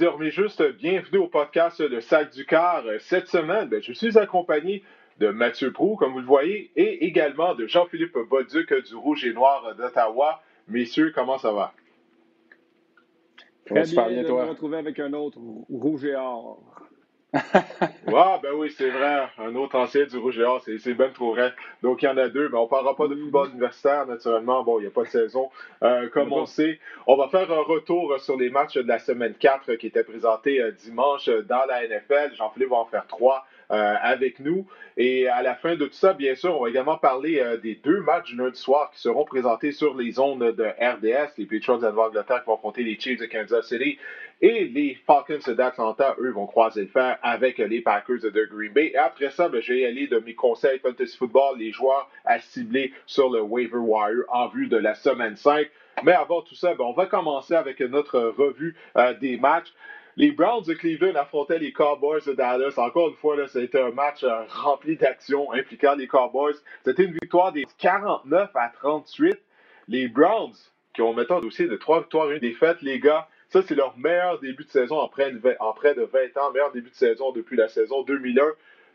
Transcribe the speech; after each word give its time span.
Mais 0.00 0.30
juste 0.30 0.62
bienvenue 0.78 1.18
au 1.18 1.28
podcast 1.28 1.80
de 1.80 2.00
Sac 2.00 2.32
du 2.32 2.44
Car. 2.44 2.82
Cette 2.98 3.28
semaine, 3.28 3.68
ben, 3.68 3.80
je 3.80 3.92
suis 3.92 4.18
accompagné 4.18 4.82
de 5.20 5.28
Mathieu 5.28 5.72
Prou, 5.72 5.94
comme 5.96 6.12
vous 6.12 6.18
le 6.18 6.26
voyez, 6.26 6.72
et 6.74 7.04
également 7.04 7.54
de 7.54 7.66
Jean-Philippe 7.66 8.16
Boduc 8.28 8.74
du 8.86 8.96
Rouge 8.96 9.24
et 9.24 9.32
Noir 9.32 9.74
d'Ottawa. 9.76 10.42
Messieurs, 10.66 11.12
comment 11.14 11.38
ça 11.38 11.52
va? 11.52 11.74
Très 13.66 13.82
bien, 13.82 14.08
bien 14.08 14.22
de 14.22 14.26
toi? 14.26 14.46
retrouver 14.46 14.78
avec 14.78 14.98
un 14.98 15.12
autre 15.12 15.38
Rouge 15.70 16.04
et 16.04 16.16
Or. 16.16 16.73
Ah, 17.34 18.38
ben 18.42 18.52
oui, 18.54 18.72
c'est 18.76 18.90
vrai. 18.90 19.28
Un 19.38 19.54
autre 19.56 19.76
ancien 19.76 20.04
du 20.04 20.16
Rouge 20.18 20.38
et 20.38 20.44
Or, 20.44 20.62
c'est 20.64 21.12
trop 21.14 21.32
vrai. 21.32 21.52
Donc, 21.82 22.02
il 22.02 22.06
y 22.06 22.08
en 22.08 22.16
a 22.16 22.28
deux, 22.28 22.48
mais 22.48 22.58
on 22.58 22.64
ne 22.64 22.68
parlera 22.68 22.94
pas 22.96 23.08
de 23.08 23.14
football 23.14 23.50
universitaire, 23.50 24.06
naturellement. 24.06 24.62
Bon, 24.62 24.78
il 24.78 24.82
n'y 24.82 24.88
a 24.88 24.90
pas 24.90 25.02
de 25.02 25.08
saison. 25.08 25.50
Euh, 25.82 26.08
comme 26.08 26.32
on 26.32 26.46
sait, 26.46 26.78
on 27.06 27.16
va 27.16 27.28
faire 27.28 27.50
un 27.50 27.62
retour 27.62 28.18
sur 28.20 28.36
les 28.36 28.50
matchs 28.50 28.74
de 28.74 28.88
la 28.88 28.98
semaine 28.98 29.34
4 29.34 29.74
qui 29.74 29.88
étaient 29.88 30.04
présentés 30.04 30.60
euh, 30.60 30.70
dimanche 30.70 31.28
dans 31.28 31.64
la 31.66 31.86
NFL. 31.86 32.34
Jean-Philippe 32.36 32.70
va 32.70 32.76
en 32.76 32.86
faire 32.86 33.06
trois. 33.06 33.44
Euh, 33.70 33.94
avec 34.02 34.40
nous. 34.40 34.66
Et 34.98 35.26
à 35.26 35.40
la 35.40 35.54
fin 35.54 35.74
de 35.74 35.86
tout 35.86 35.94
ça, 35.94 36.12
bien 36.12 36.34
sûr, 36.34 36.54
on 36.54 36.64
va 36.64 36.68
également 36.68 36.98
parler 36.98 37.40
euh, 37.40 37.56
des 37.56 37.76
deux 37.76 38.00
matchs 38.00 38.32
du 38.32 38.36
lundi 38.36 38.60
soir 38.60 38.90
qui 38.92 39.00
seront 39.00 39.24
présentés 39.24 39.72
sur 39.72 39.96
les 39.96 40.12
zones 40.12 40.52
de 40.52 40.64
RDS. 40.64 41.32
Les 41.38 41.46
Patriots 41.46 41.78
d'Angleterre 41.78 42.42
qui 42.42 42.46
vont 42.46 42.56
affronter 42.56 42.82
les 42.82 43.00
Chiefs 43.00 43.20
de 43.20 43.24
Kansas 43.24 43.66
City. 43.66 43.98
Et 44.46 44.66
les 44.66 44.94
Falcons 45.06 45.54
d'Atlanta, 45.54 46.16
eux, 46.18 46.30
vont 46.30 46.46
croiser 46.46 46.82
le 46.82 46.88
fer 46.88 47.18
avec 47.22 47.56
les 47.56 47.80
Packers 47.80 48.30
de 48.30 48.44
Green 48.44 48.74
Bay. 48.74 48.90
Et 48.92 48.98
après 48.98 49.30
ça, 49.30 49.48
ben, 49.48 49.62
je 49.62 49.72
vais 49.72 49.86
aller 49.86 50.06
de 50.06 50.18
mes 50.18 50.34
conseils 50.34 50.78
fantasy 50.80 51.16
football, 51.16 51.56
les 51.58 51.72
joueurs 51.72 52.10
à 52.26 52.38
cibler 52.38 52.92
sur 53.06 53.30
le 53.30 53.40
waiver 53.40 53.78
wire 53.78 54.24
en 54.28 54.48
vue 54.48 54.66
de 54.66 54.76
la 54.76 54.94
semaine 54.96 55.34
5. 55.34 55.66
Mais 56.02 56.12
avant 56.12 56.42
tout 56.42 56.54
ça, 56.54 56.74
ben, 56.74 56.84
on 56.84 56.92
va 56.92 57.06
commencer 57.06 57.54
avec 57.54 57.80
notre 57.80 58.20
revue 58.20 58.76
euh, 58.98 59.14
des 59.14 59.38
matchs. 59.38 59.72
Les 60.18 60.30
Browns 60.30 60.64
de 60.66 60.74
Cleveland 60.74 61.18
affrontaient 61.18 61.58
les 61.58 61.72
Cowboys 61.72 62.20
de 62.26 62.34
Dallas. 62.34 62.74
Encore 62.76 63.08
une 63.08 63.16
fois, 63.16 63.36
c'était 63.48 63.80
un 63.80 63.92
match 63.92 64.24
euh, 64.24 64.42
rempli 64.50 64.98
d'actions 64.98 65.54
impliquant 65.54 65.94
les 65.94 66.06
Cowboys. 66.06 66.56
C'était 66.84 67.04
une 67.04 67.12
victoire 67.12 67.50
des 67.50 67.64
49 67.78 68.50
à 68.54 68.68
38. 68.68 69.38
Les 69.88 70.06
Browns, 70.06 70.52
qui 70.92 71.00
ont 71.00 71.14
maintenant 71.14 71.40
dossier 71.40 71.66
de 71.66 71.76
3 71.76 72.00
victoires 72.00 72.30
et 72.30 72.34
une 72.34 72.40
défaite, 72.40 72.82
les 72.82 73.00
gars, 73.00 73.26
ça, 73.48 73.62
c'est 73.62 73.74
leur 73.74 73.96
meilleur 73.98 74.40
début 74.40 74.64
de 74.64 74.70
saison 74.70 74.98
en 74.98 75.08
près, 75.08 75.30
de 75.30 75.38
20, 75.38 75.52
de 75.94 76.02
20 76.02 76.36
ans, 76.40 76.50
meilleur 76.52 76.72
début 76.72 76.90
de 76.90 76.94
saison 76.94 77.32
depuis 77.32 77.56
la 77.56 77.68
saison 77.68 78.02
2001. 78.02 78.44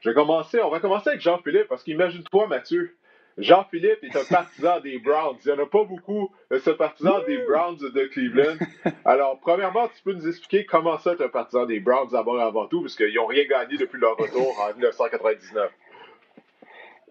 Je 0.02 0.10
vais 0.10 0.16
commencer, 0.16 0.62
on 0.62 0.70
va 0.70 0.80
commencer 0.80 1.10
avec 1.10 1.22
Jean-Philippe, 1.22 1.68
parce 1.68 1.84
qu'imagine-toi, 1.84 2.48
Mathieu, 2.48 2.96
Jean-Philippe 3.38 4.04
est 4.04 4.16
un 4.16 4.24
partisan 4.30 4.80
des 4.82 5.00
Browns. 5.00 5.38
Il 5.46 5.52
n'y 5.52 5.60
en 5.60 5.64
a 5.64 5.66
pas 5.66 5.84
beaucoup 5.84 6.32
de 6.52 6.58
ce 6.58 6.72
partisan 6.72 7.24
des 7.26 7.38
Browns 7.40 7.78
de 7.78 8.06
Cleveland. 8.06 8.58
Alors, 9.06 9.40
premièrement, 9.40 9.88
tu 9.88 10.04
peux 10.04 10.14
nous 10.14 10.28
expliquer 10.28 10.66
comment 10.66 10.98
ça, 10.98 11.16
tu 11.16 11.24
un 11.24 11.30
partisan 11.30 11.66
des 11.66 11.80
Browns 11.80 12.10
d'abord 12.12 12.40
avant 12.40 12.68
tout, 12.68 12.82
parce 12.82 12.96
qu'ils 12.96 13.14
n'ont 13.16 13.28
rien 13.28 13.46
gagné 13.46 13.78
depuis 13.78 14.00
leur 14.00 14.18
retour 14.18 14.60
en 14.62 14.74
1999. 14.74 15.72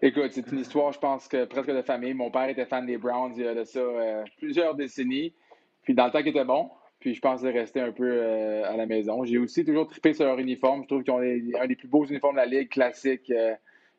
Écoute, 0.01 0.31
c'est 0.31 0.49
une 0.49 0.59
histoire, 0.59 0.93
je 0.93 0.99
pense, 0.99 1.27
que 1.27 1.43
presque 1.43 1.71
de 1.71 1.81
famille. 1.81 2.13
Mon 2.13 2.31
père 2.31 2.47
était 2.47 2.65
fan 2.65 2.85
des 2.85 2.97
Browns 2.97 3.33
il 3.35 3.43
y 3.43 3.47
a 3.47 3.53
de 3.53 3.65
ça 3.65 3.79
euh, 3.79 4.23
plusieurs 4.37 4.73
décennies. 4.75 5.33
Puis 5.83 5.93
dans 5.93 6.05
le 6.05 6.11
temps 6.11 6.19
qu'il 6.19 6.29
était 6.29 6.45
bon, 6.45 6.69
puis 6.99 7.15
je 7.15 7.21
pense 7.21 7.41
rester 7.43 7.79
un 7.79 7.91
peu 7.91 8.09
euh, 8.09 8.63
à 8.65 8.75
la 8.75 8.85
maison. 8.85 9.23
J'ai 9.23 9.37
aussi 9.37 9.63
toujours 9.63 9.87
trippé 9.87 10.13
sur 10.13 10.25
leur 10.25 10.39
uniforme. 10.39 10.83
Je 10.83 10.87
trouve 10.87 11.03
qu'ils 11.03 11.13
ont 11.13 11.19
un 11.19 11.67
des 11.67 11.75
plus 11.75 11.87
beaux 11.87 12.05
uniformes 12.05 12.35
de 12.35 12.41
la 12.41 12.45
Ligue, 12.45 12.69
classique, 12.69 13.31
euh, 13.31 13.53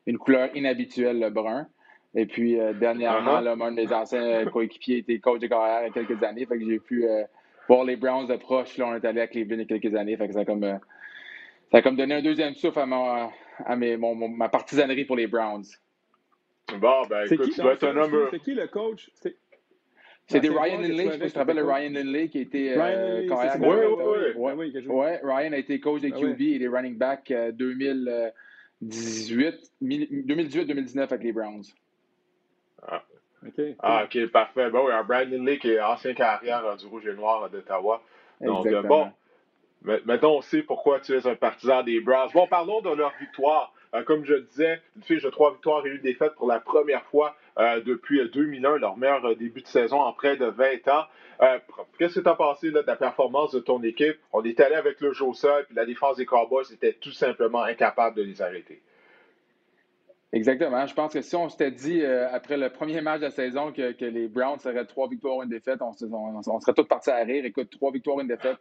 une 0.05 0.17
couleur 0.17 0.55
inhabituelle, 0.55 1.19
le 1.19 1.29
brun. 1.29 1.67
Et 2.13 2.25
puis, 2.25 2.59
euh, 2.59 2.73
dernièrement, 2.73 3.39
uh-huh. 3.39 3.43
là, 3.43 3.65
un 3.65 3.71
de 3.71 3.75
mes 3.75 3.93
anciens 3.93 4.45
coéquipiers 4.45 4.97
était 4.97 5.19
coach 5.19 5.39
de 5.39 5.47
carrière 5.47 5.81
il 5.81 5.87
y 5.87 5.89
a 5.89 6.05
quelques 6.05 6.21
années. 6.23 6.45
Fait 6.45 6.59
que 6.59 6.65
j'ai 6.65 6.79
pu 6.79 7.07
euh, 7.07 7.23
voir 7.67 7.85
les 7.85 7.95
Browns 7.95 8.27
de 8.27 8.35
proche. 8.35 8.77
Là, 8.77 8.87
on 8.87 8.95
est 8.95 9.05
allé 9.05 9.21
à 9.21 9.27
Cleveland 9.27 9.55
il 9.55 9.61
y 9.61 9.73
a 9.73 9.79
quelques 9.79 9.95
années. 9.95 10.17
Fait 10.17 10.27
que 10.27 10.33
ça 10.33 10.41
a 10.41 10.45
comme, 10.45 10.63
euh, 10.63 10.77
ça 11.71 11.77
a 11.77 11.81
comme 11.81 11.95
donné 11.95 12.15
un 12.15 12.21
deuxième 12.21 12.53
souffle 12.53 12.79
à, 12.79 12.85
ma, 12.85 13.31
à 13.65 13.75
mes, 13.75 13.95
mon, 13.97 14.15
ma 14.15 14.49
partisanerie 14.49 15.05
pour 15.05 15.15
les 15.15 15.27
Browns. 15.27 15.63
Bon, 16.79 17.01
ben 17.09 17.25
écoute, 17.25 17.45
qui, 17.45 17.51
tu 17.51 17.61
dois 17.61 17.73
être 17.73 17.87
un 17.87 17.97
homme. 17.97 18.27
C'est 18.29 18.39
qui 18.39 18.53
le 18.53 18.67
coach? 18.67 19.09
C'était 20.27 20.49
Ryan 20.49 20.79
Lindley, 20.79 21.05
je 21.05 21.11
sais 21.11 21.17
pas 21.17 21.25
si 21.25 21.27
tu 21.27 21.33
te 21.33 21.39
rappelles 21.39 21.57
de 21.57 21.63
Ryan 21.63 21.91
Lindley 21.91 22.29
qui 22.29 22.39
était 22.39 22.73
euh, 22.77 23.27
carrière. 23.27 23.57
Oui, 23.59 23.75
oui, 24.35 24.73
oui. 24.73 24.87
Ouais, 24.87 25.19
Ryan 25.23 25.51
a 25.51 25.57
été 25.57 25.79
coach 25.79 26.01
des 26.01 26.11
QB 26.11 26.41
et 26.41 26.59
des 26.59 26.67
running 26.67 26.97
backs 26.97 27.33
2018, 27.53 29.71
2018-2019 29.81 30.99
avec 30.99 31.23
les 31.23 31.33
Browns. 31.33 31.63
Ah. 32.87 33.03
ah, 33.79 34.03
ok, 34.05 34.27
parfait. 34.27 34.69
Bon, 34.69 34.85
oui, 34.85 34.93
Brandon 35.07 35.43
Lee 35.43 35.59
qui 35.59 35.71
est 35.71 35.81
ancien 35.81 36.13
carrière 36.13 36.65
euh, 36.65 36.75
du 36.75 36.85
Rouge 36.87 37.07
et 37.07 37.13
Noir 37.13 37.49
d'Ottawa. 37.49 38.01
Donc, 38.39 38.65
euh, 38.65 38.81
bon, 38.81 39.11
maintenant 39.83 40.37
on 40.37 40.41
sait 40.41 40.63
pourquoi 40.63 40.99
tu 40.99 41.15
es 41.15 41.27
un 41.27 41.35
partisan 41.35 41.83
des 41.83 41.99
Browns. 41.99 42.29
Bon, 42.33 42.47
parlons 42.47 42.81
de 42.81 42.89
leur 42.89 43.13
victoire. 43.19 43.73
Euh, 43.93 44.03
comme 44.03 44.25
je 44.25 44.35
disais, 44.35 44.81
une 44.95 45.03
fiche 45.03 45.23
de 45.23 45.29
trois 45.29 45.51
victoires 45.51 45.85
et 45.85 45.89
une 45.89 46.01
défaite 46.01 46.33
pour 46.35 46.47
la 46.47 46.59
première 46.59 47.03
fois 47.05 47.35
depuis 47.57 48.27
2001, 48.29 48.77
leur 48.77 48.97
meilleur 48.97 49.35
début 49.35 49.61
de 49.61 49.67
saison 49.67 49.99
en 49.99 50.13
près 50.13 50.37
de 50.37 50.45
20 50.45 50.87
ans. 50.87 51.05
Qu'est-ce 51.97 52.15
que 52.15 52.19
tu 52.21 52.29
as 52.29 52.35
pensé 52.35 52.71
de 52.71 52.79
la 52.79 52.95
performance 52.95 53.51
de 53.51 53.59
ton 53.59 53.81
équipe? 53.83 54.17
On 54.31 54.43
est 54.43 54.59
allé 54.59 54.75
avec 54.75 55.01
le 55.01 55.13
jeu 55.13 55.25
au 55.25 55.33
sol, 55.33 55.65
puis 55.65 55.75
la 55.75 55.85
défense 55.85 56.17
des 56.17 56.25
Cowboys 56.25 56.71
était 56.71 56.93
tout 56.93 57.11
simplement 57.11 57.63
incapable 57.63 58.15
de 58.15 58.23
les 58.23 58.41
arrêter. 58.41 58.81
Exactement. 60.33 60.85
Je 60.85 60.93
pense 60.93 61.13
que 61.13 61.21
si 61.21 61.35
on 61.35 61.49
s'était 61.49 61.71
dit 61.71 62.01
euh, 62.03 62.29
après 62.31 62.55
le 62.55 62.69
premier 62.69 63.01
match 63.01 63.19
de 63.19 63.25
la 63.25 63.31
saison 63.31 63.73
que, 63.73 63.93
les 64.05 64.27
Browns 64.29 64.59
seraient 64.59 64.85
trois 64.85 65.09
victoires, 65.09 65.41
une 65.41 65.49
défaite, 65.49 65.81
on, 65.81 65.91
serait 65.91 66.73
tous 66.73 66.85
partis 66.85 67.09
à 67.09 67.17
rire. 67.17 67.43
Écoute, 67.43 67.69
trois 67.69 67.91
victoires, 67.91 68.21
une 68.21 68.29
défaite, 68.29 68.57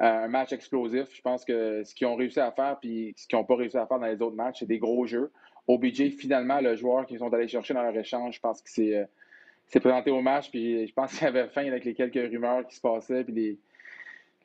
euh, 0.00 0.24
un 0.24 0.28
match 0.28 0.52
explosif. 0.52 1.08
Je 1.12 1.20
pense 1.20 1.44
que 1.44 1.82
ce 1.82 1.92
qu'ils 1.94 2.06
ont 2.06 2.14
réussi 2.14 2.38
à 2.38 2.52
faire 2.52 2.78
puis 2.80 3.14
ce 3.16 3.26
qu'ils 3.26 3.36
n'ont 3.36 3.44
pas 3.44 3.56
réussi 3.56 3.76
à 3.76 3.86
faire 3.86 3.98
dans 3.98 4.06
les 4.06 4.22
autres 4.22 4.36
matchs, 4.36 4.60
c'est 4.60 4.66
des 4.66 4.78
gros 4.78 5.06
jeux. 5.06 5.32
OBJ, 5.68 6.10
finalement, 6.10 6.60
le 6.60 6.74
joueur 6.76 7.06
qu'ils 7.06 7.18
sont 7.18 7.32
allés 7.32 7.46
chercher 7.46 7.74
dans 7.74 7.82
leur 7.82 7.96
échange, 7.96 8.36
je 8.36 8.40
pense 8.40 8.62
qu'il 8.62 8.70
s'est 8.70 8.96
euh, 8.96 9.80
présenté 9.80 10.10
au 10.10 10.22
match. 10.22 10.50
Puis 10.50 10.86
je 10.86 10.92
pense 10.94 11.16
qu'il 11.16 11.26
avait 11.26 11.46
faim 11.48 11.66
avec 11.66 11.84
les 11.84 11.94
quelques 11.94 12.30
rumeurs 12.30 12.66
qui 12.66 12.74
se 12.74 12.80
passaient. 12.80 13.22
Puis 13.22 13.58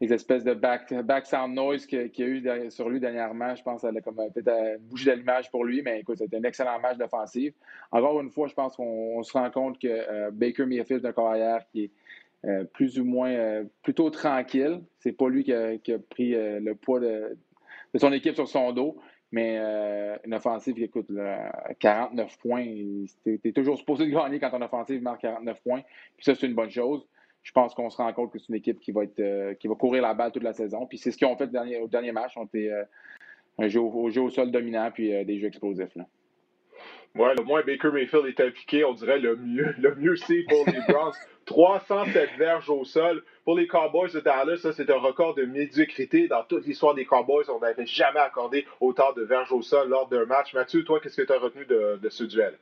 les, 0.02 0.14
espèces 0.14 0.44
de 0.44 0.54
back, 0.54 1.26
sound 1.26 1.56
noise 1.56 1.86
qu'il 1.86 2.12
y 2.18 2.24
a 2.24 2.26
eu 2.26 2.72
sur 2.72 2.90
lui 2.90 3.00
dernièrement. 3.00 3.56
Je 3.56 3.64
pense 3.64 3.82
que 3.82 3.88
ça 3.88 3.88
a 3.88 3.92
euh, 3.92 4.30
peut-être 4.30 4.48
euh, 4.50 4.78
bougé 4.82 5.06
d'allumage 5.06 5.50
pour 5.50 5.64
lui, 5.64 5.82
mais 5.82 6.02
écoute, 6.02 6.18
c'était 6.18 6.36
un 6.36 6.44
excellent 6.44 6.78
match 6.82 6.98
d'offensive. 6.98 7.54
Encore 7.90 8.20
une 8.20 8.30
fois, 8.30 8.50
je 8.50 8.54
pense 8.54 8.76
qu'on 8.76 9.24
se 9.24 9.32
rend 9.32 9.50
compte 9.50 9.80
que 9.80 9.88
euh, 9.88 10.30
Baker 10.32 10.66
Mayfield, 10.66 11.06
un 11.06 11.14
carrière 11.14 11.66
qui 11.72 11.86
est 11.86 11.92
plus 12.74 13.00
ou 13.00 13.06
moins 13.06 13.64
plutôt 13.84 14.10
tranquille. 14.10 14.82
C'est 15.00 15.14
pas 15.14 15.30
lui 15.30 15.46
qui 15.46 15.54
a, 15.54 15.78
pris 16.10 16.32
le 16.36 16.74
poids 16.74 17.00
de, 17.00 17.38
son 17.96 18.12
équipe 18.12 18.36
sur 18.36 18.50
son 18.50 18.74
dos. 18.74 18.98
Mais 19.34 19.58
une 20.24 20.34
offensive 20.34 20.76
qui 20.76 20.84
écoute 20.84 21.08
49 21.80 22.38
points, 22.38 22.66
tu 23.26 23.42
es 23.44 23.52
toujours 23.52 23.78
supposé 23.78 24.06
de 24.06 24.12
gagner 24.12 24.40
quand 24.40 24.52
ton 24.52 24.62
offensive 24.62 25.02
marque 25.02 25.22
49 25.22 25.62
points. 25.64 25.82
Puis 26.16 26.24
ça, 26.24 26.36
c'est 26.36 26.48
une 26.48 26.54
bonne 26.54 26.70
chose 26.70 27.06
je 27.44 27.52
pense 27.52 27.74
qu'on 27.74 27.90
se 27.90 27.98
rend 27.98 28.12
compte 28.14 28.32
que 28.32 28.40
c'est 28.40 28.50
une 28.50 28.56
équipe 28.56 28.80
qui 28.80 28.92
va 28.92 29.04
être 29.04 29.20
euh, 29.20 29.54
qui 29.54 29.68
va 29.68 29.76
courir 29.76 30.02
la 30.02 30.14
balle 30.14 30.32
toute 30.32 30.44
la 30.44 30.54
saison. 30.54 30.88
Puis 30.88 30.98
c'est 30.98 31.12
ce 31.12 31.18
qu'ils 31.18 31.28
ont 31.28 31.36
fait 31.36 31.50
au 31.82 31.88
dernier 31.88 32.12
match. 32.12 32.34
On 32.38 32.46
été 32.46 32.72
euh, 32.72 32.84
un 33.60 33.68
jeu 33.68 33.82
au, 33.82 34.10
jeu 34.10 34.22
au, 34.22 34.30
sol 34.30 34.50
dominant 34.50 34.90
puis 34.92 35.14
euh, 35.14 35.24
des 35.26 35.40
jeux 35.40 35.48
explosifs. 35.48 35.98
Ouais, 37.16 37.36
le 37.36 37.44
moins 37.44 37.62
Baker 37.62 37.92
Mayfield 37.92 38.26
est 38.26 38.40
impliqué, 38.40 38.84
on 38.84 38.94
dirait 38.94 39.20
le 39.20 39.36
mieux. 39.36 39.74
Le 39.78 39.94
mieux, 39.96 40.16
c'est 40.16 40.44
pour 40.50 40.66
les 40.66 40.82
Browns. 40.88 41.14
307 41.46 42.30
verges 42.38 42.70
au 42.70 42.86
sol. 42.86 43.22
Pour 43.44 43.56
les 43.56 43.68
Cowboys 43.68 44.12
de 44.14 44.20
Dallas, 44.22 44.58
ça, 44.58 44.72
c'est 44.72 44.90
un 44.90 44.98
record 44.98 45.36
de 45.36 45.44
médiocrité. 45.44 46.28
Dans 46.28 46.44
toute 46.44 46.66
l'histoire 46.66 46.96
des 46.96 47.06
Cowboys, 47.06 47.44
on 47.50 47.60
n'avait 47.60 47.86
jamais 47.86 48.20
accordé 48.20 48.66
autant 48.80 49.12
de 49.14 49.24
verges 49.24 49.52
au 49.52 49.62
sol 49.62 49.90
lors 49.90 50.08
d'un 50.08 50.26
match. 50.26 50.54
Mathieu, 50.54 50.84
toi, 50.84 51.00
qu'est-ce 51.00 51.22
que 51.22 51.28
tu 51.28 51.34
as 51.34 51.40
retenu 51.40 51.66
de, 51.66 52.00
de 52.02 52.10
ce 52.10 52.24
duel? 52.24 52.58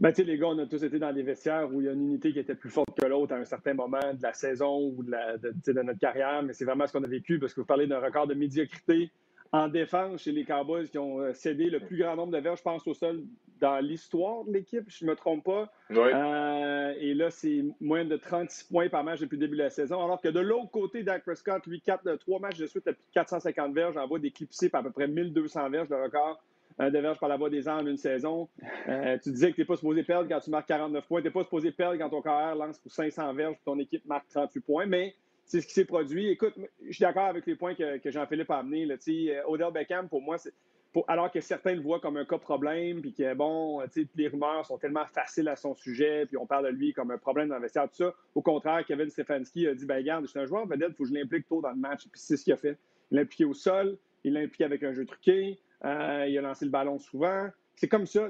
Ben, 0.00 0.12
les 0.16 0.38
gars, 0.38 0.46
on 0.46 0.58
a 0.58 0.66
tous 0.66 0.84
été 0.84 0.98
dans 0.98 1.12
des 1.12 1.22
vestiaires 1.22 1.68
où 1.72 1.80
il 1.80 1.86
y 1.86 1.88
a 1.88 1.92
une 1.92 2.02
unité 2.02 2.32
qui 2.32 2.38
était 2.38 2.54
plus 2.54 2.70
forte 2.70 2.88
que 2.96 3.06
l'autre 3.06 3.34
à 3.34 3.38
un 3.38 3.44
certain 3.44 3.74
moment 3.74 4.14
de 4.14 4.22
la 4.22 4.32
saison 4.32 4.92
ou 4.96 5.02
de, 5.02 5.10
la, 5.10 5.38
de, 5.38 5.52
de 5.66 5.82
notre 5.82 5.98
carrière, 5.98 6.42
mais 6.44 6.52
c'est 6.52 6.64
vraiment 6.64 6.86
ce 6.86 6.92
qu'on 6.92 7.02
a 7.02 7.08
vécu 7.08 7.40
parce 7.40 7.52
que 7.52 7.60
vous 7.60 7.66
parlez 7.66 7.88
d'un 7.88 7.98
record 7.98 8.28
de 8.28 8.34
médiocrité 8.34 9.10
en 9.52 9.68
défense 9.68 10.22
chez 10.22 10.32
les 10.32 10.44
Cowboys 10.44 10.88
qui 10.88 10.98
ont 10.98 11.20
euh, 11.20 11.32
cédé 11.32 11.70
le 11.70 11.80
plus 11.80 11.96
grand 11.96 12.16
nombre 12.16 12.32
de 12.32 12.38
verges, 12.38 12.58
je 12.58 12.62
pense, 12.64 12.86
au 12.86 12.94
sol 12.94 13.22
dans 13.60 13.78
l'histoire 13.78 14.44
de 14.44 14.52
l'équipe, 14.52 14.84
je 14.88 15.04
ne 15.04 15.10
me 15.10 15.16
trompe 15.16 15.44
pas. 15.44 15.72
Euh, 15.90 16.94
et 17.00 17.14
là, 17.14 17.30
c'est 17.30 17.64
moins 17.80 18.04
de 18.04 18.16
36 18.16 18.64
points 18.64 18.88
par 18.88 19.02
match 19.02 19.20
depuis 19.20 19.36
le 19.36 19.46
début 19.46 19.56
de 19.56 19.62
la 19.62 19.70
saison. 19.70 20.02
Alors 20.02 20.20
que 20.20 20.28
de 20.28 20.38
l'autre 20.38 20.70
côté, 20.70 21.02
Dak 21.02 21.24
Prescott, 21.24 21.66
lui, 21.66 21.80
4, 21.80 22.16
3 22.16 22.40
matchs 22.40 22.58
de 22.58 22.66
suite, 22.66 22.86
de 22.86 22.94
450 23.14 23.74
verges, 23.74 23.96
envoie 23.96 24.18
des 24.18 24.30
clipsés 24.30 24.68
par 24.68 24.80
à 24.80 24.84
peu 24.84 24.90
près 24.90 25.08
1200 25.08 25.70
verges, 25.70 25.88
le 25.88 26.02
record 26.02 26.40
un 26.78 26.90
verges 26.90 27.18
par 27.18 27.28
la 27.28 27.36
voie 27.36 27.50
des 27.50 27.66
armes 27.66 27.88
une 27.88 27.96
saison. 27.96 28.48
Euh, 28.88 29.18
tu 29.22 29.30
disais 29.30 29.50
que 29.50 29.56
tu 29.56 29.62
n'es 29.62 29.66
pas 29.66 29.76
supposé 29.76 30.02
perdre 30.04 30.28
quand 30.28 30.40
tu 30.40 30.50
marques 30.50 30.68
49 30.68 31.06
points. 31.06 31.20
Tu 31.20 31.26
n'es 31.26 31.32
pas 31.32 31.42
supposé 31.42 31.72
perdre 31.72 31.98
quand 31.98 32.08
ton 32.08 32.22
carrière 32.22 32.54
lance 32.54 32.78
pour 32.78 32.92
500 32.92 33.34
verges 33.34 33.54
et 33.54 33.64
ton 33.64 33.78
équipe 33.78 34.04
marque 34.06 34.28
38 34.28 34.60
points. 34.60 34.86
Mais 34.86 35.14
c'est 35.48 35.62
ce 35.62 35.66
qui 35.66 35.72
s'est 35.72 35.86
produit. 35.86 36.28
Écoute, 36.28 36.54
je 36.86 36.92
suis 36.92 37.02
d'accord 37.02 37.24
avec 37.24 37.46
les 37.46 37.56
points 37.56 37.74
que, 37.74 38.10
Jean-Philippe 38.10 38.50
a 38.50 38.58
amenés. 38.58 38.84
Là, 38.84 38.96
euh, 39.08 39.42
Odell 39.46 39.72
Beckham, 39.72 40.08
pour 40.08 40.20
moi, 40.20 40.36
alors 41.08 41.30
que 41.30 41.40
certains 41.40 41.74
le 41.74 41.80
voient 41.80 42.00
comme 42.00 42.18
un 42.18 42.26
cas 42.26 42.36
problème, 42.36 43.00
puis 43.00 43.14
que, 43.14 43.34
bon, 43.34 43.82
les 44.14 44.28
rumeurs 44.28 44.66
sont 44.66 44.76
tellement 44.76 45.06
faciles 45.06 45.48
à 45.48 45.56
son 45.56 45.74
sujet, 45.74 46.26
puis 46.26 46.36
on 46.36 46.46
parle 46.46 46.66
de 46.66 46.70
lui 46.70 46.92
comme 46.92 47.10
un 47.10 47.18
problème 47.18 47.48
d'investisseur, 47.48 47.88
tout 47.88 47.96
ça. 47.96 48.14
Au 48.34 48.42
contraire, 48.42 48.84
Kevin 48.86 49.08
Stefanski 49.08 49.66
a 49.66 49.74
dit, 49.74 49.86
ben 49.86 49.96
regarde, 49.96 50.26
je 50.26 50.30
suis 50.30 50.38
un 50.38 50.46
joueur 50.46 50.66
vedette, 50.66 50.90
il 50.90 50.94
faut 50.94 51.04
que 51.04 51.08
je 51.08 51.14
l'implique 51.14 51.48
tôt 51.48 51.62
dans 51.62 51.70
le 51.70 51.76
match. 51.76 52.02
Puis 52.12 52.20
c'est 52.20 52.36
ce 52.36 52.44
qu'il 52.44 52.52
a 52.52 52.58
fait. 52.58 52.76
Il 53.10 53.16
l'a 53.16 53.22
impliqué 53.22 53.46
au 53.46 53.54
sol, 53.54 53.96
il 54.24 54.34
l'a 54.34 54.40
impliqué 54.40 54.64
avec 54.64 54.82
un 54.82 54.92
jeu 54.92 55.06
truqué, 55.06 55.58
euh, 55.84 56.26
il 56.28 56.36
a 56.36 56.42
lancé 56.42 56.66
le 56.66 56.70
ballon 56.70 56.98
souvent. 56.98 57.48
C'est 57.78 57.86
comme 57.86 58.06
ça. 58.06 58.28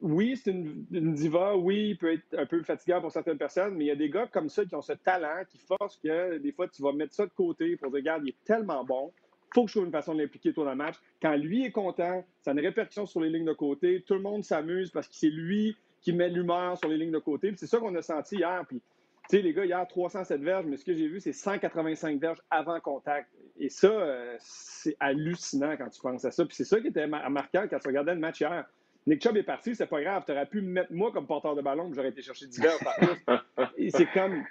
Oui, 0.00 0.36
c'est 0.36 0.52
une, 0.52 1.14
diva. 1.14 1.56
Oui, 1.56 1.90
il 1.90 1.98
peut 1.98 2.12
être 2.12 2.38
un 2.38 2.46
peu 2.46 2.62
fatigant 2.62 3.00
pour 3.00 3.10
certaines 3.10 3.36
personnes, 3.36 3.74
mais 3.74 3.86
il 3.86 3.88
y 3.88 3.90
a 3.90 3.96
des 3.96 4.08
gars 4.08 4.28
comme 4.28 4.48
ça 4.48 4.64
qui 4.64 4.74
ont 4.76 4.82
ce 4.82 4.92
talent, 4.92 5.42
qui 5.48 5.58
forcent 5.58 5.96
que 5.96 6.38
des 6.38 6.52
fois, 6.52 6.68
tu 6.68 6.82
vas 6.82 6.92
mettre 6.92 7.12
ça 7.12 7.26
de 7.26 7.32
côté 7.32 7.76
pour 7.76 7.90
dire, 7.90 7.98
regarde, 7.98 8.22
il 8.24 8.30
est 8.30 8.44
tellement 8.44 8.84
bon 8.84 9.12
faut 9.54 9.64
que 9.64 9.68
je 9.68 9.74
trouve 9.74 9.86
une 9.86 9.92
façon 9.92 10.14
de 10.14 10.20
l'impliquer 10.20 10.52
tout 10.52 10.62
dans 10.62 10.70
le 10.70 10.76
match. 10.76 10.96
Quand 11.22 11.34
lui 11.36 11.64
est 11.64 11.70
content, 11.70 12.24
ça 12.42 12.50
a 12.50 12.54
une 12.54 12.60
répercussion 12.60 13.06
sur 13.06 13.20
les 13.20 13.30
lignes 13.30 13.46
de 13.46 13.52
côté. 13.52 14.02
Tout 14.06 14.14
le 14.14 14.20
monde 14.20 14.44
s'amuse 14.44 14.90
parce 14.90 15.08
que 15.08 15.14
c'est 15.14 15.30
lui 15.30 15.76
qui 16.00 16.12
met 16.12 16.28
l'humeur 16.28 16.76
sur 16.78 16.88
les 16.88 16.96
lignes 16.96 17.12
de 17.12 17.18
côté. 17.18 17.52
C'est 17.56 17.66
ça 17.66 17.78
qu'on 17.78 17.94
a 17.94 18.02
senti 18.02 18.36
hier. 18.36 18.64
Puis, 18.68 18.80
tu 19.28 19.36
sais, 19.36 19.42
les 19.42 19.52
gars, 19.52 19.64
hier, 19.64 19.86
307 19.86 20.40
verges, 20.40 20.66
mais 20.66 20.76
ce 20.76 20.84
que 20.84 20.94
j'ai 20.94 21.06
vu, 21.06 21.20
c'est 21.20 21.32
185 21.32 22.20
verges 22.20 22.40
avant 22.50 22.80
contact. 22.80 23.28
Et 23.58 23.68
ça, 23.68 23.88
euh, 23.88 24.36
c'est 24.38 24.96
hallucinant 25.00 25.76
quand 25.76 25.90
tu 25.90 26.00
penses 26.00 26.24
à 26.24 26.30
ça. 26.30 26.44
Puis 26.46 26.56
c'est 26.56 26.64
ça 26.64 26.80
qui 26.80 26.86
était 26.86 27.06
marquant 27.06 27.66
quand 27.68 27.78
tu 27.78 27.88
regardais 27.88 28.14
le 28.14 28.20
match 28.20 28.40
hier. 28.40 28.64
Nick 29.06 29.22
Chubb 29.22 29.36
est 29.36 29.42
parti, 29.42 29.74
c'est 29.74 29.86
pas 29.86 30.02
grave. 30.02 30.22
Tu 30.26 30.32
aurais 30.32 30.46
pu 30.46 30.60
me 30.60 30.68
mettre 30.68 30.92
moi 30.92 31.12
comme 31.12 31.26
porteur 31.26 31.54
de 31.54 31.62
ballon, 31.62 31.90
j'aurais 31.94 32.10
été 32.10 32.22
chercher 32.22 32.46
10 32.46 32.60
verges 32.60 32.84
par. 32.84 33.44
Et 33.76 33.90
c'est 33.90 34.06
comme 34.06 34.44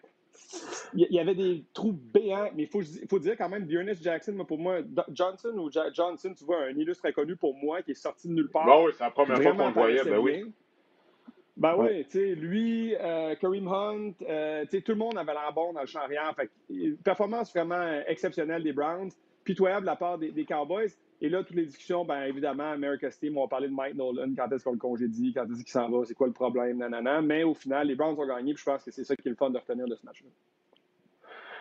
il 0.94 1.12
y 1.12 1.20
avait 1.20 1.36
des 1.36 1.64
trous 1.74 1.94
béants, 1.94 2.50
mais 2.56 2.64
il 2.64 2.68
faut, 2.68 2.82
faut, 3.10 3.20
dire 3.20 3.36
quand 3.38 3.50
même, 3.50 3.66
Bjornis 3.66 3.98
Jackson, 4.02 4.38
pour 4.48 4.58
moi, 4.58 4.80
Johnson 5.10 5.54
ou 5.58 5.70
Johnson, 5.72 6.34
tu 6.38 6.46
vois, 6.46 6.64
un 6.64 6.78
illustre 6.78 7.06
inconnu 7.06 7.36
pour 7.36 7.54
moi 7.56 7.82
qui 7.82 7.92
est 7.92 7.96
sorti 7.96 8.28
de 8.28 8.34
nulle 8.34 8.50
part. 8.50 8.66
Ben 8.66 8.84
oui, 8.86 8.92
c'est 8.98 9.04
la 9.04 9.12
première 9.12 9.42
fois 9.42 9.54
qu'on 9.54 9.68
le 9.68 9.74
voyait, 9.74 10.04
ben 10.04 10.18
oui. 10.20 10.54
Ben 11.58 11.76
oui, 11.76 12.06
tu 12.06 12.20
sais, 12.20 12.36
lui, 12.36 12.96
euh, 12.96 13.34
Kareem 13.36 13.68
Hunt, 13.68 14.14
euh, 14.30 14.64
tu 14.66 14.78
sais, 14.78 14.82
tout 14.82 14.92
le 14.92 15.00
monde 15.00 15.18
avait 15.18 15.34
l'air 15.34 15.52
bon 15.54 15.74
dans 15.74 15.82
le 15.82 15.88
champ 15.88 16.02
arrière. 16.02 16.36
Fait, 16.36 16.52
performance 17.04 17.52
vraiment 17.52 18.02
exceptionnelle 18.08 18.64
des 18.64 18.74
Browns, 18.74 19.10
pitoyable 19.44 19.82
de 19.82 19.88
la 19.88 19.96
part 19.96 20.20
des 20.20 20.46
Cowboys. 20.46 20.92
Et 21.20 21.30
là, 21.30 21.44
toutes 21.44 21.56
les 21.56 21.66
discussions, 21.66 22.06
bien 22.06 22.26
évidemment, 22.26 22.72
America's 22.72 23.18
Team 23.20 23.38
ont 23.38 23.48
parlé 23.48 23.68
de 23.70 23.74
Mike 23.74 23.96
Nolan, 23.96 24.34
quand 24.38 24.52
est-ce 24.52 24.64
qu'on 24.64 24.74
le 24.74 24.78
congédie, 24.78 25.34
quand 25.34 25.46
est-ce 25.46 25.64
qu'il 25.64 25.70
s'en 25.70 25.90
va, 25.90 26.06
c'est 26.06 26.14
quoi 26.14 26.28
le 26.28 26.34
problème, 26.34 26.78
nanana. 26.78 27.22
Mais 27.22 27.44
au 27.44 27.56
final, 27.56 27.88
les 27.88 27.96
Browns 27.96 28.20
ont 28.20 28.28
gagné, 28.28 28.54
puis 28.54 28.62
je 28.64 28.70
pense 28.70 28.84
que 28.84 28.92
c'est 28.92 29.04
ça 29.04 29.16
qui 29.16 29.28
est 29.28 29.32
le 29.32 29.36
fun 29.36 29.50
de 29.50 29.58
retenir 29.58 29.88
de 29.88 29.96
ce 29.96 30.06
match-là. 30.06 30.30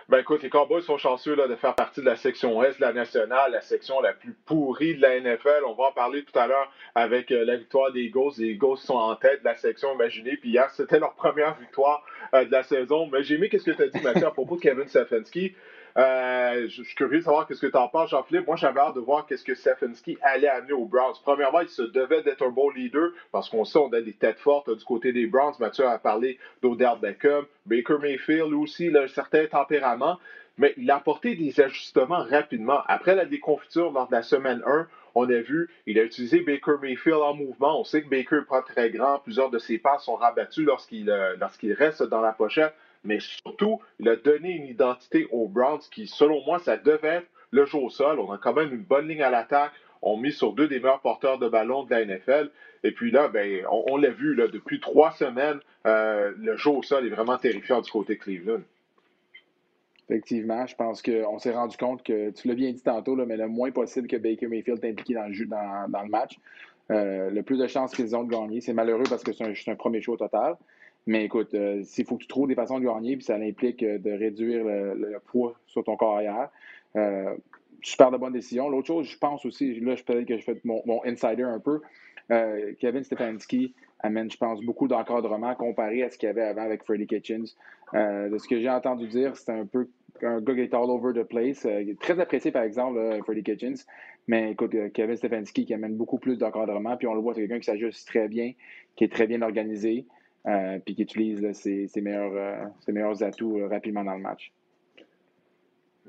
Ben 0.09 0.21
écoute, 0.21 0.45
les 0.45 0.51
Cowboys 0.51 0.83
sont 0.83 0.99
chanceux 0.99 1.35
là, 1.35 1.49
de 1.49 1.57
faire 1.57 1.75
partie 1.75 2.01
de 2.01 2.07
la 2.07 2.15
section 2.15 2.63
Est 2.63 2.77
de 2.77 2.81
la 2.81 2.93
nationale, 2.93 3.51
la 3.51 3.61
section 3.61 4.01
la 4.01 4.13
plus 4.13 4.37
pourrie 4.45 4.95
de 4.95 5.03
la 5.03 5.19
NFL. 5.19 5.65
On 5.67 5.75
va 5.75 5.87
en 5.87 5.93
parler 5.93 6.23
tout 6.23 6.39
à 6.39 6.47
l'heure 6.47 6.73
avec 6.95 7.33
euh, 7.33 7.45
la 7.45 7.57
victoire 7.57 7.91
des 7.91 8.03
Eagles. 8.03 8.31
Les 8.39 8.51
Eagles 8.51 8.77
sont 8.77 8.95
en 8.95 9.17
tête 9.17 9.41
de 9.41 9.47
la 9.47 9.57
section, 9.57 9.95
imaginez. 9.95 10.37
Puis 10.37 10.51
hier, 10.51 10.71
c'était 10.71 11.01
leur 11.01 11.15
première 11.15 11.57
victoire 11.59 12.05
euh, 12.35 12.45
de 12.45 12.53
la 12.53 12.63
saison. 12.63 13.09
Mais 13.13 13.25
j'ai 13.25 13.35
aimé 13.35 13.51
ce 13.53 13.69
que 13.69 13.73
tu 13.73 13.83
as 13.83 13.89
dit, 13.89 14.01
Mathieu, 14.01 14.27
à 14.27 14.31
propos 14.31 14.55
de 14.55 14.61
Kevin 14.61 14.87
Stefanski? 14.87 15.57
Euh, 15.97 16.69
je 16.69 16.83
suis 16.83 16.95
curieux 16.95 17.21
de 17.21 17.25
savoir 17.25 17.47
qu'est-ce 17.47 17.61
que 17.61 17.67
tu 17.67 17.77
en 17.77 17.89
penses, 17.89 18.11
Jean-Philippe. 18.11 18.47
Moi, 18.47 18.57
j'avais 18.57 18.81
hâte 18.81 18.97
de 18.97 19.01
voir 19.01 19.25
qu'est-ce 19.27 19.45
que 19.45 19.55
Stefanski 19.55 20.19
allait 20.21 20.49
amener 20.49 20.75
aux 20.75 20.85
Browns. 20.85 21.15
Premièrement, 21.23 21.61
il 21.61 21.69
se 21.69 21.83
devait 21.83 22.23
d'être 22.23 22.45
un 22.45 22.51
bon 22.51 22.69
leader 22.69 23.11
parce 23.33 23.49
qu'on 23.49 23.65
sait 23.65 23.79
on 23.79 23.91
a 23.95 24.03
des 24.03 24.13
têtes 24.13 24.39
fortes 24.39 24.71
du 24.71 24.85
côté 24.85 25.13
des 25.13 25.27
Browns. 25.27 25.55
Mathieu 25.59 25.87
a 25.87 25.99
parlé 25.99 26.39
d'Odell 26.63 26.99
Beckham, 27.01 27.47
Baker 27.65 27.97
Mayfield 28.01 28.53
aussi, 28.53 28.87
il 28.87 28.97
a 28.97 29.03
un 29.03 29.09
certain 29.09 29.47
tempérament. 29.47 30.19
Mais 30.59 30.73
il 30.79 30.91
a 30.91 30.97
apporté 30.97 31.35
des 31.35 31.61
ajustements 31.61 32.25
rapidement. 32.25 32.81
Après 32.87 33.15
la 33.15 33.27
déconfiture 33.27 33.91
lors 33.93 34.09
de 34.09 34.13
la 34.13 34.23
semaine 34.23 34.63
1, 34.67 34.87
on 35.15 35.29
a 35.29 35.41
vu, 35.41 35.69
il 35.87 35.99
a 35.99 36.03
utilisé 36.03 36.41
Baker 36.41 36.77
Mayfield 36.81 37.21
en 37.21 37.35
mouvement. 37.35 37.81
On 37.81 37.85
sait 37.85 38.03
que 38.03 38.09
Baker 38.09 38.37
n'est 38.37 38.43
pas 38.43 38.63
très 38.63 38.91
grand. 38.91 39.19
Plusieurs 39.19 39.51
de 39.51 39.59
ses 39.59 39.79
passes 39.79 40.05
sont 40.05 40.17
rabattus 40.17 40.65
lorsqu'il 40.65 41.11
euh, 41.11 41.37
lorsqu'il 41.39 41.73
reste 41.75 42.03
dans 42.03 42.23
la 42.23 42.33
pochette 42.33 42.75
mais 43.07 43.21
surtout, 43.21 43.81
il 43.99 44.09
a 44.09 44.17
donné 44.17 44.51
une 44.51 44.67
identité 44.67 45.27
aux 45.31 45.49
Browns 45.49 45.81
qui, 45.91 46.07
selon 46.07 46.45
moi, 46.45 46.59
ça 46.59 46.77
devait 46.77 47.09
être 47.09 47.27
le 47.51 47.65
jeu 47.65 47.79
au 47.79 47.91
sol. 47.91 48.21
On 48.21 48.33
a 48.33 48.39
quand 48.39 48.55
même 48.55 48.73
une 48.73 48.83
bonne 48.83 49.09
ligne 49.09 49.23
à 49.23 49.31
l'attaque. 49.31 49.73
On 50.03 50.17
met 50.17 50.31
sur 50.31 50.53
deux 50.53 50.69
des 50.69 50.79
meilleurs 50.79 51.01
porteurs 51.01 51.39
de 51.39 51.49
ballon 51.49 51.85
de 51.85 51.91
la 51.91 52.05
NFL. 52.05 52.51
Et 52.85 52.93
puis 52.93 53.11
là, 53.11 53.29
ben, 53.29 53.65
on, 53.71 53.97
l'a 53.97 54.11
vu 54.11 54.35
là, 54.35 54.47
depuis 54.47 54.79
trois 54.81 55.13
semaines, 55.13 55.59
euh, 55.87 56.33
le 56.39 56.57
jeu 56.57 56.71
au 56.71 56.83
sol 56.83 57.07
est 57.07 57.11
vraiment 57.11 57.39
terrifiant 57.39 57.81
du 57.81 57.91
côté 57.91 58.17
Cleveland. 58.17 58.61
Effectivement, 60.09 60.67
je 60.67 60.77
pense 60.77 61.03
qu'on 61.03 61.39
s'est 61.39 61.51
rendu 61.51 61.77
compte 61.77 62.05
que, 62.05 62.31
tu 62.31 62.47
l'as 62.47 62.55
bien 62.55 62.71
dit 62.71 62.83
tantôt, 62.83 63.17
mais 63.17 63.37
le 63.37 63.49
moins 63.49 63.73
possible 63.73 64.07
que 64.07 64.17
Baker 64.17 64.47
Mayfield 64.47 64.85
est 64.85 64.91
impliqué 64.91 65.15
dans 65.15 65.27
le, 65.27 65.47
dans, 65.89 66.03
le 66.03 66.09
match. 66.09 66.39
Euh, 66.93 67.31
le 67.31 67.43
plus 67.43 67.59
de 67.59 67.67
chances 67.67 67.93
qu'ils 67.93 68.15
ont 68.15 68.23
de 68.23 68.31
gagner. 68.31 68.61
C'est 68.61 68.73
malheureux 68.73 69.03
parce 69.09 69.25
que 69.25 69.33
c'est 69.33 69.45
un, 69.45 69.73
un, 69.73 69.75
premier 69.75 70.01
show 70.01 70.17
total. 70.17 70.55
Mais 71.07 71.25
écoute, 71.25 71.55
euh, 71.55 71.83
s'il 71.85 72.05
faut 72.05 72.17
que 72.17 72.23
tu 72.23 72.29
trouves 72.29 72.49
des 72.49 72.57
façons 72.57 72.81
de 72.81 72.85
gagner, 72.85 73.17
puis 73.17 73.25
ça 73.25 73.37
implique 73.37 73.83
euh, 73.83 73.99
de 73.99 74.11
réduire 74.11 74.65
le, 74.65 75.19
poids 75.27 75.55
sur 75.67 75.85
ton 75.85 75.97
corps 75.97 76.17
arrière, 76.17 76.51
euh, 76.97 77.37
super 77.81 78.11
de 78.11 78.17
bonne 78.17 78.33
décision. 78.33 78.69
L'autre 78.69 78.89
chose, 78.89 79.07
je 79.07 79.17
pense 79.17 79.47
aussi, 79.47 79.79
là, 79.81 79.95
peut-être 80.05 80.27
que 80.27 80.37
je 80.37 80.43
fais 80.43 80.61
mon, 80.65 80.83
insider 81.05 81.45
un 81.45 81.61
peu, 81.61 81.81
Kevin 82.81 83.05
Stefanski 83.05 83.73
amène, 84.01 84.29
je 84.29 84.37
pense, 84.37 84.61
beaucoup 84.61 84.89
d'encadrement 84.89 85.55
comparé 85.55 86.03
à 86.03 86.11
ce 86.11 86.19
qu'il 86.19 86.27
y 86.27 86.31
avait 86.31 86.43
avant 86.43 86.63
avec 86.63 86.83
Freddie 86.83 87.07
Kitchens. 87.07 87.57
de 87.95 88.37
ce 88.37 88.49
que 88.49 88.61
j'ai 88.61 88.69
entendu 88.69 89.07
dire, 89.07 89.37
c'est 89.37 89.53
un 89.53 89.65
peu 89.65 89.89
un 90.23 90.41
gars 90.41 90.55
qui 90.55 90.61
est 90.61 90.75
all 90.75 90.91
over 90.91 91.13
the 91.13 91.23
place. 91.23 91.65
très 92.01 92.19
apprécié, 92.19 92.51
par 92.51 92.65
exemple, 92.65 92.99
Freddie 93.23 93.45
Kitchens. 93.45 93.87
Mais 94.27 94.51
écoute, 94.51 94.75
Kevin 94.93 95.15
Stefanski 95.15 95.67
qui 95.67 95.75
amène 95.75 95.95
beaucoup 95.95 96.19
plus 96.19 96.37
d'encadrement, 96.37 96.97
puis 96.97 97.07
on 97.07 97.15
le 97.15 97.21
voit, 97.21 97.33
c'est 97.35 97.43
quelqu'un 97.43 97.61
qui 97.61 97.67
s'ajuste 97.67 98.09
très 98.09 98.27
bien, 98.27 98.55
qui 98.97 99.05
est 99.05 99.13
très 99.13 99.29
bien 99.29 99.43
organisé. 99.43 100.05
Euh, 100.47 100.79
puis 100.79 100.95
qui 100.95 101.03
utilise 101.03 101.53
ses, 101.55 101.89
meilleurs, 102.01 102.33
euh, 102.33 102.67
ses, 102.81 102.93
meilleurs, 102.93 103.21
atouts 103.21 103.59
euh, 103.59 103.67
rapidement 103.67 104.05
dans 104.05 104.15
le 104.15 104.21
match. 104.21 104.53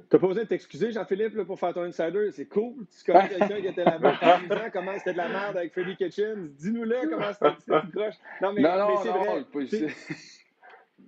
T'as 0.09 0.19
pas 0.19 0.27
besoin 0.27 0.43
de 0.43 0.47
t'excuser, 0.47 0.91
Jean-Philippe, 0.91 1.41
pour 1.43 1.59
faire 1.59 1.73
ton 1.73 1.81
insider? 1.81 2.29
C'est 2.31 2.45
cool. 2.45 2.85
Tu 2.95 3.11
connais 3.11 3.29
quelqu'un 3.39 3.61
qui 3.61 3.67
était 3.67 3.83
là-bas 3.83 4.19
pendant 4.47 4.69
comment 4.71 4.93
c'était 4.99 5.13
de 5.13 5.17
la 5.17 5.29
merde 5.29 5.57
avec 5.57 5.71
Freddie 5.73 5.95
Kitchens? 5.95 6.49
Dis-nous-le 6.55 7.09
comment 7.09 7.33
c'était 7.33 7.81
tout 7.81 7.91
croche. 7.91 8.13
Non, 8.39 8.53
mais, 8.53 8.61
non, 8.61 8.77
non, 8.77 8.97
c'est 9.01 9.09
vrai. 9.09 9.43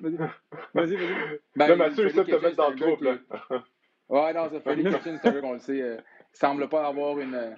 Vas-y, 0.02 0.96
vas-y. 0.96 1.40
Ben, 1.56 1.68
là, 1.68 1.76
Mathieu, 1.76 2.08
il 2.08 2.14
te 2.14 2.32
mettre 2.42 2.56
dans 2.56 2.70
le 2.70 2.76
groupe. 2.78 3.02
Là. 3.02 3.18
Ouais, 4.10 4.34
non, 4.34 4.50
c'est 4.52 4.60
Freddie 4.62 4.84
Kitchens, 4.92 5.20
c'est 5.22 5.28
un 5.28 5.42
qu'on 5.42 5.54
le 5.54 5.60
sait. 5.60 5.78
il 5.78 6.04
semble 6.34 6.68
pas 6.68 6.88
avoir 6.88 7.20
une 7.20 7.56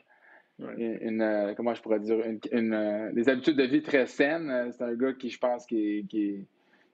une, 0.78 1.22
euh, 1.22 1.54
comment 1.56 1.74
je 1.74 1.82
pourrais 1.82 2.00
dire, 2.00 2.18
une, 2.52 2.74
euh, 2.74 3.12
des 3.12 3.30
habitudes 3.30 3.58
de 3.58 3.64
vie 3.64 3.82
très 3.82 4.06
saines. 4.06 4.50
Euh, 4.50 4.72
c'est 4.72 4.84
un 4.84 4.94
gars 4.94 5.14
qui, 5.14 5.30
je 5.30 5.40
pense, 5.40 5.66
qui, 5.66 6.06
qui, 6.10 6.46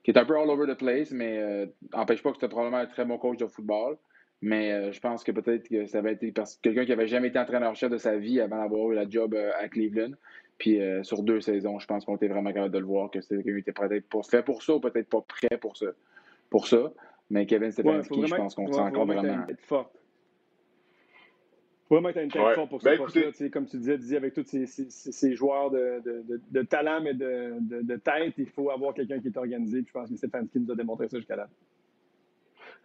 qui, 0.02 0.10
est 0.10 0.18
un 0.18 0.24
peu 0.24 0.38
all 0.38 0.48
over 0.50 0.72
the 0.72 0.76
place, 0.76 1.10
mais 1.10 1.68
n'empêche 1.92 2.22
pas 2.22 2.30
que 2.30 2.36
c'était 2.36 2.48
probablement 2.48 2.78
un 2.78 2.86
très 2.86 3.04
bon 3.04 3.18
coach 3.18 3.38
de 3.38 3.46
football. 3.46 3.96
Mais 4.40 4.92
je 4.92 5.00
pense 5.00 5.24
que 5.24 5.32
peut-être 5.32 5.68
que 5.68 5.86
ça 5.86 5.98
avait 5.98 6.12
été 6.12 6.32
quelqu'un 6.62 6.84
qui 6.84 6.90
n'avait 6.90 7.08
jamais 7.08 7.28
été 7.28 7.40
entraîneur-chef 7.40 7.90
de 7.90 7.96
sa 7.96 8.16
vie 8.16 8.40
avant 8.40 8.58
d'avoir 8.62 8.92
eu 8.92 8.94
la 8.94 9.08
job 9.08 9.34
à 9.34 9.68
Cleveland. 9.68 10.12
Puis 10.58 10.80
sur 11.02 11.24
deux 11.24 11.40
saisons, 11.40 11.80
je 11.80 11.86
pense 11.86 12.04
qu'on 12.04 12.14
était 12.14 12.28
vraiment 12.28 12.52
capable 12.52 12.72
de 12.72 12.78
le 12.78 12.86
voir 12.86 13.10
que 13.10 13.20
c'était 13.20 13.42
quelqu'un 13.42 13.52
qui 13.54 13.70
était 13.70 13.72
peut-être 13.72 14.08
pas 14.08 14.22
fait 14.22 14.42
pour 14.44 14.62
ça 14.62 14.74
ou 14.74 14.80
peut-être 14.80 15.08
pas 15.08 15.22
prêt 15.22 15.58
pour 15.60 15.76
ça. 15.76 15.86
Pour 16.50 16.68
ça. 16.68 16.92
Mais 17.30 17.46
Kevin 17.46 17.72
Stefanski, 17.72 18.26
je 18.26 18.34
pense 18.34 18.54
qu'on 18.54 18.72
sent 18.72 18.80
encore 18.80 19.06
vraiment. 19.06 19.44
Vraiment 21.90 22.08
être 22.10 22.22
une 22.22 22.30
tête 22.30 22.54
forte 22.54 22.70
pour 22.70 22.80
ce 22.80 22.84
ben, 22.84 22.98
poste-là. 22.98 23.48
Comme 23.50 23.66
tu 23.66 23.78
disais, 23.78 24.16
avec 24.16 24.34
tous 24.34 24.44
ces, 24.46 25.34
joueurs 25.34 25.70
de, 25.70 26.02
de, 26.50 26.62
talent 26.62 27.00
mais 27.02 27.14
de, 27.14 27.96
tête, 27.96 28.34
il 28.38 28.46
faut 28.46 28.70
avoir 28.70 28.94
quelqu'un 28.94 29.20
qui 29.20 29.28
est 29.28 29.36
organisé. 29.36 29.84
je 29.86 29.92
pense 29.92 30.08
que 30.08 30.16
Stefanski 30.16 30.60
nous 30.60 30.72
a 30.72 30.76
démontré 30.76 31.08
ça 31.08 31.18
jusqu'à 31.18 31.36
là. 31.36 31.48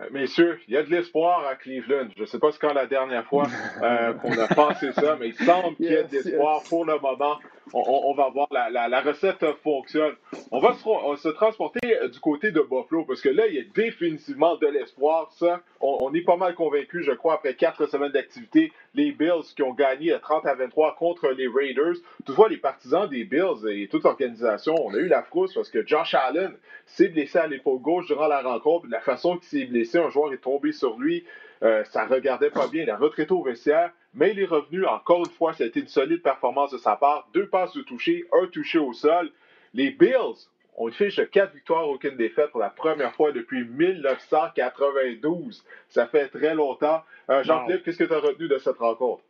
Euh, 0.01 0.05
messieurs, 0.11 0.59
il 0.67 0.73
y 0.73 0.77
a 0.77 0.83
de 0.83 0.89
l'espoir 0.89 1.45
à 1.47 1.55
Cleveland. 1.55 2.07
Je 2.15 2.21
ne 2.21 2.25
sais 2.25 2.39
pas 2.39 2.49
quand 2.59 2.73
la 2.73 2.87
dernière 2.87 3.25
fois 3.25 3.45
euh, 3.81 4.13
qu'on 4.21 4.31
a 4.31 4.47
pensé 4.47 4.91
ça, 4.93 5.17
mais 5.19 5.29
il 5.29 5.35
semble 5.35 5.75
qu'il 5.75 5.85
y 5.85 5.93
ait 5.93 6.03
de 6.03 6.11
l'espoir 6.11 6.63
pour 6.67 6.85
le 6.85 6.99
moment. 6.99 7.37
On, 7.75 8.13
va 8.13 8.29
voir, 8.29 8.47
la, 8.51 8.69
la, 8.69 9.01
recette 9.01 9.43
fonctionne. 9.63 10.13
On 10.51 10.59
va 10.59 10.73
se, 10.73 11.29
transporter 11.29 11.79
euh, 12.01 12.07
du 12.07 12.19
côté 12.19 12.51
de 12.51 12.59
Buffalo, 12.59 13.05
parce 13.05 13.21
que 13.21 13.29
là, 13.29 13.47
il 13.47 13.55
y 13.55 13.59
a 13.59 13.63
définitivement 13.73 14.57
de 14.57 14.67
l'espoir. 14.67 15.31
Ça, 15.33 15.61
on, 15.79 16.13
est 16.13 16.21
pas 16.21 16.37
mal 16.37 16.55
convaincus, 16.55 17.05
je 17.05 17.13
crois, 17.13 17.35
après 17.35 17.55
quatre 17.55 17.87
semaines 17.87 18.11
d'activité. 18.11 18.71
Les 18.95 19.11
Bills 19.11 19.53
qui 19.55 19.63
ont 19.63 19.73
gagné 19.73 20.15
30 20.21 20.45
à 20.45 20.53
23 20.55 20.95
contre 20.95 21.29
les 21.29 21.47
Raiders. 21.47 21.95
Toutefois, 22.25 22.49
les 22.49 22.57
partisans 22.57 23.07
des 23.09 23.23
Bills 23.23 23.67
et 23.67 23.87
toute 23.87 24.03
l'organisation, 24.03 24.75
on 24.85 24.93
a 24.93 24.97
eu 24.97 25.07
la 25.07 25.23
frousse 25.23 25.53
parce 25.53 25.69
que 25.69 25.85
Josh 25.85 26.13
Allen 26.13 26.53
s'est 26.85 27.09
blessé 27.09 27.39
à 27.39 27.47
l'épaule 27.47 27.81
gauche 27.81 28.05
durant 28.05 28.27
la 28.27 28.41
rencontre. 28.41 28.85
La 28.89 28.99
façon 28.99 29.37
qu'il 29.37 29.47
s'est 29.47 29.65
blessé, 29.65 29.97
un 29.97 30.09
joueur 30.09 30.31
est 30.33 30.37
tombé 30.37 30.71
sur 30.71 30.99
lui. 30.99 31.25
Euh, 31.63 31.83
ça 31.85 32.05
regardait 32.05 32.51
pas 32.51 32.67
bien. 32.67 32.83
Il 32.83 32.89
a 32.89 32.97
retraité 32.97 33.31
au 33.31 33.41
vestiaire, 33.41 33.91
mais 34.13 34.31
il 34.31 34.39
est 34.39 34.45
revenu. 34.45 34.85
Encore 34.85 35.19
une 35.19 35.31
fois, 35.31 35.53
ça 35.53 35.63
a 35.63 35.67
été 35.67 35.79
une 35.79 35.87
solide 35.87 36.21
performance 36.21 36.71
de 36.71 36.77
sa 36.77 36.95
part. 36.95 37.27
Deux 37.33 37.47
passes 37.47 37.73
de 37.73 37.81
toucher, 37.81 38.25
un 38.31 38.47
touché 38.47 38.79
au 38.79 38.93
sol. 38.93 39.31
Les 39.73 39.89
Bills 39.89 40.49
ont 40.77 40.91
fait 40.91 41.09
quatre 41.31 41.53
victoires, 41.53 41.87
aucune 41.87 42.17
défaite 42.17 42.51
pour 42.51 42.59
la 42.59 42.69
première 42.69 43.13
fois 43.13 43.31
depuis 43.31 43.63
1992. 43.63 45.63
Ça 45.89 46.07
fait 46.07 46.27
très 46.29 46.55
longtemps. 46.55 47.01
Euh, 47.29 47.43
Jean-Philippe, 47.43 47.83
qu'est-ce 47.83 47.99
que 47.99 48.03
tu 48.03 48.13
as 48.13 48.19
retenu 48.19 48.47
de 48.47 48.57
cette 48.57 48.77
rencontre? 48.77 49.23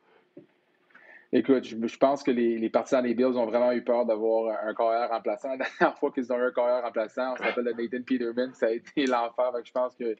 Écoute, 1.35 1.63
je, 1.63 1.97
pense 1.97 2.21
que 2.21 2.29
les, 2.29 2.59
les, 2.59 2.69
partisans 2.69 3.01
des 3.01 3.15
Bills 3.15 3.38
ont 3.38 3.47
vraiment 3.47 3.71
eu 3.71 3.83
peur 3.83 4.05
d'avoir 4.05 4.55
un 4.67 4.73
carrière 4.75 5.09
remplaçant. 5.09 5.50
La 5.57 5.57
dernière 5.57 5.97
fois 5.97 6.12
qu'ils 6.12 6.31
ont 6.31 6.38
eu 6.38 6.43
un 6.43 6.51
carrière 6.51 6.83
remplaçant, 6.83 7.33
on 7.33 7.38
s'appelle 7.38 7.63
Nathan 7.63 8.03
Peterman, 8.05 8.53
ça 8.53 8.67
a 8.67 8.69
été 8.69 9.05
l'enfer. 9.07 9.51
Je 9.63 9.71
pense 9.71 9.95
qu'ils 9.95 10.15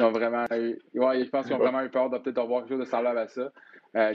ont 0.00 0.12
vraiment 0.12 0.46
eu, 0.52 0.78
ouais, 0.94 1.24
je 1.24 1.30
pense 1.30 1.46
qu'ils 1.46 1.56
ont 1.56 1.58
vraiment 1.58 1.82
eu 1.82 1.88
peur 1.88 2.10
de 2.10 2.18
peut-être 2.18 2.38
avoir 2.38 2.60
quelque 2.60 2.70
chose 2.70 2.78
de 2.78 2.84
semblable 2.84 3.18
à 3.18 3.26
ça. 3.26 3.50
Euh, 3.96 4.14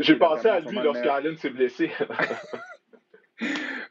J'ai 0.00 0.14
pensé 0.14 0.48
à 0.48 0.60
lui 0.60 0.78
lorsqu'Allen 0.78 1.36
s'est 1.36 1.50
blessé. 1.50 1.90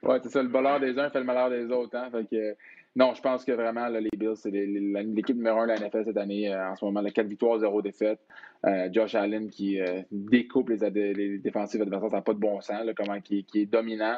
ouais, 0.08 0.20
c'est 0.24 0.30
ça, 0.30 0.42
le 0.42 0.50
bonheur 0.50 0.80
des 0.80 0.98
uns 0.98 1.10
fait 1.10 1.20
le 1.20 1.26
malheur 1.26 1.50
des 1.50 1.72
autres. 1.72 1.96
Hein? 1.96 2.10
Fait 2.12 2.26
que, 2.26 2.56
non, 2.96 3.14
je 3.14 3.22
pense 3.22 3.46
que 3.46 3.52
vraiment, 3.52 3.88
les 3.88 4.10
Bills, 4.18 4.36
c'est 4.36 4.50
l'équipe 4.50 5.36
numéro 5.36 5.60
un 5.60 5.68
de 5.68 5.74
la 5.74 5.80
NFL 5.80 6.06
cette 6.06 6.18
année. 6.18 6.52
Euh, 6.52 6.72
en 6.72 6.76
ce 6.76 6.86
moment, 6.86 7.04
4 7.04 7.28
victoires, 7.28 7.60
0 7.60 7.82
défaites. 7.82 8.20
Euh, 8.66 8.90
Josh 8.92 9.16
Allen 9.16 9.50
qui 9.50 9.80
euh, 9.80 10.02
découpe 10.12 10.70
les, 10.70 11.14
les, 11.14 11.38
défensifs 11.38 11.82
adversaires, 11.82 12.10
ça 12.10 12.18
n'a 12.18 12.22
pas 12.24 12.34
de 12.34 12.40
bon 12.40 12.60
sens, 12.62 12.82
comment 12.96 13.22
qui, 13.22 13.44
qui, 13.44 13.62
est 13.62 13.66
dominant. 13.66 14.18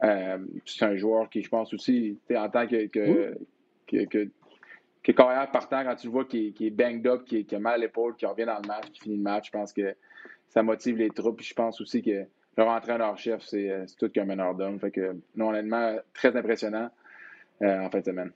c'est 0.00 0.84
un 0.84 0.96
joueur 0.96 1.28
qui, 1.28 1.42
je 1.42 1.48
pense 1.48 1.74
aussi, 1.74 2.18
en 2.34 2.48
tant 2.48 2.66
que, 2.66 2.86
que, 2.86 3.36
que, 3.86 4.04
que, 4.04 4.30
que 5.02 5.12
carrière 5.12 5.50
partant, 5.50 5.82
quand 5.84 5.96
tu 5.96 6.06
le 6.06 6.12
vois 6.12 6.24
qui, 6.24 6.54
est 6.60 6.70
banged 6.70 7.06
up, 7.06 7.24
qui, 7.24 7.46
a 7.52 7.58
mal 7.58 7.74
à 7.74 7.78
l'épaule, 7.78 8.14
qui 8.14 8.26
revient 8.26 8.44
dans 8.44 8.60
le 8.62 8.68
match, 8.68 8.90
qui 8.92 9.00
finit 9.00 9.16
le 9.16 9.22
match, 9.22 9.46
je 9.46 9.50
pense 9.50 9.72
que 9.72 9.94
ça 10.48 10.62
motive 10.62 10.98
les 10.98 11.10
troupes. 11.10 11.40
je 11.40 11.54
pense 11.54 11.80
aussi 11.80 12.02
que 12.02 12.26
leur 12.60 12.68
entraîneur-chef, 12.68 13.42
c'est 13.42 13.86
tout 13.98 14.08
qu'un 14.08 14.24
meneur 14.24 14.54
d'homme. 14.54 14.78
Fait 14.78 14.90
que, 14.90 15.16
non, 15.36 15.48
honnêtement, 15.48 15.96
très 16.14 16.36
impressionnant. 16.36 16.90
Euh, 17.62 17.78
en 17.80 17.90
fin 17.90 18.00
de 18.00 18.04
semaine. 18.04 18.32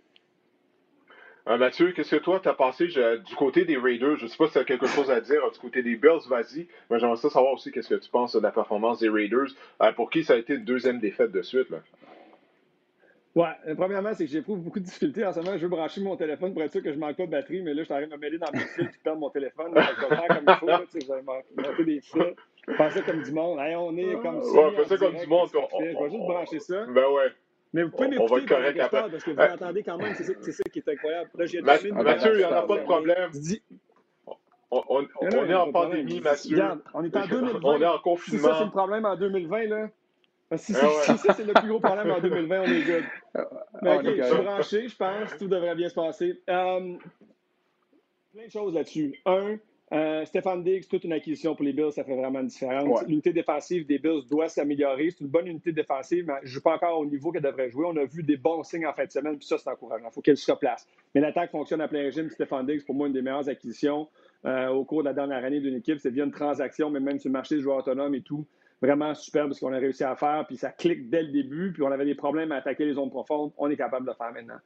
Euh, 1.49 1.57
Mathieu, 1.57 1.93
qu'est-ce 1.93 2.16
que 2.16 2.21
toi, 2.21 2.40
tu 2.40 2.49
as 2.49 2.52
pensé 2.52 2.87
du 2.87 3.35
côté 3.37 3.64
des 3.64 3.78
Raiders? 3.78 4.16
Je 4.16 4.25
ne 4.25 4.28
sais 4.28 4.37
pas 4.37 4.47
si 4.47 4.52
tu 4.52 4.59
as 4.59 4.64
quelque 4.64 4.87
chose 4.87 5.11
à 5.11 5.21
dire 5.21 5.50
du 5.50 5.59
côté 5.59 5.83
des 5.83 5.97
Bills, 5.97 6.28
vas-y. 6.28 6.69
Mais 6.90 6.99
j'aimerais 6.99 7.16
savoir 7.16 7.52
aussi 7.54 7.71
qu'est-ce 7.73 7.88
que 7.88 8.00
tu 8.00 8.11
penses 8.11 8.35
de 8.35 8.40
la 8.40 8.50
performance 8.50 9.00
des 9.00 9.09
Raiders, 9.09 9.49
euh, 9.83 9.93
pour 9.93 10.11
qui 10.11 10.25
ça 10.25 10.35
a 10.35 10.37
été 10.37 10.54
une 10.54 10.64
deuxième 10.64 11.00
défaite 11.00 11.33
de 11.33 11.40
suite. 11.40 11.71
Là? 11.71 11.78
Ouais, 13.35 13.75
premièrement, 13.76 14.12
c'est 14.14 14.26
que 14.26 14.31
j'éprouve 14.31 14.61
beaucoup 14.61 14.78
de 14.78 14.85
difficultés 14.85 15.25
en 15.25 15.33
ce 15.33 15.40
moment. 15.40 15.57
Je 15.57 15.62
veux 15.62 15.69
brancher 15.69 16.02
mon 16.02 16.16
téléphone 16.16 16.52
pour 16.52 16.62
être 16.62 16.73
sûr 16.73 16.83
que 16.83 16.93
je 16.93 16.99
manque 16.99 17.16
pas 17.16 17.26
de 17.26 17.31
batterie, 17.31 17.62
mais 17.62 17.73
là, 17.73 17.83
je 17.83 17.88
t'arrive 17.88 18.12
à 18.12 18.16
me 18.16 18.21
mêler 18.21 18.38
dans 18.38 18.52
mes 18.52 18.59
fils 18.76 18.88
et 18.95 19.00
perdre 19.02 19.21
mon 19.21 19.31
téléphone. 19.31 19.73
Je 19.75 19.81
vais 19.81 20.16
faire 20.16 20.28
comme 20.28 20.45
il 20.47 20.54
faut. 20.57 20.66
Là, 20.66 20.83
vous 21.57 21.62
manquer 21.62 21.85
des 21.85 22.00
fils. 22.00 22.23
Pensez 22.76 23.02
comme 23.02 23.23
du 23.23 23.33
monde. 23.33 23.59
on 23.59 23.97
est 23.97 24.14
comme 24.23 24.42
ça. 24.42 24.68
Ouais, 24.68 24.85
ça 24.85 24.97
comme 24.97 25.16
du 25.16 25.26
monde. 25.26 25.49
je 25.52 25.85
vais 25.85 26.11
juste 26.11 26.23
brancher 26.23 26.61
ça. 26.61 26.87
Ben 26.87 27.06
ouais. 27.09 27.33
Mais 27.73 27.83
vous 27.83 27.90
pouvez 27.90 28.09
m'écouter 28.09 28.47
correct 28.47 28.80
après. 28.80 29.11
parce 29.11 29.25
que 29.25 29.30
vous 29.33 29.37
m'entendez 29.37 29.83
quand 29.83 29.99
même, 29.99 30.14
c'est 30.14 30.52
ça, 30.52 30.64
qui 30.73 30.78
est 30.78 30.88
incroyable. 30.88 31.30
Mathieu, 31.35 32.35
il 32.35 32.38
n'y 32.38 32.44
en 32.44 32.52
a 32.52 32.62
pas 32.62 32.78
de 32.78 32.85
problème. 32.85 33.30
On, 34.71 35.02
est 35.47 35.54
en 35.54 35.71
pandémie, 35.71 36.21
Mathieu. 36.25 36.61
on 36.94 37.04
est 37.04 37.16
en 37.16 37.26
2020. 37.26 37.61
on 37.62 37.80
est 37.80 37.87
en 37.87 37.99
confinement. 37.99 38.42
Si 38.42 38.49
ça, 38.49 38.59
c'est 38.59 38.64
le 38.64 38.71
problème 38.71 39.04
en 39.04 39.16
2020, 39.16 39.64
là. 39.66 39.88
Si, 40.56 40.73
ça, 40.73 40.88
c'est 41.37 41.44
le 41.44 41.52
plus 41.52 41.68
gros 41.68 41.80
problème 41.80 42.11
en 42.11 42.21
2020, 42.21 42.61
on 42.61 42.64
est 42.64 42.83
good. 42.83 43.04
Mais 43.83 43.97
OK, 43.97 44.04
je 44.04 44.23
suis 44.23 44.42
branché, 44.42 44.88
je 44.88 44.97
pense. 44.97 45.37
Tout 45.38 45.49
devrait 45.49 45.75
bien 45.75 45.88
se 45.88 45.94
passer. 45.94 46.40
Euh, 46.49 46.97
plein 48.33 48.47
de 48.47 48.50
choses 48.50 48.75
là-dessus. 48.75 49.21
Un, 49.26 49.56
euh, 49.95 50.25
Stéphane 50.25 50.65
Diggs, 50.65 50.89
toute 50.89 51.05
une 51.05 51.13
acquisition 51.13 51.55
pour 51.55 51.65
les 51.65 51.73
Bills, 51.73 51.93
ça 51.93 52.03
fait 52.03 52.17
vraiment 52.17 52.41
une 52.41 52.49
différence. 52.49 53.07
L'unité 53.07 53.33
défensive 53.33 53.87
des 53.87 53.99
Bills 53.99 54.23
doit 54.29 54.49
s'améliorer. 54.49 55.11
C'est 55.11 55.21
une 55.21 55.29
bonne 55.31 55.47
unité 55.47 55.71
défensive, 55.71 56.25
mais 56.27 56.35
je 56.43 56.49
ne 56.49 56.55
joue 56.55 56.61
pas 56.63 56.75
encore 56.75 56.99
au 56.99 57.07
niveau 57.07 57.31
qu'elle 57.31 57.43
devrait 57.43 57.71
jouer. 57.71 57.87
On 57.89 57.97
a 57.97 58.05
vu 58.05 58.25
des 58.25 58.37
bons 58.37 58.65
signes 58.65 58.87
en 58.87 58.93
fin 58.93 59.05
de 59.05 59.11
semaine, 59.13 59.39
puis 59.39 59.47
ça, 59.47 59.57
c'est 59.57 59.71
encourageant. 59.71 60.09
Il 60.11 60.13
faut 60.13 60.21
qu'elle 60.21 60.37
se 60.37 60.51
replace. 60.51 60.87
Mais 61.15 61.21
l'attaque 61.21 61.53
fonctionne 61.53 61.81
à 61.81 61.87
plein 61.87 62.03
régime. 62.03 62.29
Stéphane 62.29 62.67
Diggs, 62.67 62.85
pour 62.85 62.97
moi, 62.97 63.07
une 63.07 63.13
des 63.13 63.23
meilleures 63.23 63.49
acquisitions 63.49 64.09
euh, 64.45 64.69
au 64.69 64.85
cours 64.85 65.03
de 65.03 65.09
la 65.09 65.15
dernière 65.15 65.45
année 65.45 65.61
d'une 65.61 65.77
équipe. 65.77 66.01
C'est 66.01 66.11
via 66.11 66.25
une 66.25 66.33
transaction, 66.33 66.91
mais 66.91 66.99
même 66.99 67.21
sur 67.21 67.29
le 67.29 67.35
marché 67.35 67.55
de 67.55 67.61
joueurs 67.61 67.79
autonomes 67.79 68.17
et 68.17 68.23
tout 68.23 68.45
vraiment 68.83 69.14
superbe 69.14 69.52
ce 69.52 69.61
qu'on 69.61 69.73
a 69.73 69.78
réussi 69.78 70.04
à 70.04 70.14
faire, 70.16 70.45
puis 70.47 70.57
ça 70.57 70.71
clique 70.71 71.09
dès 71.09 71.23
le 71.23 71.28
début, 71.28 71.73
puis 71.73 71.83
on 71.83 71.90
avait 71.90 72.04
des 72.04 72.14
problèmes 72.14 72.52
à 72.52 72.57
attaquer 72.57 72.85
les 72.85 72.95
zones 72.95 73.11
profondes, 73.11 73.52
on 73.57 73.71
est 73.71 73.76
capable 73.76 74.07
de 74.07 74.11
le 74.11 74.16
faire 74.16 74.33
maintenant. 74.33 74.59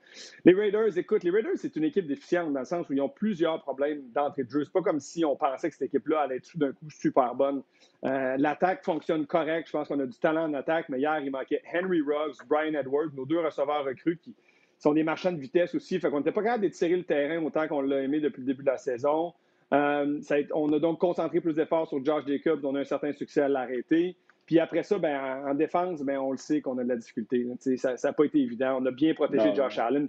Les 0.45 0.55
Raiders, 0.55 0.97
écoute, 0.99 1.23
les 1.25 1.31
Raiders, 1.31 1.57
c'est 1.57 1.77
une 1.77 1.85
équipe 1.85 2.07
déficiente 2.07 2.53
dans 2.53 2.61
le 2.61 2.67
sens 2.67 2.89
où 2.89 2.93
ils 2.93 3.01
ont 3.01 3.09
plusieurs 3.09 3.63
problèmes 3.63 4.03
d'entrée 4.15 4.45
de 4.45 4.51
jeu. 4.51 4.65
C'est 4.65 4.73
pas 4.73 4.83
comme 4.83 5.01
si 5.01 5.25
on 5.25 5.37
pensait 5.37 5.69
que 5.69 5.77
cette 5.77 5.89
équipe-là 5.89 6.23
allait 6.23 6.37
être 6.37 6.57
d'un 6.57 6.73
coup 6.73 6.91
super 6.91 7.35
bonne. 7.35 7.63
Euh, 8.05 8.37
l'attaque 8.39 8.85
fonctionne 8.85 9.27
correct, 9.27 9.67
je 9.67 9.73
pense 9.73 9.89
qu'on 9.89 10.01
a 10.01 10.07
du 10.07 10.19
talent 10.19 10.51
en 10.51 10.55
attaque, 10.55 10.89
mais 10.89 10.99
hier, 10.99 11.21
il 11.21 11.31
manquait 11.31 11.63
Henry 11.73 12.01
Ruggs, 12.01 12.37
Brian 12.49 12.75
Edwards, 12.75 13.13
nos 13.15 13.27
deux 13.27 13.41
receveurs 13.41 13.85
recrues 13.85 14.19
qui 14.19 14.35
sont 14.79 14.93
des 14.93 15.03
marchands 15.03 15.33
de 15.33 15.41
vitesse 15.41 15.75
aussi, 15.75 15.99
fait 15.99 16.11
qu'on 16.11 16.19
n'était 16.19 16.33
pas 16.33 16.43
capable 16.43 16.63
d'étirer 16.63 16.97
le 16.97 17.05
terrain 17.05 17.43
autant 17.43 17.67
qu'on 17.67 17.81
l'a 17.81 18.01
aimé 18.01 18.21
depuis 18.21 18.41
le 18.41 18.47
début 18.47 18.63
de 18.63 18.69
la 18.69 18.79
saison. 18.79 19.33
Euh, 19.73 20.21
on 20.55 20.73
a 20.73 20.79
donc 20.79 20.99
concentré 20.99 21.41
plus 21.41 21.55
d'efforts 21.55 21.89
sur 21.89 22.03
Josh 22.05 22.25
Jacobs, 22.27 22.65
on 22.65 22.75
a 22.75 22.81
un 22.81 22.85
certain 22.85 23.13
succès 23.13 23.43
à 23.43 23.49
l'arrêter. 23.49 24.17
Puis 24.47 24.59
après 24.61 24.83
ça, 24.83 24.99
ben, 24.99 25.45
en, 25.47 25.55
défense, 25.55 26.01
ben, 26.01 26.19
on 26.19 26.31
le 26.31 26.39
sait 26.39 26.63
qu'on 26.63 26.79
a 26.79 26.85
de 26.85 26.89
la 26.89 26.97
difficulté. 26.97 27.47
Ça 27.77 27.97
n'a 28.03 28.13
pas 28.15 28.25
été 28.25 28.39
évident. 28.39 28.79
On 28.81 28.87
a 28.87 28.91
bien 28.91 29.13
protégé 29.13 29.55
Josh 29.55 29.79
Allen. 29.79 30.07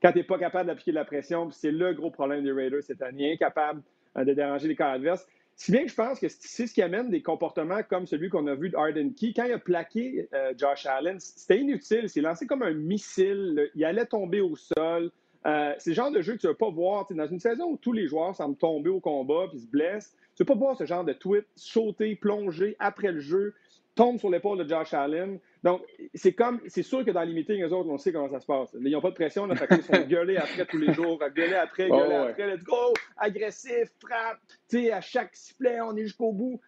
quand 0.00 0.12
tu 0.12 0.18
n'es 0.18 0.24
pas 0.24 0.38
capable 0.38 0.68
d'appliquer 0.68 0.92
de 0.92 0.96
la 0.96 1.04
pression, 1.04 1.50
c'est 1.50 1.72
le 1.72 1.92
gros 1.92 2.12
problème 2.12 2.44
des 2.44 2.52
Raiders 2.52 2.84
cette 2.84 3.02
année, 3.02 3.32
incapable 3.32 3.82
euh, 4.16 4.24
de 4.24 4.32
déranger 4.34 4.68
les 4.68 4.76
camps 4.76 4.92
adverses. 4.92 5.26
Si 5.56 5.72
bien 5.72 5.82
que 5.82 5.90
je 5.90 5.94
pense 5.96 6.20
que 6.20 6.28
c'est 6.28 6.66
ce 6.68 6.72
qui 6.72 6.82
amène 6.82 7.08
des 7.08 7.22
comportements 7.22 7.82
comme 7.82 8.06
celui 8.06 8.28
qu'on 8.28 8.46
a 8.46 8.54
vu 8.54 8.68
de 8.68 8.76
Arden 8.76 9.12
Key. 9.14 9.32
Quand 9.34 9.44
il 9.44 9.52
a 9.52 9.58
plaqué 9.58 10.28
euh, 10.32 10.52
Josh 10.56 10.86
Allen, 10.86 11.18
c'était 11.18 11.58
inutile. 11.58 12.08
C'est 12.08 12.20
lancé 12.20 12.46
comme 12.46 12.62
un 12.62 12.74
missile. 12.74 13.68
Il 13.74 13.84
allait 13.84 14.06
tomber 14.06 14.42
au 14.42 14.54
sol. 14.54 15.10
Euh, 15.46 15.74
c'est 15.78 15.90
le 15.90 15.96
genre 15.96 16.10
de 16.10 16.20
jeu 16.22 16.34
que 16.34 16.40
tu 16.40 16.46
ne 16.46 16.52
veux 16.52 16.56
pas 16.56 16.70
voir. 16.70 17.06
dans 17.10 17.26
une 17.26 17.38
saison 17.38 17.70
où 17.70 17.76
tous 17.76 17.92
les 17.92 18.08
joueurs 18.08 18.34
semblent 18.34 18.56
tomber 18.56 18.90
au 18.90 19.00
combat 19.00 19.46
puis 19.48 19.60
se 19.60 19.66
blessent, 19.66 20.14
tu 20.34 20.42
ne 20.42 20.46
peux 20.46 20.54
pas 20.54 20.58
voir 20.58 20.76
ce 20.76 20.84
genre 20.84 21.04
de 21.04 21.12
tweet 21.12 21.46
sauter, 21.54 22.16
plonger 22.16 22.74
après 22.80 23.12
le 23.12 23.20
jeu, 23.20 23.54
tombe 23.94 24.18
sur 24.18 24.28
l'épaule 24.28 24.58
de 24.58 24.68
Josh 24.68 24.92
Allen. 24.92 25.38
Donc, 25.62 25.82
c'est 26.14 26.32
comme, 26.32 26.60
c'est 26.66 26.82
sûr 26.82 27.04
que 27.04 27.12
dans 27.12 27.22
les 27.22 27.32
meetings, 27.32 27.62
eux 27.62 27.72
autres, 27.72 27.88
on 27.88 27.96
sait 27.96 28.12
comment 28.12 28.28
ça 28.28 28.40
se 28.40 28.46
passe. 28.46 28.76
Ils 28.80 28.90
n'ont 28.90 29.00
pas 29.00 29.10
de 29.10 29.14
pression, 29.14 29.46
là, 29.46 29.54
ils 29.70 29.82
sont 29.82 29.92
gueuler 30.08 30.36
après 30.36 30.66
tous 30.66 30.78
les 30.78 30.92
jours, 30.92 31.18
gueuler 31.34 31.54
après, 31.54 31.88
gueuler 31.88 32.14
après, 32.14 32.54
let's 32.54 32.64
go, 32.64 32.92
agressif, 33.16 33.90
frappe, 34.04 34.38
tu 34.68 34.84
sais, 34.84 34.92
à 34.92 35.00
chaque 35.00 35.34
sifflet, 35.34 35.80
on 35.80 35.96
est 35.96 36.02
jusqu'au 36.02 36.32
bout. 36.32 36.60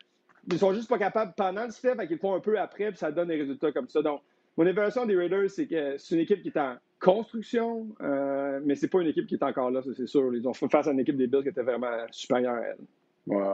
Ils 0.51 0.59
sont 0.59 0.73
juste 0.73 0.89
pas 0.89 0.99
capables 0.99 1.35
pendant 1.37 1.65
le 1.65 1.71
sifflet, 1.71 1.95
fait 1.97 2.07
qu'ils 2.07 2.19
font 2.19 2.35
un 2.35 2.41
peu 2.41 2.59
après, 2.59 2.89
puis 2.89 2.99
ça 2.99 3.13
donne 3.13 3.29
des 3.29 3.37
résultats 3.37 3.73
comme 3.73 3.89
ça. 3.89 4.03
Donc, 4.03 4.23
mon 4.57 4.67
évaluation 4.67 5.05
des 5.05 5.17
Raiders, 5.17 5.51
c'est 5.51 5.67
que 5.67 5.99
c'est 5.99 6.15
une 6.15 6.23
équipe 6.23 6.43
qui 6.43 6.49
est 6.49 6.59
en 6.59 6.77
construction, 7.01 7.87
euh, 8.01 8.61
mais 8.65 8.75
c'est 8.75 8.89
pas 8.89 9.01
une 9.01 9.09
équipe 9.09 9.27
qui 9.27 9.35
est 9.35 9.43
encore 9.43 9.71
là, 9.71 9.81
c'est 9.97 10.07
sûr. 10.07 10.35
Ils 10.35 10.47
ont 10.49 10.55
fait 10.55 10.69
face 10.69 10.87
à 10.87 10.93
une 10.93 11.01
équipe 11.01 11.17
des 11.17 11.27
Bills 11.27 11.43
qui 11.43 11.49
était 11.49 11.63
vraiment 11.63 11.91
supérieure 12.11 12.55
à 12.55 12.61
elle. 12.61 12.79
Ouais, 13.27 13.45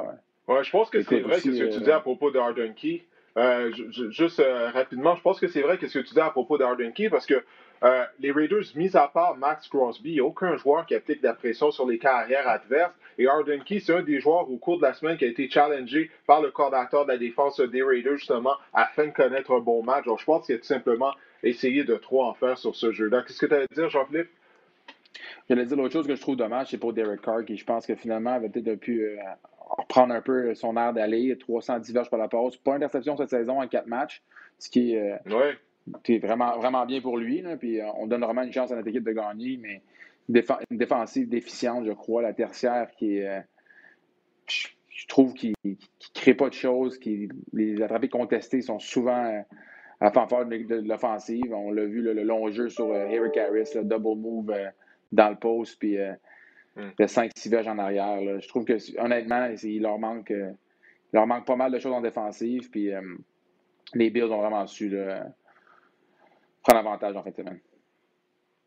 ouais. 0.49 0.65
je 0.65 0.71
pense 0.71 0.91
que 0.91 1.03
c'est 1.03 1.21
vrai 1.21 1.41
ce 1.41 1.49
que 1.49 1.75
tu 1.75 1.81
dis 1.81 1.91
à 1.91 2.01
propos 2.01 2.31
de 2.31 2.39
Arden 2.39 2.75
Key. 2.75 3.05
Euh, 3.37 3.73
juste 4.11 4.39
euh, 4.39 4.71
rapidement, 4.71 5.17
je 5.17 5.23
pense 5.23 5.41
que 5.41 5.49
c'est 5.49 5.63
vrai 5.63 5.77
ce 5.81 5.99
que 5.99 6.05
tu 6.05 6.15
dis 6.15 6.21
à 6.21 6.31
propos 6.31 6.57
d'Arden 6.57 6.93
Key 6.93 7.11
parce 7.11 7.27
que 7.27 7.43
euh, 7.83 8.05
les 8.21 8.31
Raiders, 8.31 8.63
mis 8.77 8.97
à 8.97 9.09
part 9.09 9.37
Max 9.37 9.69
Crosby, 9.69 10.11
il 10.11 10.15
n'y 10.15 10.21
a 10.21 10.25
aucun 10.25 10.57
joueur 10.57 10.87
qui 10.87 10.95
applique 10.95 11.21
la 11.23 11.35
pression 11.35 11.71
sur 11.71 11.87
les 11.87 11.99
carrières 11.99 12.49
adverses. 12.49 12.95
Et 13.19 13.27
Arden 13.27 13.63
Key, 13.65 13.81
c'est 13.81 13.95
un 13.95 14.03
des 14.03 14.21
joueurs 14.21 14.51
au 14.51 14.57
cours 14.57 14.79
de 14.79 14.83
la 14.83 14.95
semaine 14.95 15.17
qui 15.17 15.25
a 15.25 15.29
été 15.29 15.51
challengé 15.51 16.11
par 16.27 16.41
le 16.41 16.51
coordinateur 16.51 17.05
de 17.05 17.13
la 17.13 17.19
défense 17.19 17.61
des 17.61 17.83
Raiders, 17.83 18.17
justement, 18.17 18.55
afin 18.73 19.07
de 19.07 19.13
connaître 19.13 19.53
un 19.53 19.61
bon 19.61 19.83
match. 19.83 20.05
Donc, 20.05 20.21
je 20.21 20.25
pense 20.25 20.47
qu'il 20.47 20.55
a 20.55 20.59
tout 20.59 20.65
simplement 20.65 21.13
essayé 21.49 21.85
de 21.85 21.97
trop 21.97 22.25
en 22.25 22.35
faire 22.35 22.59
sur 22.59 22.75
ce 22.75 22.93
jeu-là. 22.93 23.23
Qu'est-ce 23.23 23.39
que 23.39 23.47
tu 23.47 23.55
as 23.55 23.61
à 23.61 23.67
dire, 23.67 23.89
Jean-Philippe? 23.89 24.31
J'allais 25.49 25.67
dire 25.67 25.77
l'autre 25.77 25.93
chose 25.93 26.07
que 26.07 26.15
je 26.15 26.21
trouve 26.21 26.37
dommage, 26.37 26.69
c'est 26.71 26.79
pour 26.79 26.93
Derek 26.93 27.21
Carr, 27.21 27.45
qui 27.45 27.57
je 27.57 27.65
pense 27.65 27.87
que 27.87 27.95
finalement 27.95 28.33
avait 28.33 28.49
peut-être 28.49 28.81
pu 28.81 29.19
reprendre 29.77 30.15
un 30.15 30.21
peu 30.21 30.55
son 30.55 30.77
air 30.77 30.93
d'aller, 30.93 31.37
310 31.39 31.93
verges 31.93 32.11
par 32.11 32.19
la 32.19 32.29
passe. 32.29 32.57
Pas 32.57 32.75
interception 32.75 33.17
cette 33.17 33.31
saison 33.31 33.61
en 33.61 33.69
quatre 33.69 33.87
matchs, 33.87 34.23
ce 34.59 34.71
qui 34.71 34.95
est, 34.95 35.19
euh, 35.31 36.19
vraiment, 36.19 36.57
vraiment 36.59 36.87
bien 36.87 37.01
pour 37.01 37.17
lui. 37.17 37.43
Puis 37.59 37.81
euh, 37.81 37.87
on 37.97 38.07
donne 38.07 38.23
vraiment 38.23 38.43
une 38.43 38.53
chance 38.53 38.71
à 38.73 38.77
notre 38.77 38.89
équipe 38.89 39.05
de 39.05 39.13
gagner, 39.13 39.59
mais 39.61 39.83
une 40.29 40.79
défensive 40.79 41.29
déficiente, 41.29 41.85
je 41.87 41.93
crois, 41.93 42.23
la 42.23 42.33
tertiaire 42.33 42.91
qui 42.97 43.19
est. 43.19 43.29
Euh, 43.29 43.41
je, 44.47 45.07
trouve 45.07 45.35
qu'il 45.35 45.53
ne 45.65 45.75
crée 46.15 46.33
pas 46.33 46.49
de 46.49 46.55
choses, 46.55 46.99
qui 46.99 47.29
les 47.53 47.83
attrapés 47.83 48.09
contestés 48.09 48.63
sont 48.63 48.79
souvent 48.79 49.45
à 50.07 50.11
fanfare 50.11 50.47
de, 50.47 50.57
de, 50.57 50.89
l'offensive. 50.89 51.53
On 51.53 51.71
l'a 51.71 51.85
vu, 51.85 52.03
le, 52.03 52.13
long 52.23 52.51
jeu 52.51 52.69
sur 52.69 52.95
Eric 52.95 53.37
Harris, 53.37 53.71
le 53.75 53.85
double 53.85 54.21
move 54.21 54.53
dans 55.13 55.31
le 55.31 55.37
post, 55.37 55.79
puis 55.79 55.99
Hmm. 56.77 56.91
de 56.99 57.05
5-6 57.07 57.51
verges 57.51 57.69
en 57.69 57.79
arrière. 57.79 58.41
Je 58.41 58.49
trouve 58.49 58.65
que, 58.65 58.75
honnêtement, 59.01 59.49
il 59.63 59.83
leur, 59.83 59.99
manque, 59.99 60.33
euh, 60.33 60.51
il 61.13 61.17
leur 61.17 61.27
manque 61.27 61.47
pas 61.47 61.55
mal 61.55 61.71
de 61.71 61.79
choses 61.79 61.93
en 61.93 62.01
défensive. 62.01 62.69
Puis 62.71 62.93
euh, 62.93 63.01
les 63.95 64.11
Bills 64.11 64.25
ont 64.25 64.41
vraiment 64.41 64.67
su 64.67 64.91
prendre 66.63 66.81
avantage 66.81 67.17
en 67.17 67.23
fait 67.23 67.37
semaine. 67.37 67.61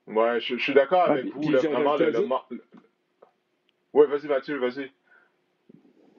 Ouais, 0.07 0.39
je, 0.39 0.55
suis 0.55 0.73
d'accord 0.73 1.09
avec 1.09 1.25
vous. 1.25 1.41
vraiment, 1.41 1.97
le, 1.97 2.27
Oui, 3.93 4.05
vas-y, 4.07 4.27
Mathieu, 4.27 4.57
vas-y. 4.57 4.89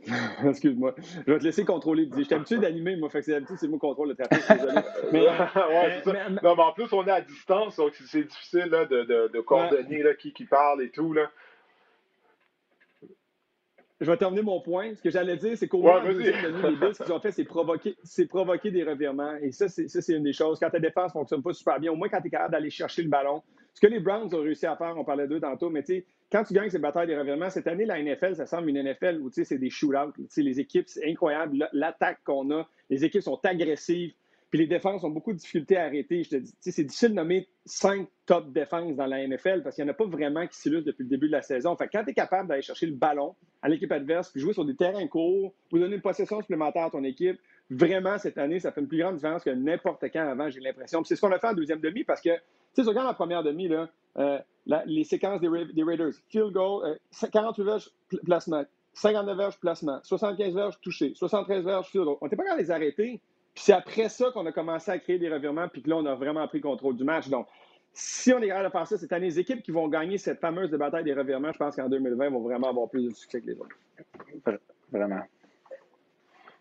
Excuse-moi. 0.48 0.94
Je 1.26 1.32
vais 1.32 1.38
te 1.38 1.44
laisser 1.44 1.64
contrôler. 1.64 2.08
J'étais 2.16 2.34
habitué 2.34 2.58
d'animer, 2.58 2.96
moi. 2.96 3.08
Fait 3.10 3.20
que 3.20 3.26
c'est 3.26 3.34
habitué, 3.34 3.54
c'est 3.56 3.68
moi 3.68 3.78
contrôle 3.78 4.08
le 4.08 4.14
trafic. 4.14 4.44
Mais, 5.12 5.20
ouais, 5.20 6.02
mais, 6.06 6.12
Non, 6.42 6.56
mais 6.56 6.62
en 6.62 6.72
plus, 6.72 6.92
on 6.92 7.06
est 7.06 7.10
à 7.10 7.20
distance, 7.20 7.76
donc 7.76 7.94
c'est 7.94 8.24
difficile 8.24 8.66
là, 8.66 8.84
de, 8.84 9.04
de, 9.04 9.30
de 9.32 9.40
coordonner 9.40 10.02
là, 10.02 10.14
qui, 10.14 10.32
qui 10.32 10.44
parle 10.44 10.82
et 10.82 10.90
tout. 10.90 11.12
Là. 11.12 11.30
je 14.00 14.10
vais 14.10 14.16
terminer 14.16 14.42
mon 14.42 14.60
point. 14.60 14.94
Ce 14.94 15.02
que 15.02 15.10
j'allais 15.10 15.36
dire, 15.36 15.56
c'est 15.56 15.66
qu'au 15.66 15.82
moins, 15.82 16.02
les 16.04 16.14
Bills, 16.14 16.94
ce 16.94 17.02
qu'ils 17.02 17.12
ont 17.12 17.20
fait, 17.20 17.32
c'est 17.32 17.44
provoquer, 17.44 17.96
provoquer 18.28 18.70
des 18.70 18.84
revirements. 18.84 19.36
Et 19.40 19.50
ça, 19.50 19.68
c'est 19.68 20.12
une 20.12 20.22
des 20.22 20.32
choses. 20.32 20.58
Quand 20.60 20.70
ta 20.70 20.78
défense 20.78 21.14
ne 21.14 21.20
fonctionne 21.20 21.42
pas 21.42 21.52
super 21.52 21.80
bien, 21.80 21.92
au 21.92 21.96
moins 21.96 22.08
quand 22.08 22.20
tu 22.20 22.28
es 22.28 22.30
capable 22.30 22.52
d'aller 22.52 22.70
chercher 22.70 23.02
le 23.02 23.08
ballon. 23.08 23.42
Ce 23.74 23.80
que 23.80 23.86
les 23.86 24.00
Browns 24.00 24.34
ont 24.34 24.42
réussi 24.42 24.66
à 24.66 24.76
faire, 24.76 24.94
on 24.96 25.04
parlait 25.04 25.28
d'eux 25.28 25.40
tantôt, 25.40 25.70
mais 25.70 25.82
tu 25.82 25.94
sais, 25.94 26.06
quand 26.30 26.44
tu 26.44 26.54
gagnes 26.54 26.70
ces 26.70 26.78
batailles 26.78 27.06
des 27.06 27.16
revirements, 27.16 27.50
cette 27.50 27.66
année, 27.66 27.87
la 27.87 28.02
NFL, 28.02 28.37
ça 28.37 28.47
semble 28.47 28.68
une 28.68 28.82
NFL 28.82 29.20
où 29.20 29.30
c'est 29.30 29.58
des 29.58 29.70
shootouts. 29.70 30.12
Les 30.37 30.61
équipes, 30.61 30.88
c'est 30.88 31.08
incroyable. 31.08 31.68
L'attaque 31.73 32.18
qu'on 32.25 32.50
a, 32.50 32.68
les 32.90 33.04
équipes 33.04 33.23
sont 33.23 33.40
agressives. 33.44 34.12
Puis 34.50 34.58
les 34.61 34.66
défenses 34.66 35.04
ont 35.04 35.11
beaucoup 35.11 35.32
de 35.32 35.38
difficultés 35.38 35.76
à 35.76 35.85
arrêter. 35.85 36.25
Je 36.25 36.30
te 36.30 36.37
dis, 36.37 36.54
c'est 36.61 36.85
difficile 36.85 37.11
de 37.11 37.14
nommer 37.14 37.47
cinq 37.66 38.08
top 38.25 38.50
défenses 38.50 38.97
dans 38.97 39.06
la 39.06 39.26
NFL 39.26 39.62
parce 39.62 39.75
qu'il 39.75 39.85
n'y 39.85 39.90
en 39.90 39.92
a 39.92 39.97
pas 39.97 40.06
vraiment 40.06 40.47
qui 40.47 40.56
s'illustrent 40.56 40.87
depuis 40.87 41.02
le 41.02 41.11
début 41.11 41.26
de 41.26 41.32
la 41.32 41.42
saison. 41.42 41.76
Fait 41.76 41.88
quand 41.92 42.02
tu 42.04 42.11
es 42.11 42.14
capable 42.14 42.49
d'aller 42.49 42.62
chercher 42.62 42.87
le 42.87 42.94
ballon 42.94 43.35
à 43.61 43.68
l'équipe 43.68 43.92
adverse, 43.92 44.30
puis 44.30 44.40
jouer 44.40 44.54
sur 44.54 44.64
des 44.64 44.75
terrains 44.75 45.06
courts, 45.06 45.52
ou 45.70 45.78
donner 45.78 45.97
une 45.97 46.00
possession 46.00 46.40
supplémentaire 46.40 46.85
à 46.85 46.90
ton 46.90 47.04
équipe, 47.04 47.38
vraiment, 47.68 48.16
cette 48.16 48.38
année, 48.38 48.58
ça 48.58 48.73
fait 48.73 48.80
une 48.80 48.88
plus 48.88 48.99
grande 48.99 49.16
différence 49.16 49.44
que 49.44 49.50
n'importe 49.50 50.02
quand 50.11 50.26
avant, 50.26 50.49
j'ai 50.49 50.61
l'impression. 50.61 51.04
c'est 51.04 51.16
ce 51.16 51.20
qu'on 51.20 51.32
a 51.32 51.38
fait 51.38 51.49
en 51.49 51.54
deuxième 51.54 51.80
demi 51.80 52.04
parce 52.04 52.23
que, 52.23 52.30
tu 52.30 52.82
sais, 52.82 52.82
regarde 52.82 53.08
la 53.08 53.14
première 53.14 53.42
demi, 53.42 53.68
là, 53.68 53.90
euh, 54.16 54.38
les 54.86 55.04
séquences 55.04 55.40
des, 55.40 55.48
Raiders, 55.48 56.12
field 56.28 56.52
goal, 56.52 56.98
48 57.32 57.60
euh, 57.60 57.64
verges, 57.64 57.90
placement, 58.24 58.64
59 58.94 59.36
verges, 59.36 59.60
placement, 59.60 60.00
75 60.02 60.54
verges, 60.54 60.80
touché, 60.80 61.12
73 61.14 61.64
verges, 61.64 61.86
field 61.88 62.04
goal. 62.04 62.16
On 62.20 62.26
n'était 62.26 62.36
pas 62.36 62.44
capable 62.44 62.60
de 62.60 62.66
les 62.66 62.70
arrêter 62.70 63.20
c'est 63.58 63.72
après 63.72 64.08
ça 64.08 64.30
qu'on 64.32 64.46
a 64.46 64.52
commencé 64.52 64.90
à 64.90 64.98
créer 64.98 65.18
des 65.18 65.28
revirements, 65.28 65.68
puis 65.68 65.82
que 65.82 65.90
là, 65.90 65.96
on 65.96 66.06
a 66.06 66.14
vraiment 66.14 66.46
pris 66.46 66.60
contrôle 66.60 66.96
du 66.96 67.04
match. 67.04 67.28
Donc, 67.28 67.48
si 67.92 68.32
on 68.32 68.38
est 68.40 68.48
capable 68.48 68.66
de 68.66 68.70
faire 68.70 68.86
ça 68.86 68.98
cette 68.98 69.12
année, 69.12 69.26
les 69.26 69.38
équipes 69.40 69.62
qui 69.62 69.72
vont 69.72 69.88
gagner 69.88 70.18
cette 70.18 70.40
fameuse 70.40 70.70
bataille 70.70 71.04
des 71.04 71.14
revirements, 71.14 71.52
je 71.52 71.58
pense 71.58 71.74
qu'en 71.74 71.88
2020, 71.88 72.30
vont 72.30 72.40
vraiment 72.40 72.68
avoir 72.68 72.88
plus 72.88 73.08
de 73.08 73.14
succès 73.14 73.40
que 73.40 73.46
les 73.46 73.58
autres. 73.58 73.76
Vraiment. 74.92 75.20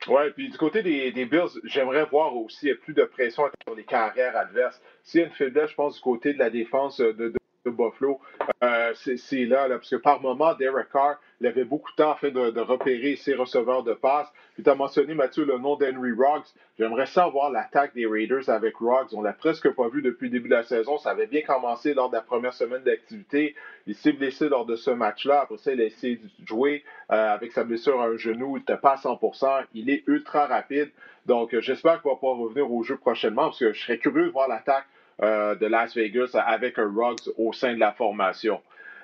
Oui, 0.10 0.22
puis 0.36 0.50
du 0.50 0.58
côté 0.58 0.84
des, 0.84 1.26
Bills, 1.26 1.60
j'aimerais 1.66 2.06
voir 2.06 2.36
aussi 2.36 2.74
plus 2.76 2.94
de 2.94 3.04
pression 3.04 3.44
sur 3.66 3.76
les 3.76 3.84
carrières 3.84 4.38
adverses. 4.38 4.82
S'il 5.04 5.22
une 5.24 5.32
faiblesse, 5.32 5.72
je 5.72 5.76
pense, 5.76 5.96
du 5.96 6.02
côté 6.02 6.34
de 6.34 6.40
la 6.40 6.50
défense 6.50 7.00
de 7.00 7.34
Buffalo, 7.70 8.20
euh, 8.64 8.94
c'est 8.96 9.46
là, 9.46 9.68
parce 9.70 9.90
que 9.90 9.96
par 9.96 10.22
moment, 10.22 10.54
Derek 10.56 10.90
Carr, 10.92 11.20
il 11.40 11.48
avait 11.48 11.66
beaucoup 11.66 11.92
de 11.92 11.96
temps 11.96 12.12
afin 12.12 12.30
de, 12.30 12.50
de 12.50 12.62
repérer 12.62 13.16
ses 13.16 13.36
receveurs 13.36 13.84
de 13.84 13.94
passe. 13.94 14.28
Puis 14.56 14.64
tu 14.64 14.70
as 14.70 14.76
mentionné, 14.76 15.14
Mathieu, 15.14 15.46
le 15.46 15.60
nom 15.60 15.76
d'Henry 15.76 16.12
Ruggs. 16.12 16.48
J'aimerais 16.80 17.06
savoir 17.06 17.52
l'attaque 17.52 17.94
des 17.94 18.08
Raiders 18.08 18.50
avec 18.50 18.76
Ruggs. 18.78 19.14
On 19.14 19.22
l'a 19.22 19.34
presque 19.34 19.70
pas 19.70 19.88
vu 19.88 20.02
depuis 20.02 20.26
le 20.26 20.32
début 20.32 20.50
de 20.50 20.56
la 20.56 20.64
saison. 20.64 20.98
Ça 20.98 21.12
avait 21.12 21.28
bien 21.28 21.42
commencé 21.42 21.94
lors 21.94 22.10
de 22.10 22.16
la 22.16 22.22
première 22.22 22.54
semaine 22.54 22.82
d'activité. 22.84 23.56
Il 23.86 23.96
s'est 23.96 24.14
blessé 24.14 24.50
lors 24.50 24.66
de 24.66 24.76
ce 24.76 24.90
match-là. 24.90 25.42
Après 25.42 25.58
ça, 25.58 25.74
il 25.74 25.82
a 25.82 25.86
essayé 25.86 26.16
de 26.16 26.48
jouer 26.48 26.84
euh, 27.12 27.34
avec 27.34 27.52
sa 27.52 27.64
blessure 27.64 28.02
à 28.02 28.06
un 28.06 28.18
genou. 28.18 28.58
Il 28.58 28.62
n'était 28.62 28.78
pas 28.78 28.94
à 28.94 28.96
100%. 28.96 29.66
Il 29.76 29.92
est 29.92 30.04
ultra 30.08 30.48
rapide. 30.48 30.90
Donc, 31.28 31.56
j'espère 31.60 32.02
qu'il 32.02 32.10
va 32.10 32.16
pouvoir 32.16 32.38
revenir 32.38 32.72
au 32.72 32.82
jeu 32.84 32.98
prochainement 32.98 33.44
parce 33.44 33.60
que 33.60 33.74
je 33.74 33.82
serais 33.82 34.00
curieux 34.00 34.26
de 34.26 34.32
voir 34.32 34.48
l'attaque 34.48 34.86
euh, 34.86 34.88
de 35.22 35.66
Las 35.66 35.96
Vegas 35.96 36.32
avec 36.36 36.78
un 36.78 36.92
Ruggs 36.94 37.30
au 37.38 37.54
sein 37.54 37.74
de 37.74 37.80
la 37.80 37.92
formation. 37.92 38.62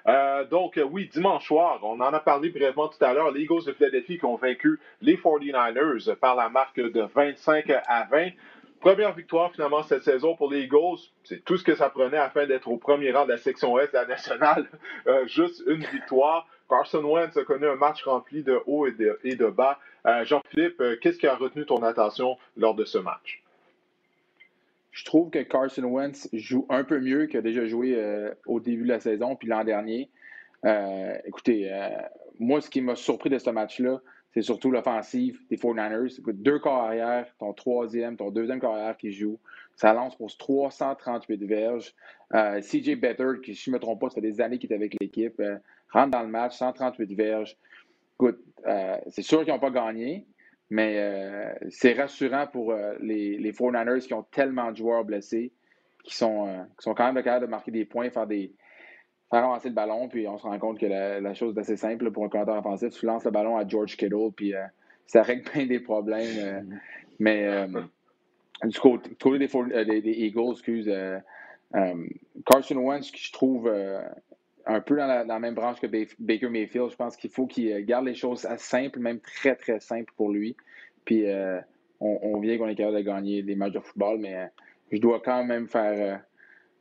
Euh, 0.07 0.43
donc, 0.45 0.79
oui, 0.91 1.09
dimanche 1.11 1.47
soir, 1.47 1.79
on 1.83 1.99
en 2.01 2.13
a 2.13 2.19
parlé 2.19 2.49
brièvement 2.49 2.89
tout 2.89 3.03
à 3.03 3.13
l'heure, 3.13 3.31
les 3.31 3.41
Eagles 3.41 3.63
de 3.65 3.73
Philadelphie 3.73 4.17
qui 4.17 4.25
ont 4.25 4.35
vaincu 4.35 4.79
les 5.01 5.15
49ers 5.15 6.15
par 6.15 6.35
la 6.35 6.49
marque 6.49 6.79
de 6.79 7.01
25 7.01 7.69
à 7.87 8.07
20. 8.11 8.29
Première 8.81 9.13
victoire 9.13 9.53
finalement 9.53 9.81
cette 9.83 10.03
saison 10.03 10.35
pour 10.35 10.51
les 10.51 10.63
Eagles. 10.63 10.99
C'est 11.23 11.45
tout 11.45 11.55
ce 11.55 11.63
que 11.63 11.75
ça 11.75 11.89
prenait 11.89 12.17
afin 12.17 12.45
d'être 12.45 12.67
au 12.67 12.75
premier 12.75 13.13
rang 13.13 13.23
de 13.23 13.31
la 13.31 13.37
section 13.37 13.79
Est 13.79 13.93
de 13.93 13.97
la 13.97 14.05
nationale. 14.05 14.67
Euh, 15.07 15.27
juste 15.27 15.61
une 15.67 15.83
victoire. 15.83 16.47
Carson 16.69 17.03
Wentz 17.03 17.35
a 17.35 17.43
connu 17.43 17.67
un 17.67 17.75
match 17.75 18.03
rempli 18.03 18.41
de 18.41 18.61
haut 18.65 18.87
et 18.87 18.91
de, 19.35 19.49
bas. 19.49 19.79
Jean-Philippe, 20.23 20.81
qu'est-ce 21.01 21.17
qui 21.17 21.27
a 21.27 21.35
retenu 21.35 21.65
ton 21.65 21.83
attention 21.83 22.37
lors 22.55 22.73
de 22.73 22.85
ce 22.85 22.97
match? 22.97 23.42
Je 24.93 25.05
trouve 25.05 25.31
que 25.31 25.39
Carson 25.39 25.83
Wentz 25.83 26.29
joue 26.33 26.67
un 26.69 26.83
peu 26.83 26.99
mieux 26.99 27.25
qu'il 27.25 27.39
a 27.39 27.41
déjà 27.41 27.65
joué 27.65 27.95
euh, 27.95 28.31
au 28.45 28.59
début 28.59 28.83
de 28.83 28.89
la 28.89 28.99
saison, 28.99 29.35
puis 29.35 29.47
l'an 29.47 29.63
dernier. 29.63 30.11
Euh, 30.65 31.17
écoutez, 31.25 31.73
euh, 31.73 31.89
moi, 32.39 32.61
ce 32.61 32.69
qui 32.69 32.79
m'a 32.79 32.95
surpris 32.95 33.31
de 33.31 33.39
ce 33.39 33.49
match-là, 33.49 33.99
c'est 34.35 34.43
surtout 34.43 34.69
l'offensive 34.69 35.39
des 35.49 35.57
49ers. 35.57 36.21
deux 36.33 36.59
corps 36.59 36.83
arrière, 36.83 37.25
ton 37.39 37.53
troisième, 37.53 38.17
ton 38.17 38.29
deuxième 38.29 38.59
corps 38.59 38.75
arrière 38.75 38.95
qui 38.95 39.11
joue. 39.11 39.39
Ça 39.75 39.93
lance 39.93 40.15
pour 40.15 40.35
338 40.37 41.43
verges. 41.43 41.95
CJ 42.31 42.95
Better, 42.95 43.41
qui, 43.43 43.55
si 43.55 43.65
je 43.65 43.69
ne 43.71 43.75
me 43.75 43.79
trompe 43.79 43.99
pas, 43.99 44.09
ça 44.09 44.15
fait 44.15 44.21
des 44.21 44.41
années 44.41 44.59
qu'il 44.59 44.71
est 44.71 44.75
avec 44.75 44.95
l'équipe, 45.01 45.41
rentre 45.91 46.11
dans 46.11 46.21
le 46.21 46.29
match, 46.29 46.55
138 46.55 47.13
verges. 47.15 47.57
Écoute, 48.15 48.39
c'est 49.07 49.21
sûr 49.21 49.43
qu'ils 49.43 49.53
n'ont 49.53 49.59
pas 49.59 49.71
gagné, 49.71 50.25
mais 50.73 50.95
euh, 50.97 51.53
c'est 51.69 51.93
rassurant 51.93 52.47
pour 52.47 52.71
euh, 52.71 52.95
les, 52.99 53.37
les 53.37 53.51
49ers 53.51 54.07
qui 54.07 54.13
ont 54.15 54.25
tellement 54.31 54.71
de 54.71 54.77
joueurs 54.77 55.05
blessés, 55.05 55.51
qui 56.03 56.15
sont, 56.15 56.47
euh, 56.47 56.63
qui 56.79 56.83
sont 56.85 56.95
quand 56.95 57.13
même 57.13 57.23
capables 57.23 57.45
de 57.45 57.51
marquer 57.51 57.69
des 57.69 57.85
points, 57.85 58.09
faire 58.09 58.25
des 58.25 58.51
faire 59.29 59.43
avancer 59.43 59.69
le 59.69 59.75
ballon, 59.75 60.09
puis 60.09 60.27
on 60.27 60.39
se 60.39 60.43
rend 60.43 60.57
compte 60.57 60.79
que 60.79 60.87
la, 60.87 61.33
chose 61.35 61.55
est 61.55 61.59
assez 61.59 61.77
simple 61.77 62.09
pour 62.09 62.25
un 62.25 62.29
commentateur 62.29 62.57
offensif. 62.57 62.89
Tu 62.89 63.05
lances 63.05 63.23
le 63.23 63.29
ballon 63.29 63.55
à 63.55 63.67
George 63.67 63.95
Kittle, 63.95 64.31
puis 64.35 64.53
ça 65.05 65.21
règle 65.21 65.47
bien 65.53 65.67
des 65.67 65.79
problèmes. 65.79 66.79
mais 67.19 67.67
du 68.63 68.79
côté, 68.79 69.11
des, 69.37 70.01
des, 70.01 70.11
Eagles, 70.11 70.53
excuse, 70.53 70.91
Carson 72.45 72.77
Wentz, 72.77 73.11
qui 73.11 73.23
je 73.23 73.31
trouve 73.31 73.71
un 74.65 74.81
peu 74.81 74.95
dans 74.95 75.07
la, 75.07 75.39
même 75.39 75.55
branche 75.55 75.79
que 75.79 75.87
Baker 75.87 76.49
Mayfield. 76.49 76.89
Je 76.91 76.95
pense 76.95 77.17
qu'il 77.17 77.29
faut 77.29 77.47
qu'il 77.47 77.71
euh, 77.71 77.81
garde 77.81 78.05
les 78.05 78.15
choses 78.15 78.47
simples, 78.57 78.99
même 78.99 79.19
très, 79.19 79.55
très 79.55 79.79
simples 79.79 80.13
pour 80.15 80.31
lui. 80.31 80.55
Puis 81.05 81.29
euh, 81.29 81.59
on, 81.99 82.39
vient 82.39 82.57
qu'on 82.57 82.67
est 82.67 82.75
capable 82.75 82.97
de 82.97 83.01
gagner 83.01 83.43
des 83.43 83.55
matchs 83.55 83.73
de 83.73 83.79
football, 83.79 84.19
mais 84.19 84.35
euh, 84.35 84.45
je 84.91 84.99
dois 84.99 85.21
quand 85.23 85.43
même 85.43 85.67
faire 85.67 86.21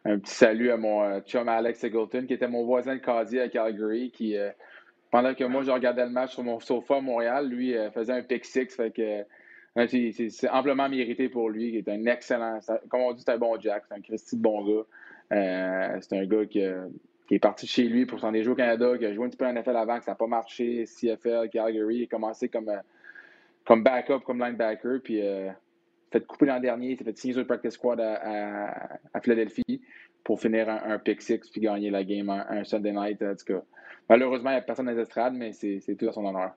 un 0.05 0.19
petit 0.19 0.35
salut 0.35 0.71
à 0.71 0.77
mon 0.77 1.21
chum 1.21 1.49
Alex 1.49 1.83
Eggleton, 1.85 2.27
qui 2.27 2.35
était 2.35 2.49
mon 2.49 2.65
voisin 2.65 2.95
de 2.97 3.01
casier 3.01 3.41
à 3.41 3.49
Calgary, 3.49 4.11
qui, 4.11 4.37
pendant 5.11 5.33
que 5.35 5.45
moi, 5.45 5.63
je 5.63 5.71
regardais 5.71 6.05
le 6.05 6.11
match 6.11 6.33
sur 6.33 6.43
mon 6.43 6.59
sofa 6.61 6.97
à 6.97 7.01
Montréal, 7.01 7.49
lui 7.49 7.75
faisait 7.95 8.13
un 8.13 8.23
pick 8.23 8.45
six. 8.45 8.75
Fait 8.75 8.91
que 8.91 9.25
c'est 9.87 10.49
amplement 10.51 10.89
mérité 10.89 11.29
pour 11.29 11.49
lui, 11.49 11.71
qui 11.71 11.79
est 11.79 11.89
un 11.89 12.05
excellent, 12.07 12.59
comme 12.89 13.01
on 13.01 13.13
dit, 13.13 13.23
c'est 13.25 13.33
un 13.33 13.39
bon 13.39 13.59
Jack, 13.61 13.85
c'est 13.89 13.95
un 13.95 14.01
Christy 14.01 14.37
de 14.37 14.43
bon 14.43 14.65
gars. 14.65 16.01
c'est 16.01 16.19
un 16.19 16.27
gars 16.27 16.47
qui 16.47 16.63
qui 17.27 17.35
est 17.37 17.39
parti 17.39 17.67
chez 17.67 17.85
lui 17.85 18.07
pour 18.07 18.21
s'en 18.21 18.29
aller 18.29 18.47
au 18.47 18.55
Canada, 18.55 18.97
qui 18.99 19.07
a 19.07 19.13
joué 19.13 19.27
un 19.27 19.29
petit 19.29 19.37
peu 19.37 19.47
en 19.47 19.53
NFL 19.53 19.77
avant, 19.77 19.99
que 19.99 20.05
ça 20.05 20.13
n'a 20.13 20.17
pas 20.17 20.27
marché, 20.27 20.85
CFL, 20.85 21.49
Calgary, 21.51 21.97
il 21.97 22.03
a 22.05 22.07
commencé 22.07 22.49
comme, 22.49 22.69
euh, 22.69 22.79
comme 23.65 23.83
backup, 23.83 24.21
comme 24.25 24.41
linebacker, 24.41 25.01
puis 25.03 25.21
euh, 25.23 25.51
fait 26.11 26.27
couper 26.27 26.47
l'an 26.47 26.61
dernier, 26.61 26.91
il 26.91 26.99
s'est 26.99 27.05
fait 27.05 27.17
signer 27.17 27.33
sur 27.35 27.41
le 27.41 27.47
practice 27.47 27.75
squad 27.75 28.01
à, 28.01 28.99
à, 29.15 29.21
Philadelphie 29.21 29.81
pour 30.25 30.41
finir 30.41 30.69
un, 30.69 30.99
pick 30.99 31.23
six 31.23 31.39
puis 31.51 31.61
gagner 31.61 31.91
la 31.91 32.05
game 32.05 32.29
un, 32.29 32.65
Sunday 32.65 32.93
night. 32.93 33.23
En 33.23 33.35
tout 33.35 33.45
cas, 33.47 33.63
malheureusement, 34.09 34.51
il 34.51 34.55
n'y 34.55 34.59
a 34.59 34.63
personne 34.63 34.87
dans 34.87 34.93
les 34.93 35.01
estrades, 35.01 35.35
mais 35.35 35.53
c'est 35.53 35.97
tout 35.99 36.09
à 36.09 36.13
son 36.13 36.25
honneur. 36.25 36.53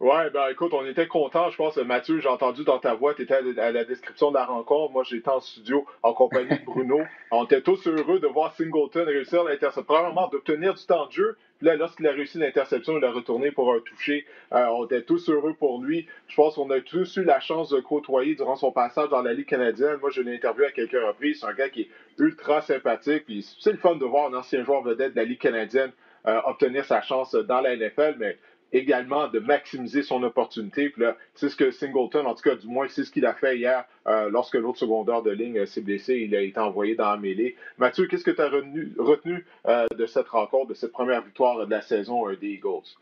Ouais, 0.00 0.30
ben 0.30 0.46
écoute, 0.48 0.72
on 0.74 0.86
était 0.86 1.08
contents, 1.08 1.50
je 1.50 1.56
pense, 1.56 1.76
Mathieu, 1.78 2.20
j'ai 2.20 2.28
entendu 2.28 2.62
dans 2.62 2.78
ta 2.78 2.94
voix, 2.94 3.14
tu 3.14 3.22
étais 3.22 3.34
à 3.34 3.72
la 3.72 3.84
description 3.84 4.30
de 4.30 4.36
la 4.36 4.44
rencontre. 4.44 4.92
Moi, 4.92 5.02
j'étais 5.02 5.28
en 5.28 5.40
studio 5.40 5.84
en 6.04 6.14
compagnie 6.14 6.56
de 6.56 6.64
Bruno. 6.64 7.00
On 7.32 7.44
était 7.44 7.62
tous 7.62 7.84
heureux 7.88 8.20
de 8.20 8.28
voir 8.28 8.54
Singleton 8.54 9.04
réussir 9.04 9.42
l'interception. 9.42 9.82
Premièrement, 9.82 10.28
d'obtenir 10.28 10.74
du 10.74 10.86
temps 10.86 11.06
de 11.06 11.12
jeu. 11.12 11.36
Puis 11.58 11.66
là, 11.66 11.74
lorsqu'il 11.74 12.06
a 12.06 12.12
réussi 12.12 12.38
l'interception, 12.38 12.96
il 12.96 13.04
a 13.04 13.10
retourné 13.10 13.50
pour 13.50 13.74
un 13.74 13.80
toucher. 13.80 14.24
Euh, 14.52 14.66
on 14.66 14.84
était 14.84 15.02
tous 15.02 15.28
heureux 15.30 15.54
pour 15.54 15.82
lui. 15.82 16.06
Je 16.28 16.36
pense 16.36 16.54
qu'on 16.54 16.70
a 16.70 16.80
tous 16.80 17.16
eu 17.16 17.24
la 17.24 17.40
chance 17.40 17.70
de 17.70 17.80
côtoyer 17.80 18.36
durant 18.36 18.54
son 18.54 18.70
passage 18.70 19.08
dans 19.08 19.22
la 19.22 19.32
Ligue 19.32 19.48
canadienne. 19.48 19.96
Moi, 20.00 20.10
je 20.10 20.22
l'ai 20.22 20.36
interviewé 20.36 20.68
à 20.68 20.70
quelques 20.70 20.92
reprises. 20.92 21.40
C'est 21.40 21.46
un 21.46 21.54
gars 21.54 21.70
qui 21.70 21.82
est 21.82 21.88
ultra 22.18 22.60
sympathique. 22.60 23.24
Puis 23.26 23.44
c'est 23.58 23.72
le 23.72 23.78
fun 23.78 23.96
de 23.96 24.04
voir 24.04 24.32
un 24.32 24.34
ancien 24.34 24.62
joueur 24.62 24.82
vedette 24.82 25.14
de 25.14 25.18
la 25.18 25.24
Ligue 25.24 25.40
canadienne 25.40 25.90
euh, 26.26 26.40
obtenir 26.44 26.84
sa 26.84 27.00
chance 27.00 27.34
dans 27.34 27.60
la 27.60 27.76
NFL. 27.76 28.14
Mais 28.18 28.38
également 28.72 29.28
de 29.28 29.38
maximiser 29.38 30.02
son 30.02 30.22
opportunité. 30.22 30.90
Puis 30.90 31.02
là, 31.02 31.16
c'est 31.34 31.48
ce 31.48 31.56
que 31.56 31.70
Singleton, 31.70 32.26
en 32.26 32.34
tout 32.34 32.42
cas, 32.42 32.56
du 32.56 32.66
moins, 32.66 32.86
c'est 32.88 33.04
ce 33.04 33.10
qu'il 33.10 33.26
a 33.26 33.34
fait 33.34 33.56
hier 33.56 33.84
euh, 34.06 34.28
lorsque 34.30 34.54
l'autre 34.54 34.78
secondaire 34.78 35.22
de 35.22 35.30
ligne 35.30 35.64
s'est 35.66 35.80
blessé. 35.80 36.16
Il 36.16 36.34
a 36.34 36.40
été 36.40 36.58
envoyé 36.60 36.94
dans 36.94 37.10
la 37.10 37.16
mêlée. 37.16 37.56
Mathieu, 37.78 38.06
qu'est-ce 38.06 38.24
que 38.24 38.30
tu 38.30 38.42
as 38.42 38.48
retenu, 38.48 39.46
euh, 39.66 39.86
de 39.96 40.06
cette 40.06 40.28
rencontre, 40.28 40.68
de 40.68 40.74
cette 40.74 40.92
première 40.92 41.22
victoire 41.22 41.64
de 41.66 41.70
la 41.70 41.80
saison 41.80 42.28
euh, 42.28 42.36
des 42.36 42.48
Eagles? 42.48 42.96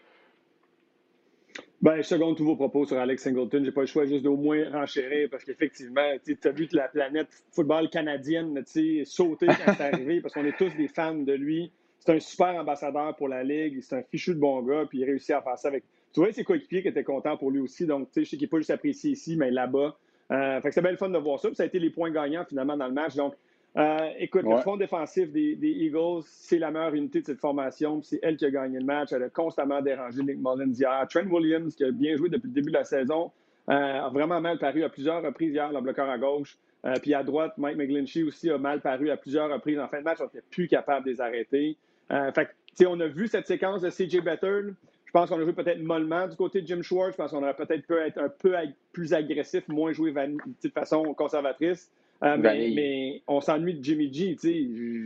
Ben, 1.83 1.97
je 1.99 2.03
seconde 2.03 2.37
tous 2.37 2.45
vos 2.45 2.57
propos 2.57 2.87
sur 2.87 2.99
Alex 2.99 3.23
Singleton. 3.23 3.63
J'ai 3.65 3.71
pas 3.71 3.83
le 3.83 3.87
choix 3.87 4.07
juste 4.07 4.23
d'au 4.23 4.37
moins 4.37 4.71
renchérir 4.71 5.29
parce 5.31 5.45
qu'effectivement, 5.45 6.15
tu 6.25 6.37
as 6.43 6.51
vu 6.51 6.69
que 6.69 6.77
la 6.77 6.89
planète 6.89 7.29
football 7.53 7.91
canadienne 7.91 8.63
sauter 9.05 9.47
quand 9.47 9.75
c'est 9.77 9.81
arrivé 9.93 10.21
parce 10.21 10.33
qu'on 10.33 10.45
est 10.45 10.57
tous 10.57 10.75
des 10.75 10.89
fans 10.89 11.15
de 11.15 11.33
lui 11.35 11.71
c'est 12.07 12.15
un 12.15 12.21
super 12.21 12.61
ambassadeur 12.61 13.17
pour 13.17 13.29
la 13.29 13.43
Ligue. 13.43 13.81
C'est 13.83 13.97
un 13.97 14.03
fichu 14.03 14.35
de 14.35 14.41
bon 14.41 14.63
gars. 14.63 14.85
Puis 14.89 14.99
il 14.99 15.05
réussit 15.05 15.33
à 15.33 15.43
faire 15.43 15.59
ça 15.59 15.69
avec. 15.69 15.85
Tu 16.13 16.21
vois, 16.21 16.33
ses 16.33 16.45
coéquipiers 16.45 16.83
qui 16.83 16.89
étaient 16.89 17.05
contents 17.05 17.37
pour 17.37 17.51
lui 17.51 17.61
aussi. 17.61 17.85
Donc, 17.85 18.09
tu 18.09 18.15
sais, 18.15 18.25
je 18.25 18.31
sais 18.31 18.37
qu'il 18.37 18.47
n'est 18.47 18.51
pas 18.51 18.59
juste 18.59 18.71
apprécié 18.71 19.11
ici, 19.11 19.37
mais 19.37 19.51
là-bas. 19.51 19.97
Euh, 20.33 20.61
fait 20.61 20.69
que 20.69 20.75
c'est 20.75 20.83
bien 20.83 20.93
le 20.93 20.97
fun 20.97 21.11
de 21.11 21.19
voir 21.19 21.39
ça. 21.39 21.49
Puis 21.49 21.57
ça 21.57 21.65
a 21.65 21.67
été 21.67 21.79
les 21.79 21.91
points 21.91 22.11
gagnants 22.11 22.45
finalement 22.49 22.77
dans 22.77 22.87
le 22.87 22.95
match. 22.95 23.15
Donc, 23.15 23.35
Euh, 23.77 24.09
écoute, 24.19 24.45
le 24.45 24.57
front 24.59 24.79
défensif 24.79 25.31
des, 25.31 25.59
Eagles, 25.61 26.23
c'est 26.25 26.59
la 26.59 26.71
meilleure 26.71 26.95
unité 26.95 27.21
de 27.21 27.27
cette 27.27 27.41
formation. 27.41 28.03
C'est 28.03 28.19
elle 28.23 28.39
qui 28.39 28.47
a 28.47 28.51
gagné 28.51 28.79
le 28.79 28.87
match. 28.87 29.13
Elle 29.13 29.25
a 29.25 29.29
constamment 29.29 29.83
dérangé 29.83 30.23
Nick 30.23 30.39
Mullins 30.39 30.73
hier. 30.73 31.07
Trent 31.11 31.27
Williams, 31.31 31.75
qui 31.75 31.85
a 31.85 31.91
bien 31.91 32.17
joué 32.17 32.31
depuis 32.31 32.49
le 32.49 32.55
début 32.55 32.71
de 32.71 32.77
la 32.77 32.85
saison, 32.85 33.31
euh, 33.69 33.75
a 33.75 34.09
vraiment 34.09 34.41
mal 34.41 34.59
paru 34.59 34.83
à 34.83 34.89
plusieurs 34.89 35.23
reprises 35.23 35.53
hier, 35.53 35.71
le 35.71 35.81
bloqueur 35.83 36.09
à 36.09 36.17
gauche. 36.17 36.57
Euh, 36.87 36.95
puis 37.03 37.13
à 37.13 37.23
droite, 37.23 37.53
Mike 37.59 37.77
McGlinchey 37.77 38.23
aussi 38.23 38.49
a 38.49 38.57
mal 38.57 38.81
paru 38.81 39.11
à 39.11 39.19
plusieurs 39.19 39.53
reprises 39.53 39.79
en 39.79 39.89
fin 39.89 39.99
de 39.99 40.05
match. 40.05 40.19
On 40.21 40.25
n'était 40.25 40.43
plus 40.51 40.69
capable 40.69 41.05
de 41.05 41.11
les 41.11 41.21
arrêter. 41.21 41.77
Fait 42.09 42.49
on 42.85 43.01
a 43.01 43.07
vu 43.07 43.27
cette 43.27 43.47
séquence 43.47 43.81
de 43.81 43.91
CJ 43.91 44.23
Better. 44.23 44.61
Je 45.07 45.13
pense 45.13 45.31
qu'on 45.31 45.39
a 45.39 45.43
joué 45.43 45.55
peut-être 45.55 45.81
mollement 45.81 46.29
du 46.29 46.37
côté 46.37 46.61
de 46.61 46.67
Jim 46.67 46.83
Schwartz. 46.83 47.13
Je 47.13 47.17
pense 47.17 47.31
qu'on 47.31 47.43
aurait 47.43 47.57
peut-être 47.57 47.87
pu 47.87 47.95
être 47.95 48.19
un 48.19 48.29
peu 48.29 48.55
plus 48.93 49.15
agressif, 49.15 49.67
moins 49.69 49.93
joué 49.93 50.13
de 50.13 50.69
façon 50.69 51.15
conservatrice. 51.15 51.91
Euh, 52.23 52.37
mais, 52.39 53.23
on 53.27 53.41
s'ennuie 53.41 53.75
de 53.75 53.85
Jimmy 53.85 54.13
G. 54.13 54.37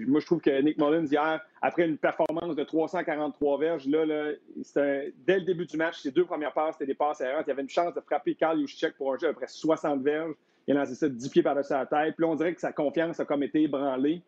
Moi, 0.06 0.20
je 0.20 0.26
trouve 0.26 0.40
que 0.40 0.62
Nick 0.62 0.78
Mullins, 0.78 1.06
hier, 1.06 1.40
après 1.60 1.86
une 1.86 1.98
performance 1.98 2.54
de 2.54 2.62
343 2.62 3.58
verges, 3.58 3.86
là, 3.86 4.04
là 4.04 4.32
dès 5.26 5.38
le 5.38 5.44
début 5.44 5.66
du 5.66 5.76
match, 5.76 6.00
ses 6.00 6.12
deux 6.12 6.24
premières 6.24 6.52
passes, 6.52 6.74
c'était 6.74 6.86
des 6.86 6.94
passes 6.94 7.20
errantes. 7.20 7.44
Il 7.46 7.50
y 7.50 7.52
avait 7.52 7.62
une 7.62 7.68
chance 7.68 7.94
de 7.94 8.00
frapper 8.00 8.34
Carl 8.34 8.58
Juszczyk 8.60 8.94
pour 8.96 9.12
un 9.12 9.18
jeu 9.18 9.28
à 9.28 9.30
peu 9.30 9.38
près 9.38 9.48
60 9.48 10.02
verges. 10.02 10.34
Il 10.66 10.76
a 10.76 10.80
lancé 10.80 10.94
ça 10.94 11.08
10 11.08 11.28
pieds 11.30 11.42
par-dessus 11.42 11.72
la 11.72 11.86
tête. 11.86 12.14
Puis 12.14 12.24
là, 12.24 12.28
on 12.28 12.36
dirait 12.36 12.54
que 12.54 12.60
sa 12.60 12.72
confiance 12.72 13.18
a 13.18 13.24
comme 13.24 13.42
été 13.42 13.62
ébranlée. 13.62 14.22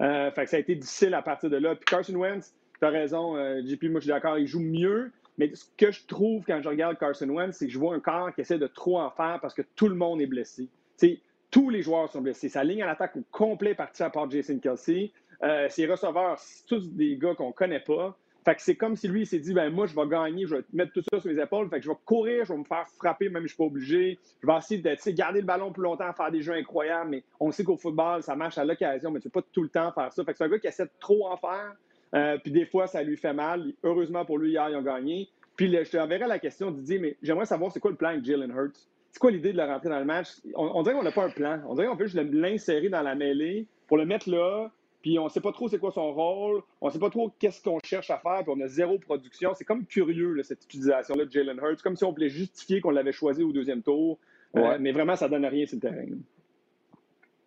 Euh, 0.00 0.30
fait 0.30 0.44
que 0.44 0.50
ça 0.50 0.56
a 0.56 0.60
été 0.60 0.74
difficile 0.74 1.14
à 1.14 1.22
partir 1.22 1.50
de 1.50 1.56
là. 1.56 1.74
Puis 1.74 1.84
Carson 1.84 2.14
Wentz, 2.14 2.54
tu 2.78 2.84
as 2.84 2.90
raison, 2.90 3.36
euh, 3.36 3.60
JP, 3.64 3.84
moi, 3.84 4.00
je 4.00 4.04
suis 4.04 4.12
d'accord, 4.12 4.38
il 4.38 4.46
joue 4.46 4.60
mieux. 4.60 5.12
Mais 5.38 5.50
ce 5.54 5.64
que 5.76 5.90
je 5.90 6.04
trouve 6.06 6.44
quand 6.44 6.60
je 6.62 6.68
regarde 6.68 6.98
Carson 6.98 7.28
Wentz, 7.28 7.56
c'est 7.56 7.66
que 7.66 7.72
je 7.72 7.78
vois 7.78 7.94
un 7.94 8.00
corps 8.00 8.34
qui 8.34 8.42
essaie 8.42 8.58
de 8.58 8.66
trop 8.66 9.00
en 9.00 9.10
faire 9.10 9.38
parce 9.40 9.54
que 9.54 9.62
tout 9.76 9.88
le 9.88 9.94
monde 9.94 10.20
est 10.20 10.26
blessé. 10.26 10.68
sais, 10.96 11.20
tous 11.50 11.70
les 11.70 11.82
joueurs 11.82 12.10
sont 12.10 12.20
blessés. 12.20 12.48
Sa 12.48 12.64
ligne 12.64 12.82
à 12.82 12.86
l'attaque 12.86 13.16
au 13.16 13.24
complet 13.30 13.74
partie 13.74 14.02
à 14.02 14.10
part 14.10 14.30
Jason 14.30 14.58
Kelsey. 14.58 15.12
Euh, 15.42 15.68
ses 15.68 15.86
receveurs, 15.86 16.40
tous 16.68 16.92
des 16.92 17.16
gars 17.16 17.34
qu'on 17.34 17.48
ne 17.48 17.52
connaît 17.52 17.80
pas. 17.80 18.16
Fait 18.44 18.54
que 18.56 18.62
c'est 18.62 18.74
comme 18.74 18.96
si 18.96 19.06
lui, 19.06 19.22
il 19.22 19.26
s'est 19.26 19.38
dit, 19.38 19.54
ben 19.54 19.72
moi, 19.72 19.86
je 19.86 19.94
vais 19.94 20.06
gagner, 20.08 20.46
je 20.46 20.56
vais 20.56 20.62
mettre 20.72 20.92
tout 20.92 21.02
ça 21.10 21.20
sur 21.20 21.30
mes 21.30 21.40
épaules. 21.40 21.68
Fait 21.68 21.78
que 21.78 21.84
je 21.84 21.90
vais 21.90 21.96
courir, 22.04 22.44
je 22.44 22.52
vais 22.52 22.58
me 22.58 22.64
faire 22.64 22.86
frapper, 22.96 23.28
même 23.28 23.34
si 23.34 23.38
je 23.38 23.42
ne 23.42 23.48
suis 23.48 23.56
pas 23.56 23.64
obligé. 23.64 24.18
Je 24.42 24.46
vais 24.46 24.56
essayer 24.56 24.80
de 24.80 25.10
garder 25.16 25.40
le 25.40 25.46
ballon 25.46 25.72
plus 25.72 25.82
longtemps, 25.82 26.12
faire 26.12 26.30
des 26.30 26.42
jeux 26.42 26.54
incroyables. 26.54 27.10
Mais 27.10 27.24
on 27.38 27.52
sait 27.52 27.62
qu'au 27.62 27.76
football, 27.76 28.22
ça 28.22 28.34
marche 28.34 28.58
à 28.58 28.64
l'occasion, 28.64 29.10
mais 29.10 29.20
tu 29.20 29.28
ne 29.28 29.30
peux 29.30 29.40
pas 29.40 29.48
tout 29.52 29.62
le 29.62 29.68
temps 29.68 29.92
faire 29.92 30.12
ça. 30.12 30.24
Fait 30.24 30.32
que 30.32 30.38
c'est 30.38 30.44
un 30.44 30.48
gars 30.48 30.58
qui 30.58 30.66
essaie 30.66 30.84
de 30.84 30.90
trop 30.98 31.28
en 31.28 31.36
faire. 31.36 31.74
Euh, 32.14 32.36
puis 32.38 32.50
des 32.50 32.66
fois, 32.66 32.86
ça 32.86 33.02
lui 33.02 33.16
fait 33.16 33.32
mal. 33.32 33.72
Heureusement 33.84 34.24
pour 34.24 34.38
lui, 34.38 34.50
hier, 34.50 34.68
ils 34.68 34.76
ont 34.76 34.82
gagné. 34.82 35.28
Puis 35.56 35.70
je 35.70 35.90
te 35.90 35.96
enverrai 35.96 36.26
la 36.26 36.38
question, 36.38 36.70
Didier, 36.70 36.98
mais 36.98 37.16
j'aimerais 37.22 37.46
savoir 37.46 37.70
c'est 37.70 37.80
quoi 37.80 37.90
le 37.90 37.96
plan 37.96 38.16
de 38.16 38.24
Jalen 38.24 38.50
Hurts? 38.50 38.88
c'est 39.12 39.18
quoi 39.18 39.30
l'idée 39.30 39.52
de 39.52 39.58
le 39.58 39.64
rentrer 39.64 39.90
dans 39.90 39.98
le 39.98 40.06
match? 40.06 40.28
On, 40.54 40.82
dirait 40.82 40.94
qu'on 40.94 41.02
n'a 41.02 41.12
pas 41.12 41.24
un 41.24 41.30
plan. 41.30 41.60
On 41.68 41.74
dirait 41.74 41.86
qu'on 41.86 41.98
peut 41.98 42.06
juste 42.06 42.18
l'insérer 42.32 42.88
dans 42.88 43.02
la 43.02 43.14
mêlée 43.14 43.66
pour 43.86 43.98
le 43.98 44.06
mettre 44.06 44.30
là, 44.30 44.70
puis 45.02 45.18
on 45.18 45.24
ne 45.24 45.28
sait 45.28 45.40
pas 45.40 45.52
trop 45.52 45.68
c'est 45.68 45.78
quoi 45.78 45.90
son 45.90 46.12
rôle, 46.12 46.62
on 46.80 46.86
ne 46.86 46.92
sait 46.92 46.98
pas 46.98 47.10
trop 47.10 47.30
qu'est-ce 47.38 47.60
qu'on 47.60 47.78
cherche 47.84 48.10
à 48.10 48.18
faire, 48.18 48.42
puis 48.44 48.54
on 48.56 48.60
a 48.60 48.68
zéro 48.68 48.98
production. 48.98 49.52
C'est 49.54 49.64
comme 49.64 49.84
curieux, 49.84 50.40
cette 50.42 50.64
utilisation-là 50.64 51.24
de 51.24 51.30
Jalen 51.30 51.58
Hurts, 51.58 51.82
comme 51.82 51.96
si 51.96 52.04
on 52.04 52.12
voulait 52.12 52.28
justifier 52.28 52.80
qu'on 52.80 52.90
l'avait 52.90 53.12
choisi 53.12 53.42
au 53.42 53.52
deuxième 53.52 53.82
tour. 53.82 54.18
Euh, 54.56 54.76
mais 54.80 54.92
vraiment, 54.92 55.16
ça 55.16 55.26
ne 55.26 55.32
donne 55.32 55.46
rien 55.46 55.66
sur 55.66 55.76
le 55.76 55.80
terrain. 55.80 56.06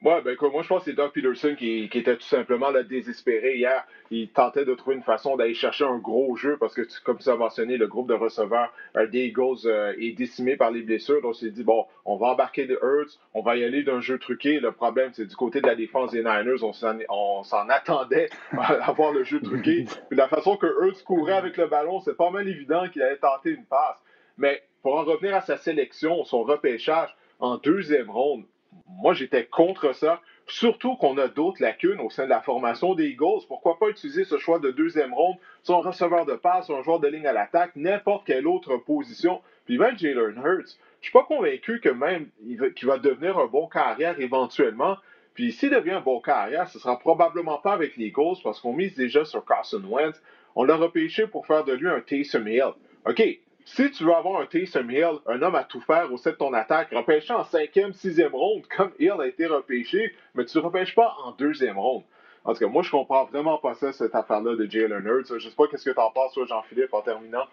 Ouais, 0.04 0.22
ben 0.22 0.36
moi 0.52 0.62
je 0.62 0.68
pense 0.68 0.84
que 0.84 0.92
c'est 0.92 0.96
Doug 0.96 1.12
Peterson 1.14 1.56
qui, 1.58 1.90
qui, 1.90 1.98
était 1.98 2.16
tout 2.16 2.28
simplement 2.28 2.70
là, 2.70 2.84
désespéré 2.84 3.56
hier. 3.56 3.86
Il 4.12 4.30
tentait 4.30 4.66
de 4.66 4.74
trouver 4.76 4.98
une 4.98 5.04
façon 5.04 5.36
d'aller 5.38 5.54
chercher 5.54 5.86
un 5.86 5.98
gros 5.98 6.36
jeu 6.36 6.58
parce 6.60 6.76
que, 6.76 6.82
comme 7.04 7.18
tu 7.18 7.30
as 7.30 7.36
mentionné, 7.36 7.78
le 7.78 7.88
groupe 7.88 8.08
de 8.08 8.14
receveurs 8.14 8.72
euh, 8.98 9.08
des 9.08 9.28
Eagles 9.28 9.66
euh, 9.66 9.96
est 9.98 10.12
décimé 10.12 10.58
par 10.58 10.70
les 10.70 10.82
blessures. 10.82 11.22
Donc, 11.22 11.32
on 11.32 11.34
s'est 11.34 11.50
dit, 11.50 11.64
bon, 11.64 11.86
on 12.04 12.18
va 12.18 12.28
embarquer 12.28 12.68
de 12.68 12.78
Hurts, 12.84 13.18
on 13.34 13.42
va 13.42 13.56
y 13.56 13.64
aller 13.64 13.84
d'un 13.84 14.02
jeu 14.02 14.20
truqué. 14.20 14.60
Le 14.60 14.74
problème, 14.74 15.12
c'est 15.14 15.26
du 15.26 15.36
côté 15.36 15.62
de 15.62 15.68
la 15.68 15.76
défense 15.76 16.12
des 16.12 16.20
Niners, 16.20 16.64
on 16.64 17.44
s'en 17.44 17.70
attendait 17.70 18.30
à 18.58 18.90
avoir 18.90 19.12
le 19.12 19.24
jeu 19.24 19.42
truqué. 19.42 19.86
Puis 20.10 20.18
la 20.18 20.28
façon 20.28 20.58
que 20.58 20.68
Hurts 20.68 21.04
courait 21.04 21.34
avec 21.34 21.58
le 21.58 21.68
ballon, 21.68 22.02
c'est 22.02 22.18
pas 22.18 22.30
mal 22.30 22.48
évident 22.48 22.88
qu'il 22.90 23.02
allait 23.02 23.18
tenter 23.18 23.52
une 23.52 23.66
passe. 23.66 24.04
Mais 24.38 24.62
pour 24.84 24.98
en 24.98 25.04
revenir 25.04 25.36
à 25.36 25.42
sa 25.42 25.58
sélection, 25.58 26.26
son 26.26 26.44
repêchage 26.44 27.16
en 27.40 27.58
deuxième 27.58 28.10
ronde, 28.12 28.44
moi, 28.88 29.14
j'étais 29.14 29.46
contre 29.46 29.94
ça. 29.94 30.22
Surtout 30.48 30.96
qu'on 30.96 31.18
a 31.18 31.28
d'autres 31.28 31.62
lacunes 31.62 32.00
au 32.00 32.10
sein 32.10 32.26
de 32.26 32.30
la 32.30 32.42
formation 32.42 32.94
des 32.94 33.08
Eagles. 33.08 33.46
Pourquoi 33.48 33.80
pas 33.80 33.90
utiliser 33.90 34.26
ce 34.26 34.38
choix 34.38 34.60
de 34.60 34.70
deuxième 34.72 35.14
ronde 35.14 35.38
un 35.68 35.76
receveur 35.76 36.26
de 36.26 36.34
passe, 36.34 36.70
un 36.70 36.84
joueur 36.84 37.00
de 37.00 37.08
ligne 37.08 37.26
à 37.26 37.34
l'attaque, 37.34 37.72
n'importe 37.76 38.28
quelle 38.28 38.48
autre 38.48 38.78
position. 38.78 39.42
Puis 39.66 39.80
même 39.80 39.98
Jalen 39.98 40.40
Hurts, 40.44 40.78
je 41.02 41.06
suis 41.06 41.12
pas 41.12 41.24
convaincu 41.24 41.80
que 41.80 41.90
même 41.90 42.30
qu'il 42.76 42.88
va 42.88 43.00
devenir 43.00 43.38
un 43.40 43.48
bon 43.48 43.68
carrière 43.68 44.20
éventuellement. 44.20 44.98
Puis 45.34 45.52
s'il 45.52 45.72
devient 45.72 45.92
un 45.92 46.02
bon 46.02 46.20
carrière, 46.22 46.68
ce 46.70 46.80
sera 46.80 47.00
probablement 47.00 47.58
pas 47.58 47.74
avec 47.74 47.98
les 47.98 48.08
Eagles 48.08 48.38
parce 48.44 48.60
qu'on 48.62 48.74
mise 48.74 48.96
déjà 48.96 49.26
sur 49.26 49.44
Carson 49.44 49.84
Wentz. 49.84 50.22
On 50.56 50.64
l'a 50.64 50.76
repêché 50.76 51.28
pour 51.28 51.48
faire 51.48 51.64
de 51.64 51.74
lui 51.74 51.90
un 51.90 52.00
Taysom 52.00 52.48
Hill. 52.48 52.74
OK, 53.08 53.22
si 53.68 53.90
tu 53.90 54.04
veux 54.04 54.14
avoir 54.14 54.42
un 54.42 54.46
Taysom 54.46 54.90
Hill, 54.92 55.18
un 55.26 55.42
homme 55.42 55.56
à 55.56 55.64
tout 55.64 55.82
faire 55.82 56.14
au 56.14 56.18
sein 56.18 56.32
de 56.32 56.36
ton 56.36 56.54
attaque, 56.54 56.92
repêché 56.92 57.34
en 57.34 57.44
cinquième, 57.44 57.94
sixième 57.94 58.34
ronde, 58.34 58.68
comme 58.68 58.92
Hill 59.00 59.16
a 59.20 59.26
été 59.26 59.48
repêché, 59.48 60.14
mais 60.36 60.46
tu 60.46 60.60
ne 60.60 60.64
repêches 60.64 60.94
pas 60.94 61.16
en 61.24 61.32
deuxième 61.32 61.80
ronde. 61.80 62.04
En 62.44 62.54
tout 62.54 62.60
cas, 62.60 62.68
moi, 62.68 62.84
je 62.84 62.92
comprends 62.92 63.26
vraiment 63.26 63.58
pas 63.58 63.74
ça, 63.74 63.92
cette 63.92 64.14
affaire-là 64.14 64.56
de 64.56 64.70
Jalen 64.70 65.04
Hurts. 65.04 65.40
Je 65.40 65.50
sais 65.50 65.56
pas 65.56 65.68
qu'est-ce 65.68 65.84
que 65.84 65.90
tu 65.90 66.00
en 66.00 66.12
penses, 66.12 66.34
toi, 66.34 66.46
Jean-Philippe, 66.46 66.94
en 66.94 67.02
terminant. 67.02 67.46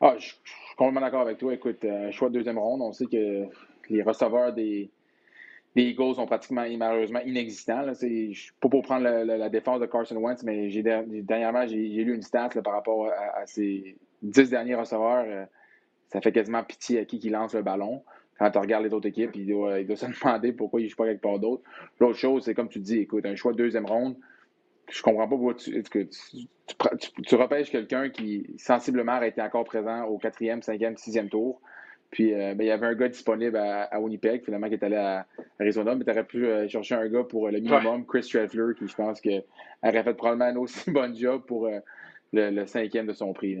Ah, 0.00 0.14
je, 0.18 0.26
suis 0.26 0.36
complètement 0.76 1.00
d'accord 1.00 1.22
avec 1.22 1.38
toi. 1.38 1.52
Écoute, 1.52 1.84
euh, 1.84 2.12
choix 2.12 2.28
de 2.28 2.34
deuxième 2.34 2.58
ronde, 2.58 2.80
on 2.80 2.92
sait 2.92 3.06
que 3.06 3.46
les 3.90 4.02
receveurs 4.04 4.52
des, 4.52 4.88
Eagles 5.74 6.14
sont 6.14 6.26
pratiquement 6.26 6.64
malheureusement 6.76 7.20
inexistants. 7.26 7.82
Là. 7.82 7.94
C'est, 7.94 8.30
pas 8.60 8.68
pour 8.68 8.82
prendre 8.82 9.02
la, 9.02 9.48
défense 9.48 9.80
de 9.80 9.86
Carson 9.86 10.16
Wentz, 10.16 10.44
mais 10.44 10.68
dernièrement, 11.22 11.66
j'ai, 11.66 11.76
lu 11.76 12.14
une 12.14 12.22
stats 12.22 12.50
là, 12.54 12.62
par 12.62 12.74
rapport 12.74 13.08
à, 13.08 13.40
à 13.40 13.46
ses, 13.46 13.96
10 14.22 14.50
derniers 14.50 14.74
receveurs, 14.74 15.24
euh, 15.26 15.44
ça 16.08 16.20
fait 16.20 16.32
quasiment 16.32 16.62
pitié 16.64 17.00
à 17.00 17.04
qui 17.04 17.18
qui 17.18 17.30
lance 17.30 17.54
le 17.54 17.62
ballon. 17.62 18.02
Quand 18.38 18.50
tu 18.50 18.58
regardes 18.58 18.84
les 18.84 18.94
autres 18.94 19.08
équipes, 19.08 19.34
il 19.34 19.46
doit, 19.46 19.78
se 19.96 20.06
demander 20.24 20.52
pourquoi 20.52 20.80
il 20.80 20.84
ne 20.84 20.88
joue 20.88 20.96
pas 20.96 21.06
quelque 21.06 21.22
part 21.22 21.38
d'autre. 21.38 21.62
L'autre 22.00 22.18
chose, 22.18 22.44
c'est 22.44 22.54
comme 22.54 22.68
tu 22.68 22.78
dis, 22.78 22.98
écoute, 22.98 23.26
un 23.26 23.34
choix 23.34 23.52
de 23.52 23.58
deuxième 23.58 23.86
ronde, 23.86 24.16
je 24.90 25.02
comprends 25.02 25.28
pas 25.28 25.36
pourquoi 25.36 25.54
tu, 25.54 25.82
tu, 25.82 27.34
repêches 27.34 27.70
quelqu'un 27.70 28.08
qui 28.08 28.54
sensiblement 28.58 29.16
aurait 29.16 29.28
été 29.28 29.42
encore 29.42 29.64
présent 29.64 30.04
au 30.04 30.18
quatrième, 30.18 30.62
cinquième, 30.62 30.96
sixième 30.96 31.28
tour. 31.28 31.60
Puis 32.10 32.32
euh, 32.32 32.54
ben, 32.54 32.64
il 32.64 32.68
y 32.68 32.70
avait 32.70 32.86
un 32.86 32.94
gars 32.94 33.08
disponible 33.08 33.56
à, 33.56 34.00
Winnipeg, 34.00 34.42
finalement, 34.44 34.68
qui 34.68 34.74
est 34.74 34.82
allé 34.82 34.96
à 34.96 35.26
Arizona, 35.60 35.94
mais 35.94 36.04
tu 36.04 36.10
aurais 36.10 36.24
pu 36.24 36.46
euh, 36.46 36.66
chercher 36.68 36.94
un 36.94 37.08
gars 37.08 37.24
pour 37.24 37.50
le 37.50 37.60
minimum. 37.60 38.06
Chris 38.06 38.22
Treffler, 38.22 38.74
qui 38.78 38.88
je 38.88 38.94
pense 38.94 39.20
que 39.20 39.42
aurait 39.82 40.02
fait 40.02 40.14
probablement 40.14 40.46
un 40.46 40.56
aussi 40.56 40.90
bon 40.90 41.14
job 41.14 41.42
pour 41.46 41.68
le, 42.32 42.66
cinquième 42.66 43.06
de 43.06 43.12
son 43.12 43.32
prix. 43.34 43.58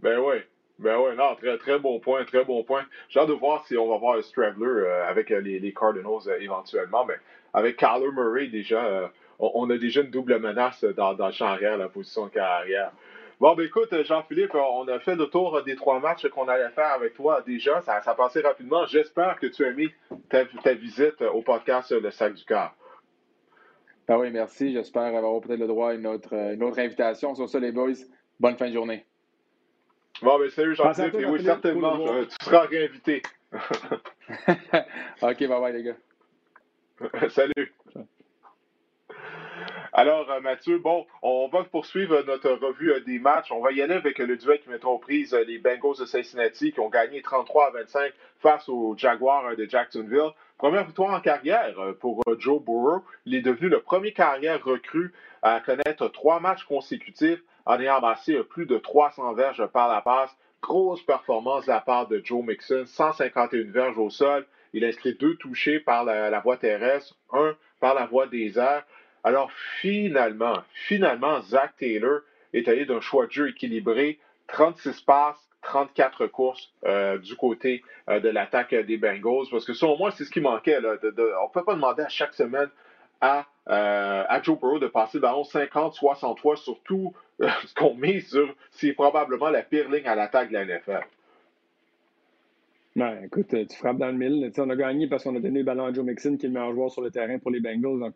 Ben 0.00 0.18
oui. 0.18 0.42
Ben 0.78 0.98
oui, 0.98 1.16
non, 1.16 1.34
très, 1.36 1.56
très 1.56 1.78
bon 1.78 1.98
point, 2.00 2.24
très 2.24 2.44
bon 2.44 2.62
point. 2.62 2.84
J'ai 3.08 3.20
hâte 3.20 3.28
de 3.28 3.32
voir 3.32 3.66
si 3.66 3.78
on 3.78 3.88
va 3.88 3.96
voir 3.96 4.22
Straveler 4.22 4.66
euh, 4.66 5.08
avec 5.08 5.30
euh, 5.30 5.40
les, 5.40 5.72
Cardinals 5.72 6.28
euh, 6.28 6.38
éventuellement. 6.38 7.06
Mais 7.06 7.14
avec 7.54 7.78
Kyler 7.78 8.12
Murray, 8.12 8.48
déjà, 8.48 9.10
on, 9.38 9.70
a 9.70 9.78
déjà 9.78 10.02
une 10.02 10.10
double 10.10 10.38
menace 10.38 10.84
dans, 10.84 11.14
dans 11.14 11.28
le 11.28 11.32
champ 11.32 11.46
arrière, 11.46 11.78
la 11.78 11.88
position 11.88 12.26
de 12.26 12.30
carrière. 12.30 12.92
Bon, 13.40 13.54
ben 13.54 13.64
écoute, 13.64 13.94
Jean-Philippe, 14.04 14.54
on 14.54 14.86
a 14.88 14.98
fait 14.98 15.14
le 15.14 15.26
tour 15.26 15.62
des 15.62 15.76
trois 15.76 15.98
matchs 15.98 16.26
qu'on 16.28 16.48
allait 16.48 16.68
faire 16.70 16.92
avec 16.92 17.14
toi 17.14 17.42
déjà. 17.46 17.80
Ça, 17.80 18.02
ça 18.02 18.10
a 18.10 18.14
passé 18.14 18.40
rapidement. 18.40 18.84
J'espère 18.86 19.38
que 19.38 19.46
tu 19.46 19.64
as 19.64 19.72
ta, 20.28 20.44
ta, 20.44 20.74
visite 20.74 21.22
au 21.22 21.40
podcast 21.40 21.90
Le 21.90 22.10
Sac 22.10 22.34
du 22.34 22.44
Cœur. 22.44 22.74
Ben 24.06 24.18
oui, 24.18 24.30
merci. 24.30 24.72
J'espère 24.72 25.02
avoir 25.04 25.40
peut-être 25.40 25.60
le 25.60 25.66
droit 25.66 25.90
à 25.90 25.94
une 25.94 26.06
autre, 26.06 26.34
une 26.34 26.62
autre 26.62 26.78
invitation. 26.78 27.34
Sur 27.34 27.48
ça, 27.48 27.58
les 27.58 27.72
boys, 27.72 27.92
bonne 28.38 28.56
fin 28.56 28.68
de 28.68 28.74
journée. 28.74 29.06
Bon, 30.22 30.38
ben 30.38 30.50
salut 30.50 30.74
Jean-Philippe. 30.74 31.26
Oui, 31.28 31.44
certainement. 31.44 31.98
tu 32.24 32.44
seras 32.44 32.66
réinvité. 32.66 33.22
OK, 35.22 35.38
bye 35.38 35.48
bye 35.48 35.72
les 35.72 35.82
gars. 35.82 35.96
salut. 37.30 37.74
Alors, 39.98 40.30
euh, 40.30 40.40
Mathieu, 40.40 40.78
bon, 40.78 41.06
on 41.22 41.48
va 41.48 41.64
poursuivre 41.64 42.22
notre 42.26 42.50
revue 42.50 42.92
euh, 42.92 43.00
des 43.00 43.18
matchs. 43.18 43.50
On 43.50 43.60
va 43.60 43.72
y 43.72 43.80
aller 43.80 43.94
avec 43.94 44.18
le 44.18 44.36
duel 44.36 44.60
qui 44.60 44.68
mettra 44.68 44.90
aux 44.90 44.98
prises 44.98 45.32
euh, 45.32 45.42
les 45.44 45.58
Bengals 45.58 45.98
de 45.98 46.04
Cincinnati 46.04 46.72
qui 46.72 46.80
ont 46.80 46.90
gagné 46.90 47.22
33 47.22 47.68
à 47.68 47.70
25 47.70 48.12
face 48.40 48.68
aux 48.68 48.94
Jaguars 48.98 49.56
de 49.56 49.64
Jacksonville. 49.64 50.32
Première 50.58 50.84
victoire 50.84 51.14
en 51.14 51.20
carrière 51.20 51.74
pour 52.00 52.22
Joe 52.38 52.62
Burrow. 52.62 53.02
Il 53.24 53.34
est 53.34 53.40
devenu 53.40 53.70
le 53.70 53.80
premier 53.80 54.12
carrière 54.12 54.62
recru 54.62 55.14
à 55.40 55.60
connaître 55.60 56.08
trois 56.08 56.40
matchs 56.40 56.64
consécutifs 56.64 57.42
en 57.66 57.80
ayant 57.80 57.96
amassé 57.96 58.42
plus 58.44 58.66
de 58.66 58.78
300 58.78 59.34
verges 59.34 59.66
par 59.66 59.88
la 59.88 60.00
passe. 60.00 60.34
Grosse 60.62 61.02
performance 61.02 61.66
de 61.66 61.70
la 61.70 61.80
part 61.80 62.08
de 62.08 62.20
Joe 62.24 62.44
Mixon, 62.44 62.84
151 62.86 63.70
verges 63.70 63.98
au 63.98 64.10
sol. 64.10 64.46
Il 64.72 64.84
a 64.84 64.88
inscrit 64.88 65.14
deux 65.14 65.36
touchés 65.36 65.80
par 65.80 66.04
la, 66.04 66.40
voie 66.40 66.56
terrestre, 66.56 67.14
un 67.32 67.54
par 67.80 67.94
la 67.94 68.06
voie 68.06 68.26
des 68.26 68.58
airs. 68.58 68.84
Alors 69.22 69.50
finalement, 69.80 70.62
finalement, 70.72 71.40
Zach 71.42 71.74
Taylor 71.78 72.20
est 72.52 72.68
allé 72.68 72.84
d'un 72.84 73.00
choix 73.00 73.26
de 73.26 73.32
jeu 73.32 73.48
équilibré, 73.50 74.18
36 74.48 75.00
passes, 75.02 75.36
34 75.62 76.26
courses 76.26 76.72
du 77.22 77.36
côté 77.36 77.82
de 78.08 78.28
l'attaque 78.28 78.74
des 78.74 78.96
Bengals. 78.96 79.46
Parce 79.50 79.64
que 79.64 79.72
selon 79.72 79.96
moi, 79.96 80.10
c'est 80.10 80.24
ce 80.24 80.30
qui 80.30 80.40
manquait. 80.40 80.80
Là, 80.80 80.96
on 81.02 81.06
ne 81.06 81.52
peut 81.52 81.64
pas 81.64 81.74
demander 81.74 82.02
à 82.02 82.08
chaque 82.08 82.34
semaine 82.34 82.70
à, 83.20 83.46
à 83.66 83.95
Joe 84.46 84.60
Burrow 84.60 84.78
de 84.78 84.86
passer 84.86 85.18
le 85.18 85.22
ballon 85.22 85.42
50, 85.42 85.94
60 85.94 86.38
fois, 86.38 86.56
surtout 86.56 87.12
ce 87.40 87.74
qu'on 87.74 87.94
met 87.94 88.20
sur, 88.20 88.54
c'est 88.70 88.92
probablement 88.92 89.50
la 89.50 89.62
pire 89.62 89.90
ligne 89.90 90.06
à 90.06 90.14
l'attaque 90.14 90.50
de 90.50 90.54
la 90.54 90.64
NFL. 90.64 91.00
Ben, 92.94 93.24
écoute, 93.24 93.48
tu 93.48 93.76
frappes 93.76 93.98
dans 93.98 94.06
le 94.06 94.12
mille. 94.12 94.52
on 94.56 94.70
a 94.70 94.76
gagné 94.76 95.08
parce 95.08 95.24
qu'on 95.24 95.34
a 95.34 95.40
donné 95.40 95.58
le 95.58 95.64
ballon 95.64 95.86
à 95.86 95.92
Joe 95.92 96.04
Mixon, 96.04 96.36
qui 96.36 96.46
est 96.46 96.48
le 96.48 96.54
meilleur 96.54 96.72
joueur 96.72 96.90
sur 96.92 97.02
le 97.02 97.10
terrain 97.10 97.38
pour 97.40 97.50
les 97.50 97.58
Bengals. 97.60 98.12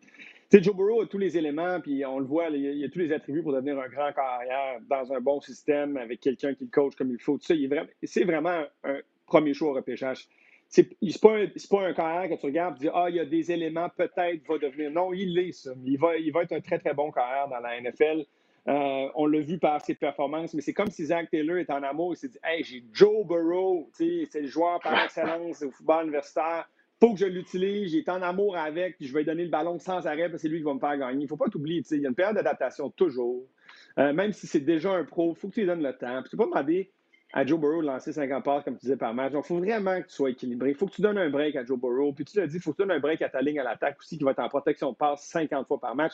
Joe 0.53 0.75
Burrow 0.75 1.01
a 1.01 1.05
tous 1.05 1.17
les 1.17 1.37
éléments, 1.37 1.81
puis 1.81 2.05
on 2.05 2.19
le 2.19 2.25
voit, 2.25 2.49
il 2.49 2.83
a, 2.83 2.89
tous 2.89 2.99
les 2.99 3.11
attributs 3.11 3.43
pour 3.43 3.51
devenir 3.51 3.77
un 3.77 3.89
grand 3.89 4.11
carrière 4.13 4.79
dans 4.89 5.13
un 5.13 5.19
bon 5.19 5.41
système 5.41 5.97
avec 5.97 6.21
quelqu'un 6.21 6.53
qui 6.53 6.63
le 6.63 6.71
coach 6.71 6.95
comme 6.95 7.11
il 7.11 7.19
faut. 7.19 7.37
C'est 7.41 8.23
vraiment 8.23 8.63
un 8.85 8.97
premier 9.27 9.53
choix 9.53 9.71
au 9.71 9.73
repêchage. 9.73 10.29
C'est 10.71 10.87
pas, 11.21 11.35
pas 11.69 11.85
un 11.85 11.93
carrière 11.93 12.29
que 12.29 12.39
tu 12.39 12.45
regardes 12.45 12.77
et 12.77 12.87
dis 12.87 12.89
Ah, 12.93 13.07
il 13.09 13.17
y 13.17 13.19
a 13.19 13.25
des 13.25 13.51
éléments, 13.51 13.89
peut-être 13.89 14.47
va 14.47 14.57
devenir. 14.57 14.89
Non, 14.89 15.11
il 15.11 15.33
l'est, 15.33 15.51
ça. 15.51 15.71
Il 15.85 15.99
va, 15.99 16.15
il 16.15 16.31
va 16.31 16.43
être 16.43 16.53
un 16.53 16.61
très, 16.61 16.79
très 16.79 16.93
bon 16.93 17.11
carrière 17.11 17.49
dans 17.49 17.59
la 17.59 17.79
NFL. 17.81 18.25
Euh, 18.69 19.09
on 19.15 19.25
l'a 19.25 19.41
vu 19.41 19.57
par 19.57 19.83
ses 19.83 19.95
performances, 19.95 20.53
mais 20.53 20.61
c'est 20.61 20.71
comme 20.71 20.89
si 20.89 21.05
Zach 21.05 21.29
Taylor 21.29 21.57
est 21.57 21.69
en 21.69 21.83
amour. 21.83 22.13
Il 22.13 22.17
s'est 22.17 22.29
dit 22.29 22.37
Hey, 22.41 22.63
j'ai 22.63 22.85
Joe 22.93 23.27
Burrow, 23.27 23.89
c'est 23.91 24.29
le 24.33 24.47
joueur 24.47 24.79
par 24.79 25.03
excellence 25.03 25.61
au 25.61 25.71
football 25.71 26.03
universitaire. 26.05 26.69
faut 27.01 27.13
que 27.15 27.19
je 27.19 27.25
l'utilise. 27.25 27.91
J'ai 27.91 28.09
en 28.09 28.21
amour 28.21 28.55
avec, 28.55 28.95
je 29.01 29.13
vais 29.13 29.25
donner 29.25 29.43
le 29.43 29.49
ballon 29.49 29.77
sans 29.77 30.07
arrêt 30.07 30.29
parce 30.29 30.33
que 30.33 30.37
c'est 30.37 30.47
lui 30.47 30.59
qui 30.59 30.63
va 30.63 30.73
me 30.73 30.79
faire 30.79 30.97
gagner. 30.97 31.19
Il 31.19 31.23
ne 31.23 31.27
faut 31.27 31.35
pas 31.35 31.49
t'oublier. 31.49 31.83
Il 31.91 32.01
y 32.01 32.05
a 32.05 32.09
une 32.09 32.15
période 32.15 32.35
d'adaptation 32.35 32.89
toujours. 32.91 33.43
Euh, 33.99 34.13
même 34.13 34.31
si 34.31 34.47
c'est 34.47 34.61
déjà 34.61 34.93
un 34.93 35.03
pro, 35.03 35.33
il 35.35 35.35
faut 35.37 35.49
que 35.49 35.55
tu 35.55 35.59
lui 35.61 35.67
donnes 35.67 35.83
le 35.83 35.91
temps. 35.91 36.21
Tu 36.21 36.27
ne 36.27 36.29
peux 36.29 36.37
pas 36.37 36.45
demander 36.45 36.91
à 37.33 37.45
Joe 37.45 37.59
Burrow 37.59 37.81
de 37.81 37.87
lancer 37.87 38.11
50 38.11 38.43
passes, 38.43 38.63
comme 38.63 38.75
tu 38.75 38.81
disais, 38.81 38.97
par 38.97 39.13
match. 39.13 39.31
Donc, 39.31 39.45
il 39.45 39.47
faut 39.47 39.59
vraiment 39.59 40.01
que 40.01 40.07
tu 40.07 40.13
sois 40.13 40.31
équilibré. 40.31 40.71
Il 40.71 40.75
faut 40.75 40.85
que 40.85 40.93
tu 40.93 41.01
donnes 41.01 41.17
un 41.17 41.29
break 41.29 41.55
à 41.55 41.63
Joe 41.63 41.79
Burrow. 41.79 42.11
Puis 42.11 42.25
tu 42.25 42.37
l'as 42.37 42.47
dit, 42.47 42.57
il 42.57 42.61
faut 42.61 42.71
que 42.71 42.77
tu 42.77 42.81
donnes 42.81 42.91
un 42.91 42.99
break 42.99 43.21
à 43.21 43.29
ta 43.29 43.41
ligne 43.41 43.59
à 43.59 43.63
l'attaque 43.63 43.97
aussi, 43.99 44.17
qui 44.17 44.23
va 44.23 44.31
être 44.31 44.39
en 44.39 44.49
protection 44.49 44.91
de 44.91 44.97
passe 44.97 45.23
50 45.23 45.67
fois 45.67 45.79
par 45.79 45.95
match. 45.95 46.13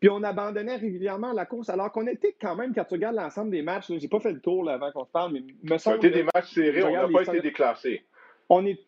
Puis 0.00 0.10
on 0.10 0.22
abandonnait 0.22 0.76
régulièrement 0.76 1.32
la 1.32 1.46
course, 1.46 1.68
alors 1.70 1.92
qu'on 1.92 2.06
était 2.06 2.34
quand 2.40 2.56
même, 2.56 2.74
quand 2.74 2.84
tu 2.84 2.94
regardes 2.94 3.16
l'ensemble 3.16 3.50
des 3.50 3.62
matchs, 3.62 3.92
j'ai 3.96 4.08
pas 4.08 4.20
fait 4.20 4.32
le 4.32 4.40
tour 4.40 4.64
là, 4.64 4.74
avant 4.74 4.90
qu'on 4.90 5.04
se 5.04 5.10
parle, 5.10 5.32
mais 5.32 5.42
me 5.62 5.78
semble. 5.78 6.02
C'était 6.02 6.16
des 6.16 6.28
matchs 6.34 6.54
serrés, 6.54 6.82
on 6.82 6.92
n'a 6.92 7.08
pas 7.08 7.22
été 7.22 7.40
déclassés. 7.40 8.04
On 8.48 8.66
est. 8.66 8.80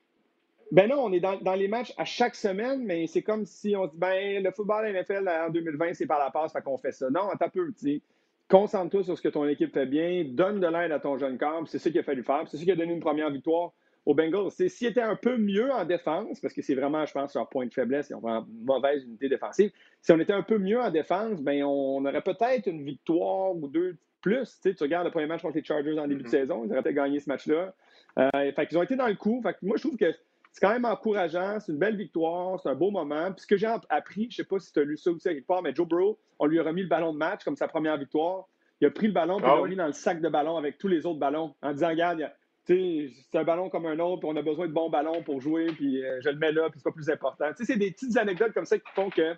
Ben 0.70 0.86
non, 0.90 1.02
on 1.02 1.12
est 1.14 1.20
dans, 1.20 1.40
dans, 1.40 1.54
les 1.54 1.66
matchs 1.66 1.94
à 1.96 2.04
chaque 2.04 2.34
semaine, 2.34 2.84
mais 2.84 3.06
c'est 3.06 3.22
comme 3.22 3.46
si 3.46 3.74
on 3.74 3.86
dit, 3.86 3.96
ben, 3.96 4.42
le 4.42 4.50
football 4.50 4.92
NFL 4.92 5.26
en 5.26 5.48
2020, 5.48 5.94
c'est 5.94 6.04
par 6.04 6.18
la 6.18 6.30
passe, 6.30 6.52
fait 6.52 6.60
qu'on 6.60 6.76
fait 6.76 6.92
ça. 6.92 7.08
Non, 7.08 7.30
t'as 7.38 7.48
peu, 7.48 7.68
tu 7.68 7.78
sais. 7.78 8.02
Concentre-toi 8.48 9.04
sur 9.04 9.16
ce 9.16 9.22
que 9.22 9.28
ton 9.28 9.46
équipe 9.46 9.74
fait 9.74 9.86
bien, 9.86 10.24
donne 10.26 10.60
de 10.60 10.66
l'aide 10.66 10.92
à 10.92 11.00
ton 11.00 11.18
jeune 11.18 11.36
corps, 11.36 11.64
c'est 11.66 11.78
ça 11.78 11.90
qu'il 11.90 12.00
a 12.00 12.02
fallu 12.02 12.22
faire, 12.22 12.44
c'est 12.48 12.56
ça 12.56 12.64
qui 12.64 12.70
a 12.72 12.76
donné 12.76 12.94
une 12.94 13.00
première 13.00 13.30
victoire 13.30 13.72
aux 14.06 14.14
Bengals. 14.14 14.50
S'ils 14.50 14.88
étaient 14.88 15.02
un 15.02 15.16
peu 15.16 15.36
mieux 15.36 15.70
en 15.70 15.84
défense, 15.84 16.40
parce 16.40 16.54
que 16.54 16.62
c'est 16.62 16.74
vraiment, 16.74 17.04
je 17.04 17.12
pense, 17.12 17.34
leur 17.34 17.48
point 17.50 17.66
de 17.66 17.74
faiblesse, 17.74 18.08
ils 18.08 18.14
ont 18.14 18.20
vraiment 18.20 18.46
une 18.48 18.64
mauvaise 18.64 19.04
unité 19.04 19.28
défensive. 19.28 19.70
Si 20.00 20.12
on 20.12 20.18
était 20.18 20.32
un 20.32 20.42
peu 20.42 20.56
mieux 20.56 20.80
en 20.80 20.90
défense, 20.90 21.42
ben 21.42 21.62
on 21.62 22.02
aurait 22.06 22.22
peut-être 22.22 22.68
une 22.68 22.82
victoire 22.84 23.54
ou 23.54 23.68
deux 23.68 23.96
plus. 24.22 24.60
Tu, 24.62 24.74
regardes 24.80 25.04
le 25.04 25.10
premier 25.10 25.26
match 25.26 25.42
contre 25.42 25.56
les 25.56 25.64
Chargers 25.64 25.98
en 25.98 26.06
début 26.06 26.22
de 26.22 26.28
mm-hmm. 26.28 26.30
saison, 26.30 26.64
ils 26.64 26.72
auraient 26.72 26.82
peut-être 26.82 26.94
gagné 26.94 27.20
ce 27.20 27.28
match-là. 27.28 27.74
Euh, 28.18 28.52
fait 28.52 28.66
qu'ils 28.66 28.78
ont 28.78 28.82
été 28.82 28.96
dans 28.96 29.06
le 29.06 29.14
coup. 29.14 29.40
Fait 29.42 29.52
que 29.52 29.58
moi, 29.62 29.76
je 29.76 29.82
trouve 29.82 29.98
que 29.98 30.12
c'est 30.58 30.66
quand 30.66 30.72
même 30.72 30.86
encourageant. 30.86 31.60
C'est 31.60 31.70
une 31.70 31.78
belle 31.78 31.96
victoire. 31.96 32.58
C'est 32.60 32.68
un 32.68 32.74
beau 32.74 32.90
moment. 32.90 33.30
Puis 33.30 33.42
ce 33.42 33.46
que 33.46 33.56
j'ai 33.56 33.72
appris, 33.88 34.22
je 34.22 34.26
ne 34.26 34.32
sais 34.32 34.44
pas 34.44 34.58
si 34.58 34.72
tu 34.72 34.80
as 34.80 34.82
lu 34.82 34.96
ça 34.96 35.12
aussi 35.12 35.28
quelque 35.28 35.46
part, 35.46 35.62
mais 35.62 35.72
Joe 35.72 35.86
Burrow, 35.86 36.18
on 36.40 36.46
lui 36.46 36.58
a 36.58 36.64
remis 36.64 36.82
le 36.82 36.88
ballon 36.88 37.12
de 37.12 37.18
match 37.18 37.44
comme 37.44 37.54
sa 37.54 37.68
première 37.68 37.96
victoire. 37.96 38.48
Il 38.80 38.88
a 38.88 38.90
pris 38.90 39.06
le 39.06 39.12
ballon, 39.12 39.36
puis 39.36 39.46
il 39.46 39.54
l'a 39.54 39.62
ah 39.64 39.68
mis 39.68 39.76
dans 39.76 39.86
le 39.86 39.92
sac 39.92 40.20
de 40.20 40.28
ballon 40.28 40.56
avec 40.56 40.76
tous 40.78 40.88
les 40.88 41.06
autres 41.06 41.20
ballons, 41.20 41.54
en 41.62 41.72
disant 41.72 41.90
Regarde, 41.90 42.28
c'est 42.64 43.12
un 43.34 43.44
ballon 43.44 43.70
comme 43.70 43.86
un 43.86 44.00
autre, 44.00 44.20
puis 44.20 44.28
on 44.32 44.36
a 44.36 44.42
besoin 44.42 44.66
de 44.66 44.72
bons 44.72 44.90
ballons 44.90 45.22
pour 45.22 45.40
jouer, 45.40 45.66
puis 45.66 46.04
euh, 46.04 46.20
je 46.22 46.28
le 46.28 46.36
mets 46.36 46.52
là, 46.52 46.68
puis 46.70 46.80
c'est 46.80 46.84
pas 46.84 46.92
plus 46.92 47.08
important. 47.08 47.46
c'est 47.56 47.76
des 47.76 47.92
petites 47.92 48.16
anecdotes 48.16 48.52
comme 48.52 48.66
ça 48.66 48.78
qui 48.78 48.90
font 48.94 49.10
que 49.10 49.36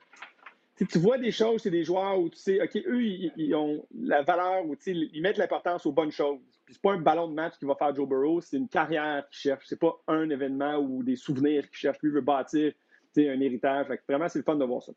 tu 0.87 0.99
vois 0.99 1.19
des 1.19 1.33
choses, 1.33 1.63
c'est 1.63 1.71
des 1.71 1.85
joueurs 1.85 2.19
où 2.19 2.31
tu 2.31 2.39
sais, 2.39 2.63
OK, 2.63 2.77
eux, 2.87 3.03
ils, 3.03 3.55
ont 3.55 3.87
la 3.95 4.23
valeur, 4.23 4.65
où 4.65 4.75
ils 4.87 5.21
mettent 5.23 5.37
l'importance 5.37 5.85
aux 5.85 5.93
bonnes 5.93 6.13
choses. 6.13 6.41
C'est 6.71 6.83
pas 6.83 6.93
un 6.93 7.01
ballon 7.01 7.29
de 7.29 7.35
match 7.35 7.55
qui 7.59 7.65
va 7.65 7.75
faire 7.75 7.95
Joe 7.95 8.09
Burrow, 8.09 8.41
c'est 8.41 8.57
une 8.57 8.69
carrière 8.69 9.29
qu'il 9.29 9.51
cherche. 9.51 9.65
C'est 9.67 9.79
pas 9.79 9.97
un 10.07 10.31
événement 10.31 10.77
ou 10.77 11.03
des 11.03 11.17
souvenirs 11.17 11.69
qu'il 11.69 11.79
cherche. 11.79 11.99
Lui 12.03 12.11
veut 12.11 12.21
bâtir 12.21 12.73
un 13.17 13.41
héritage. 13.41 13.87
vraiment, 14.09 14.29
c'est 14.29 14.39
le 14.39 14.45
fun 14.45 14.55
de 14.57 14.65
voir 14.65 14.83
ça. 14.83 14.93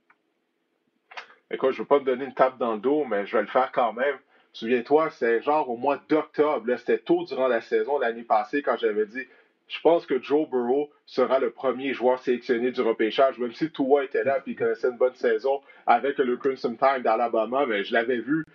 Écoute, 1.50 1.72
je 1.72 1.78
ne 1.78 1.84
veux 1.84 1.88
pas 1.88 2.00
me 2.00 2.06
donner 2.06 2.26
une 2.26 2.34
tape 2.34 2.58
dans 2.58 2.74
le 2.74 2.80
dos, 2.80 3.06
mais 3.06 3.26
je 3.26 3.36
vais 3.36 3.42
le 3.42 3.48
faire 3.48 3.72
quand 3.72 3.94
même. 3.94 4.16
Souviens-toi, 4.54 5.10
c'est 5.12 5.42
genre 5.42 5.70
au 5.70 5.78
mois 5.78 6.00
d'octobre, 6.10 6.66
c'était 6.78 7.00
tôt 7.00 7.24
durant 7.26 7.48
la 7.48 7.62
saison 7.62 7.98
l'année 7.98 8.24
passée 8.24 8.62
quand 8.62 8.78
j'avais 8.78 9.08
dit 9.08 9.26
je 9.68 9.80
pense 9.82 10.06
que 10.06 10.22
Joe 10.22 10.48
Burrow 10.50 10.92
sera 11.06 11.40
le 11.40 11.52
premier 11.52 11.94
joueur 11.94 12.20
sélectionné 12.20 12.72
du 12.72 12.82
repêchage, 12.82 13.40
même 13.40 13.54
si 13.54 13.72
Tua 13.72 14.04
était 14.04 14.24
là 14.24 14.38
et 14.38 14.42
il 14.46 14.56
connaissait 14.56 14.90
une 14.90 14.98
bonne 14.98 15.16
saison 15.16 15.62
avec 15.88 16.18
le 16.18 16.38
Crimson 16.38 16.76
Time 16.76 17.02
d'Alabama, 17.02 17.66
mais 17.66 17.84
je 17.84 17.94
l'avais 17.94 18.20
vu 18.20 18.46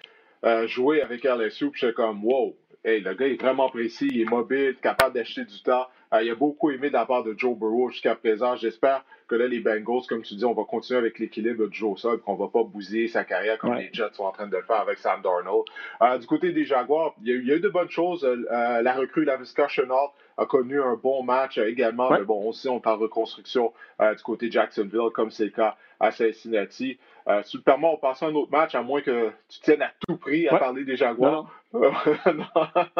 euh, 0.44 0.66
jouer 0.68 1.02
avec 1.02 1.24
LSU, 1.24 1.70
puis 1.70 1.80
j'étais 1.80 1.94
comme 1.94 2.24
wow, 2.24 2.56
hey, 2.84 3.00
le 3.00 3.14
gars 3.14 3.26
est 3.26 3.40
vraiment 3.40 3.68
précis, 3.68 4.08
il 4.10 4.20
est 4.22 4.30
mobile, 4.30 4.76
capable 4.80 5.14
d'acheter 5.14 5.44
du 5.44 5.62
temps. 5.62 5.86
Euh, 6.14 6.22
il 6.22 6.30
a 6.30 6.34
beaucoup 6.34 6.70
aimé 6.70 6.88
de 6.88 6.94
la 6.94 7.04
part 7.04 7.22
de 7.22 7.34
Joe 7.36 7.56
Burrow 7.56 7.90
jusqu'à 7.90 8.14
présent. 8.14 8.56
J'espère 8.56 9.04
que 9.26 9.34
là, 9.34 9.46
les 9.46 9.60
Bengals, 9.60 10.06
comme 10.08 10.22
tu 10.22 10.34
dis, 10.36 10.44
on 10.44 10.54
va 10.54 10.64
continuer 10.64 10.98
avec 10.98 11.18
l'équilibre 11.18 11.66
de 11.66 11.72
Joe 11.72 12.00
Sugg, 12.00 12.20
qu'on 12.20 12.34
va 12.34 12.48
pas 12.48 12.62
bousiller 12.62 13.08
sa 13.08 13.24
carrière 13.24 13.58
comme 13.58 13.74
les 13.74 13.90
Jets 13.92 14.14
sont 14.14 14.24
en 14.24 14.32
train 14.32 14.46
de 14.46 14.56
le 14.56 14.62
faire 14.62 14.80
avec 14.80 14.98
Sam 14.98 15.20
Darnold. 15.20 15.64
Euh, 16.00 16.16
du 16.18 16.26
côté 16.26 16.52
des 16.52 16.64
Jaguars, 16.64 17.14
il 17.22 17.28
y, 17.28 17.52
a, 17.52 17.56
eu 17.56 17.60
de 17.60 17.68
bonnes 17.68 17.90
choses. 17.90 18.24
Euh, 18.24 18.82
la 18.82 18.94
recrue 18.94 19.24
Lavisca 19.24 19.68
Chenault 19.68 20.12
a 20.38 20.46
connu 20.46 20.80
un 20.80 20.94
bon 20.94 21.22
match 21.22 21.58
également, 21.58 22.10
mais 22.10 22.24
bon, 22.24 22.48
aussi 22.48 22.68
on 22.68 22.80
parle 22.80 23.02
reconstruction 23.02 23.72
du 24.00 24.22
côté 24.22 24.50
Jacksonville, 24.50 25.10
comme 25.12 25.30
c'est 25.30 25.46
le 25.46 25.50
cas 25.50 25.76
à 26.00 26.12
Cincinnati. 26.12 26.98
Euh, 27.28 27.42
si 27.42 27.58
tu 27.58 27.62
le 27.66 27.84
on 27.84 27.96
passe 27.98 28.22
à 28.22 28.26
un 28.26 28.34
autre 28.34 28.50
match, 28.50 28.74
à 28.74 28.82
moins 28.82 29.02
que 29.02 29.30
tu 29.48 29.60
tiennes 29.60 29.82
à 29.82 29.92
tout 30.06 30.16
prix 30.16 30.48
à 30.48 30.58
parler 30.58 30.84
des 30.84 30.96
Jaguars. 30.96 31.52
Non. 31.74 31.92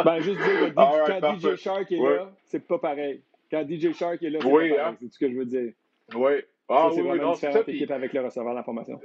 ben, 0.04 0.20
juste 0.20 0.38
dire 0.42 0.74
que 0.74 1.20
quand 1.20 1.38
DJ 1.38 1.56
Shark 1.56 1.90
est 1.90 1.96
là, 1.96 2.30
c'est 2.44 2.66
pas 2.66 2.78
pareil. 2.78 3.22
Quand 3.50 3.66
DJ 3.66 3.94
Shark 3.94 4.22
est 4.22 4.28
là, 4.28 4.40
c'est 4.42 4.46
oui, 4.46 4.68
pas 4.68 4.76
pareil. 4.76 4.92
Hein? 4.92 4.96
C'est 5.00 5.12
ce 5.14 5.18
que 5.18 5.30
je 5.30 5.38
veux 5.38 5.46
dire. 5.46 5.72
Oui. 6.14 6.32
Ah, 6.68 6.90
c'est 6.92 7.00
oui, 7.00 7.08
vraiment 7.08 7.32
non, 7.32 7.62
équipe 7.66 7.90
avec 7.90 8.12
le 8.12 8.20
receveur 8.20 8.54
d'information. 8.54 9.00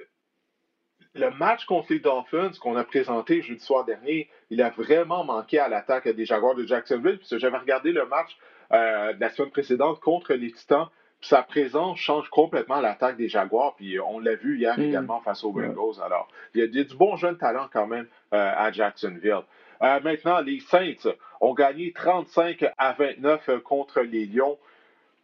Le 1.16 1.30
match 1.30 1.64
contre 1.66 1.94
les 1.94 2.00
Dolphins 2.00 2.52
qu'on 2.60 2.76
a 2.76 2.84
présenté 2.84 3.42
jeudi 3.42 3.64
soir 3.64 3.86
dernier, 3.86 4.30
il 4.50 4.62
a 4.62 4.72
vraiment 4.72 5.24
manqué 5.24 5.60
à 5.60 5.70
l'attaque 5.70 6.10
des 6.10 6.26
Jaguars 6.26 6.56
de 6.56 6.66
Jacksonville. 6.66 7.20
Puisque 7.20 7.38
j'avais 7.38 7.58
regardé 7.58 7.94
le 7.94 8.06
match 8.08 8.36
euh, 8.74 9.14
de 9.14 9.22
la 9.22 9.30
semaine 9.30 9.52
précédente 9.52 10.02
contre 10.02 10.34
les 10.34 10.52
Titans 10.52 10.90
sa 11.24 11.42
présence 11.42 11.98
change 12.00 12.30
complètement 12.30 12.82
l'attaque 12.82 13.18
des 13.18 13.30
Jaguars. 13.30 13.76
Puis 13.76 14.00
on 14.00 14.20
l'a 14.20 14.36
vu 14.36 14.60
hier 14.60 14.78
mm. 14.78 14.84
également 14.84 15.22
face 15.22 15.44
aux 15.44 15.52
Bengals. 15.52 16.02
Alors, 16.04 16.28
il 16.54 16.62
y, 16.62 16.64
a, 16.64 16.84
du 16.84 16.96
bon 16.96 17.16
jeune 17.16 17.38
talent 17.38 17.68
quand 17.72 17.88
même 17.88 18.08
euh, 18.34 18.54
à 18.56 18.72
Jacksonville. 18.72 19.42
Euh, 19.82 20.00
maintenant, 20.02 20.42
les 20.42 20.60
Saints 20.60 21.10
ont 21.42 21.54
gagné 21.54 21.94
35 21.94 22.66
à 22.78 22.94
29 22.94 23.50
euh, 23.50 23.60
contre 23.60 24.02
les 24.02 24.26
Lions. 24.26 24.58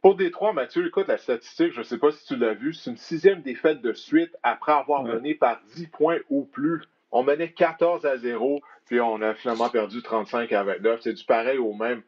Pour 0.02 0.16
Détroit, 0.16 0.54
Mathieu, 0.54 0.88
écoute 0.88 1.08
la 1.08 1.18
statistique, 1.18 1.74
je 1.74 1.80
ne 1.80 1.84
sais 1.84 1.98
pas 1.98 2.12
si 2.12 2.26
tu 2.26 2.38
l'as 2.38 2.54
vu, 2.54 2.74
c'est 2.74 2.90
une 2.90 2.98
sixième 2.98 3.42
défaite 3.42 3.82
de 3.82 3.92
suite 3.92 4.34
après 4.44 4.72
avoir 4.72 5.04
mené 5.04 5.36
par 5.36 5.60
10 5.76 5.88
points 5.88 6.20
ou 6.30 6.46
plus. 6.46 6.82
On 7.12 7.24
menait 7.24 7.52
14 7.52 8.06
à 8.06 8.16
0, 8.16 8.62
puis 8.86 9.02
on 9.02 9.22
a 9.22 9.34
finalement 9.34 9.68
perdu 9.68 10.02
35 10.02 10.54
à 10.54 10.64
29. 10.64 11.02
C'est 11.02 11.14
du 11.14 11.26
pareil 11.26 11.58
au 11.58 11.74
même 11.74 12.02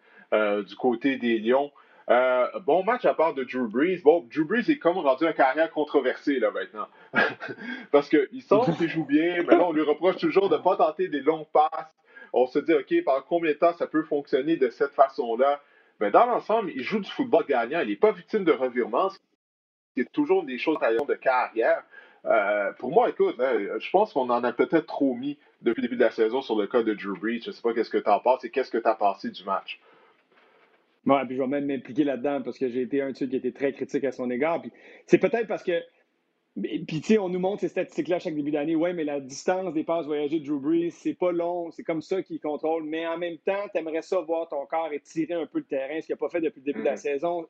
du 0.63 0.75
côté 0.77 1.17
des 1.17 1.37
Lions. 1.39 1.69
Euh, 2.11 2.59
bon 2.65 2.83
match 2.83 3.05
à 3.05 3.13
part 3.13 3.33
de 3.33 3.45
Drew 3.45 3.69
Brees. 3.69 4.01
Bon, 4.03 4.27
Drew 4.29 4.43
Brees 4.43 4.69
est 4.69 4.79
comme 4.79 4.97
rendu 4.97 5.25
une 5.25 5.33
carrière 5.33 5.71
controversée 5.71 6.39
là 6.39 6.51
maintenant. 6.51 6.87
Parce 7.91 8.09
qu'il 8.09 8.41
semble 8.41 8.75
qu'il 8.75 8.89
joue 8.89 9.05
bien, 9.05 9.43
mais 9.47 9.55
là, 9.55 9.63
on 9.65 9.71
lui 9.71 9.81
reproche 9.81 10.17
toujours 10.17 10.49
de 10.49 10.57
ne 10.57 10.61
pas 10.61 10.75
tenter 10.75 11.07
des 11.07 11.21
longues 11.21 11.47
passes. 11.53 11.95
On 12.33 12.47
se 12.47 12.59
dit, 12.59 12.73
OK, 12.73 13.03
par 13.05 13.25
combien 13.25 13.51
de 13.51 13.57
temps 13.57 13.73
ça 13.73 13.87
peut 13.87 14.03
fonctionner 14.03 14.57
de 14.57 14.69
cette 14.69 14.91
façon-là? 14.91 15.61
Mais 16.01 16.11
dans 16.11 16.25
l'ensemble, 16.25 16.71
il 16.75 16.83
joue 16.83 16.99
du 16.99 17.09
football 17.09 17.45
gagnant. 17.47 17.79
Il 17.79 17.89
n'est 17.89 17.95
pas 17.95 18.11
victime 18.11 18.43
de 18.43 18.51
revirements. 18.51 19.09
C'est 19.95 20.11
toujours 20.11 20.43
des 20.43 20.57
choses 20.57 20.79
à 20.81 20.91
de 20.91 21.13
carrière. 21.13 21.83
Euh, 22.25 22.73
pour 22.73 22.91
moi, 22.91 23.09
écoute, 23.09 23.35
hein, 23.39 23.57
je 23.79 23.89
pense 23.89 24.11
qu'on 24.11 24.29
en 24.29 24.43
a 24.43 24.51
peut-être 24.51 24.85
trop 24.85 25.15
mis 25.15 25.37
depuis 25.61 25.81
le 25.81 25.87
début 25.87 25.97
de 25.97 26.03
la 26.03 26.11
saison 26.11 26.41
sur 26.41 26.57
le 26.57 26.67
cas 26.67 26.83
de 26.83 26.93
Drew 26.93 27.17
Brees. 27.17 27.41
Je 27.43 27.49
ne 27.49 27.53
sais 27.53 27.61
pas 27.61 27.73
qu'est-ce 27.73 27.89
que 27.89 27.97
tu 27.97 28.09
en 28.09 28.19
penses 28.19 28.43
et 28.43 28.49
qu'est-ce 28.49 28.71
que 28.71 28.77
tu 28.77 28.87
as 28.87 28.95
pensé 28.95 29.29
du 29.29 29.43
match. 29.45 29.79
Ouais, 31.05 31.25
puis 31.25 31.35
je 31.35 31.41
vais 31.41 31.47
même 31.47 31.65
m'impliquer 31.65 32.03
là-dedans 32.03 32.41
parce 32.43 32.57
que 32.57 32.69
j'ai 32.69 32.81
été 32.81 33.01
un 33.01 33.11
de 33.11 33.17
ceux 33.17 33.27
qui 33.27 33.35
était 33.35 33.51
très 33.51 33.73
critique 33.73 34.03
à 34.03 34.11
son 34.11 34.29
égard. 34.29 34.61
Puis 34.61 34.71
c'est 35.07 35.17
peut-être 35.17 35.47
parce 35.47 35.63
que. 35.63 35.81
Puis, 36.61 36.99
tu 36.99 37.01
sais, 37.01 37.17
on 37.17 37.29
nous 37.29 37.39
montre 37.39 37.61
ces 37.61 37.69
statistiques-là 37.69 38.19
chaque 38.19 38.35
début 38.35 38.51
d'année. 38.51 38.75
Ouais, 38.75 38.91
mais 38.91 39.05
la 39.05 39.21
distance 39.21 39.73
des 39.73 39.85
passes 39.85 40.05
voyagées 40.05 40.41
de 40.41 40.45
Drew 40.45 40.59
Brees, 40.59 40.91
c'est 40.91 41.13
pas 41.13 41.31
long, 41.31 41.71
c'est 41.71 41.83
comme 41.83 42.01
ça 42.01 42.21
qu'il 42.21 42.41
contrôle. 42.41 42.83
Mais 42.83 43.07
en 43.07 43.17
même 43.17 43.37
temps, 43.37 43.69
tu 43.73 43.79
aimerais 43.79 44.01
ça 44.01 44.19
voir 44.19 44.49
ton 44.49 44.65
corps 44.65 44.91
étirer 44.91 45.33
un 45.33 45.45
peu 45.45 45.59
le 45.59 45.63
terrain, 45.63 46.01
ce 46.01 46.07
qu'il 46.07 46.13
n'a 46.13 46.17
pas 46.17 46.27
fait 46.27 46.41
depuis 46.41 46.59
le 46.59 46.65
début 46.65 46.81
de 46.81 46.85
la 46.85 46.95
mm-hmm. 46.95 46.97
saison. 46.97 47.47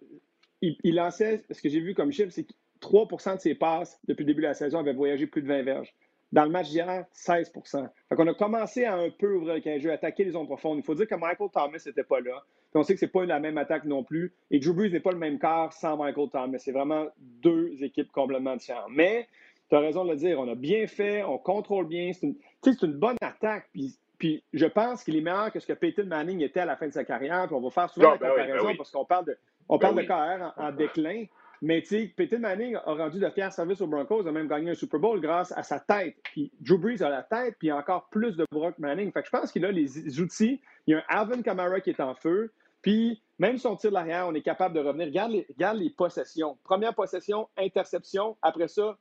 Il, 0.61 0.93
lançait, 0.93 1.43
ce 1.49 1.59
que 1.59 1.69
j'ai 1.69 1.79
vu 1.79 1.95
comme 1.95 2.11
chiffre, 2.11 2.29
c'est 2.31 2.43
que 2.43 2.53
3% 2.81 3.37
de 3.37 3.41
ses 3.41 3.55
passes 3.55 3.99
depuis 4.07 4.21
le 4.21 4.27
début 4.27 4.43
de 4.43 4.47
la 4.47 4.53
saison 4.53 4.77
avaient 4.79 4.93
voyagé 4.93 5.25
plus 5.25 5.41
de 5.41 5.47
20 5.47 5.63
verges. 5.63 5.95
Dans 6.31 6.45
le 6.45 6.49
match 6.49 6.69
d'hier, 6.69 7.05
16 7.11 7.51
Fait 7.53 8.15
qu'on 8.15 8.27
a 8.27 8.33
commencé 8.33 8.85
à 8.85 8.95
un 8.95 9.09
peu 9.09 9.35
ouvrir 9.35 9.61
le 9.63 9.79
jeu, 9.79 9.91
attaquer 9.91 10.23
les 10.23 10.31
zones 10.31 10.47
profondes. 10.47 10.77
Il 10.77 10.83
faut 10.83 10.95
dire 10.95 11.07
que 11.07 11.15
Michael 11.15 11.49
Thomas 11.51 11.83
n'était 11.85 12.03
pas 12.03 12.21
là. 12.21 12.43
Puis 12.71 12.79
on 12.79 12.83
sait 12.83 12.93
que 12.93 12.99
ce 13.01 13.05
n'est 13.05 13.11
pas 13.11 13.25
la 13.25 13.39
même 13.39 13.57
attaque 13.57 13.83
non 13.83 14.03
plus. 14.03 14.33
Et 14.49 14.59
Drew 14.59 14.73
Brees 14.73 14.91
n'est 14.91 15.01
pas 15.01 15.11
le 15.11 15.17
même 15.17 15.39
quart 15.39 15.73
sans 15.73 15.97
Michael 15.97 16.29
Thomas. 16.29 16.57
C'est 16.57 16.71
vraiment 16.71 17.07
deux 17.19 17.83
équipes 17.83 18.11
complètement 18.13 18.55
différentes. 18.55 18.91
Mais 18.91 19.27
tu 19.69 19.75
as 19.75 19.79
raison 19.79 20.05
de 20.05 20.11
le 20.11 20.15
dire, 20.15 20.39
on 20.39 20.49
a 20.49 20.55
bien 20.55 20.87
fait, 20.87 21.21
on 21.23 21.37
contrôle 21.37 21.87
bien. 21.87 22.11
C'est 22.13 22.27
une, 22.27 22.35
une 22.81 22.93
bonne 22.93 23.17
attaque. 23.21 23.67
Puis, 23.73 23.97
puis 24.17 24.41
je 24.53 24.65
pense 24.67 25.03
qu'il 25.03 25.17
est 25.17 25.21
meilleur 25.21 25.51
que 25.51 25.59
ce 25.59 25.67
que 25.67 25.73
Peyton 25.73 26.05
Manning 26.05 26.41
était 26.41 26.61
à 26.61 26.65
la 26.65 26.77
fin 26.77 26.87
de 26.87 26.93
sa 26.93 27.03
carrière. 27.03 27.47
Puis 27.47 27.55
on 27.55 27.61
va 27.61 27.69
faire 27.71 27.89
souvent 27.89 28.11
la 28.11 28.17
ben 28.17 28.29
comparaison 28.29 28.67
ben 28.67 28.77
parce 28.77 28.91
qu'on 28.91 29.03
parle 29.03 29.25
de, 29.25 29.37
on 29.67 29.77
parle 29.77 29.95
de 29.95 30.03
KR 30.03 30.53
en 30.55 30.71
déclin. 30.71 31.25
Mais 31.61 31.81
tu 31.81 31.89
sais, 31.89 32.07
Peyton 32.15 32.39
Manning 32.39 32.75
a 32.75 32.93
rendu 32.93 33.19
de 33.19 33.29
fiers 33.29 33.51
services 33.51 33.81
aux 33.81 33.87
Broncos, 33.87 34.25
a 34.25 34.31
même 34.31 34.47
gagné 34.47 34.71
un 34.71 34.75
Super 34.75 34.99
Bowl 34.99 35.21
grâce 35.21 35.51
à 35.51 35.61
sa 35.61 35.79
tête. 35.79 36.15
Puis 36.23 36.51
Drew 36.59 36.79
Brees 36.79 37.03
a 37.03 37.09
la 37.09 37.21
tête, 37.21 37.55
puis 37.59 37.71
encore 37.71 38.09
plus 38.09 38.35
de 38.35 38.45
Brock 38.51 38.79
Manning. 38.79 39.11
Fait 39.11 39.21
que 39.21 39.27
je 39.27 39.31
pense 39.31 39.51
qu'il 39.51 39.63
a 39.65 39.71
les 39.71 40.19
outils. 40.19 40.59
Il 40.87 40.91
y 40.91 40.95
a 40.95 40.99
un 40.99 41.03
Alvin 41.07 41.41
Kamara 41.43 41.79
qui 41.79 41.91
est 41.91 41.99
en 41.99 42.15
feu. 42.15 42.51
Puis 42.81 43.21
même 43.37 43.59
son 43.59 43.75
tir 43.75 43.91
de 43.91 43.95
l'arrière, 43.95 44.27
on 44.27 44.33
est 44.33 44.41
capable 44.41 44.73
de 44.73 44.79
revenir. 44.79 45.05
Regarde 45.07 45.31
les, 45.31 45.45
regarde 45.49 45.77
les 45.77 45.91
possessions. 45.91 46.57
Première 46.63 46.95
possession, 46.95 47.47
interception. 47.57 48.37
Après 48.41 48.67
ça, 48.67 48.97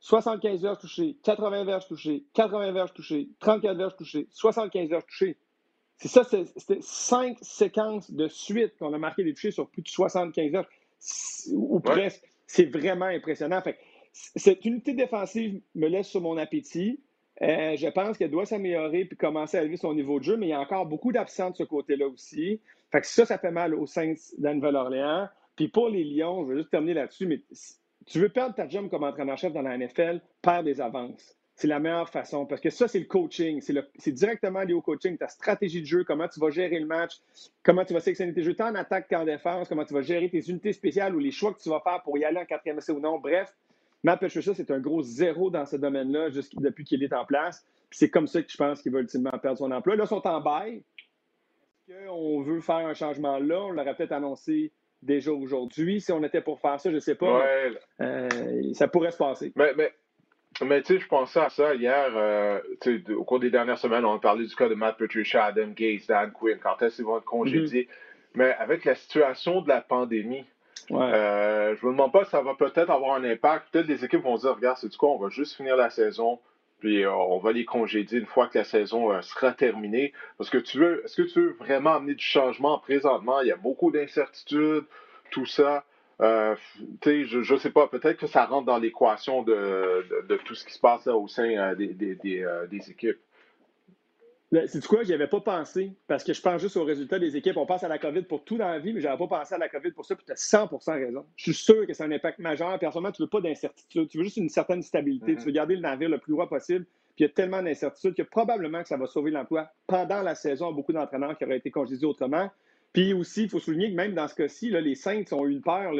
75 0.00 0.60
verges 0.60 0.78
touchées, 0.80 1.16
80 1.22 1.64
verges 1.64 1.88
touchées, 1.88 2.24
80 2.34 2.72
verges 2.72 2.92
touchées, 2.92 3.30
34 3.40 3.76
verges 3.78 3.96
touchées, 3.96 4.28
75 4.30 4.90
verges 4.90 5.06
touchées. 5.06 5.38
C'est 5.96 6.08
ça, 6.08 6.24
c'était 6.24 6.80
cinq 6.82 7.38
séquences 7.40 8.10
de 8.10 8.28
suite 8.28 8.76
qu'on 8.78 8.92
a 8.92 8.98
marqué 8.98 9.24
des 9.24 9.32
touchés 9.32 9.52
sur 9.52 9.70
plus 9.70 9.80
de 9.80 9.88
75 9.88 10.50
verges 10.50 10.66
ou 11.52 11.80
presque. 11.80 12.22
C'est 12.46 12.66
vraiment 12.66 13.06
impressionnant. 13.06 13.60
Fait, 13.62 13.78
cette 14.12 14.64
unité 14.64 14.94
défensive 14.94 15.60
me 15.74 15.88
laisse 15.88 16.08
sur 16.08 16.20
mon 16.20 16.36
appétit. 16.36 17.00
Euh, 17.42 17.76
je 17.76 17.88
pense 17.88 18.16
qu'elle 18.16 18.30
doit 18.30 18.46
s'améliorer 18.46 19.06
puis 19.06 19.16
commencer 19.16 19.58
à 19.58 19.62
élever 19.62 19.76
son 19.76 19.92
niveau 19.92 20.20
de 20.20 20.24
jeu, 20.24 20.36
mais 20.36 20.46
il 20.46 20.50
y 20.50 20.52
a 20.52 20.60
encore 20.60 20.86
beaucoup 20.86 21.10
d'absents 21.10 21.50
de 21.50 21.56
ce 21.56 21.64
côté-là 21.64 22.06
aussi. 22.06 22.60
Fait 22.92 23.00
que 23.00 23.06
ça, 23.06 23.26
ça 23.26 23.38
fait 23.38 23.50
mal 23.50 23.74
aux 23.74 23.86
Saints 23.86 24.14
de 24.38 24.48
Nouvelle-Orléans. 24.50 25.28
Puis 25.56 25.68
pour 25.68 25.88
les 25.88 26.04
Lions, 26.04 26.44
je 26.44 26.52
vais 26.52 26.58
juste 26.58 26.70
terminer 26.70 26.94
là-dessus, 26.94 27.26
mais 27.26 27.40
tu 28.06 28.20
veux 28.20 28.28
perdre 28.28 28.54
ta 28.54 28.68
job 28.68 28.88
comme 28.88 29.02
entraîneur-chef 29.02 29.52
dans 29.52 29.62
la 29.62 29.76
NFL, 29.76 30.20
perds 30.42 30.62
des 30.62 30.80
avances. 30.80 31.36
C'est 31.56 31.68
la 31.68 31.78
meilleure 31.78 32.08
façon 32.08 32.46
parce 32.46 32.60
que 32.60 32.70
ça, 32.70 32.88
c'est 32.88 32.98
le 32.98 33.04
coaching. 33.04 33.60
C'est 33.60 34.12
directement 34.12 34.62
lié 34.62 34.72
au 34.72 34.80
coaching. 34.80 35.16
Ta 35.16 35.28
stratégie 35.28 35.80
de 35.80 35.86
jeu, 35.86 36.04
comment 36.04 36.26
tu 36.26 36.40
vas 36.40 36.50
gérer 36.50 36.80
le 36.80 36.86
match, 36.86 37.20
comment 37.62 37.84
tu 37.84 37.92
vas 37.92 38.00
sélectionner 38.00 38.34
tes 38.34 38.42
jeux, 38.42 38.54
tant 38.54 38.70
en 38.70 38.74
attaque 38.74 39.08
qu'en 39.08 39.24
défense, 39.24 39.68
comment 39.68 39.84
tu 39.84 39.94
vas 39.94 40.02
gérer 40.02 40.28
tes 40.28 40.40
unités 40.40 40.72
spéciales 40.72 41.14
ou 41.14 41.20
les 41.20 41.30
choix 41.30 41.54
que 41.54 41.60
tu 41.60 41.68
vas 41.68 41.80
faire 41.80 42.02
pour 42.02 42.18
y 42.18 42.24
aller 42.24 42.38
en 42.38 42.44
quatrième 42.44 42.78
essai 42.78 42.90
ou 42.90 42.98
non. 42.98 43.20
Bref, 43.20 43.54
Matt 44.02 44.20
Patricia, 44.20 44.52
c'est 44.52 44.70
un 44.70 44.80
gros 44.80 45.02
zéro 45.02 45.50
dans 45.50 45.64
ce 45.64 45.76
domaine-là 45.76 46.28
depuis 46.54 46.84
qu'il 46.84 47.02
est 47.04 47.12
en 47.12 47.24
place. 47.24 47.64
c'est 47.90 48.10
comme 48.10 48.26
ça 48.26 48.42
que 48.42 48.50
je 48.50 48.56
pense 48.56 48.82
qu'il 48.82 48.92
va 48.92 48.98
ultimement 48.98 49.30
perdre 49.40 49.58
son 49.58 49.70
emploi. 49.70 49.94
Là, 49.94 50.04
ils 50.04 50.08
sont 50.08 50.26
en 50.26 50.40
bail. 50.40 50.82
Est-ce 51.88 52.06
qu'on 52.08 52.42
veut 52.42 52.60
faire 52.60 52.86
un 52.86 52.94
changement 52.94 53.38
là? 53.38 53.62
On 53.62 53.70
l'aurait 53.70 53.94
peut-être 53.94 54.12
annoncé 54.12 54.72
déjà 55.02 55.32
aujourd'hui. 55.32 56.00
Si 56.00 56.10
on 56.10 56.22
était 56.24 56.40
pour 56.40 56.60
faire 56.60 56.80
ça, 56.80 56.90
je 56.90 56.96
ne 56.96 57.00
sais 57.00 57.14
pas. 57.14 57.46
Euh, 58.00 58.72
ça 58.72 58.88
pourrait 58.88 59.10
se 59.10 59.16
passer. 59.16 59.52
Mais, 59.54 59.72
mais 59.76 59.92
mais 60.62 60.82
tu 60.82 60.94
sais, 60.94 61.00
je 61.00 61.08
pensais 61.08 61.40
à 61.40 61.48
ça 61.50 61.74
hier, 61.74 62.12
euh, 62.14 62.60
au 63.16 63.24
cours 63.24 63.40
des 63.40 63.50
dernières 63.50 63.78
semaines, 63.78 64.04
on 64.04 64.14
a 64.14 64.18
parlé 64.18 64.46
du 64.46 64.54
cas 64.54 64.68
de 64.68 64.74
Matt 64.74 64.98
Patricia, 64.98 65.44
Adam 65.44 65.68
Gates, 65.68 66.06
Dan 66.08 66.32
Quinn, 66.32 66.58
quand 66.62 66.80
est-ce 66.82 66.96
qu'ils 66.96 67.04
vont 67.04 67.18
être 67.18 67.24
congédiés? 67.24 67.84
Mm-hmm. 67.84 68.36
Mais 68.36 68.54
avec 68.54 68.84
la 68.84 68.94
situation 68.94 69.62
de 69.62 69.68
la 69.68 69.80
pandémie, 69.80 70.44
euh, 70.90 71.76
je 71.80 71.86
me 71.86 71.92
demande 71.92 72.12
pas 72.12 72.24
si 72.24 72.30
ça 72.30 72.42
va 72.42 72.54
peut-être 72.54 72.90
avoir 72.90 73.16
un 73.16 73.24
impact. 73.24 73.68
Peut-être 73.70 73.86
les 73.86 74.04
équipes 74.04 74.22
vont 74.22 74.36
dire, 74.36 74.54
regarde, 74.54 74.76
c'est 74.78 74.88
du 74.88 74.96
quoi, 74.96 75.10
on 75.10 75.18
va 75.18 75.28
juste 75.28 75.56
finir 75.56 75.76
la 75.76 75.90
saison, 75.90 76.40
puis 76.80 77.04
euh, 77.04 77.12
on 77.12 77.38
va 77.38 77.52
les 77.52 77.64
congédier 77.64 78.18
une 78.18 78.26
fois 78.26 78.48
que 78.48 78.58
la 78.58 78.64
saison 78.64 79.12
euh, 79.12 79.22
sera 79.22 79.52
terminée. 79.52 80.12
Parce 80.36 80.50
que 80.50 80.58
tu 80.58 80.78
veux, 80.78 81.02
est-ce 81.04 81.16
que 81.16 81.28
tu 81.28 81.40
veux 81.40 81.56
vraiment 81.58 81.94
amener 81.94 82.14
du 82.14 82.24
changement? 82.24 82.78
Présentement? 82.78 83.40
Il 83.40 83.48
y 83.48 83.52
a 83.52 83.56
beaucoup 83.56 83.90
d'incertitudes, 83.90 84.84
tout 85.30 85.46
ça. 85.46 85.84
Euh, 86.20 86.54
je 87.04 87.52
ne 87.52 87.58
sais 87.58 87.70
pas, 87.70 87.88
peut-être 87.88 88.18
que 88.18 88.26
ça 88.26 88.44
rentre 88.44 88.66
dans 88.66 88.78
l'équation 88.78 89.42
de, 89.42 90.04
de, 90.28 90.36
tout 90.44 90.54
ce 90.54 90.64
qui 90.64 90.72
se 90.72 90.78
passe 90.78 91.06
au 91.06 91.26
sein 91.26 91.48
euh, 91.48 91.74
des, 91.74 91.88
des, 91.88 92.42
euh, 92.42 92.66
des, 92.66 92.90
équipes. 92.90 93.18
C'est 94.52 94.78
du 94.78 94.86
quoi, 94.86 95.02
j'y 95.02 95.12
avais 95.12 95.26
pas 95.26 95.40
pensé, 95.40 95.90
parce 96.06 96.22
que 96.22 96.32
je 96.32 96.40
pense 96.40 96.60
juste 96.62 96.76
aux 96.76 96.84
résultats 96.84 97.18
des 97.18 97.36
équipes. 97.36 97.56
On 97.56 97.66
pense 97.66 97.82
à 97.82 97.88
la 97.88 97.98
COVID 97.98 98.22
pour 98.22 98.44
tout 98.44 98.56
dans 98.56 98.68
la 98.68 98.78
vie, 98.78 98.92
mais 98.92 99.00
je 99.00 99.06
n'avais 99.06 99.18
pas 99.18 99.38
pensé 99.38 99.54
à 99.54 99.58
la 99.58 99.68
COVID 99.68 99.90
pour 99.90 100.04
ça, 100.04 100.14
puis 100.14 100.24
tu 100.24 100.30
as 100.30 100.36
100 100.36 100.68
raison. 100.86 101.24
Je 101.34 101.42
suis 101.42 101.54
sûr 101.54 101.84
que 101.86 101.92
c'est 101.92 102.04
un 102.04 102.12
impact 102.12 102.38
majeur. 102.38 102.78
Personnellement, 102.78 103.10
tu 103.10 103.22
ne 103.22 103.26
veux 103.26 103.30
pas 103.30 103.40
d'incertitude, 103.40 104.08
tu 104.08 104.18
veux 104.18 104.24
juste 104.24 104.36
une 104.36 104.48
certaine 104.48 104.82
stabilité, 104.82 105.32
mm-hmm. 105.32 105.38
tu 105.38 105.44
veux 105.46 105.50
garder 105.50 105.74
le 105.74 105.80
navire 105.80 106.08
le 106.08 106.18
plus 106.18 106.32
loin 106.32 106.46
possible. 106.46 106.84
Puis 107.16 107.24
il 107.24 107.28
y 107.28 107.30
a 107.30 107.32
tellement 107.32 107.62
d'incertitudes 107.62 108.14
que 108.14 108.22
probablement 108.22 108.82
que 108.82 108.88
ça 108.88 108.96
va 108.96 109.06
sauver 109.06 109.32
l'emploi 109.32 109.68
pendant 109.88 110.22
la 110.22 110.36
saison. 110.36 110.72
Beaucoup 110.72 110.92
d'entraîneurs 110.92 111.36
qui 111.36 111.44
auraient 111.44 111.56
été 111.56 111.72
congédiés 111.72 112.06
autrement. 112.06 112.50
Puis 112.94 113.12
aussi, 113.12 113.42
il 113.42 113.50
faut 113.50 113.58
souligner 113.58 113.90
que 113.90 113.96
même 113.96 114.14
dans 114.14 114.28
ce 114.28 114.36
cas-ci, 114.36 114.70
les 114.70 114.94
Saints 114.94 115.24
ont 115.32 115.44
eu 115.44 115.50
une 115.50 115.60
peur. 115.60 115.92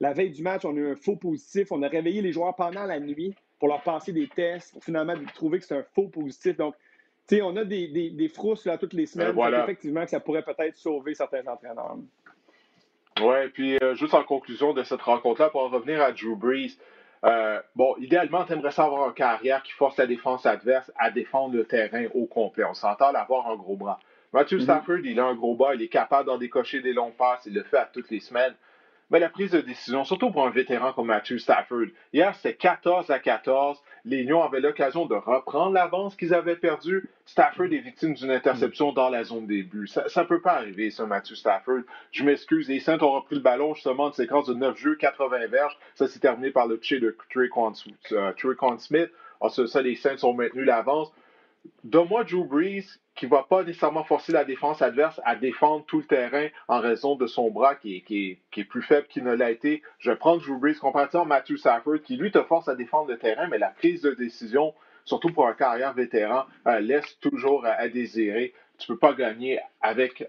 la 0.00 0.12
veille 0.12 0.30
du 0.30 0.42
match, 0.42 0.64
on 0.64 0.76
a 0.76 0.78
eu 0.78 0.92
un 0.92 0.96
faux 0.96 1.16
positif. 1.16 1.72
On 1.72 1.82
a 1.82 1.88
réveillé 1.88 2.20
les 2.20 2.30
joueurs 2.30 2.54
pendant 2.54 2.84
la 2.84 3.00
nuit 3.00 3.34
pour 3.58 3.68
leur 3.68 3.82
passer 3.82 4.12
des 4.12 4.28
tests, 4.28 4.72
pour 4.72 4.84
finalement 4.84 5.14
trouver 5.34 5.58
que 5.58 5.64
c'est 5.64 5.76
un 5.76 5.84
faux 5.94 6.08
positif. 6.08 6.58
Donc, 6.58 6.74
tu 7.26 7.36
sais, 7.36 7.42
on 7.42 7.56
a 7.56 7.64
des, 7.64 7.88
des, 8.10 8.28
frousses 8.28 8.66
là, 8.66 8.76
toutes 8.76 8.92
les 8.92 9.06
semaines. 9.06 9.34
Euh, 9.36 9.62
effectivement, 9.62 10.04
que 10.04 10.10
ça 10.10 10.20
pourrait 10.20 10.42
peut-être 10.42 10.76
sauver 10.76 11.14
certains 11.14 11.46
entraîneurs. 11.46 11.96
Oui, 13.22 13.48
puis 13.54 13.78
euh, 13.82 13.94
juste 13.94 14.12
en 14.12 14.22
conclusion 14.22 14.74
de 14.74 14.82
cette 14.82 15.00
rencontre-là, 15.00 15.48
pour 15.48 15.62
en 15.62 15.68
revenir 15.68 16.02
à 16.02 16.12
Drew 16.12 16.36
Brees, 16.36 16.76
euh, 17.24 17.60
bon, 17.76 17.94
idéalement, 17.98 18.44
tu 18.44 18.52
aimerais 18.52 18.72
ça 18.72 18.84
avoir 18.84 19.08
une 19.08 19.14
carrière 19.14 19.62
qui 19.62 19.72
force 19.72 19.96
la 19.96 20.06
défense 20.06 20.44
adverse 20.44 20.92
à 20.98 21.10
défendre 21.10 21.54
le 21.54 21.64
terrain 21.64 22.06
au 22.14 22.26
complet. 22.26 22.64
On 22.64 22.74
s'entend 22.74 23.12
d'avoir 23.12 23.48
un 23.48 23.56
gros 23.56 23.76
bras. 23.76 24.00
Matthew 24.32 24.54
mhm. 24.54 24.62
Stafford, 24.62 25.00
il 25.04 25.20
a 25.20 25.26
un 25.26 25.34
gros 25.34 25.54
bas, 25.54 25.74
il 25.74 25.82
est 25.82 25.88
capable 25.88 26.26
d'en 26.26 26.38
décocher 26.38 26.80
des 26.80 26.92
longs 26.92 27.12
passes, 27.12 27.42
il 27.46 27.54
le 27.54 27.62
fait 27.62 27.78
à 27.78 27.86
toutes 27.92 28.10
les 28.10 28.20
semaines. 28.20 28.54
Mais 29.12 29.20
la 29.20 29.28
prise 29.28 29.50
de 29.50 29.60
décision, 29.60 30.04
surtout 30.04 30.30
pour 30.30 30.46
un 30.46 30.50
vétéran 30.50 30.94
comme 30.94 31.08
Matthew 31.08 31.36
Stafford, 31.36 31.88
hier 32.14 32.34
c'était 32.34 32.54
14 32.54 33.10
à 33.10 33.18
14. 33.18 33.78
Les 34.06 34.22
Lions 34.22 34.42
avaient 34.42 34.60
l'occasion 34.60 35.04
de 35.04 35.14
reprendre 35.14 35.72
l'avance 35.72 36.16
qu'ils 36.16 36.32
avaient 36.32 36.56
perdue. 36.56 37.10
Stafford 37.26 37.66
est 37.66 37.80
victime 37.80 38.14
d'une 38.14 38.30
interception 38.30 38.92
dans 38.92 39.10
la 39.10 39.24
zone 39.24 39.46
des 39.46 39.64
buts. 39.64 39.86
Ça 39.86 40.22
ne 40.22 40.26
peut 40.26 40.40
pas 40.40 40.54
arriver, 40.54 40.90
ça, 40.90 41.04
Matthew 41.04 41.34
Stafford. 41.34 41.82
Je 42.10 42.24
m'excuse. 42.24 42.70
Les 42.70 42.80
Saints 42.80 43.02
ont 43.02 43.12
repris 43.12 43.36
le 43.36 43.42
ballon 43.42 43.74
justement 43.74 44.06
une 44.06 44.14
séquence 44.14 44.46
de 44.46 44.54
9 44.54 44.78
jeux, 44.78 44.96
80 44.96 45.46
verges. 45.48 45.78
Ça 45.94 46.08
s'est 46.08 46.20
terminé 46.20 46.50
par 46.50 46.66
le 46.66 46.78
toucher 46.78 46.98
de 46.98 47.14
Trey 47.28 47.50
euh, 48.12 48.78
Smith. 48.78 49.10
Ensuite, 49.40 49.66
ça, 49.66 49.82
les 49.82 49.96
Saints 49.96 50.24
ont 50.24 50.32
maintenu 50.32 50.64
l'avance. 50.64 51.12
Donne-moi 51.84 52.24
Drew 52.24 52.44
Brees 52.44 52.86
qui 53.14 53.26
ne 53.26 53.30
va 53.30 53.42
pas 53.42 53.62
nécessairement 53.62 54.04
forcer 54.04 54.32
la 54.32 54.44
défense 54.44 54.80
adverse 54.80 55.20
à 55.24 55.36
défendre 55.36 55.84
tout 55.86 55.98
le 55.98 56.04
terrain 56.04 56.48
en 56.68 56.80
raison 56.80 57.14
de 57.14 57.26
son 57.26 57.50
bras 57.50 57.74
qui 57.74 57.96
est, 57.96 58.64
plus 58.64 58.82
faible 58.82 59.06
qu'il 59.08 59.24
ne 59.24 59.34
l'a 59.34 59.50
été. 59.50 59.82
Je 59.98 60.12
prends 60.12 60.36
Drew 60.36 60.58
Brees 60.58 60.78
comparativement 60.78 61.24
à 61.24 61.28
Matthew 61.28 61.56
Stafford 61.56 62.00
qui, 62.02 62.16
lui, 62.16 62.30
te 62.30 62.42
force 62.42 62.68
à 62.68 62.74
défendre 62.74 63.10
le 63.10 63.18
terrain, 63.18 63.48
mais 63.48 63.58
la 63.58 63.68
prise 63.68 64.02
de 64.02 64.12
décision, 64.12 64.74
surtout 65.04 65.28
pour 65.28 65.46
un 65.46 65.52
carrière 65.52 65.92
vétéran, 65.92 66.44
euh, 66.66 66.80
laisse 66.80 67.18
toujours 67.20 67.66
à, 67.66 67.88
désirer. 67.88 68.54
Tu 68.78 68.90
ne 68.90 68.96
peux 68.96 69.00
pas 69.00 69.12
gagner 69.12 69.60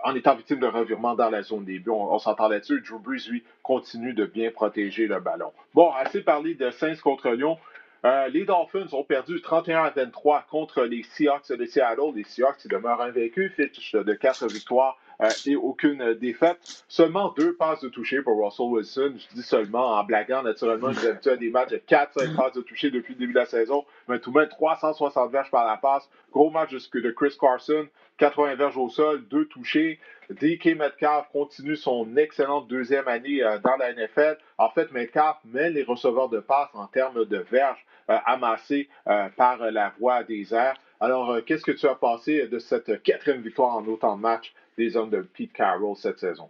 en 0.04 0.15
étant 0.15 0.36
victime 0.36 0.60
de 0.60 0.67
revirement 0.67 1.15
dans 1.15 1.30
la 1.30 1.41
zone 1.41 1.65
des 1.65 1.80
buts. 1.80 1.89
On, 1.89 2.19
s'entend 2.19 2.50
là-dessus. 2.50 2.82
Drew 2.82 3.00
Brees, 3.00 3.30
lui, 3.30 3.43
continue 3.63 4.13
de 4.13 4.26
bien 4.26 4.52
protéger 4.52 5.08
le 5.08 5.19
ballon. 5.19 5.52
Bon, 5.74 5.91
assez 5.91 6.22
parlé 6.22 6.54
de 6.54 6.69
Saints 6.69 6.98
contre 7.02 7.30
Lyon. 7.30 7.58
Euh, 8.06 8.28
les 8.28 8.44
Dolphins 8.44 8.88
ont 8.92 9.04
perdu 9.04 9.42
31 9.42 9.86
à 9.86 9.89
23 9.89 10.46
contre 10.50 10.84
les 10.84 11.04
Seahawks 11.04 11.52
de 11.54 11.66
Seattle. 11.66 12.12
Les 12.16 12.26
Seahawks 12.26 12.68
demeurent 12.68 13.02
invaincus, 13.02 13.54
fiche 13.54 13.94
de 13.94 14.13
4 14.13 14.48
victoires 14.48 14.98
euh, 15.22 15.30
et 15.46 15.56
aucune 15.56 16.13
défaite. 16.16 16.58
Seulement 16.89 17.34
deux 17.38 17.56
passes 17.56 17.80
de 17.80 17.88
toucher 17.88 18.22
pour 18.22 18.44
Russell 18.44 18.66
Wilson. 18.66 19.13
Je 19.18 19.36
dis 19.36 19.44
seulement 19.44 19.92
en 19.98 20.04
blaguant, 20.04 20.44
naturellement, 20.44 20.92
j'ai 20.92 21.10
habitué 21.10 21.32
à 21.32 21.38
des 21.38 21.50
matchs 21.50 21.70
de 21.70 21.78
4-5 21.78 22.36
passes 22.36 22.54
de 22.54 22.62
toucher 22.62 22.92
depuis 22.92 23.13
le 23.13 23.20
début 23.20 23.34
de 23.34 23.39
la 23.39 23.46
saison. 23.46 23.86
Mais 24.10 24.20
tout 24.20 24.32
de 24.32 24.38
même, 24.38 24.50
360 24.50 25.32
verges 25.32 25.52
par 25.52 25.66
la 25.66 25.78
passe. 25.78 26.10
Gros 26.34 26.50
match 26.50 26.72
de 26.72 27.12
Chris 27.12 27.38
Carson. 27.39 27.88
80 28.18 28.56
verges 28.56 28.78
au 28.78 28.89
sol, 28.89 29.24
deux 29.30 29.46
touchés. 29.46 30.00
DK 30.30 30.78
Metcalf 30.78 31.28
continue 31.32 31.76
son 31.76 32.16
excellente 32.16 32.68
deuxième 32.68 33.08
année 33.08 33.44
euh, 33.44 33.58
dans 33.60 33.76
la 33.78 33.94
NFL. 33.94 34.38
En 34.58 34.70
fait, 34.70 34.92
Metcalf 34.92 35.38
met 35.46 35.70
les 35.70 35.84
receveurs 35.84 36.30
de 36.30 36.40
passe 36.40 36.69
en 36.73 36.88
termes 36.88 37.25
de 37.25 37.38
verges 37.52 37.84
euh, 38.10 38.17
amassées 38.25 38.89
euh, 39.08 39.29
par 39.35 39.71
la 39.71 39.93
voie 39.99 40.23
des 40.23 40.54
airs. 40.54 40.75
Alors, 40.99 41.37
qu'est-ce 41.45 41.63
que 41.63 41.71
tu 41.71 41.87
as 41.87 41.95
pensé 41.95 42.47
de 42.47 42.60
cette 42.60 43.04
quatrième 43.04 43.41
victoire 43.41 43.75
en 43.75 43.85
autant 43.87 44.15
de 44.15 44.21
matchs 44.21 44.54
des 44.77 44.95
hommes 44.95 45.10
de 45.10 45.21
Pete 45.21 45.54
Carroll 45.54 45.95
cette 45.95 46.19
saison? 46.19 46.49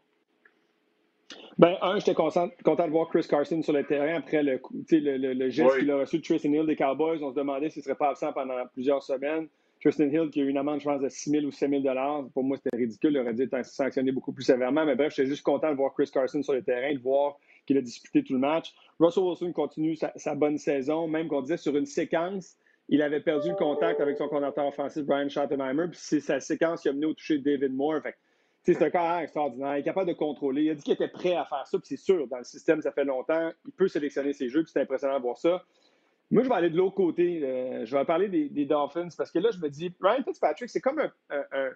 Ben, 1.57 1.75
un, 1.81 1.99
j'étais 1.99 2.13
content, 2.15 2.47
de 2.47 2.91
voir 2.91 3.09
Chris 3.09 3.25
Carson 3.29 3.61
sur 3.61 3.73
le 3.73 3.83
terrain 3.83 4.15
après 4.15 4.41
le, 4.43 4.59
le, 4.91 5.49
geste 5.49 5.79
qu'il 5.79 5.91
a 5.91 5.97
reçu 5.97 6.17
de 6.17 6.23
Tristan 6.23 6.49
Hill 6.49 6.65
des 6.65 6.75
Cowboys. 6.75 7.19
On 7.21 7.31
se 7.31 7.35
demandait 7.35 7.69
s'il 7.69 7.81
ne 7.81 7.83
serait 7.83 7.95
pas 7.95 8.09
absent 8.09 8.33
pendant 8.33 8.55
plusieurs 8.73 9.03
semaines. 9.03 9.47
Tristan 9.79 10.05
Hill 10.05 10.29
qui 10.31 10.41
a 10.41 10.43
eu 10.43 10.49
une 10.49 10.57
amende, 10.57 10.79
je 10.79 10.85
pense, 10.85 11.01
de 11.01 11.09
6 11.09 11.29
000 11.29 11.45
ou 11.45 11.51
7 11.51 11.69
000 11.69 11.83
Pour 12.33 12.43
moi, 12.43 12.57
c'était 12.57 12.77
ridicule. 12.77 13.11
Il 13.13 13.19
aurait 13.19 13.33
dû 13.33 13.43
être 13.43 13.65
sanctionné 13.65 14.11
beaucoup 14.11 14.31
plus 14.31 14.43
sévèrement. 14.43 14.85
Mais 14.85 14.95
bref, 14.95 15.13
j'étais 15.15 15.29
juste 15.29 15.43
content 15.43 15.69
de 15.71 15.75
voir 15.75 15.93
Chris 15.93 16.09
Carson 16.11 16.41
sur 16.41 16.53
le 16.53 16.63
terrain, 16.63 16.93
de 16.93 16.99
voir 16.99 17.37
qu'il 17.65 17.77
a 17.77 17.81
disputé 17.81 18.23
tout 18.23 18.33
le 18.33 18.39
match. 18.39 18.73
Russell 18.99 19.23
Wilson 19.23 19.51
continue 19.51 19.95
sa, 19.95 20.35
bonne 20.35 20.57
saison, 20.57 21.07
même 21.07 21.27
qu'on 21.27 21.41
disait 21.41 21.57
sur 21.57 21.75
une 21.75 21.85
séquence. 21.85 22.55
il 22.89 23.01
avait 23.01 23.21
perdu 23.21 23.49
le 23.49 23.55
contact 23.55 23.99
avec 24.01 24.17
son 24.17 24.27
coordinateur 24.27 24.67
offensif, 24.67 25.03
Brian 25.03 25.29
Schottenheimer, 25.29 25.87
puis 25.89 25.99
c'est 26.01 26.19
sa 26.19 26.39
séquence 26.39 26.81
qui 26.81 26.89
a 26.89 26.93
mené 26.93 27.05
au 27.05 27.13
toucher 27.13 27.37
de 27.37 27.43
David 27.43 27.73
Moore. 27.73 28.01
c'est 28.61 28.81
un 28.81 28.89
carrière 28.89 29.23
extraordinaire. 29.23 29.77
Il 29.77 29.79
est 29.79 29.83
capable 29.83 30.07
de 30.07 30.13
contrôler. 30.13 30.63
Il 30.63 30.69
a 30.69 30.75
dit 30.75 30.83
qu'il 30.83 30.93
était 30.93 31.07
prêt 31.07 31.35
à 31.35 31.45
faire 31.45 31.65
ça, 31.67 31.77
puis 31.77 31.87
c'est 31.87 31.97
sûr, 31.97 32.27
dans 32.27 32.37
le 32.37 32.43
système, 32.43 32.81
ça 32.81 32.91
fait 32.91 33.05
longtemps. 33.05 33.51
Il 33.65 33.71
peut 33.71 33.87
sélectionner 33.87 34.33
ses 34.33 34.49
jeux, 34.49 34.63
puis 34.63 34.71
c'est 34.71 34.81
impressionnant 34.81 35.17
de 35.17 35.23
voir 35.23 35.37
ça. 35.37 35.63
Moi, 36.31 36.43
je 36.43 36.49
vais 36.49 36.55
aller 36.55 36.69
de 36.69 36.77
l'autre 36.77 36.95
côté. 36.95 37.41
Euh, 37.43 37.85
je 37.85 37.95
vais 37.95 38.05
parler 38.05 38.27
des, 38.27 38.65
Dolphins, 38.65 39.09
parce 39.17 39.31
que 39.31 39.39
là, 39.39 39.49
je 39.51 39.59
me 39.59 39.69
dis, 39.69 39.93
Ryan 40.01 40.23
Fitzpatrick, 40.23 40.69
c'est 40.69 40.81
comme 40.81 40.99
un, 40.99 41.69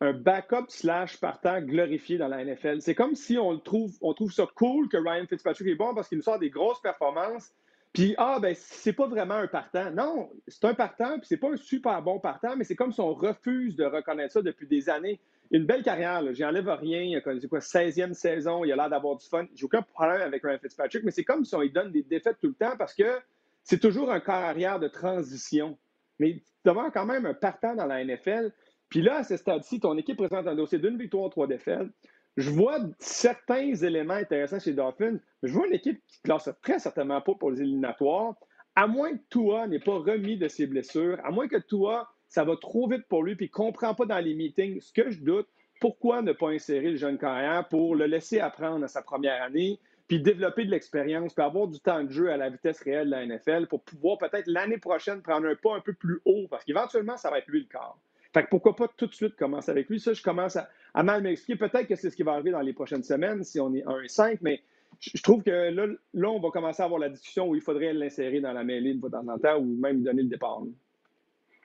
backup 0.00 0.66
slash 0.68 1.18
partant 1.18 1.60
glorifié 1.60 2.18
dans 2.18 2.28
la 2.28 2.44
NFL. 2.44 2.80
C'est 2.80 2.94
comme 2.94 3.14
si 3.14 3.38
on, 3.38 3.58
trouve, 3.58 3.92
on 4.02 4.12
trouve 4.14 4.32
ça 4.32 4.46
cool 4.54 4.88
que 4.88 4.96
Ryan 4.96 5.26
Fitzpatrick 5.26 5.68
est 5.68 5.74
bon 5.74 5.94
parce 5.94 6.08
qu'il 6.08 6.18
nous 6.18 6.24
sort 6.24 6.38
des 6.38 6.50
grosses 6.50 6.80
performances 6.80 7.52
puis, 7.96 8.14
ah, 8.18 8.38
ben, 8.42 8.54
c'est 8.54 8.92
pas 8.92 9.06
vraiment 9.06 9.36
un 9.36 9.46
partant. 9.46 9.90
Non, 9.90 10.28
c'est 10.48 10.66
un 10.66 10.74
partant, 10.74 11.18
puis 11.18 11.26
c'est 11.26 11.38
pas 11.38 11.50
un 11.50 11.56
super 11.56 12.02
bon 12.02 12.20
partant, 12.20 12.54
mais 12.54 12.64
c'est 12.64 12.76
comme 12.76 12.92
si 12.92 13.00
on 13.00 13.14
refuse 13.14 13.74
de 13.74 13.86
reconnaître 13.86 14.34
ça 14.34 14.42
depuis 14.42 14.66
des 14.66 14.90
années. 14.90 15.18
Une 15.50 15.64
belle 15.64 15.82
carrière, 15.82 16.22
j'y 16.34 16.44
enlève 16.44 16.68
rien. 16.68 17.00
Il 17.00 17.16
a 17.16 17.22
quoi, 17.22 17.32
16e 17.32 18.12
saison, 18.12 18.64
il 18.66 18.72
a 18.72 18.76
l'air 18.76 18.90
d'avoir 18.90 19.16
du 19.16 19.26
fun. 19.26 19.46
J'ai 19.54 19.64
aucun 19.64 19.80
problème 19.80 20.20
avec 20.20 20.42
Ryan 20.44 20.58
Fitzpatrick, 20.58 21.04
mais 21.04 21.10
c'est 21.10 21.24
comme 21.24 21.46
si 21.46 21.54
on 21.54 21.62
lui 21.62 21.70
donne 21.70 21.90
des 21.90 22.02
défaites 22.02 22.36
tout 22.38 22.48
le 22.48 22.54
temps 22.54 22.76
parce 22.76 22.92
que 22.92 23.18
c'est 23.62 23.80
toujours 23.80 24.12
un 24.12 24.20
corps 24.20 24.34
arrière 24.34 24.78
de 24.78 24.88
transition. 24.88 25.78
Mais 26.18 26.42
devant 26.66 26.90
quand 26.90 27.06
même 27.06 27.24
un 27.24 27.32
partant 27.32 27.74
dans 27.74 27.86
la 27.86 28.04
NFL. 28.04 28.52
Puis 28.88 29.02
là, 29.02 29.16
à 29.16 29.24
ce 29.24 29.36
stade-ci, 29.36 29.80
ton 29.80 29.96
équipe 29.96 30.16
présente 30.16 30.46
un 30.46 30.54
dossier 30.54 30.78
d'une 30.78 30.96
victoire, 30.96 31.30
trois 31.30 31.46
défaites 31.46 31.88
je 32.36 32.50
vois 32.50 32.78
certains 32.98 33.74
éléments 33.74 34.14
intéressants 34.14 34.58
chez 34.58 34.70
les 34.70 34.76
Dolphins, 34.76 35.18
mais 35.42 35.48
je 35.48 35.54
vois 35.54 35.66
une 35.66 35.74
équipe 35.74 36.00
qui 36.06 36.18
ne 36.24 36.24
classe 36.24 36.50
très 36.62 36.78
certainement 36.78 37.20
pas 37.20 37.34
pour 37.34 37.50
les 37.50 37.62
éliminatoires, 37.62 38.34
à 38.74 38.86
moins 38.86 39.16
que 39.16 39.22
Tua 39.30 39.66
n'ait 39.66 39.80
pas 39.80 39.98
remis 39.98 40.36
de 40.36 40.48
ses 40.48 40.66
blessures, 40.66 41.18
à 41.24 41.30
moins 41.30 41.48
que 41.48 41.56
Tua, 41.56 42.10
ça 42.28 42.44
va 42.44 42.56
trop 42.56 42.88
vite 42.88 43.06
pour 43.08 43.22
lui, 43.22 43.36
puis 43.36 43.46
ne 43.46 43.50
comprend 43.50 43.94
pas 43.94 44.04
dans 44.04 44.18
les 44.18 44.34
meetings, 44.34 44.80
ce 44.80 44.92
que 44.92 45.10
je 45.10 45.22
doute, 45.22 45.48
pourquoi 45.80 46.20
ne 46.20 46.32
pas 46.32 46.48
insérer 46.48 46.90
le 46.90 46.96
jeune 46.96 47.16
carrière 47.16 47.66
pour 47.68 47.94
le 47.94 48.04
laisser 48.04 48.40
apprendre 48.40 48.84
à 48.84 48.88
sa 48.88 49.00
première 49.00 49.42
année, 49.42 49.80
puis 50.06 50.20
développer 50.20 50.66
de 50.66 50.70
l'expérience, 50.70 51.32
puis 51.32 51.44
avoir 51.44 51.68
du 51.68 51.80
temps 51.80 52.04
de 52.04 52.10
jeu 52.10 52.30
à 52.30 52.36
la 52.36 52.50
vitesse 52.50 52.80
réelle 52.82 53.06
de 53.06 53.12
la 53.12 53.26
NFL 53.26 53.66
pour 53.66 53.82
pouvoir 53.82 54.18
peut-être 54.18 54.46
l'année 54.46 54.78
prochaine 54.78 55.22
prendre 55.22 55.46
un 55.46 55.56
pas 55.56 55.74
un 55.74 55.80
peu 55.80 55.94
plus 55.94 56.20
haut, 56.26 56.46
parce 56.50 56.64
qu'éventuellement, 56.64 57.16
ça 57.16 57.30
va 57.30 57.38
être 57.38 57.48
lui 57.48 57.60
le 57.60 57.68
corps. 57.70 57.98
Fait 58.36 58.44
que 58.44 58.50
pourquoi 58.50 58.76
pas 58.76 58.86
tout 58.94 59.06
de 59.06 59.14
suite 59.14 59.34
commencer 59.34 59.70
avec 59.70 59.88
lui? 59.88 59.98
Ça, 59.98 60.12
je 60.12 60.22
commence 60.22 60.58
à, 60.92 61.02
mal 61.02 61.22
m'expliquer. 61.22 61.58
Peut-être 61.58 61.86
que 61.86 61.96
c'est 61.96 62.10
ce 62.10 62.16
qui 62.16 62.22
va 62.22 62.32
arriver 62.32 62.50
dans 62.50 62.60
les 62.60 62.74
prochaines 62.74 63.02
semaines 63.02 63.42
si 63.44 63.58
on 63.60 63.72
est 63.72 63.82
1 63.86 64.02
et 64.02 64.08
5, 64.08 64.40
mais 64.42 64.60
je 65.00 65.22
trouve 65.22 65.42
que 65.42 65.50
là, 65.50 65.86
là, 66.12 66.28
on 66.28 66.38
va 66.38 66.50
commencer 66.50 66.82
à 66.82 66.84
avoir 66.84 67.00
la 67.00 67.08
discussion 67.08 67.48
où 67.48 67.54
il 67.54 67.62
faudrait 67.62 67.94
l'insérer 67.94 68.42
dans 68.42 68.52
la 68.52 68.62
mêlée 68.62 68.92
de 68.92 69.08
temps 69.08 69.26
en 69.26 69.38
temps 69.38 69.56
ou 69.56 69.64
même 69.64 70.02
donner 70.02 70.20
le 70.20 70.28
départ. 70.28 70.60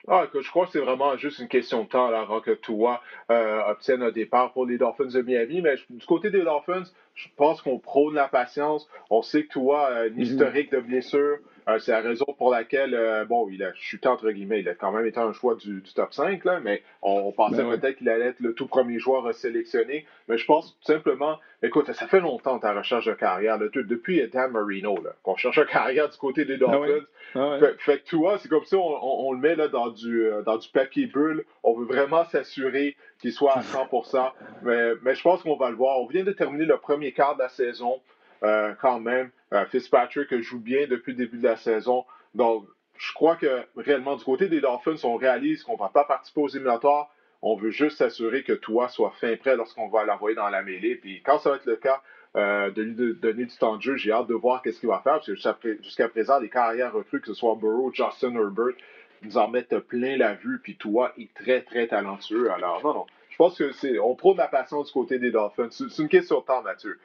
Ah, 0.07 0.29
je 0.33 0.49
crois 0.49 0.65
que 0.65 0.71
c'est 0.71 0.79
vraiment 0.79 1.17
juste 1.17 1.39
une 1.39 1.49
question 1.49 1.83
de 1.83 1.89
temps 1.89 2.07
avant 2.07 2.39
que 2.39 2.51
toi 2.51 3.01
euh, 3.29 3.61
obtienne 3.67 4.01
un 4.01 4.11
départ 4.11 4.53
pour 4.53 4.65
les 4.65 4.77
Dolphins 4.77 5.07
de 5.07 5.21
Miami. 5.21 5.59
Mais 5.59 5.75
du 5.89 6.05
côté 6.05 6.31
des 6.31 6.41
Dolphins, 6.41 6.85
je 7.15 7.27
pense 7.35 7.61
qu'on 7.61 7.79
prône 7.79 8.15
la 8.15 8.29
patience. 8.29 8.89
On 9.09 9.21
sait 9.21 9.43
que 9.43 9.49
toi, 9.49 9.87
a 9.87 10.05
une 10.05 10.15
mm-hmm. 10.15 10.21
historique 10.21 10.71
de 10.71 10.79
blessures. 10.79 11.39
Euh, 11.67 11.79
c'est 11.79 11.91
la 11.91 12.01
raison 12.01 12.25
pour 12.37 12.51
laquelle, 12.51 12.93
euh, 12.93 13.25
bon, 13.25 13.47
il 13.49 13.63
a 13.63 13.73
chuté 13.73 14.07
entre 14.07 14.29
guillemets, 14.31 14.61
il 14.61 14.69
a 14.69 14.73
quand 14.73 14.91
même 14.91 15.05
été 15.05 15.19
un 15.19 15.31
choix 15.33 15.55
du, 15.55 15.83
top 15.95 16.13
5, 16.13 16.43
là, 16.45 16.59
mais 16.59 16.83
on, 17.01 17.31
pensait 17.31 17.63
ben 17.63 17.77
peut-être 17.77 17.97
qu'il 17.97 18.09
allait 18.09 18.27
être 18.27 18.39
le 18.39 18.53
tout 18.53 18.67
premier 18.67 18.99
joueur 18.99 19.33
sélectionné. 19.33 20.05
Mais 20.27 20.37
je 20.37 20.45
pense 20.45 20.77
tout 20.79 20.91
simplement, 20.91 21.39
écoute, 21.61 21.91
ça 21.91 22.07
fait 22.07 22.19
longtemps 22.19 22.59
ta 22.59 22.73
recherche 22.73 23.05
de 23.05 23.13
carrière, 23.13 23.59
depuis 23.59 24.27
Dan 24.29 24.51
Marino, 24.51 24.97
qu'on 25.23 25.35
cherche 25.35 25.57
une 25.57 25.65
carrière 25.65 26.09
du 26.09 26.17
côté 26.17 26.45
des 26.45 26.55
ah 26.55 26.57
Dolphins. 26.57 27.05
Ah 27.35 27.57
fait, 27.79 27.99
que 27.99 28.09
toi, 28.09 28.37
c'est 28.39 28.49
comme 28.49 28.65
ça, 28.65 28.77
on, 28.77 29.31
le 29.31 29.39
met 29.39 29.55
là, 29.55 29.67
dans, 29.67 29.89
du, 29.89 30.25
euh, 30.25 30.41
dans 30.41 30.57
du 30.57 30.67
papier 30.69 31.05
bulle. 31.05 31.45
On 31.63 31.73
veut 31.73 31.85
vraiment 31.85 32.25
s'assurer 32.25 32.97
qu'il 33.19 33.31
soit 33.31 33.53
à 33.53 33.61
100%. 33.61 34.31
mais, 34.63 34.93
mais 35.01 35.15
je 35.15 35.21
pense 35.21 35.43
qu'on 35.43 35.55
va 35.55 35.69
le 35.69 35.75
voir. 35.75 35.99
On 35.99 36.07
vient 36.07 36.23
de 36.23 36.31
terminer 36.31 36.65
le 36.65 36.77
premier 36.77 37.13
quart 37.13 37.35
de 37.35 37.43
la 37.43 37.49
saison. 37.49 38.01
Euh, 38.43 38.73
quand 38.81 38.99
même. 38.99 39.29
Euh, 39.53 39.65
Fitzpatrick 39.67 40.33
joue 40.41 40.59
bien 40.59 40.87
depuis 40.87 41.11
le 41.11 41.17
début 41.17 41.37
de 41.37 41.43
la 41.43 41.57
saison. 41.57 42.05
Donc, 42.33 42.65
je 42.97 43.13
crois 43.13 43.35
que 43.35 43.63
réellement, 43.77 44.15
du 44.15 44.23
côté 44.23 44.47
des 44.47 44.61
Dolphins, 44.61 44.95
on 45.03 45.15
réalise 45.15 45.63
qu'on 45.63 45.73
ne 45.73 45.79
va 45.79 45.89
pas 45.89 46.05
participer 46.05 46.41
aux 46.41 46.47
éliminatoires. 46.47 47.13
On 47.43 47.55
veut 47.55 47.71
juste 47.71 47.97
s'assurer 47.97 48.43
que 48.43 48.53
toi 48.53 48.87
soit 48.87 49.11
fin 49.19 49.35
prêt 49.35 49.55
lorsqu'on 49.55 49.89
va 49.89 50.05
l'envoyer 50.05 50.35
dans 50.35 50.49
la 50.49 50.63
mêlée. 50.63 50.95
Puis 50.95 51.21
quand 51.23 51.39
ça 51.39 51.51
va 51.51 51.55
être 51.57 51.65
le 51.65 51.75
cas, 51.75 52.01
euh, 52.35 52.71
de 52.71 52.81
lui 52.81 53.13
donner 53.15 53.45
du 53.45 53.57
temps 53.57 53.77
de 53.77 53.81
jeu, 53.81 53.95
j'ai 53.97 54.11
hâte 54.11 54.27
de 54.27 54.33
voir 54.33 54.61
qu'est-ce 54.61 54.79
qu'il 54.79 54.89
va 54.89 55.01
faire. 55.03 55.13
Parce 55.13 55.27
que 55.27 55.35
jusqu'à 55.83 56.07
présent, 56.07 56.39
les 56.39 56.49
carrières 56.49 56.93
recrues, 56.93 57.21
que 57.21 57.27
ce 57.27 57.33
soit 57.33 57.55
Burrow, 57.55 57.91
Justin 57.93 58.35
Herbert, 58.35 58.75
nous 59.23 59.37
en 59.37 59.49
mettent 59.49 59.77
plein 59.79 60.17
la 60.17 60.33
vue. 60.33 60.59
Puis 60.63 60.77
toi, 60.77 61.11
est 61.17 61.33
très, 61.33 61.61
très 61.61 61.87
talentueux. 61.87 62.51
Alors, 62.51 62.81
non, 62.83 62.93
non. 62.93 63.05
Je 63.29 63.35
pense 63.35 63.57
que 63.57 63.71
c'est. 63.71 63.99
On 63.99 64.15
prône 64.15 64.37
la 64.37 64.47
passion 64.47 64.83
du 64.83 64.91
côté 64.91 65.19
des 65.19 65.31
Dolphins. 65.31 65.69
C'est 65.71 65.97
une 66.01 66.09
question 66.09 66.39
de 66.39 66.45
temps, 66.45 66.61
Mathieu. 66.61 66.99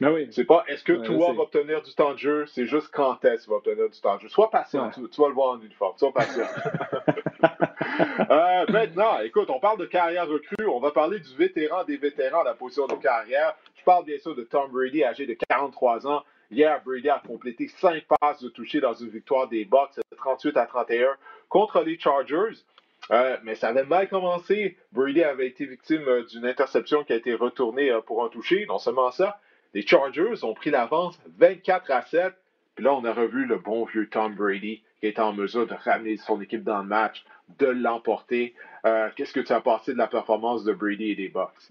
Ben 0.00 0.28
c'est 0.30 0.44
pas 0.44 0.64
est-ce 0.68 0.84
que 0.84 0.92
toi 0.92 1.32
vas 1.32 1.42
obtenir 1.42 1.82
du 1.82 1.92
temps 1.94 2.12
de 2.12 2.18
jeu, 2.18 2.46
c'est 2.46 2.66
juste 2.66 2.88
quand 2.92 3.24
est-ce 3.24 3.38
que 3.38 3.44
tu 3.44 3.50
vas 3.50 3.56
obtenir 3.56 3.88
du 3.88 4.00
temps 4.00 4.16
de 4.16 4.20
jeu. 4.20 4.28
Sois 4.28 4.50
patient, 4.50 4.90
tu, 4.90 5.00
vas 5.00 5.28
le 5.28 5.34
voir 5.34 5.54
en 5.54 5.60
uniforme. 5.60 5.96
Sois 5.96 6.12
patient. 6.12 6.46
euh, 8.30 8.66
maintenant, 8.68 9.20
écoute, 9.20 9.48
on 9.48 9.58
parle 9.58 9.78
de 9.78 9.86
carrière 9.86 10.28
recrue, 10.28 10.66
on 10.66 10.80
va 10.80 10.90
parler 10.90 11.18
du 11.18 11.34
vétéran 11.34 11.84
des 11.84 11.96
vétérans 11.96 12.42
à 12.42 12.44
la 12.44 12.54
position 12.54 12.86
de 12.86 12.94
carrière. 12.94 13.54
Je 13.76 13.84
parle 13.84 14.04
bien 14.04 14.18
sûr 14.18 14.34
de 14.34 14.42
Tom 14.42 14.70
Brady, 14.70 15.02
âgé 15.02 15.26
de 15.26 15.36
43 15.48 16.06
ans. 16.06 16.22
Hier, 16.50 16.80
Brady 16.84 17.08
a 17.08 17.22
complété 17.26 17.68
5 17.68 18.04
passes 18.20 18.42
de 18.42 18.48
toucher 18.50 18.80
dans 18.80 18.94
une 18.94 19.08
victoire 19.08 19.48
des 19.48 19.64
Bucks 19.64 19.98
38 20.16 20.56
à 20.56 20.66
31 20.66 21.08
contre 21.48 21.82
les 21.82 21.98
Chargers. 21.98 22.58
Euh, 23.10 23.36
mais 23.42 23.54
ça 23.54 23.68
avait 23.68 23.84
mal 23.84 24.08
commencé. 24.08 24.76
Brady 24.92 25.22
avait 25.22 25.46
été 25.46 25.66
victime 25.66 26.02
euh, 26.06 26.24
d'une 26.24 26.46
interception 26.46 27.04
qui 27.04 27.12
a 27.12 27.16
été 27.16 27.34
retournée 27.34 27.90
euh, 27.90 28.00
pour 28.00 28.24
un 28.24 28.28
toucher. 28.28 28.64
Non 28.66 28.78
seulement 28.78 29.10
ça, 29.10 29.38
les 29.74 29.86
Chargers 29.86 30.42
ont 30.42 30.54
pris 30.54 30.70
l'avance 30.70 31.18
24 31.38 31.90
à 31.90 32.02
7. 32.02 32.34
Puis 32.74 32.84
là, 32.84 32.94
on 32.94 33.04
a 33.04 33.12
revu 33.12 33.44
le 33.44 33.58
bon 33.58 33.84
vieux 33.84 34.08
Tom 34.08 34.34
Brady 34.34 34.82
qui 35.00 35.06
est 35.06 35.18
en 35.18 35.32
mesure 35.32 35.66
de 35.66 35.74
ramener 35.74 36.16
son 36.16 36.40
équipe 36.40 36.64
dans 36.64 36.78
le 36.78 36.88
match, 36.88 37.24
de 37.58 37.66
l'emporter. 37.66 38.54
Qu'est-ce 39.14 39.32
que 39.32 39.40
tu 39.40 39.52
as 39.52 39.60
pensé 39.60 39.92
de 39.92 39.98
la 39.98 40.08
performance 40.08 40.64
de 40.64 40.72
Brady 40.72 41.10
et 41.10 41.14
des 41.14 41.28
Bucks? 41.28 41.70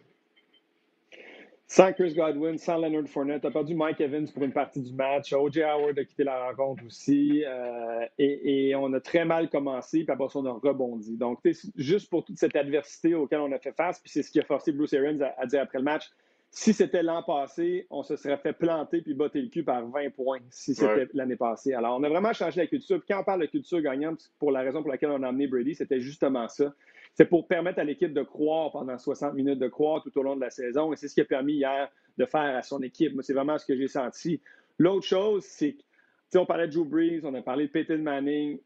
Sans 1.75 1.91
Chris 1.91 2.13
Godwin, 2.13 2.55
sans 2.59 2.77
Leonard 2.77 3.07
Fournette, 3.07 3.41
tu 3.41 3.47
as 3.47 3.49
perdu 3.49 3.73
Mike 3.73 3.99
Evans 3.99 4.27
pour 4.31 4.43
une 4.43 4.51
partie 4.51 4.79
du 4.79 4.93
match. 4.93 5.33
O.J. 5.33 5.63
Howard 5.63 5.97
a 5.97 6.05
quitté 6.05 6.23
la 6.23 6.45
rencontre 6.45 6.85
aussi. 6.85 7.43
Euh, 7.47 8.05
et, 8.19 8.75
on 8.75 8.93
a 8.93 8.99
très 8.99 9.25
mal 9.25 9.49
commencé, 9.49 10.03
puis 10.03 10.11
après 10.11 10.29
ça, 10.29 10.37
on 10.37 10.45
a 10.45 10.51
rebondi. 10.51 11.17
Donc, 11.17 11.39
juste 11.75 12.11
pour 12.11 12.25
toute 12.25 12.37
cette 12.37 12.55
adversité 12.55 13.15
auquel 13.15 13.39
on 13.39 13.51
a 13.51 13.57
fait 13.57 13.71
face, 13.71 13.99
puis 13.99 14.11
c'est 14.11 14.21
ce 14.21 14.29
qui 14.29 14.39
a 14.39 14.43
forcé 14.43 14.71
Bruce 14.71 14.93
Arians 14.93 15.17
à, 15.35 15.47
dire 15.47 15.63
après 15.63 15.79
le 15.79 15.83
match, 15.83 16.11
si 16.55 16.71
c'était 16.71 17.01
l'an 17.01 17.23
passé, 17.23 17.87
on 17.89 18.03
se 18.03 18.15
serait 18.15 18.37
fait 18.37 18.53
planter 18.53 19.01
puis 19.01 19.13
botter 19.13 19.41
le 19.41 19.49
cul 19.49 19.63
par 19.63 19.85
20 19.87 20.11
points 20.11 20.39
si 20.49 20.75
c'était 20.75 21.09
l'année 21.13 21.35
passée. 21.35 21.73
Alors, 21.73 21.97
on 21.99 22.03
a 22.03 22.09
vraiment 22.09 22.31
changé 22.31 22.61
la 22.61 22.67
culture. 22.67 22.99
Puis 22.99 23.07
quand 23.09 23.21
on 23.21 23.23
parle 23.23 23.41
de 23.41 23.47
culture 23.47 23.81
gagnante, 23.81 24.31
pour 24.37 24.51
la 24.51 24.61
raison 24.61 24.81
pour 24.81 24.91
laquelle 24.91 25.09
on 25.09 25.23
a 25.23 25.29
amené 25.29 25.47
Brady, 25.47 25.73
c'était 25.73 25.99
justement 25.99 26.47
ça 26.47 26.73
c'est 27.15 27.25
pour 27.25 27.47
permettre 27.47 27.79
à 27.79 27.83
l'équipe 27.83 28.13
de 28.13 28.23
croire 28.23 28.71
pendant 28.71 28.97
60 28.97 29.33
minutes, 29.35 29.59
de 29.59 29.67
croire 29.67 30.01
tout 30.01 30.15
au 30.17 30.23
long 30.23 30.35
de 30.35 30.41
la 30.41 30.49
saison. 30.49 30.93
Et 30.93 30.95
c'est 30.95 31.07
ce 31.07 31.13
qui 31.13 31.21
a 31.21 31.25
permis 31.25 31.53
hier 31.53 31.89
de 32.17 32.25
faire 32.25 32.55
à 32.55 32.61
son 32.61 32.81
équipe. 32.81 33.13
Moi, 33.13 33.23
c'est 33.23 33.33
vraiment 33.33 33.57
ce 33.57 33.65
que 33.65 33.75
j'ai 33.75 33.87
senti. 33.87 34.41
L'autre 34.79 35.05
chose, 35.05 35.43
c'est 35.43 35.73
que, 35.73 36.37
on 36.37 36.47
parlait 36.47 36.67
de 36.67 36.71
Joe 36.71 36.87
Brees, 36.87 37.21
on 37.23 37.33
a 37.35 37.41
parlé 37.43 37.67
de 37.67 37.71
Peyton 37.71 37.99
Manning. 37.99 38.59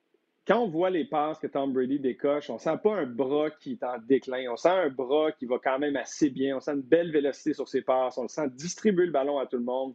Quand 0.47 0.61
on 0.61 0.67
voit 0.67 0.89
les 0.89 1.03
passes 1.03 1.39
que 1.39 1.47
Tom 1.47 1.73
Brady 1.73 1.99
décoche, 1.99 2.49
on 2.49 2.57
sent 2.57 2.77
pas 2.81 2.95
un 2.95 3.05
bras 3.05 3.49
qui 3.49 3.73
est 3.73 3.83
en 3.83 3.97
déclin. 3.99 4.49
On 4.49 4.55
sent 4.55 4.69
un 4.69 4.89
bras 4.89 5.33
qui 5.33 5.45
va 5.45 5.59
quand 5.61 5.77
même 5.77 5.97
assez 5.97 6.29
bien. 6.29 6.55
On 6.55 6.59
sent 6.61 6.71
une 6.75 6.81
belle 6.81 7.11
vélocité 7.11 7.53
sur 7.53 7.67
ses 7.67 7.81
passes. 7.81 8.17
On 8.17 8.21
le 8.21 8.29
sent 8.29 8.47
distribuer 8.51 9.07
le 9.07 9.11
ballon 9.11 9.39
à 9.39 9.45
tout 9.45 9.57
le 9.57 9.63
monde. 9.63 9.93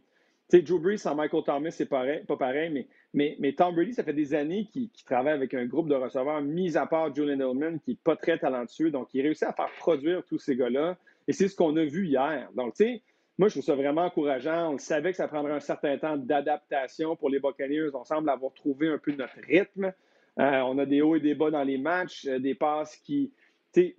Tu 0.51 0.59
sais, 0.59 0.65
Joe 0.65 0.79
Brees 0.79 0.99
sans 0.99 1.15
Michael 1.15 1.43
Thomas, 1.43 1.71
c'est 1.71 1.87
pareil, 1.87 2.23
pas 2.25 2.37
pareil, 2.37 2.69
mais 2.69 2.87
mais, 3.15 3.35
mais, 3.39 3.53
Tom 3.53 3.75
Brady, 3.75 3.93
ça 3.93 4.03
fait 4.03 4.13
des 4.13 4.33
années 4.33 4.65
qu'il 4.71 4.89
travaille 5.05 5.33
avec 5.33 5.53
un 5.53 5.65
groupe 5.65 5.87
de 5.87 5.93
receveurs, 5.93 6.41
mis 6.41 6.77
à 6.77 6.87
part 6.87 7.13
Julian 7.13 7.35
Edelman, 7.35 7.79
qui 7.79 7.91
n'est 7.91 7.97
pas 8.03 8.15
très 8.15 8.39
talentueux. 8.39 8.89
Donc, 8.89 9.09
il 9.13 9.21
réussit 9.21 9.43
à 9.43 9.53
faire 9.53 9.69
produire 9.77 10.23
tous 10.25 10.39
ces 10.39 10.55
gars-là. 10.55 10.97
Et 11.27 11.33
c'est 11.33 11.47
ce 11.47 11.55
qu'on 11.55 11.77
a 11.77 11.85
vu 11.85 12.07
hier. 12.07 12.49
Donc, 12.55 12.73
tu 12.73 12.85
sais, 12.85 13.01
moi, 13.37 13.49
je 13.49 13.53
trouve 13.53 13.63
ça 13.63 13.75
vraiment 13.75 14.05
encourageant. 14.05 14.73
On 14.73 14.77
savait 14.79 15.11
que 15.11 15.17
ça 15.17 15.27
prendrait 15.27 15.53
un 15.53 15.59
certain 15.59 15.95
temps 15.99 16.17
d'adaptation 16.17 17.15
pour 17.15 17.29
les 17.29 17.39
Buccaneers. 17.39 17.89
On 17.93 18.03
semble 18.03 18.29
avoir 18.29 18.51
trouvé 18.53 18.87
un 18.87 18.97
peu 18.97 19.11
notre 19.11 19.39
rythme. 19.47 19.93
Euh, 20.39 20.61
on 20.61 20.77
a 20.77 20.85
des 20.85 21.01
hauts 21.01 21.15
et 21.15 21.19
des 21.19 21.35
bas 21.35 21.51
dans 21.51 21.63
les 21.63 21.77
matchs, 21.77 22.25
euh, 22.27 22.39
des 22.39 22.55
passes 22.55 22.95
qui. 22.97 23.31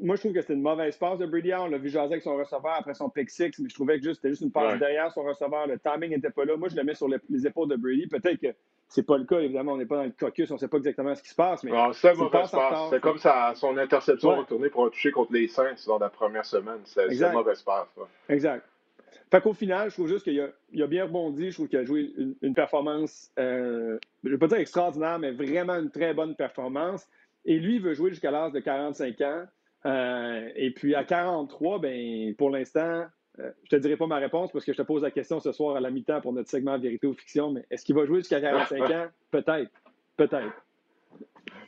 moi, 0.00 0.16
je 0.16 0.20
trouve 0.20 0.32
que 0.32 0.40
c'était 0.40 0.54
une 0.54 0.62
mauvaise 0.62 0.96
passe 0.96 1.18
de 1.18 1.26
Brady. 1.26 1.54
On 1.54 1.68
l'a 1.68 1.78
vu 1.78 1.88
jaser 1.88 2.14
avec 2.14 2.22
son 2.22 2.36
receveur 2.36 2.74
après 2.76 2.94
son 2.94 3.08
pick 3.08 3.30
six, 3.30 3.58
mais 3.60 3.68
je 3.68 3.74
trouvais 3.74 4.00
que 4.00 4.12
c'était 4.12 4.30
juste 4.30 4.42
une 4.42 4.50
passe 4.50 4.78
derrière 4.78 5.12
son 5.12 5.22
receveur. 5.22 5.66
Le 5.66 5.78
timing 5.78 6.10
n'était 6.10 6.30
pas 6.30 6.44
là. 6.44 6.56
Moi, 6.56 6.68
je 6.68 6.76
le 6.76 6.82
mets 6.82 6.94
sur 6.94 7.08
les 7.08 7.46
épaules 7.46 7.68
de 7.68 7.76
Brady. 7.76 8.08
Peut-être 8.08 8.40
que 8.40 8.54
c'est 8.88 9.04
pas 9.04 9.16
le 9.18 9.24
cas, 9.24 9.40
évidemment, 9.40 9.72
on 9.72 9.76
n'est 9.76 9.86
pas 9.86 9.96
dans 9.96 10.04
le 10.04 10.10
caucus, 10.10 10.50
on 10.50 10.54
ne 10.54 10.58
sait 10.58 10.68
pas 10.68 10.76
exactement 10.76 11.14
ce 11.14 11.22
qui 11.22 11.30
se 11.30 11.34
passe. 11.34 11.62
Mais 11.64 11.70
c'est 11.92 12.14
mauvaise 12.14 12.50
passe. 12.50 12.90
C'est 12.90 13.00
comme 13.00 13.18
ça, 13.18 13.52
son 13.54 13.76
interception 13.76 14.36
retournée 14.36 14.70
pour 14.70 14.86
un 14.86 14.90
toucher 14.90 15.10
contre 15.12 15.32
les 15.32 15.48
Saints 15.48 15.74
dans 15.86 15.98
la 15.98 16.08
première 16.10 16.44
semaine. 16.44 16.80
C'est 16.84 17.06
une 17.06 17.32
mauvaise 17.32 17.62
passe. 17.62 17.88
Exact. 18.28 18.64
Fait 19.36 19.42
qu'au 19.42 19.52
final, 19.54 19.90
je 19.90 19.94
trouve 19.94 20.08
juste 20.08 20.24
qu'il 20.24 20.40
a, 20.40 20.86
bien 20.86 21.04
rebondi. 21.04 21.50
Je 21.50 21.54
trouve 21.54 21.68
qu'il 21.68 21.78
a 21.78 21.84
joué 21.84 22.12
une, 22.42 22.54
performance, 22.54 23.30
euh, 23.38 23.98
je 24.22 24.28
ne 24.28 24.34
vais 24.34 24.38
pas 24.38 24.48
dire 24.48 24.58
extraordinaire, 24.58 25.18
mais 25.18 25.32
vraiment 25.32 25.74
une 25.74 25.90
très 25.90 26.14
bonne 26.14 26.34
performance. 26.34 27.06
Et 27.44 27.58
lui, 27.58 27.76
il 27.76 27.82
veut 27.82 27.94
jouer 27.94 28.10
jusqu'à 28.10 28.30
l'âge 28.30 28.52
de 28.52 28.60
45 28.60 29.20
ans. 29.22 29.44
Euh, 29.86 30.48
et 30.56 30.70
puis 30.70 30.94
à 30.94 31.04
43, 31.04 31.78
ben, 31.78 32.34
pour 32.36 32.50
l'instant, 32.50 33.04
euh, 33.38 33.50
je 33.64 33.76
ne 33.76 33.80
te 33.80 33.82
dirai 33.82 33.96
pas 33.96 34.06
ma 34.06 34.16
réponse 34.16 34.50
parce 34.52 34.64
que 34.64 34.72
je 34.72 34.78
te 34.78 34.82
pose 34.82 35.02
la 35.02 35.10
question 35.10 35.40
ce 35.40 35.52
soir 35.52 35.76
à 35.76 35.80
la 35.80 35.90
mi-temps 35.90 36.20
pour 36.20 36.32
notre 36.32 36.48
segment 36.48 36.78
Vérité 36.78 37.06
ou 37.06 37.14
Fiction, 37.14 37.50
mais 37.50 37.64
est-ce 37.70 37.84
qu'il 37.84 37.94
va 37.94 38.06
jouer 38.06 38.18
jusqu'à 38.18 38.40
45 38.40 38.90
ans? 38.90 39.06
Peut-être. 39.30 39.70
Peut-être. 40.16 40.64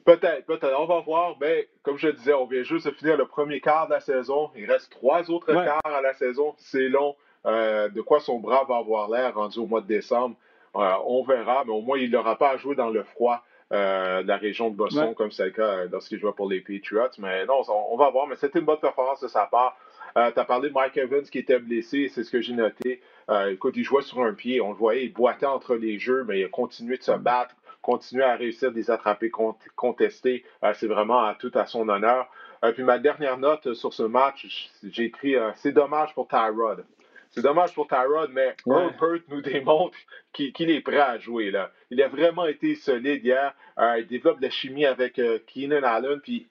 Peut-être, 0.04 0.46
peut-être. 0.46 0.78
On 0.78 0.86
va 0.86 1.00
voir. 1.00 1.36
Mais 1.40 1.68
comme 1.82 1.98
je 1.98 2.08
disais, 2.08 2.32
on 2.32 2.46
vient 2.46 2.62
juste 2.62 2.86
de 2.86 2.92
finir 2.92 3.16
le 3.16 3.26
premier 3.26 3.60
quart 3.60 3.88
de 3.88 3.94
la 3.94 4.00
saison. 4.00 4.50
Il 4.54 4.70
reste 4.70 4.88
trois 4.92 5.28
autres 5.32 5.52
quarts 5.52 5.80
à 5.84 6.00
la 6.00 6.14
saison. 6.14 6.54
C'est 6.58 6.88
long. 6.88 7.16
Euh, 7.46 7.88
de 7.88 8.00
quoi 8.00 8.20
son 8.20 8.38
bras 8.38 8.64
va 8.68 8.76
avoir 8.76 9.08
l'air 9.10 9.34
rendu 9.34 9.58
au 9.58 9.66
mois 9.66 9.80
de 9.80 9.86
décembre? 9.86 10.36
on 10.74 11.22
verra, 11.22 11.64
mais 11.64 11.72
au 11.72 11.80
moins, 11.80 11.96
il 11.96 12.10
n'aura 12.10 12.36
pas 12.36 12.50
à 12.50 12.56
jouer 12.58 12.74
dans 12.74 12.90
le 12.90 13.02
froid. 13.02 13.42
Euh, 13.72 14.22
de 14.22 14.28
la 14.28 14.36
région 14.36 14.70
de 14.70 14.76
Boston, 14.76 15.12
comme 15.16 15.32
c'est 15.32 15.46
le 15.46 15.50
cas 15.50 15.86
lorsqu'il 15.86 16.20
jouait 16.20 16.32
pour 16.32 16.48
les 16.48 16.60
Patriots. 16.60 17.10
Mais 17.18 17.44
non, 17.46 17.62
on, 17.68 17.96
va 17.96 18.10
voir. 18.10 18.28
Mais 18.28 18.36
c'était 18.36 18.60
une 18.60 18.64
bonne 18.64 18.78
performance 18.78 19.20
de 19.20 19.26
sa 19.26 19.46
part. 19.46 19.76
Euh, 20.16 20.30
tu 20.30 20.38
as 20.38 20.44
parlé 20.44 20.68
de 20.68 20.74
Mike 20.74 20.96
Evans 20.96 21.24
qui 21.24 21.38
était 21.38 21.58
blessé, 21.58 22.08
c'est 22.14 22.22
ce 22.22 22.30
que 22.30 22.40
j'ai 22.40 22.52
noté. 22.52 23.02
Euh, 23.28 23.50
écoute, 23.50 23.74
il 23.76 23.82
jouait 23.82 24.02
sur 24.02 24.22
un 24.22 24.34
pied, 24.34 24.60
on 24.60 24.68
le 24.68 24.76
voyait, 24.76 25.06
il 25.06 25.12
boitait 25.12 25.46
entre 25.46 25.74
les 25.74 25.98
jeux, 25.98 26.24
mais 26.28 26.38
il 26.40 26.44
a 26.44 26.48
continué 26.48 26.96
de 26.96 27.02
se 27.02 27.10
battre, 27.10 27.56
continué 27.82 28.22
à 28.22 28.36
réussir 28.36 28.70
des 28.70 28.88
attrapés 28.88 29.32
contestés. 29.74 30.44
c'est 30.74 30.86
vraiment 30.86 31.34
tout 31.34 31.50
à 31.54 31.66
son 31.66 31.88
honneur. 31.88 32.28
puis 32.74 32.84
ma 32.84 32.98
dernière 33.00 33.36
note 33.36 33.74
sur 33.74 33.92
ce 33.92 34.04
match, 34.04 34.70
j'ai 34.84 35.04
écrit 35.04 35.34
c'est 35.56 35.72
dommage 35.72 36.14
pour 36.14 36.28
Tyrod. 36.28 36.84
C'est 37.30 37.42
dommage 37.42 37.74
pour 37.74 37.86
Tyrod, 37.86 38.30
mais 38.32 38.54
Herbert 38.66 39.20
nous 39.28 39.40
démontre 39.42 39.96
qu'il 40.32 40.70
est 40.70 40.80
prêt 40.80 40.98
à 40.98 41.18
jouer. 41.18 41.50
Là. 41.50 41.70
Il 41.90 42.02
a 42.02 42.08
vraiment 42.08 42.46
été 42.46 42.74
solide 42.74 43.24
hier. 43.24 43.54
Euh, 43.78 43.98
il 43.98 44.06
développe 44.06 44.38
de 44.38 44.44
la 44.44 44.50
chimie 44.50 44.86
avec 44.86 45.18
euh, 45.18 45.38
Keenan 45.46 45.82
Allen. 45.82 46.20
Puis 46.20 46.48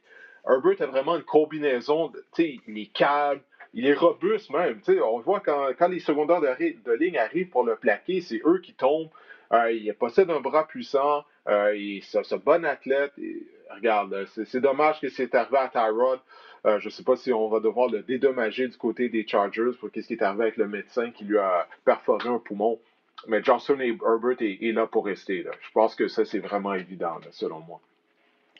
Herbert 0.47 0.81
a 0.81 0.85
vraiment 0.87 1.15
une 1.15 1.23
combinaison. 1.23 2.11
il 2.37 2.77
est 2.77 2.93
calme, 2.93 3.41
il 3.73 3.87
est 3.87 3.93
robuste 3.93 4.49
même. 4.51 4.81
on 5.03 5.19
voit 5.19 5.39
quand, 5.39 5.69
quand 5.77 5.87
les 5.87 5.99
secondaires 5.99 6.41
de, 6.41 6.91
ligne 6.93 7.17
arrivent 7.17 7.49
pour 7.49 7.63
le 7.63 7.75
plaquer, 7.75 8.21
c'est 8.21 8.41
eux 8.45 8.59
qui 8.59 8.73
tombent. 8.73 9.09
Euh, 9.53 9.71
il 9.71 9.93
possède 9.93 10.29
un 10.29 10.39
bras 10.39 10.67
puissant. 10.67 11.23
il 11.47 11.97
est 11.97 12.33
un 12.33 12.37
bon 12.37 12.65
athlète. 12.65 13.13
regarde, 13.69 14.27
c'est 14.45 14.61
dommage 14.61 14.99
que 14.99 15.09
c'est 15.09 15.33
arrivé 15.35 15.57
à 15.57 15.69
Tyrod. 15.69 16.19
Euh, 16.65 16.79
je 16.79 16.85
ne 16.85 16.89
sais 16.89 17.03
pas 17.03 17.15
si 17.15 17.31
on 17.31 17.47
va 17.47 17.59
devoir 17.59 17.89
le 17.89 18.01
dédommager 18.01 18.67
du 18.67 18.77
côté 18.77 19.07
des 19.09 19.27
Chargers 19.27 19.71
pour 19.79 19.91
qu'est-ce 19.91 20.07
qui 20.07 20.13
est 20.13 20.23
arrivé 20.23 20.43
avec 20.43 20.57
le 20.57 20.67
médecin 20.67 21.11
qui 21.11 21.23
lui 21.23 21.37
a 21.37 21.67
perforé 21.83 22.27
un 22.27 22.39
poumon. 22.39 22.79
Mais 23.27 23.43
Johnson 23.43 23.79
et 23.79 23.95
Herbert 24.03 24.37
est, 24.41 24.71
là 24.73 24.87
pour 24.87 25.05
rester. 25.05 25.45
Je 25.61 25.71
pense 25.73 25.95
que 25.95 26.07
ça, 26.07 26.25
c'est 26.25 26.39
vraiment 26.39 26.73
évident, 26.73 27.17
selon 27.31 27.59
moi. 27.59 27.79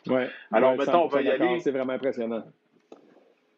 Oui. 0.08 0.24
Alors 0.52 0.76
maintenant, 0.76 1.06
on 1.06 1.08
va 1.08 1.22
y 1.22 1.30
aller. 1.30 1.60
C'est 1.60 1.72
vraiment 1.72 1.94
impressionnant. 1.94 2.44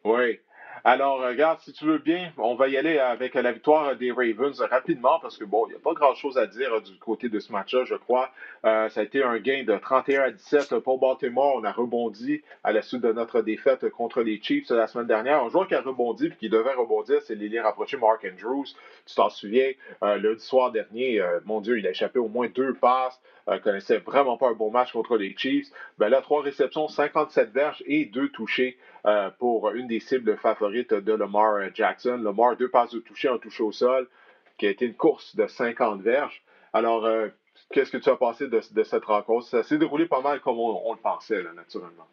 Oui. 0.04 0.40
Alors, 0.84 1.22
regarde, 1.22 1.60
si 1.62 1.74
tu 1.74 1.86
veux 1.86 1.98
bien, 1.98 2.32
on 2.38 2.56
va 2.56 2.68
y 2.68 2.78
aller 2.78 3.00
avec 3.00 3.34
la 3.34 3.52
victoire 3.52 3.96
des 3.96 4.12
Ravens 4.12 4.60
rapidement 4.62 5.20
parce 5.20 5.38
que, 5.38 5.44
bon, 5.44 5.66
il 5.68 5.72
n'y 5.72 5.76
a 5.76 5.80
pas 5.80 5.94
grand-chose 5.94 6.38
à 6.38 6.46
dire 6.46 6.82
du 6.82 6.98
côté 7.00 7.30
de 7.30 7.40
ce 7.40 7.52
match-là, 7.52 7.84
je 7.86 7.96
crois. 7.96 8.30
Euh, 8.66 8.88
ça 8.90 9.02
a 9.02 9.04
été 9.04 9.24
un 9.24 9.38
gain 9.40 9.64
de 9.64 9.76
31 9.76 10.22
à 10.22 10.32
17 10.32 10.80
pour 10.80 11.00
Baltimore. 11.00 11.56
On 11.56 11.64
a 11.64 11.72
rebondi 11.72 12.42
à 12.64 12.72
la 12.72 12.82
suite 12.82 13.02
de 13.02 13.12
notre 13.12 13.42
défaite 13.42 13.90
contre 13.90 14.22
les 14.22 14.42
Chiefs 14.42 14.70
la 14.70 14.88
semaine 14.88 15.08
dernière. 15.08 15.44
Un 15.44 15.50
joueur 15.50 15.68
qui 15.68 15.76
a 15.76 15.82
rebondi 15.82 16.28
et 16.28 16.32
qui 16.32 16.50
devait 16.50 16.74
rebondir, 16.74 17.22
c'est 17.24 17.36
l'élite 17.36 17.62
rapproché 17.62 17.98
Mark 17.98 18.26
Andrews. 18.26 18.66
Tu 19.06 19.16
t'en 19.16 19.30
souviens, 19.30 19.72
euh, 20.04 20.18
lundi 20.18 20.44
soir 20.44 20.72
dernier, 20.72 21.20
euh, 21.22 21.40
mon 21.46 21.62
Dieu, 21.62 21.80
il 21.80 21.88
a 21.88 21.92
échappé 21.92 22.20
au 22.20 22.28
moins 22.28 22.48
deux 22.48 22.74
passes. 22.74 23.20
Euh, 23.50 23.60
connaissait 23.60 24.00
vraiment 24.00 24.38
pas 24.38 24.50
un 24.50 24.54
bon 24.54 24.72
match 24.72 24.92
contre 24.92 25.16
les 25.16 25.34
Chiefs. 25.38 25.68
Ben 25.98 26.10
là, 26.10 26.22
trois 26.22 26.42
réceptions, 26.42 26.90
57 26.90 27.52
verges 27.52 27.82
et 27.86 28.06
deux 28.06 28.28
touchés 28.30 28.78
euh, 29.06 29.30
pour 29.40 29.72
une 29.72 29.88
des 29.88 30.02
cibles 30.02 30.36
de 30.84 31.14
Lamar 31.14 31.74
Jackson. 31.74 32.18
Lamar, 32.18 32.58
deux 32.58 32.70
passes 32.70 32.92
de 32.92 33.00
toucher, 33.00 33.30
un 33.30 33.38
touché 33.38 33.64
au 33.64 33.72
sol, 33.72 34.08
qui 34.58 34.68
a 34.68 34.70
été 34.70 34.86
une 34.86 34.96
course 34.96 35.36
de 35.36 35.48
50 35.48 36.02
verges. 36.02 36.44
Alors, 36.74 37.06
euh, 37.06 37.28
qu'est-ce 37.72 37.92
que 37.92 37.98
tu 37.98 38.10
as 38.10 38.16
pensé 38.16 38.48
de, 38.48 38.84
cette 38.84 39.06
rencontre? 39.06 39.48
Ça 39.48 39.64
s'est 39.64 39.78
déroulé 39.78 40.06
pas 40.06 40.22
mal 40.22 40.42
comme 40.42 40.60
on, 40.60 40.94
le 40.94 41.00
pensait, 41.00 41.44
naturellement. 41.56 42.08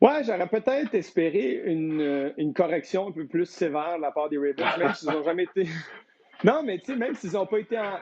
Ouais, 0.00 0.22
j'aurais 0.24 0.48
peut-être 0.48 0.94
espéré 0.94 1.62
une, 1.64 2.34
une, 2.36 2.52
correction 2.52 3.08
un 3.08 3.12
peu 3.12 3.26
plus 3.26 3.46
sévère 3.46 3.96
de 3.96 4.02
la 4.02 4.10
part 4.10 4.28
des 4.28 4.36
Ravens, 4.36 4.78
même 4.78 4.92
s'ils 4.92 5.10
n'ont 5.10 5.24
jamais 5.24 5.44
été 5.44 5.64
non, 6.44 6.62
mais 6.62 6.78
tu 6.78 6.86
sais, 6.86 6.96
même 6.96 7.14
s'ils 7.14 7.32
n'ont 7.32 7.46
pas 7.46 7.58
été 7.58 7.78
en. 7.78 7.92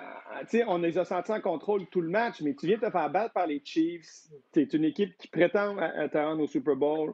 Tu 0.40 0.58
sais, 0.58 0.64
on 0.66 0.78
les 0.78 0.98
a 0.98 1.04
sentis 1.04 1.30
en 1.30 1.40
contrôle 1.40 1.86
tout 1.86 2.00
le 2.00 2.08
match, 2.08 2.40
mais 2.42 2.54
tu 2.54 2.66
viens 2.66 2.76
de 2.76 2.84
te 2.84 2.90
faire 2.90 3.10
battre 3.10 3.32
par 3.32 3.46
les 3.46 3.62
Chiefs. 3.64 4.24
Tu 4.52 4.62
es 4.62 4.64
une 4.64 4.84
équipe 4.84 5.16
qui 5.16 5.28
prétend 5.28 5.76
te 5.76 6.18
rendre 6.18 6.42
au 6.42 6.46
Super 6.46 6.74
Bowl. 6.74 7.12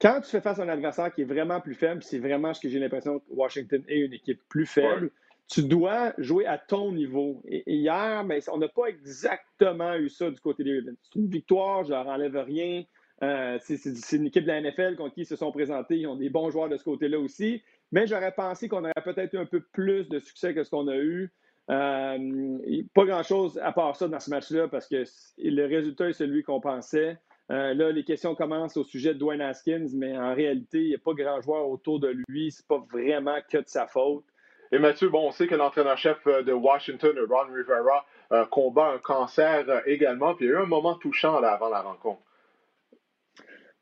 Quand 0.00 0.20
tu 0.20 0.30
fais 0.30 0.40
face 0.40 0.58
à 0.58 0.62
un 0.62 0.68
adversaire 0.68 1.12
qui 1.12 1.22
est 1.22 1.26
vraiment 1.26 1.60
plus 1.60 1.74
faible, 1.74 2.02
c'est 2.02 2.18
vraiment 2.18 2.52
ce 2.52 2.60
que 2.60 2.68
j'ai 2.68 2.78
l'impression 2.78 3.18
que 3.18 3.24
Washington 3.30 3.82
est 3.88 3.98
une 3.98 4.12
équipe 4.12 4.40
plus 4.48 4.66
faible, 4.66 5.10
tu 5.48 5.62
dois 5.62 6.12
jouer 6.18 6.44
à 6.46 6.58
ton 6.58 6.92
niveau. 6.92 7.42
Et, 7.46 7.62
hier, 7.66 8.24
ben, 8.24 8.40
on 8.52 8.58
n'a 8.58 8.68
pas 8.68 8.86
exactement 8.86 9.94
eu 9.94 10.08
ça 10.08 10.30
du 10.30 10.40
côté 10.40 10.64
des 10.64 10.78
Ravens. 10.78 10.96
C'est 11.02 11.18
une 11.18 11.28
victoire, 11.28 11.84
je 11.84 11.90
leur 11.90 12.06
enlève 12.08 12.36
rien. 12.36 12.84
Euh, 13.22 13.58
c'est 13.62 14.16
une 14.16 14.26
équipe 14.26 14.44
de 14.44 14.48
la 14.48 14.60
NFL 14.60 14.96
contre 14.96 15.14
qui 15.14 15.22
ils 15.22 15.26
se 15.26 15.36
sont 15.36 15.52
présentés. 15.52 15.96
Ils 15.96 16.06
ont 16.06 16.16
des 16.16 16.28
bons 16.28 16.50
joueurs 16.50 16.68
de 16.68 16.76
ce 16.76 16.84
côté-là 16.84 17.18
aussi. 17.18 17.62
Mais 17.92 18.06
j'aurais 18.06 18.32
pensé 18.32 18.68
qu'on 18.68 18.82
aurait 18.82 18.92
peut-être 19.04 19.32
eu 19.34 19.38
un 19.38 19.46
peu 19.46 19.60
plus 19.60 20.08
de 20.08 20.18
succès 20.18 20.52
que 20.52 20.64
ce 20.64 20.70
qu'on 20.70 20.88
a 20.88 20.96
eu. 20.96 21.32
Euh, 21.68 22.58
pas 22.94 23.04
grand-chose 23.04 23.58
à 23.62 23.72
part 23.72 23.96
ça 23.96 24.06
dans 24.06 24.20
ce 24.20 24.30
match-là 24.30 24.68
parce 24.68 24.86
que 24.86 25.02
le 25.38 25.66
résultat 25.66 26.10
est 26.10 26.12
celui 26.12 26.42
qu'on 26.42 26.60
pensait. 26.60 27.18
Euh, 27.50 27.74
là, 27.74 27.92
les 27.92 28.04
questions 28.04 28.34
commencent 28.34 28.76
au 28.76 28.84
sujet 28.84 29.14
de 29.14 29.18
Dwayne 29.18 29.40
Haskins, 29.40 29.86
mais 29.94 30.16
en 30.16 30.34
réalité, 30.34 30.78
il 30.82 30.88
n'y 30.88 30.94
a 30.94 30.98
pas 30.98 31.14
grand 31.14 31.40
joueur 31.40 31.68
autour 31.68 32.00
de 32.00 32.14
lui. 32.28 32.50
C'est 32.50 32.66
pas 32.66 32.84
vraiment 32.90 33.38
que 33.48 33.58
de 33.58 33.68
sa 33.68 33.86
faute. 33.86 34.24
Et 34.72 34.80
Mathieu, 34.80 35.08
bon, 35.08 35.28
on 35.28 35.30
sait 35.30 35.46
que 35.46 35.54
l'entraîneur-chef 35.54 36.26
euh, 36.26 36.42
de 36.42 36.52
Washington, 36.52 37.16
Ron 37.28 37.52
Rivera, 37.52 38.04
combat 38.50 38.88
un 38.88 38.98
cancer 38.98 39.64
également. 39.86 40.34
Puis 40.34 40.46
il 40.46 40.48
y 40.48 40.52
a 40.52 40.58
eu 40.58 40.62
un 40.62 40.66
moment 40.66 40.96
touchant 40.96 41.38
là, 41.38 41.52
avant 41.52 41.68
la 41.68 41.82
rencontre. 41.82 42.20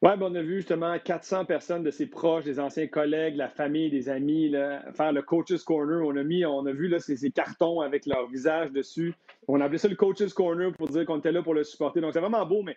Oui, 0.04 0.10
ben 0.18 0.26
on 0.30 0.34
a 0.34 0.42
vu 0.42 0.56
justement 0.56 0.98
400 0.98 1.46
personnes 1.46 1.82
de 1.82 1.90
ses 1.90 2.04
proches, 2.04 2.44
des 2.44 2.60
anciens 2.60 2.88
collègues, 2.88 3.36
la 3.36 3.48
famille, 3.48 3.88
des 3.88 4.10
amis, 4.10 4.52
faire 4.94 5.12
le 5.12 5.22
Coach's 5.22 5.64
Corner. 5.64 6.06
On 6.06 6.14
a 6.14 6.22
mis, 6.22 6.44
on 6.44 6.66
a 6.66 6.72
vu 6.72 6.88
là, 6.88 7.00
ces, 7.00 7.30
cartons 7.30 7.80
avec 7.80 8.04
leur 8.04 8.28
visage 8.28 8.70
dessus. 8.70 9.14
On 9.48 9.62
a 9.62 9.64
appelé 9.64 9.78
ça 9.78 9.88
le 9.88 9.96
Coach's 9.96 10.34
Corner 10.34 10.72
pour 10.74 10.88
dire 10.88 11.06
qu'on 11.06 11.20
était 11.20 11.32
là 11.32 11.42
pour 11.42 11.54
le 11.54 11.64
supporter. 11.64 12.02
Donc, 12.02 12.12
c'est 12.12 12.20
vraiment 12.20 12.44
beau, 12.44 12.62
mais 12.62 12.76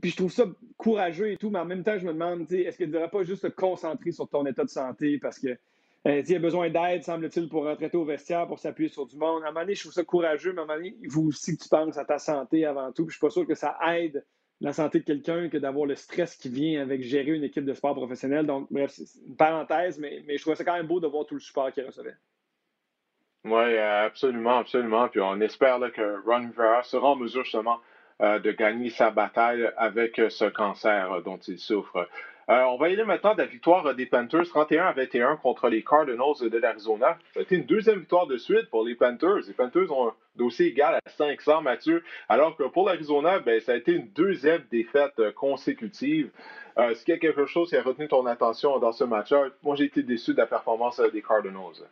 puis 0.00 0.10
je 0.10 0.16
trouve 0.16 0.32
ça 0.32 0.44
courageux 0.76 1.32
et 1.32 1.36
tout, 1.36 1.50
mais 1.50 1.58
en 1.58 1.64
même 1.64 1.82
temps, 1.82 1.98
je 1.98 2.06
me 2.06 2.12
demande, 2.12 2.50
est-ce 2.52 2.76
qu'il 2.76 2.88
ne 2.88 2.92
devrait 2.92 3.10
pas 3.10 3.24
juste 3.24 3.42
te 3.42 3.48
concentrer 3.48 4.12
sur 4.12 4.28
ton 4.28 4.46
état 4.46 4.64
de 4.64 4.68
santé 4.68 5.18
parce 5.18 5.38
que 5.38 5.56
euh, 6.06 6.22
il 6.26 6.36
a 6.36 6.38
besoin 6.38 6.68
d'aide, 6.68 7.02
semble-t-il, 7.02 7.48
pour 7.48 7.64
rentrer 7.64 7.90
au 7.94 8.04
vestiaire, 8.04 8.46
pour 8.46 8.58
s'appuyer 8.58 8.90
sur 8.90 9.06
du 9.06 9.16
monde. 9.16 9.42
À 9.42 9.46
un 9.46 9.50
moment 9.50 9.60
donné, 9.60 9.74
je 9.74 9.80
trouve 9.80 9.92
ça 9.92 10.04
courageux, 10.04 10.52
mais 10.52 10.60
à 10.60 10.64
un 10.64 10.66
moment 10.66 10.80
il 10.82 11.18
aussi 11.18 11.56
que 11.56 11.62
tu 11.62 11.68
penses 11.68 11.96
à 11.96 12.04
ta 12.04 12.18
santé 12.18 12.66
avant 12.66 12.92
tout. 12.92 13.06
Puis 13.06 13.14
je 13.14 13.18
suis 13.18 13.26
pas 13.26 13.30
sûr 13.30 13.46
que 13.46 13.54
ça 13.54 13.78
aide 13.88 14.24
la 14.60 14.72
santé 14.72 15.00
de 15.00 15.04
quelqu'un 15.04 15.48
que 15.48 15.56
d'avoir 15.56 15.86
le 15.86 15.94
stress 15.94 16.36
qui 16.36 16.50
vient 16.50 16.82
avec 16.82 17.02
gérer 17.02 17.32
une 17.32 17.44
équipe 17.44 17.64
de 17.64 17.74
sport 17.74 17.94
professionnel. 17.94 18.46
Donc, 18.46 18.68
bref, 18.70 18.90
c'est 18.90 19.18
une 19.26 19.36
parenthèse, 19.36 19.98
mais, 19.98 20.22
je 20.28 20.40
trouvais 20.40 20.56
ça 20.56 20.64
quand 20.64 20.76
même 20.76 20.86
beau 20.86 21.00
de 21.00 21.06
voir 21.06 21.24
tout 21.26 21.34
le 21.34 21.40
support 21.40 21.72
qu'il 21.72 21.84
recevait. 21.84 22.14
Oui, 23.44 23.76
absolument, 23.76 24.58
absolument. 24.58 25.08
Puis 25.08 25.20
on 25.20 25.40
espère 25.40 25.80
que 25.92 26.22
Ron 26.26 26.46
Rivera 26.46 26.82
sera 26.82 27.10
en 27.10 27.16
mesure 27.16 27.44
justement 27.44 27.78
de 28.20 28.52
gagner 28.52 28.90
sa 28.90 29.10
bataille 29.10 29.70
avec 29.76 30.20
ce 30.28 30.44
cancer 30.46 31.22
dont 31.22 31.38
il 31.38 31.58
souffre. 31.58 32.08
Euh, 32.50 32.62
on 32.64 32.76
va 32.76 32.90
y 32.90 32.92
aller 32.92 33.04
maintenant 33.04 33.32
de 33.32 33.38
la 33.38 33.46
victoire 33.46 33.94
des 33.94 34.04
Panthers 34.04 34.46
31 34.46 34.86
à 34.86 34.92
21 34.92 35.36
contre 35.36 35.68
les 35.68 35.82
Cardinals 35.82 36.50
de 36.50 36.58
l'Arizona. 36.58 37.16
Ça 37.32 37.40
a 37.40 37.42
été 37.42 37.56
une 37.56 37.64
deuxième 37.64 38.00
victoire 38.00 38.26
de 38.26 38.36
suite 38.36 38.68
pour 38.70 38.84
les 38.84 38.94
Panthers. 38.94 39.46
Les 39.46 39.54
Panthers 39.54 39.90
ont 39.90 40.08
un 40.08 40.14
dossier 40.36 40.66
égal 40.66 40.94
à 40.94 41.10
500, 41.10 41.62
Mathieu, 41.62 42.04
alors 42.28 42.54
que 42.56 42.64
pour 42.64 42.86
l'Arizona, 42.86 43.38
ben, 43.38 43.60
ça 43.60 43.72
a 43.72 43.76
été 43.76 43.92
une 43.92 44.08
deuxième 44.08 44.62
défaite 44.70 45.32
consécutive. 45.34 46.30
Euh, 46.76 46.90
Est-ce 46.90 47.04
qu'il 47.04 47.14
y 47.14 47.16
a 47.16 47.20
quelque 47.20 47.46
chose 47.46 47.70
qui 47.70 47.76
a 47.76 47.82
retenu 47.82 48.08
ton 48.08 48.26
attention 48.26 48.78
dans 48.78 48.92
ce 48.92 49.04
match-là? 49.04 49.46
Moi, 49.62 49.76
j'ai 49.76 49.84
été 49.84 50.02
déçu 50.02 50.32
de 50.34 50.38
la 50.38 50.46
performance 50.46 51.00
des 51.00 51.22
Cardinals. 51.22 51.88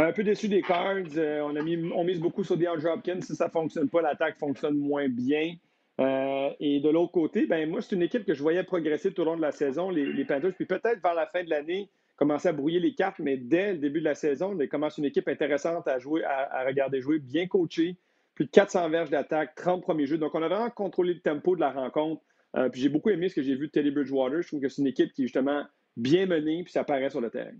Un 0.00 0.12
peu 0.12 0.22
déçu 0.22 0.48
des 0.48 0.62
Cards. 0.62 1.16
Euh, 1.16 1.40
on, 1.42 1.56
a 1.56 1.62
mis, 1.62 1.76
on 1.92 2.04
mise 2.04 2.20
beaucoup 2.20 2.44
sur 2.44 2.56
DeAndre 2.56 2.86
Hopkins. 2.86 3.20
Si 3.20 3.34
ça 3.34 3.46
ne 3.46 3.50
fonctionne 3.50 3.88
pas, 3.88 4.02
l'attaque 4.02 4.38
fonctionne 4.38 4.76
moins 4.76 5.08
bien. 5.08 5.54
Euh, 6.00 6.50
et 6.60 6.80
de 6.80 6.88
l'autre 6.88 7.12
côté, 7.12 7.46
ben 7.46 7.68
moi, 7.68 7.82
c'est 7.82 7.94
une 7.94 8.02
équipe 8.02 8.24
que 8.24 8.34
je 8.34 8.42
voyais 8.42 8.62
progresser 8.62 9.12
tout 9.12 9.22
au 9.22 9.24
long 9.24 9.36
de 9.36 9.42
la 9.42 9.52
saison, 9.52 9.90
les, 9.90 10.24
Panthers. 10.24 10.54
Puis 10.54 10.66
peut-être 10.66 11.02
vers 11.02 11.14
la 11.14 11.26
fin 11.26 11.44
de 11.44 11.50
l'année, 11.50 11.90
commencer 12.16 12.48
à 12.48 12.52
brouiller 12.52 12.80
les 12.80 12.94
cartes, 12.94 13.18
mais 13.18 13.36
dès 13.36 13.72
le 13.72 13.78
début 13.78 14.00
de 14.00 14.04
la 14.04 14.14
saison, 14.14 14.56
ils 14.58 14.68
commencent 14.68 14.98
une 14.98 15.04
équipe 15.04 15.28
intéressante 15.28 15.86
à 15.88 15.98
jouer, 15.98 16.24
à, 16.24 16.64
regarder 16.66 17.00
jouer, 17.00 17.18
bien 17.18 17.46
coachée, 17.46 17.96
plus 18.34 18.46
de 18.46 18.50
400 18.50 18.88
verges 18.88 19.10
d'attaque, 19.10 19.54
30 19.54 19.82
premiers 19.82 20.06
jeux. 20.06 20.18
Donc, 20.18 20.34
on 20.34 20.42
a 20.42 20.48
vraiment 20.48 20.70
contrôlé 20.70 21.14
le 21.14 21.20
tempo 21.20 21.54
de 21.54 21.60
la 21.60 21.70
rencontre. 21.70 22.22
Euh, 22.56 22.68
puis 22.68 22.80
j'ai 22.80 22.88
beaucoup 22.88 23.10
aimé 23.10 23.28
ce 23.28 23.34
que 23.34 23.42
j'ai 23.42 23.54
vu 23.54 23.66
de 23.66 23.72
Teddy 23.72 23.90
Bridgewater. 23.90 24.42
Je 24.42 24.48
trouve 24.48 24.60
que 24.60 24.68
c'est 24.68 24.82
une 24.82 24.88
équipe 24.88 25.12
qui 25.12 25.22
est 25.22 25.26
justement 25.26 25.64
bien 25.96 26.26
menée, 26.26 26.62
puis 26.64 26.72
ça 26.72 26.80
apparaît 26.80 27.10
sur 27.10 27.20
le 27.20 27.30
terrain. 27.30 27.52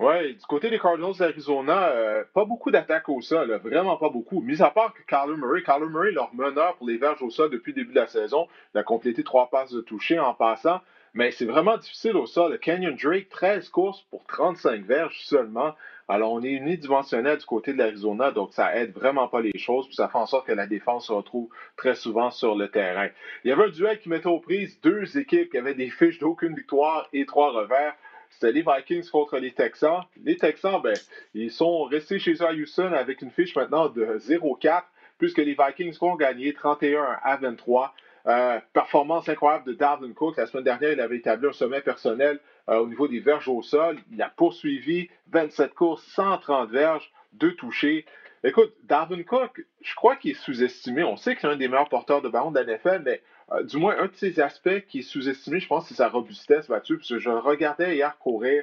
Oui, 0.00 0.34
du 0.34 0.46
côté 0.46 0.70
des 0.70 0.78
Cardinals 0.78 1.14
d'Arizona, 1.16 1.88
euh, 1.90 2.24
pas 2.34 2.44
beaucoup 2.44 2.72
d'attaques 2.72 3.08
au 3.08 3.20
sol, 3.20 3.60
vraiment 3.62 3.96
pas 3.96 4.08
beaucoup. 4.08 4.40
Mis 4.40 4.60
à 4.60 4.70
part 4.70 4.92
que 4.92 5.02
Kyler 5.02 5.36
Murray, 5.36 5.62
Kyler 5.62 5.88
Murray, 5.88 6.10
leur 6.10 6.34
meneur 6.34 6.74
pour 6.76 6.88
les 6.88 6.96
verges 6.96 7.22
au 7.22 7.30
sol 7.30 7.48
depuis 7.50 7.70
le 7.70 7.82
début 7.82 7.94
de 7.94 8.00
la 8.00 8.08
saison, 8.08 8.48
il 8.74 8.78
a 8.78 8.82
complété 8.82 9.22
trois 9.22 9.50
passes 9.50 9.72
de 9.72 9.80
toucher 9.80 10.18
en 10.18 10.34
passant, 10.34 10.80
mais 11.14 11.30
c'est 11.30 11.44
vraiment 11.44 11.76
difficile 11.76 12.16
au 12.16 12.26
sol. 12.26 12.58
Kenyon 12.58 12.96
Drake, 13.00 13.28
13 13.28 13.68
courses 13.68 14.02
pour 14.10 14.24
35 14.26 14.84
verges 14.84 15.20
seulement. 15.20 15.74
Alors, 16.08 16.32
on 16.32 16.42
est 16.42 16.50
unidimensionnel 16.50 17.38
du 17.38 17.46
côté 17.46 17.72
de 17.72 17.78
l'Arizona, 17.78 18.32
donc 18.32 18.52
ça 18.52 18.76
aide 18.76 18.92
vraiment 18.92 19.28
pas 19.28 19.40
les 19.40 19.56
choses, 19.56 19.86
puis 19.86 19.94
ça 19.94 20.08
fait 20.08 20.18
en 20.18 20.26
sorte 20.26 20.46
que 20.46 20.52
la 20.52 20.66
défense 20.66 21.06
se 21.06 21.12
retrouve 21.12 21.48
très 21.76 21.94
souvent 21.94 22.30
sur 22.30 22.56
le 22.56 22.68
terrain. 22.68 23.08
Il 23.44 23.48
y 23.48 23.52
avait 23.52 23.64
un 23.64 23.68
duel 23.68 24.00
qui 24.00 24.08
mettait 24.08 24.26
aux 24.26 24.40
prises 24.40 24.78
deux 24.82 25.16
équipes 25.16 25.50
qui 25.50 25.56
avaient 25.56 25.74
des 25.74 25.88
fiches 25.88 26.18
d'aucune 26.18 26.54
victoire 26.54 27.08
et 27.12 27.24
trois 27.26 27.52
revers. 27.52 27.94
C'était 28.34 28.52
les 28.52 28.62
Vikings 28.62 29.08
contre 29.10 29.38
les 29.38 29.52
Texans. 29.52 30.02
Les 30.22 30.36
Texans, 30.36 30.80
ben, 30.82 30.96
ils 31.34 31.52
sont 31.52 31.84
restés 31.84 32.18
chez 32.18 32.34
eux 32.34 32.46
à 32.46 32.52
Houston 32.52 32.92
avec 32.92 33.22
une 33.22 33.30
fiche 33.30 33.54
maintenant 33.54 33.88
de 33.88 34.18
0-4, 34.18 34.82
puisque 35.18 35.38
les 35.38 35.56
Vikings 35.58 35.96
ont 36.00 36.16
gagné 36.16 36.52
31 36.52 37.18
à 37.22 37.36
23. 37.36 37.94
Euh, 38.26 38.58
performance 38.72 39.28
incroyable 39.28 39.66
de 39.66 39.74
Darwin 39.74 40.14
Cook. 40.14 40.36
La 40.38 40.46
semaine 40.46 40.64
dernière, 40.64 40.92
il 40.92 41.00
avait 41.00 41.18
établi 41.18 41.46
un 41.46 41.52
sommet 41.52 41.82
personnel 41.82 42.40
euh, 42.70 42.78
au 42.78 42.88
niveau 42.88 43.06
des 43.06 43.20
verges 43.20 43.48
au 43.48 43.62
sol. 43.62 43.98
Il 44.10 44.20
a 44.22 44.30
poursuivi 44.30 45.10
27 45.30 45.74
courses, 45.74 46.02
130 46.14 46.70
verges, 46.70 47.12
deux 47.34 47.54
touchés. 47.54 48.06
Écoute, 48.42 48.72
Darwin 48.84 49.24
Cook, 49.24 49.64
je 49.82 49.94
crois 49.94 50.16
qu'il 50.16 50.32
est 50.32 50.40
sous-estimé. 50.40 51.04
On 51.04 51.16
sait 51.16 51.34
que 51.34 51.42
c'est 51.42 51.46
un 51.46 51.56
des 51.56 51.68
meilleurs 51.68 51.88
porteurs 51.88 52.22
de 52.22 52.28
ballon 52.28 52.50
de 52.50 52.58
la 52.58 52.64
NFL, 52.64 53.02
mais 53.04 53.22
du 53.64 53.76
moins, 53.76 53.96
un 53.98 54.06
de 54.06 54.14
ses 54.14 54.40
aspects 54.40 54.80
qui 54.88 55.00
est 55.00 55.02
sous-estimé, 55.02 55.60
je 55.60 55.68
pense, 55.68 55.88
c'est 55.88 55.94
sa 55.94 56.08
robustesse 56.08 56.68
battu. 56.68 56.96
Parce 56.96 57.08
que 57.08 57.18
je 57.18 57.30
le 57.30 57.38
regardais 57.38 57.96
hier 57.96 58.16
courir. 58.18 58.62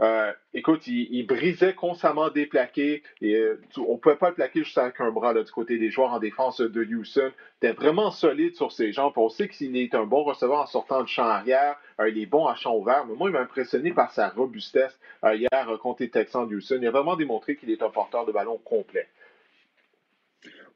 Euh, 0.00 0.30
écoute, 0.52 0.86
il, 0.88 1.26
brisait 1.26 1.74
constamment 1.74 2.28
des 2.28 2.46
plaqués. 2.46 3.02
Euh, 3.22 3.56
on 3.78 3.94
ne 3.94 3.96
pouvait 3.96 4.16
pas 4.16 4.28
le 4.28 4.34
plaquer 4.34 4.62
juste 4.62 4.76
avec 4.76 5.00
un 5.00 5.10
bras 5.10 5.32
du 5.32 5.50
côté 5.50 5.78
des 5.78 5.90
joueurs 5.90 6.12
en 6.12 6.18
défense 6.18 6.60
de 6.60 6.84
Houston. 6.84 7.32
Il 7.62 7.66
était 7.66 7.74
vraiment 7.74 8.10
solide 8.10 8.54
sur 8.56 8.72
ses 8.72 8.92
jambes. 8.92 9.14
On 9.16 9.30
sait 9.30 9.48
qu'il 9.48 9.76
est 9.76 9.94
un 9.94 10.04
bon 10.04 10.22
receveur 10.22 10.60
en 10.60 10.66
sortant 10.66 11.02
de 11.02 11.08
champ 11.08 11.24
arrière. 11.24 11.76
il 12.06 12.18
est 12.18 12.26
bon 12.26 12.46
à 12.46 12.54
champ 12.54 12.76
ouvert. 12.76 13.06
Mais 13.06 13.14
moi, 13.14 13.30
il 13.30 13.32
m'a 13.32 13.40
impressionné 13.40 13.92
par 13.92 14.12
sa 14.12 14.28
robustesse 14.28 14.98
hier 15.24 15.78
contre 15.80 16.02
les 16.02 16.10
Texans 16.10 16.46
de 16.46 16.56
Houston. 16.56 16.78
Il 16.80 16.86
a 16.86 16.90
vraiment 16.90 17.16
démontré 17.16 17.56
qu'il 17.56 17.70
est 17.70 17.82
un 17.82 17.90
porteur 17.90 18.26
de 18.26 18.32
ballon 18.32 18.58
complet. 18.64 19.08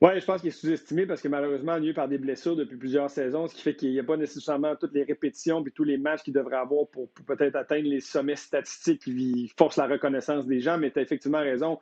Oui, 0.03 0.19
je 0.19 0.25
pense 0.25 0.41
qu'il 0.41 0.49
est 0.49 0.53
sous-estimé 0.53 1.05
parce 1.05 1.21
que 1.21 1.29
malheureusement, 1.29 1.77
il 1.77 1.91
est 1.91 1.93
par 1.93 2.09
des 2.09 2.17
blessures 2.17 2.57
depuis 2.57 2.79
plusieurs 2.79 3.11
saisons, 3.11 3.47
ce 3.49 3.55
qui 3.55 3.61
fait 3.61 3.75
qu'il 3.75 3.91
n'y 3.91 3.99
a 3.99 4.03
pas 4.03 4.17
nécessairement 4.17 4.75
toutes 4.75 4.95
les 4.95 5.05
répétitions 5.05 5.63
et 5.63 5.71
tous 5.71 5.85
les 5.85 5.99
matchs 5.99 6.23
qu'il 6.23 6.33
devrait 6.33 6.57
avoir 6.57 6.87
pour, 6.89 7.11
peut-être 7.27 7.55
atteindre 7.55 7.87
les 7.87 8.01
sommets 8.01 8.37
statistiques 8.37 9.03
qui 9.03 9.53
forcent 9.59 9.77
la 9.77 9.87
reconnaissance 9.87 10.47
des 10.47 10.61
gens. 10.61 10.79
Mais 10.79 10.91
tu 10.91 11.01
as 11.01 11.03
effectivement 11.03 11.41
raison, 11.41 11.79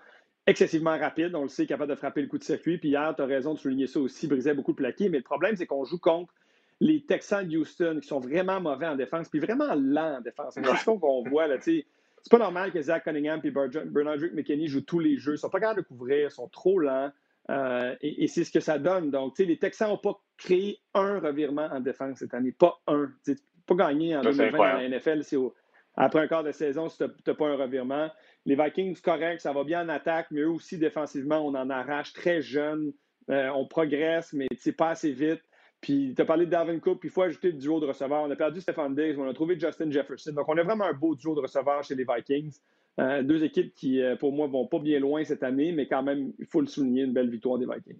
excessivement 0.48 0.98
rapide, 0.98 1.32
on 1.36 1.42
le 1.42 1.48
sait, 1.48 1.64
capable 1.66 1.90
de 1.90 1.96
frapper 1.96 2.22
le 2.22 2.26
coup 2.26 2.38
de 2.38 2.42
circuit. 2.42 2.78
Puis 2.78 2.88
hier, 2.88 3.14
tu 3.14 3.22
as 3.22 3.26
raison 3.26 3.54
de 3.54 3.58
souligner 3.60 3.86
ça 3.86 4.00
aussi, 4.00 4.26
brisait 4.26 4.54
beaucoup 4.54 4.72
de 4.72 4.78
plaqués. 4.78 5.08
Mais 5.08 5.18
le 5.18 5.24
problème, 5.24 5.54
c'est 5.54 5.66
qu'on 5.66 5.84
joue 5.84 6.00
contre 6.00 6.34
les 6.80 7.02
Texans 7.02 7.46
de 7.46 7.56
Houston 7.56 7.98
qui 8.02 8.08
sont 8.08 8.18
vraiment 8.18 8.60
mauvais 8.60 8.86
en 8.86 8.96
défense, 8.96 9.28
puis 9.28 9.38
vraiment 9.38 9.76
lents 9.76 10.16
en 10.16 10.20
défense. 10.22 10.54
C'est 10.54 10.64
ce 10.64 10.84
qu'on 10.84 11.22
voit, 11.22 11.46
là, 11.46 11.58
tu 11.58 11.62
sais. 11.62 11.86
C'est 12.22 12.32
pas 12.32 12.38
normal 12.38 12.72
que 12.72 12.82
Zach 12.82 13.04
Cunningham 13.04 13.40
et 13.44 13.52
Bernard 13.52 14.18
McKinney 14.34 14.66
jouent 14.66 14.80
tous 14.80 14.98
les 14.98 15.18
jeux. 15.18 15.34
Ils 15.34 15.38
sont 15.38 15.50
pas 15.50 15.60
capables 15.60 15.82
de 15.82 15.86
couvrir, 15.86 16.28
ils 16.28 16.30
sont 16.32 16.48
trop 16.48 16.80
lents. 16.80 17.12
Euh, 17.50 17.94
et, 18.02 18.28
c'est 18.28 18.44
ce 18.44 18.50
que 18.50 18.60
ça 18.60 18.78
donne. 18.78 19.10
Donc, 19.10 19.34
tu 19.34 19.42
sais, 19.42 19.48
les 19.48 19.58
Texans 19.58 19.88
n'ont 19.88 19.98
pas 19.98 20.20
créé 20.36 20.78
un 20.94 21.18
revirement 21.18 21.68
en 21.72 21.80
défense 21.80 22.18
cette 22.18 22.34
année, 22.34 22.52
pas 22.52 22.78
un. 22.86 23.10
Tu 23.24 23.36
pas 23.66 23.74
gagné 23.74 24.16
en 24.16 24.22
2020 24.22 24.50
dans 24.50 24.64
la 24.64 24.88
NFL. 24.88 25.22
après 25.94 26.20
un 26.20 26.26
quart 26.26 26.42
de 26.42 26.52
saison, 26.52 26.88
si 26.88 26.98
tu 26.98 27.04
n'as 27.04 27.34
pas 27.34 27.48
un 27.48 27.56
revirement. 27.56 28.10
Les 28.46 28.54
Vikings, 28.54 28.98
correct, 29.00 29.40
ça 29.40 29.52
va 29.52 29.64
bien 29.64 29.84
en 29.84 29.88
attaque, 29.90 30.28
mais 30.30 30.40
eux 30.40 30.50
aussi, 30.50 30.78
défensivement, 30.78 31.46
on 31.46 31.54
en 31.54 31.68
arrache 31.68 32.12
très 32.14 32.40
jeune. 32.40 32.92
Euh, 33.30 33.50
on 33.50 33.66
progresse, 33.66 34.32
mais 34.32 34.48
pas 34.76 34.90
assez 34.90 35.12
vite. 35.12 35.42
Puis, 35.80 36.14
tu 36.16 36.22
as 36.22 36.24
parlé 36.24 36.46
de 36.46 36.50
Darwin 36.50 36.80
Cook, 36.80 36.98
puis 36.98 37.08
il 37.08 37.12
faut 37.12 37.22
ajouter 37.22 37.52
le 37.52 37.58
duo 37.58 37.78
de 37.78 37.86
receveurs. 37.86 38.22
On 38.22 38.30
a 38.30 38.36
perdu 38.36 38.60
Stephen 38.60 38.94
Diggs, 38.94 39.18
on 39.18 39.28
a 39.28 39.34
trouvé 39.34 39.58
Justin 39.58 39.90
Jefferson. 39.90 40.32
Donc, 40.32 40.48
on 40.48 40.56
a 40.56 40.62
vraiment 40.62 40.86
un 40.86 40.94
beau 40.94 41.14
duo 41.14 41.34
de 41.34 41.40
receveurs 41.40 41.84
chez 41.84 41.94
les 41.94 42.04
Vikings. 42.04 42.58
Euh, 42.98 43.22
deux 43.22 43.44
équipes 43.44 43.72
qui, 43.74 44.02
euh, 44.02 44.16
pour 44.16 44.32
moi, 44.32 44.46
vont 44.48 44.66
pas 44.66 44.78
bien 44.78 44.98
loin 44.98 45.22
cette 45.24 45.42
année, 45.42 45.72
mais 45.72 45.86
quand 45.86 46.02
même, 46.02 46.32
il 46.38 46.46
faut 46.46 46.60
le 46.60 46.66
souligner, 46.66 47.04
une 47.04 47.12
belle 47.12 47.30
victoire 47.30 47.58
des 47.58 47.66
Vikings. 47.66 47.96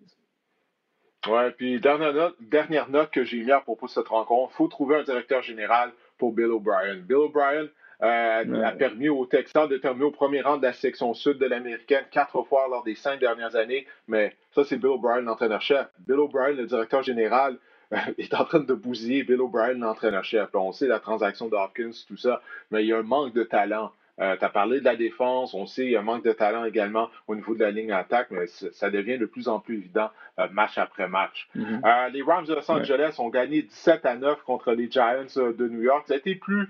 Ouais, 1.29 1.51
puis 1.51 1.81
dernière 1.81 2.13
note, 2.13 2.37
dernière 2.41 2.89
note 2.91 3.11
que 3.11 3.25
j'ai 3.25 3.43
mis 3.43 3.51
à 3.51 3.61
propos 3.61 3.87
de 3.87 3.91
cette 3.91 4.09
rencontre, 4.09 4.53
il 4.55 4.57
faut 4.57 4.69
trouver 4.69 4.97
un 4.97 5.03
directeur 5.03 5.43
général 5.43 5.93
pour 6.17 6.33
Bill 6.33 6.47
O'Brien. 6.47 6.97
Bill 6.97 7.17
O'Brien 7.17 7.69
euh, 8.03 8.63
a 8.63 8.73
permis 8.73 9.09
aux 9.09 9.27
Texans 9.27 9.69
de 9.69 9.77
terminer 9.77 10.07
au 10.07 10.11
premier 10.11 10.41
rang 10.41 10.57
de 10.57 10.63
la 10.63 10.73
section 10.73 11.15
sud 11.15 11.39
de 11.39 11.47
l'américaine 11.47 12.05
quatre 12.11 12.43
fois 12.45 12.69
lors 12.71 12.85
des 12.85 12.95
cinq 12.95 13.19
dernières 13.19 13.57
années, 13.57 13.87
mais 14.07 14.35
ça, 14.53 14.65
c'est 14.65 14.77
Bill 14.77 14.91
O'Brien, 14.91 15.21
l'entraîneur-chef. 15.21 15.89
Bill 16.07 16.21
O'Brien, 16.21 16.53
le 16.53 16.67
directeur 16.67 17.03
général, 17.03 17.59
est 18.19 18.35
en 18.35 18.45
train 18.45 18.61
de 18.61 18.75
bousiller 18.75 19.25
Bill 19.25 19.41
O'Brien, 19.41 19.75
l'entraîneur-chef. 19.75 20.49
On 20.55 20.73
sait 20.73 20.87
la 20.87 21.01
transaction 21.01 21.49
de 21.49 21.57
Hopkins, 21.57 21.91
tout 22.07 22.17
ça, 22.17 22.43
mais 22.71 22.85
il 22.85 22.89
y 22.89 22.93
a 22.93 22.99
un 22.99 23.03
manque 23.03 23.35
de 23.35 23.43
talent. 23.43 23.93
Euh, 24.21 24.37
tu 24.37 24.45
as 24.45 24.49
parlé 24.49 24.81
de 24.81 24.85
la 24.85 24.97
défense, 24.97 25.55
on 25.55 25.67
sait 25.67 25.83
qu'il 25.83 25.93
y 25.93 25.97
a 25.97 26.01
un 26.01 26.03
manque 26.03 26.25
de 26.25 26.33
talent 26.33 26.65
également 26.65 27.09
au 27.29 27.37
niveau 27.37 27.55
de 27.55 27.61
la 27.61 27.71
ligne 27.71 27.89
d'attaque, 27.89 28.29
mais 28.31 28.47
ça 28.47 28.91
devient 28.91 29.19
de 29.19 29.27
plus 29.27 29.49
en 29.49 29.61
plus 29.61 29.77
évident 29.77 30.11
euh, 30.39 30.49
match 30.51 30.77
après 30.77 31.09
match. 31.09 31.49
Mm-hmm. 31.57 31.81
Euh, 31.85 32.09
les 32.09 32.23
Rams 32.23 32.45
de 32.45 32.55
Los 32.55 32.71
Angeles 32.71 33.17
ont 33.19 33.29
gagné 33.29 33.63
17 33.63 34.07
à 34.07 34.17
9 34.17 34.43
contre 34.43 34.73
les 34.73 34.91
Giants 34.91 35.25
de 35.37 35.69
New 35.69 35.83
York. 35.83 36.05
Ça 36.09 36.15
a 36.15 36.17
été 36.17 36.35
plus 36.35 36.69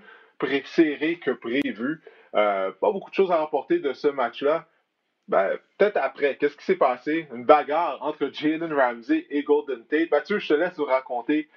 serré 0.66 1.16
que 1.16 1.30
prévu. 1.30 2.00
pas 2.32 2.72
beaucoup 2.80 3.10
de 3.10 3.14
choses 3.14 3.30
à 3.30 3.36
rapporter 3.36 3.78
de 3.78 3.92
ce 3.92 4.08
match-là. 4.08 4.66
Ben, 5.28 5.58
peut-être 5.76 5.98
après. 5.98 6.36
Qu'est-ce 6.36 6.56
qui 6.56 6.64
s'est 6.64 6.76
passé? 6.76 7.28
Une 7.34 7.44
bagarre 7.44 7.98
entre 8.00 8.30
Jalen 8.32 8.72
Ramsey 8.72 9.26
et 9.30 9.42
Golden 9.42 9.84
Tate. 9.84 10.10
Mathieu, 10.10 10.38
je 10.38 10.48
te 10.48 10.54
laisse 10.54 10.76
nous 10.78 10.86
raconter 10.86 11.48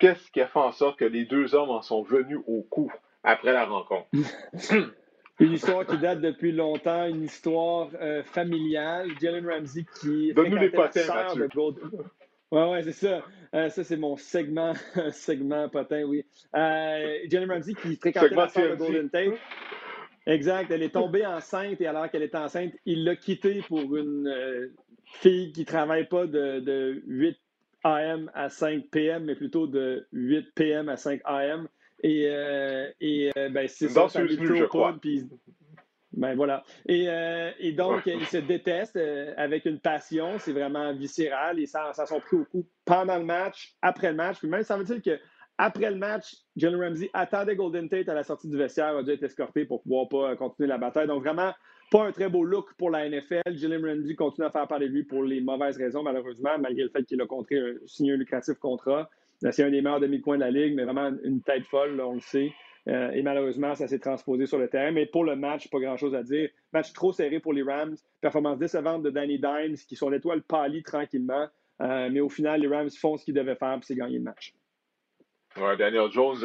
qu'est-ce 0.00 0.30
qui 0.32 0.40
a 0.40 0.46
fait 0.46 0.58
en 0.58 0.72
sorte 0.72 0.98
que 0.98 1.04
les 1.04 1.24
deux 1.24 1.54
hommes 1.54 1.70
en 1.70 1.82
sont 1.82 2.02
venus 2.02 2.40
au 2.48 2.62
coup 2.62 2.92
après 3.22 3.52
la 3.52 3.66
rencontre. 3.66 4.08
Une 5.40 5.52
histoire 5.52 5.86
qui 5.86 5.96
date 5.96 6.20
depuis 6.20 6.52
longtemps, 6.52 7.06
une 7.06 7.24
histoire 7.24 7.88
euh, 8.00 8.22
familiale. 8.22 9.08
Jalen 9.20 9.48
Ramsey 9.48 9.86
qui 9.98 10.34
Donne-nous 10.34 10.58
les 10.58 10.68
potins, 10.68 11.06
Mathieu. 11.06 11.48
de 11.48 11.54
Golden... 11.54 11.90
Ouais, 12.52 12.70
ouais, 12.70 12.82
c'est 12.82 12.92
ça. 12.92 13.24
Euh, 13.54 13.70
ça, 13.70 13.82
c'est 13.82 13.96
mon 13.96 14.16
segment, 14.16 14.74
segment 15.12 15.68
potin, 15.70 16.02
oui. 16.02 16.26
Euh, 16.54 17.18
Jalen 17.30 17.50
Ramsey 17.50 17.72
qui 17.74 17.96
fréquentait 17.96 18.34
la 18.34 18.48
sœur 18.48 18.70
de 18.70 18.76
Golden 18.76 19.08
Tate. 19.08 19.38
Exact. 20.26 20.70
Elle 20.70 20.82
est 20.82 20.92
tombée 20.92 21.24
enceinte 21.24 21.80
et 21.80 21.86
alors 21.86 22.10
qu'elle 22.10 22.22
est 22.22 22.34
enceinte, 22.34 22.74
il 22.84 23.04
l'a 23.04 23.16
quittée 23.16 23.62
pour 23.66 23.96
une 23.96 24.70
fille 25.06 25.52
qui 25.52 25.60
ne 25.60 25.66
travaille 25.66 26.06
pas 26.06 26.26
de, 26.26 26.60
de 26.60 27.02
8 27.06 27.38
AM 27.84 28.30
à 28.34 28.50
5 28.50 28.90
PM, 28.90 29.24
mais 29.24 29.34
plutôt 29.34 29.66
de 29.66 30.06
8 30.12 30.54
PM 30.54 30.88
à 30.90 30.96
5 30.96 31.22
AM. 31.24 31.66
Et, 32.02 32.26
euh, 32.28 32.90
et 33.00 33.30
euh, 33.36 33.48
ben, 33.50 33.68
c'est 33.68 33.88
ça, 33.88 34.08
ça 34.08 34.26
je 34.26 34.64
crois. 34.64 34.96
Ben 36.12 36.34
voilà. 36.34 36.64
Et, 36.86 37.08
euh, 37.08 37.50
et 37.60 37.72
donc, 37.72 38.02
ils 38.06 38.26
se 38.26 38.38
détestent 38.38 38.98
avec 39.36 39.64
une 39.64 39.78
passion. 39.78 40.38
C'est 40.38 40.52
vraiment 40.52 40.92
viscéral. 40.92 41.60
Et 41.60 41.66
ça, 41.66 41.92
ça 41.92 42.06
sont 42.06 42.20
pris 42.20 42.36
au 42.36 42.44
coup 42.44 42.66
pendant 42.84 43.16
le 43.16 43.24
match, 43.24 43.74
après 43.80 44.10
le 44.10 44.16
match. 44.16 44.38
Puis 44.38 44.48
même, 44.48 44.64
ça 44.64 44.76
veut 44.76 44.84
dire 44.84 45.00
que 45.00 45.20
après 45.56 45.90
le 45.90 45.96
match, 45.96 46.34
Jalen 46.56 46.80
Ramsey 46.80 47.10
attendait 47.12 47.54
Golden 47.54 47.88
Tate 47.88 48.08
à 48.08 48.14
la 48.14 48.24
sortie 48.24 48.48
du 48.48 48.56
vestiaire, 48.56 48.96
a 48.96 49.02
dû 49.02 49.10
être 49.10 49.22
escorté 49.22 49.66
pour 49.66 49.82
pouvoir 49.82 50.08
pas 50.08 50.34
continuer 50.34 50.68
la 50.68 50.78
bataille. 50.78 51.06
Donc 51.06 51.22
vraiment, 51.22 51.52
pas 51.90 52.06
un 52.06 52.12
très 52.12 52.28
beau 52.28 52.44
look 52.44 52.74
pour 52.78 52.90
la 52.90 53.08
NFL. 53.08 53.42
Jalen 53.52 53.84
Ramsey 53.84 54.14
continue 54.14 54.46
à 54.46 54.50
faire 54.50 54.66
parler 54.66 54.88
de 54.88 54.94
lui 54.94 55.04
pour 55.04 55.22
les 55.22 55.40
mauvaises 55.40 55.76
raisons, 55.76 56.02
malheureusement, 56.02 56.58
malgré 56.58 56.82
le 56.82 56.88
fait 56.88 57.04
qu'il 57.04 57.20
a 57.20 57.26
signé 57.86 58.14
un 58.14 58.16
lucratif 58.16 58.58
contrat. 58.58 59.10
C'est 59.50 59.62
un 59.62 59.70
des 59.70 59.80
meilleurs 59.80 60.00
demi-coins 60.00 60.36
de 60.36 60.40
la 60.40 60.50
Ligue, 60.50 60.74
mais 60.74 60.84
vraiment 60.84 61.10
une 61.24 61.42
tête 61.42 61.64
folle, 61.64 62.00
on 62.00 62.14
le 62.14 62.20
sait. 62.20 62.52
Euh, 62.88 63.10
et 63.10 63.22
malheureusement, 63.22 63.74
ça 63.74 63.86
s'est 63.86 63.98
transposé 63.98 64.46
sur 64.46 64.58
le 64.58 64.68
terrain. 64.68 64.90
Mais 64.90 65.06
pour 65.06 65.24
le 65.24 65.36
match, 65.36 65.68
pas 65.70 65.78
grand-chose 65.78 66.14
à 66.14 66.22
dire. 66.22 66.48
Match 66.72 66.92
trop 66.92 67.12
serré 67.12 67.40
pour 67.40 67.52
les 67.52 67.62
Rams. 67.62 67.96
Performance 68.20 68.58
décevante 68.58 69.02
de 69.02 69.10
Danny 69.10 69.38
Dimes, 69.38 69.76
qui 69.88 69.96
sont 69.96 70.08
l'étoile 70.08 70.42
pâlie 70.42 70.82
tranquillement. 70.82 71.48
Euh, 71.82 72.08
mais 72.10 72.20
au 72.20 72.28
final, 72.28 72.60
les 72.60 72.68
Rams 72.68 72.90
font 72.90 73.16
ce 73.16 73.24
qu'ils 73.24 73.34
devaient 73.34 73.54
faire, 73.54 73.76
puis 73.76 73.86
c'est 73.86 73.94
gagner 73.94 74.18
le 74.18 74.24
match. 74.24 74.52
Ouais, 75.56 75.76
Daniel 75.76 76.10
Jones, 76.10 76.36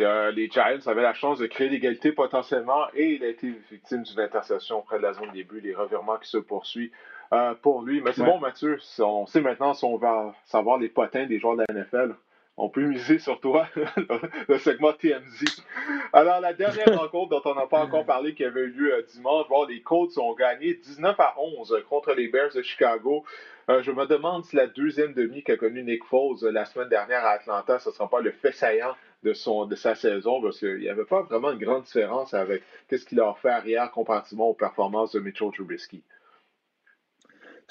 euh, 0.00 0.30
les 0.32 0.50
Giants 0.50 0.86
avaient 0.86 1.02
la 1.02 1.14
chance 1.14 1.38
de 1.38 1.46
créer 1.46 1.68
l'égalité 1.68 2.12
potentiellement 2.12 2.86
et 2.92 3.14
il 3.14 3.24
a 3.24 3.28
été 3.28 3.54
victime 3.70 4.02
d'une 4.02 4.20
intercession 4.20 4.82
près 4.82 4.98
de 4.98 5.02
la 5.02 5.14
zone 5.14 5.30
début, 5.32 5.60
les 5.60 5.74
revirements 5.74 6.18
qui 6.18 6.28
se 6.28 6.38
poursuivent 6.38 6.90
pour 7.62 7.82
lui. 7.82 8.02
Mais 8.02 8.12
c'est 8.12 8.22
bon, 8.22 8.38
Mathieu, 8.38 8.78
on 8.98 9.26
sait 9.26 9.40
maintenant 9.40 9.72
si 9.72 9.84
on 9.84 9.96
va 9.96 10.34
savoir 10.44 10.78
les 10.78 10.88
potins 10.88 11.26
des 11.26 11.38
joueurs 11.38 11.56
de 11.56 11.64
la 11.66 11.74
NFL 11.74 12.14
on 12.56 12.68
peut 12.68 12.82
miser 12.82 13.18
sur 13.18 13.40
toi, 13.40 13.66
le 14.48 14.58
segment 14.58 14.92
TMZ. 14.92 15.44
Alors, 16.12 16.40
la 16.40 16.52
dernière 16.52 16.86
rencontre 16.98 17.30
dont 17.30 17.50
on 17.50 17.54
n'a 17.54 17.66
pas 17.66 17.82
encore 17.82 18.04
parlé, 18.04 18.34
qui 18.34 18.44
avait 18.44 18.62
eu 18.62 18.70
lieu 18.70 18.94
euh, 18.94 19.02
dimanche, 19.02 19.48
bon, 19.48 19.64
les 19.64 19.82
Colts 19.82 20.16
ont 20.18 20.34
gagné 20.34 20.74
19 20.74 21.18
à 21.18 21.34
11 21.38 21.82
contre 21.88 22.12
les 22.12 22.28
Bears 22.28 22.52
de 22.54 22.62
Chicago. 22.62 23.24
Euh, 23.70 23.82
je 23.82 23.90
me 23.90 24.06
demande 24.06 24.44
si 24.44 24.56
la 24.56 24.66
deuxième 24.66 25.14
demi 25.14 25.42
qu'a 25.42 25.56
connu 25.56 25.82
Nick 25.82 26.04
Foles 26.04 26.44
euh, 26.44 26.52
la 26.52 26.64
semaine 26.64 26.88
dernière 26.88 27.24
à 27.24 27.30
Atlanta, 27.30 27.78
ce 27.78 27.88
ne 27.88 27.94
sera 27.94 28.08
pas 28.08 28.20
le 28.20 28.30
fait 28.30 28.52
saillant 28.52 28.94
de, 29.24 29.32
son, 29.32 29.64
de 29.64 29.74
sa 29.74 29.94
saison 29.94 30.40
parce 30.42 30.58
qu'il 30.58 30.76
n'y 30.76 30.88
avait 30.88 31.06
pas 31.06 31.22
vraiment 31.22 31.50
une 31.50 31.58
grande 31.58 31.84
différence 31.84 32.34
avec 32.34 32.62
ce 32.90 33.04
qu'il 33.04 33.20
a 33.20 33.34
fait 33.34 33.48
arrière 33.48 33.90
comparativement 33.90 34.50
aux 34.50 34.54
performances 34.54 35.12
de 35.12 35.20
Mitchell 35.20 35.50
Trubisky. 35.50 36.02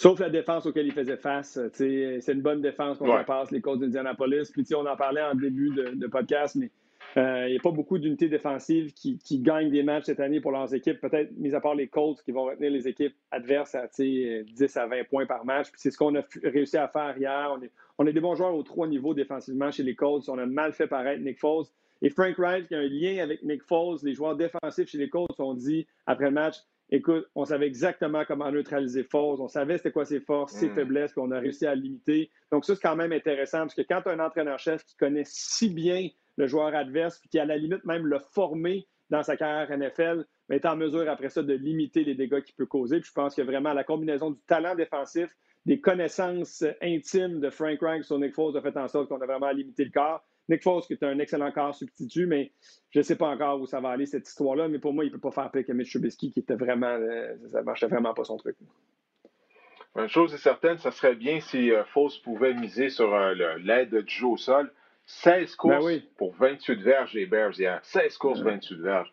Sauf 0.04 0.20
la 0.20 0.30
défense 0.30 0.66
auquel 0.66 0.86
il 0.86 0.92
faisait 0.92 1.16
face. 1.16 1.58
C'est 1.72 2.28
une 2.28 2.42
bonne 2.42 2.62
défense 2.62 2.98
qu'on 2.98 3.10
ouais. 3.10 3.24
passe 3.24 3.52
les 3.52 3.62
Colts 3.62 3.80
d'Indianapolis. 3.80 4.52
Puis 4.52 4.66
on 4.76 4.86
en 4.86 4.98
parlait 4.98 5.22
en 5.22 5.34
début 5.34 5.70
de, 5.70 5.92
de 5.96 6.08
podcast, 6.08 6.58
mais 6.58 6.72
euh, 7.16 7.48
il 7.48 7.52
n'y 7.52 7.58
a 7.58 7.62
pas 7.62 7.72
beaucoup 7.72 7.98
d'unités 7.98 8.28
défensives 8.28 8.92
qui, 8.94 9.40
gagnent 9.40 9.70
des 9.72 9.82
matchs 9.82 10.08
cette 10.08 10.20
année 10.20 10.42
pour 10.42 10.52
leurs 10.52 10.74
équipes. 10.74 11.00
Peut-être, 11.00 11.32
mis 11.38 11.56
à 11.56 11.62
part 11.62 11.76
les 11.76 11.88
Colts, 11.88 12.22
qui 12.22 12.34
vont 12.34 12.44
retenir 12.44 12.70
les 12.70 12.86
équipes 12.86 13.16
adverses 13.32 13.76
à 13.76 13.88
10 13.88 14.76
à 14.76 14.88
20 14.88 15.06
points 15.06 15.26
par 15.26 15.46
match. 15.46 15.68
c'est 15.78 15.90
ce 15.90 15.98
qu'on 15.98 16.14
a 16.16 16.24
réussi 16.44 16.76
à 16.76 16.90
faire 16.90 17.18
hier. 17.18 17.56
On 17.58 17.62
est, 17.62 17.72
on 17.98 18.06
est 18.06 18.12
des 18.12 18.20
bons 18.20 18.36
joueurs 18.36 18.56
aux 18.56 18.64
trois 18.64 18.88
niveaux 18.88 19.14
défensivement 19.14 19.72
chez 19.72 19.84
les 19.84 19.96
Colts. 19.96 20.28
On 20.28 20.38
a 20.38 20.46
mal 20.46 20.74
fait 20.74 20.88
paraître 20.88 21.24
Nick 21.24 21.40
Foles. 21.40 21.68
Et 22.02 22.10
Frank 22.10 22.38
Wright, 22.38 22.68
qui 22.68 22.76
a 22.76 22.80
un 22.80 22.90
lien 22.90 23.24
avec 23.24 23.42
Nick 23.44 23.64
Foles, 23.64 24.00
les 24.04 24.14
joueurs 24.14 24.36
défensifs 24.36 24.90
chez 24.90 24.98
les 24.98 25.08
Colts 25.08 25.40
ont 25.40 25.54
dit 25.54 25.88
après 26.06 26.26
le 26.26 26.32
match 26.32 26.58
écoute, 26.94 27.28
on 27.34 27.44
savait 27.44 27.66
exactement 27.66 28.24
comment 28.26 28.52
neutraliser 28.52 29.04
Foles, 29.04 29.42
on 29.42 29.48
savait 29.48 29.78
c'était 29.78 29.92
quoi 29.92 30.06
ses 30.06 30.20
forces, 30.20 30.54
ses 30.54 30.70
mm. 30.70 30.76
faiblesses, 30.76 31.12
puis 31.12 31.22
on 31.22 31.32
a 31.32 31.40
réussi 31.40 31.66
à 31.66 31.74
limiter. 31.74 32.30
Donc 32.52 32.66
ça, 32.66 32.76
c'est 32.76 32.82
quand 32.82 32.96
même 32.96 33.12
intéressant, 33.12 33.60
parce 33.60 33.74
que 33.74 33.82
quand 33.82 34.02
tu 34.04 34.10
as 34.10 34.14
un 34.14 34.20
entraîneur-chef 34.20 34.86
qui 34.86 34.96
connaît 34.96 35.24
si 35.26 35.70
bien 35.70 36.08
le 36.38 36.48
joueur 36.48 36.76
adverse, 36.76 37.20
puis 37.20 37.30
qui 37.30 37.40
à 37.40 37.46
la 37.46 37.58
limite 37.58 37.84
même 37.84 38.06
l'a 38.06 38.20
formé 38.20 38.88
dans 39.10 39.24
sa 39.24 39.36
carrière 39.36 39.76
NFL, 39.76 40.26
mais 40.50 40.58
est 40.58 40.66
en 40.66 40.76
mesure 40.76 41.10
après 41.10 41.30
ça 41.30 41.42
de 41.42 41.54
limiter 41.54 42.04
les 42.04 42.16
dégâts 42.16 42.42
qu'il 42.42 42.56
peut 42.56 42.66
causer. 42.66 43.00
Puis 43.00 43.10
je 43.10 43.14
pense 43.14 43.36
que 43.36 43.42
vraiment 43.42 43.74
la 43.74 43.84
combinaison 43.84 44.32
du 44.32 44.40
talent 44.48 44.76
défensif, 44.76 45.36
des 45.66 45.80
connaissances 45.80 46.64
intimes 46.82 47.40
de 47.40 47.50
Frank 47.50 47.80
Reich 47.82 48.04
sur 48.04 48.20
Nick 48.20 48.34
Foles 48.34 48.58
a 48.58 48.62
fait 48.62 48.76
en 48.78 48.88
sorte 48.88 49.10
qu'on 49.10 49.22
a 49.22 49.26
vraiment 49.26 49.52
limité 49.52 49.86
le 49.86 49.92
corps. 49.92 50.24
Nick 50.50 50.64
Foles, 50.64 50.82
qui 50.84 50.94
est 50.94 51.04
un 51.04 51.20
excellent 51.20 51.52
corps 51.52 51.74
substitut, 51.74 52.26
mais 52.26 52.52
je 52.90 53.00
ne 53.00 53.04
sais 53.04 53.16
pas 53.16 53.28
encore 53.28 53.62
où 53.62 53.66
ça 53.66 53.80
va 53.80 53.90
aller, 53.90 54.06
cette 54.06 54.28
histoire-là. 54.28 54.68
Mais 54.68 54.80
pour 54.80 54.94
moi, 54.94 55.06
il 55.06 55.08
ne 55.08 55.14
peut 55.14 55.20
pas 55.20 55.32
faire 55.32 55.50
pire 55.52 55.66
que 55.66 55.72
Mitch 55.72 55.92
Trubisky, 55.92 56.32
qui 56.32 56.40
était 56.40 56.56
vraiment. 56.56 56.88
Euh, 56.88 57.36
ça 57.48 57.60
ne 57.60 57.66
marchait 57.66 57.88
vraiment 57.88 58.14
pas 58.14 58.26
son 58.26 58.38
truc. 58.38 58.58
Une 59.96 60.10
chose 60.10 60.34
est 60.34 60.38
certaine, 60.38 60.78
ça 60.80 60.92
serait 60.92 61.16
bien 61.16 61.40
si 61.40 61.72
euh, 61.72 61.84
Foles 61.86 62.12
pouvait 62.24 62.54
miser 62.54 62.90
sur 62.90 63.14
euh, 63.14 63.36
l'aide 63.60 63.96
du 63.96 64.14
jeu 64.14 64.28
au 64.28 64.38
sol. 64.38 64.72
16 65.06 65.58
ben 65.64 65.78
courses 65.80 66.00
pour 66.18 66.34
28 66.36 66.82
verges 66.82 67.14
les 67.14 67.26
Bears 67.26 67.60
hier. 67.60 67.80
16 67.84 68.18
courses, 68.18 68.42
28 68.42 68.82
verges. 68.82 69.12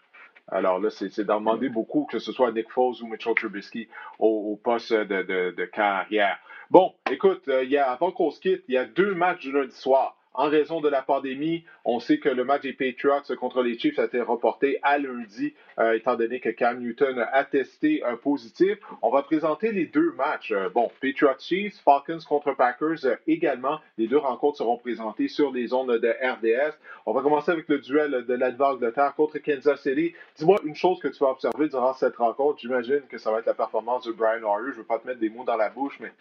Alors 0.49 0.81
là, 0.81 0.91
c'est 0.91 1.21
d'en 1.21 1.39
demander 1.39 1.69
beaucoup, 1.69 2.07
que 2.11 2.19
ce 2.19 2.33
soit 2.33 2.51
Nick 2.53 2.71
Foles 2.71 3.03
ou 3.03 3.07
Mitchell 3.07 3.35
Trubisky 3.35 3.89
au, 4.19 4.59
poste 4.63 4.93
de, 4.93 5.65
carrière. 5.67 6.39
Bon, 6.71 6.95
écoute, 7.11 7.43
il 7.63 7.71
y 7.71 7.77
a, 7.77 7.91
avant 7.91 8.11
qu'on 8.11 8.31
se 8.31 8.41
quitte, 8.41 8.65
il 8.67 8.75
y 8.75 8.79
a 8.79 8.85
deux 8.85 9.15
matchs 9.15 9.41
du 9.41 9.53
lundi 9.53 9.75
soir. 9.75 10.17
En 10.33 10.49
raison 10.49 10.81
de 10.81 10.89
la 10.89 11.03
pandémie, 11.03 11.65
on 11.85 11.99
sait 11.99 12.19
que 12.19 12.29
le 12.29 12.45
match 12.45 12.63
des 12.63 12.73
Patriots 12.73 13.35
contre 13.39 13.63
les 13.63 13.77
Chiefs 13.77 13.99
a 13.99 14.05
été 14.05 14.21
reporté 14.21 14.79
à 14.83 14.97
lundi, 14.97 15.55
euh, 15.81 15.95
étant 15.95 16.15
donné 16.15 16.39
que 16.39 16.51
Cam 16.51 16.79
Newton 16.79 17.27
a 17.33 17.45
testé 17.45 18.05
un 18.05 18.17
positif. 18.17 18.79
On 19.03 19.11
va 19.11 19.23
présenter 19.23 19.73
les 19.73 19.87
deux 19.87 20.13
matchs. 20.13 20.53
Euh, 20.53 20.69
bon, 20.69 20.89
Patriots 21.03 21.39
Chiefs, 21.41 21.81
Falcons 21.85 22.21
contre 22.29 22.55
Packers 22.55 23.05
euh, 23.07 23.17
également. 23.27 23.81
Les 23.99 24.07
deux 24.07 24.19
rencontres 24.19 24.59
seront 24.59 24.79
présentées 24.79 25.27
sur 25.27 25.51
les 25.51 25.67
zones 25.67 25.99
de 25.99 26.09
RDS. 26.09 26.77
On 27.07 27.13
va 27.13 27.23
commencer 27.23 27.51
avec 27.51 27.69
le 27.69 27.81
duel 27.81 28.25
de 28.25 28.35
l'Angleterre 28.35 29.15
contre 29.17 29.39
Kansas 29.39 29.83
City. 29.83 30.15
Dis-moi 30.37 30.61
une 30.65 30.77
chose 30.77 31.01
que 31.01 31.09
tu 31.09 31.19
vas 31.19 31.31
observer 31.31 31.69
durant 31.69 31.93
cette 31.93 32.17
rencontre. 32.17 32.61
J'imagine 32.61 33.03
que 33.09 33.19
ça 33.19 33.33
va 33.33 33.41
être 33.41 33.47
la 33.47 33.55
performance 33.55 34.05
de 34.05 34.13
Brian 34.13 34.45
Hoyer. 34.45 34.69
Je 34.69 34.77
ne 34.77 34.77
veux 34.77 34.85
pas 34.85 35.01
te 35.01 35.09
mettre 35.09 35.19
des 35.19 35.29
mots 35.29 35.45
dans 35.45 35.57
la 35.57 35.71
bouche, 35.71 35.99
mais 35.99 36.13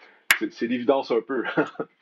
c'est 0.49 0.67
l'évidence 0.67 1.11
un 1.11 1.21
peu. 1.21 1.43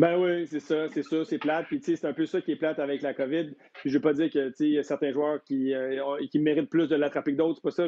Ben 0.00 0.18
oui, 0.18 0.46
c'est 0.46 0.60
ça, 0.60 0.88
c'est 0.88 1.02
ça, 1.02 1.26
c'est 1.26 1.36
plate. 1.36 1.66
Puis, 1.66 1.78
c'est 1.82 2.06
un 2.06 2.14
peu 2.14 2.24
ça 2.24 2.40
qui 2.40 2.52
est 2.52 2.56
plate 2.56 2.78
avec 2.78 3.02
la 3.02 3.12
COVID. 3.12 3.50
Puis, 3.74 3.90
je 3.90 3.98
veux 3.98 4.00
pas 4.00 4.14
dire 4.14 4.30
que, 4.30 4.50
il 4.60 4.70
y 4.70 4.78
a 4.78 4.82
certains 4.82 5.12
joueurs 5.12 5.44
qui, 5.44 5.74
euh, 5.74 6.16
qui 6.30 6.38
méritent 6.38 6.70
plus 6.70 6.88
de 6.88 6.96
l'attraper 6.96 7.32
que 7.32 7.36
d'autres. 7.36 7.56
C'est 7.56 7.62
pas 7.62 7.70
ça, 7.70 7.86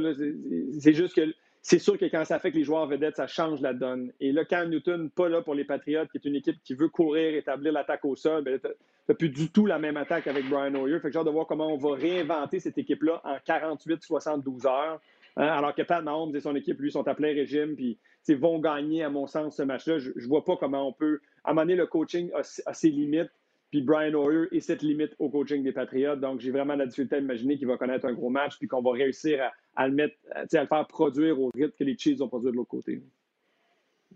C'est 0.78 0.92
juste 0.92 1.16
que 1.16 1.22
c'est 1.62 1.78
sûr 1.78 1.96
que 1.96 2.04
quand 2.04 2.22
ça 2.26 2.38
fait 2.38 2.52
que 2.52 2.58
les 2.58 2.64
joueurs 2.64 2.86
vedettes, 2.86 3.16
ça 3.16 3.26
change 3.26 3.62
la 3.62 3.72
donne. 3.72 4.12
Et 4.20 4.30
là, 4.30 4.44
quand 4.44 4.66
Newton, 4.66 5.08
pas 5.08 5.30
là 5.30 5.40
pour 5.40 5.54
les 5.54 5.64
Patriotes, 5.64 6.10
qui 6.10 6.18
est 6.18 6.28
une 6.28 6.36
équipe 6.36 6.62
qui 6.62 6.74
veut 6.74 6.90
courir, 6.90 7.34
établir 7.34 7.72
l'attaque 7.72 8.04
au 8.04 8.14
sol, 8.14 8.44
ben, 8.44 8.60
t'as 8.60 9.14
plus 9.14 9.30
du 9.30 9.50
tout 9.50 9.64
la 9.64 9.78
même 9.78 9.96
attaque 9.96 10.26
avec 10.26 10.46
Brian 10.50 10.74
Hoyer. 10.74 11.00
Fait 11.00 11.10
que 11.10 11.16
hâte 11.16 11.24
de 11.24 11.30
voir 11.30 11.46
comment 11.46 11.72
on 11.72 11.78
va 11.78 11.94
réinventer 11.94 12.60
cette 12.60 12.76
équipe-là 12.76 13.22
en 13.24 13.36
48-72 13.36 14.66
heures. 14.66 15.00
Hein, 15.38 15.46
alors 15.46 15.74
que 15.74 15.80
Pat 15.80 16.04
Mahomes 16.04 16.36
et 16.36 16.40
son 16.40 16.54
équipe, 16.56 16.78
lui, 16.78 16.92
sont 16.92 17.08
à 17.08 17.14
plein 17.14 17.28
régime, 17.28 17.74
puis 17.74 17.96
vont 18.34 18.58
gagner, 18.58 19.02
à 19.02 19.08
mon 19.08 19.26
sens, 19.26 19.56
ce 19.56 19.62
match-là. 19.62 19.98
Je 19.98 20.10
ne 20.10 20.28
vois 20.28 20.44
pas 20.44 20.56
comment 20.56 20.86
on 20.86 20.92
peut. 20.92 21.20
À 21.44 21.52
un 21.52 21.64
le 21.64 21.86
coaching 21.86 22.30
a, 22.34 22.42
ses 22.42 22.90
limites, 22.90 23.30
puis 23.70 23.82
Brian 23.82 24.14
Hoyer 24.14 24.48
est 24.52 24.60
cette 24.60 24.82
limite 24.82 25.14
au 25.18 25.30
coaching 25.30 25.62
des 25.62 25.72
Patriots. 25.72 26.16
Donc, 26.16 26.40
j'ai 26.40 26.50
vraiment 26.50 26.74
la 26.74 26.86
difficulté 26.86 27.16
à 27.16 27.18
imaginer 27.18 27.56
qu'il 27.56 27.66
va 27.66 27.76
connaître 27.76 28.06
un 28.06 28.12
gros 28.12 28.30
match, 28.30 28.58
puis 28.58 28.68
qu'on 28.68 28.82
va 28.82 28.92
réussir 28.92 29.50
à, 29.74 29.88
le 29.88 29.94
mettre, 29.94 30.16
à 30.34 30.42
le 30.42 30.66
faire 30.66 30.86
produire 30.86 31.40
au 31.40 31.50
rythme 31.54 31.72
que 31.78 31.84
les 31.84 31.96
Chiefs 31.96 32.20
ont 32.20 32.28
produit 32.28 32.50
de 32.50 32.56
l'autre 32.56 32.68
côté. 32.70 33.02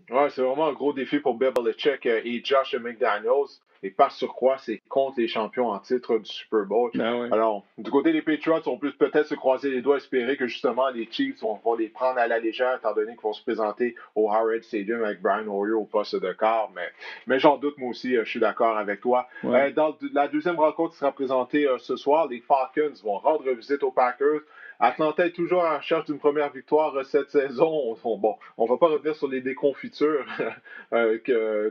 Ouais, 0.09 0.29
c'est 0.29 0.41
vraiment 0.41 0.67
un 0.67 0.73
gros 0.73 0.93
défi 0.93 1.19
pour 1.19 1.37
Bill 1.37 1.51
euh, 1.57 2.21
et 2.23 2.41
Josh 2.43 2.75
McDaniels. 2.75 3.59
Et 3.83 3.89
par 3.89 4.11
surcroît, 4.11 4.57
c'est 4.57 4.81
contre 4.89 5.19
les 5.19 5.27
champions 5.27 5.69
en 5.69 5.79
titre 5.79 6.17
du 6.17 6.25
Super 6.25 6.65
Bowl. 6.65 6.91
Ben 6.93 7.31
Alors, 7.31 7.63
du 7.77 7.91
côté 7.91 8.11
des 8.11 8.21
Patriots, 8.21 8.61
on 8.67 8.77
peut 8.77 8.91
peut-être 8.91 9.27
se 9.27 9.35
croiser 9.35 9.69
les 9.69 9.81
doigts, 9.81 9.97
espérer 9.97 10.37
que 10.37 10.47
justement 10.47 10.89
les 10.89 11.07
Chiefs 11.11 11.41
vont, 11.41 11.59
les 11.77 11.89
prendre 11.89 12.19
à 12.19 12.27
la 12.27 12.39
légère, 12.39 12.77
étant 12.77 12.93
donné 12.93 13.13
qu'ils 13.13 13.21
vont 13.21 13.33
se 13.33 13.43
présenter 13.43 13.95
au 14.15 14.29
Howard 14.31 14.63
Stadium 14.63 15.03
avec 15.03 15.21
Brian 15.21 15.47
Hoyer 15.47 15.73
au 15.73 15.85
poste 15.85 16.15
de 16.15 16.33
quart. 16.33 16.69
Mais, 16.75 16.89
mais 17.27 17.39
j'en 17.39 17.57
doute, 17.57 17.77
moi 17.77 17.89
aussi, 17.89 18.15
euh, 18.15 18.23
je 18.23 18.29
suis 18.29 18.39
d'accord 18.39 18.77
avec 18.77 19.01
toi. 19.01 19.27
Euh, 19.45 19.71
dans 19.71 19.95
la 20.13 20.27
deuxième 20.27 20.57
rencontre 20.57 20.93
qui 20.93 20.99
sera 20.99 21.11
présentée 21.11 21.67
ce 21.79 21.95
soir, 21.95 22.27
les 22.27 22.39
Falcons 22.39 22.93
vont 23.03 23.17
rendre 23.17 23.49
visite 23.51 23.83
aux 23.83 23.91
Packers. 23.91 24.41
Atlanta 24.79 25.25
est 25.25 25.31
toujours 25.31 25.63
en 25.63 25.77
recherche 25.77 26.05
d'une 26.05 26.19
première 26.19 26.51
victoire 26.51 26.95
euh, 26.95 27.03
cette 27.03 27.29
saison. 27.29 27.95
On, 28.03 28.17
bon, 28.17 28.35
on 28.57 28.65
va 28.65 28.77
pas 28.77 28.87
revenir 28.87 29.15
sur 29.15 29.27
les 29.27 29.41
déconfitures 29.41 30.25
euh, 30.93 31.69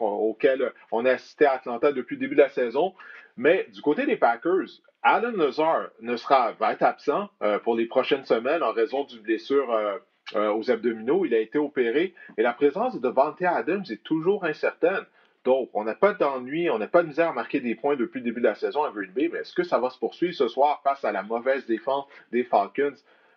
auxquelles 0.00 0.72
on 0.92 1.04
a 1.04 1.12
assisté 1.12 1.46
à 1.46 1.52
Atlanta 1.52 1.92
depuis 1.92 2.16
le 2.16 2.20
début 2.20 2.36
de 2.36 2.42
la 2.42 2.48
saison. 2.50 2.94
Mais 3.36 3.66
du 3.72 3.82
côté 3.82 4.06
des 4.06 4.16
Packers, 4.16 4.68
Alan 5.02 5.32
Lazar 5.36 5.88
ne 6.00 6.16
sera, 6.16 6.52
va 6.52 6.72
être 6.72 6.84
absent 6.84 7.28
euh, 7.42 7.58
pour 7.58 7.74
les 7.74 7.86
prochaines 7.86 8.24
semaines 8.24 8.62
en 8.62 8.72
raison 8.72 9.04
d'une 9.04 9.22
blessure 9.22 10.00
aux 10.34 10.70
abdominaux. 10.70 11.26
Il 11.26 11.34
a 11.34 11.38
été 11.38 11.58
opéré 11.58 12.14
et 12.38 12.42
la 12.42 12.54
présence 12.54 12.94
de 12.94 13.00
Devante 13.00 13.42
Adams 13.42 13.84
est 13.90 14.02
toujours 14.02 14.44
incertaine. 14.44 15.04
Donc, 15.44 15.68
on 15.74 15.84
n'a 15.84 15.94
pas 15.94 16.14
d'ennui, 16.14 16.70
on 16.70 16.78
n'a 16.78 16.88
pas 16.88 17.02
de 17.02 17.08
misère 17.08 17.28
à 17.28 17.32
marquer 17.32 17.60
des 17.60 17.74
points 17.74 17.96
depuis 17.96 18.18
le 18.20 18.24
début 18.24 18.40
de 18.40 18.46
la 18.46 18.54
saison 18.54 18.82
à 18.82 18.90
Green 18.90 19.10
Bay, 19.10 19.28
mais 19.30 19.40
est-ce 19.40 19.52
que 19.52 19.62
ça 19.62 19.78
va 19.78 19.90
se 19.90 19.98
poursuivre 19.98 20.34
ce 20.34 20.48
soir 20.48 20.80
face 20.82 21.04
à 21.04 21.12
la 21.12 21.22
mauvaise 21.22 21.66
défense 21.66 22.06
des 22.32 22.44
Falcons? 22.44 22.94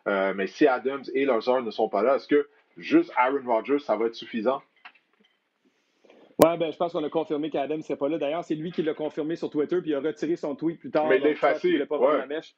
Euh, 0.08 0.34
mais 0.34 0.48
si 0.48 0.68
Adams 0.68 1.04
et 1.14 1.26
Lazar 1.26 1.62
ne 1.62 1.72
sont 1.72 1.90
pas 1.90 2.02
là, 2.02 2.16
est-ce 2.16 2.28
que 2.28 2.48
juste 2.78 3.12
Aaron 3.18 3.46
Rodgers, 3.46 3.80
ça 3.80 3.98
va 3.98 4.06
être 4.06 4.16
suffisant? 4.16 4.62
Oui, 6.40 6.58
ben, 6.58 6.72
je 6.72 6.78
pense 6.78 6.94
qu'on 6.94 7.04
a 7.04 7.10
confirmé 7.10 7.50
qu'Adams 7.50 7.80
ne 7.80 7.84
serait 7.84 7.98
pas 7.98 8.08
là. 8.08 8.18
D'ailleurs, 8.18 8.44
c'est 8.44 8.56
lui 8.56 8.72
qui 8.72 8.84
l'a 8.84 8.94
confirmé 8.94 9.36
sur 9.36 9.50
Twitter, 9.50 9.82
puis 9.82 9.90
il 9.90 9.96
a 9.96 10.00
retiré 10.00 10.36
son 10.36 10.56
tweet 10.56 10.80
plus 10.80 10.92
tard. 10.92 11.08
Mais 11.10 11.18
il 11.18 11.24
l'a 11.24 11.32
effacé. 11.32 11.86
pas 11.86 11.98
ouais. 11.98 12.18
la 12.20 12.28
mèche. 12.28 12.56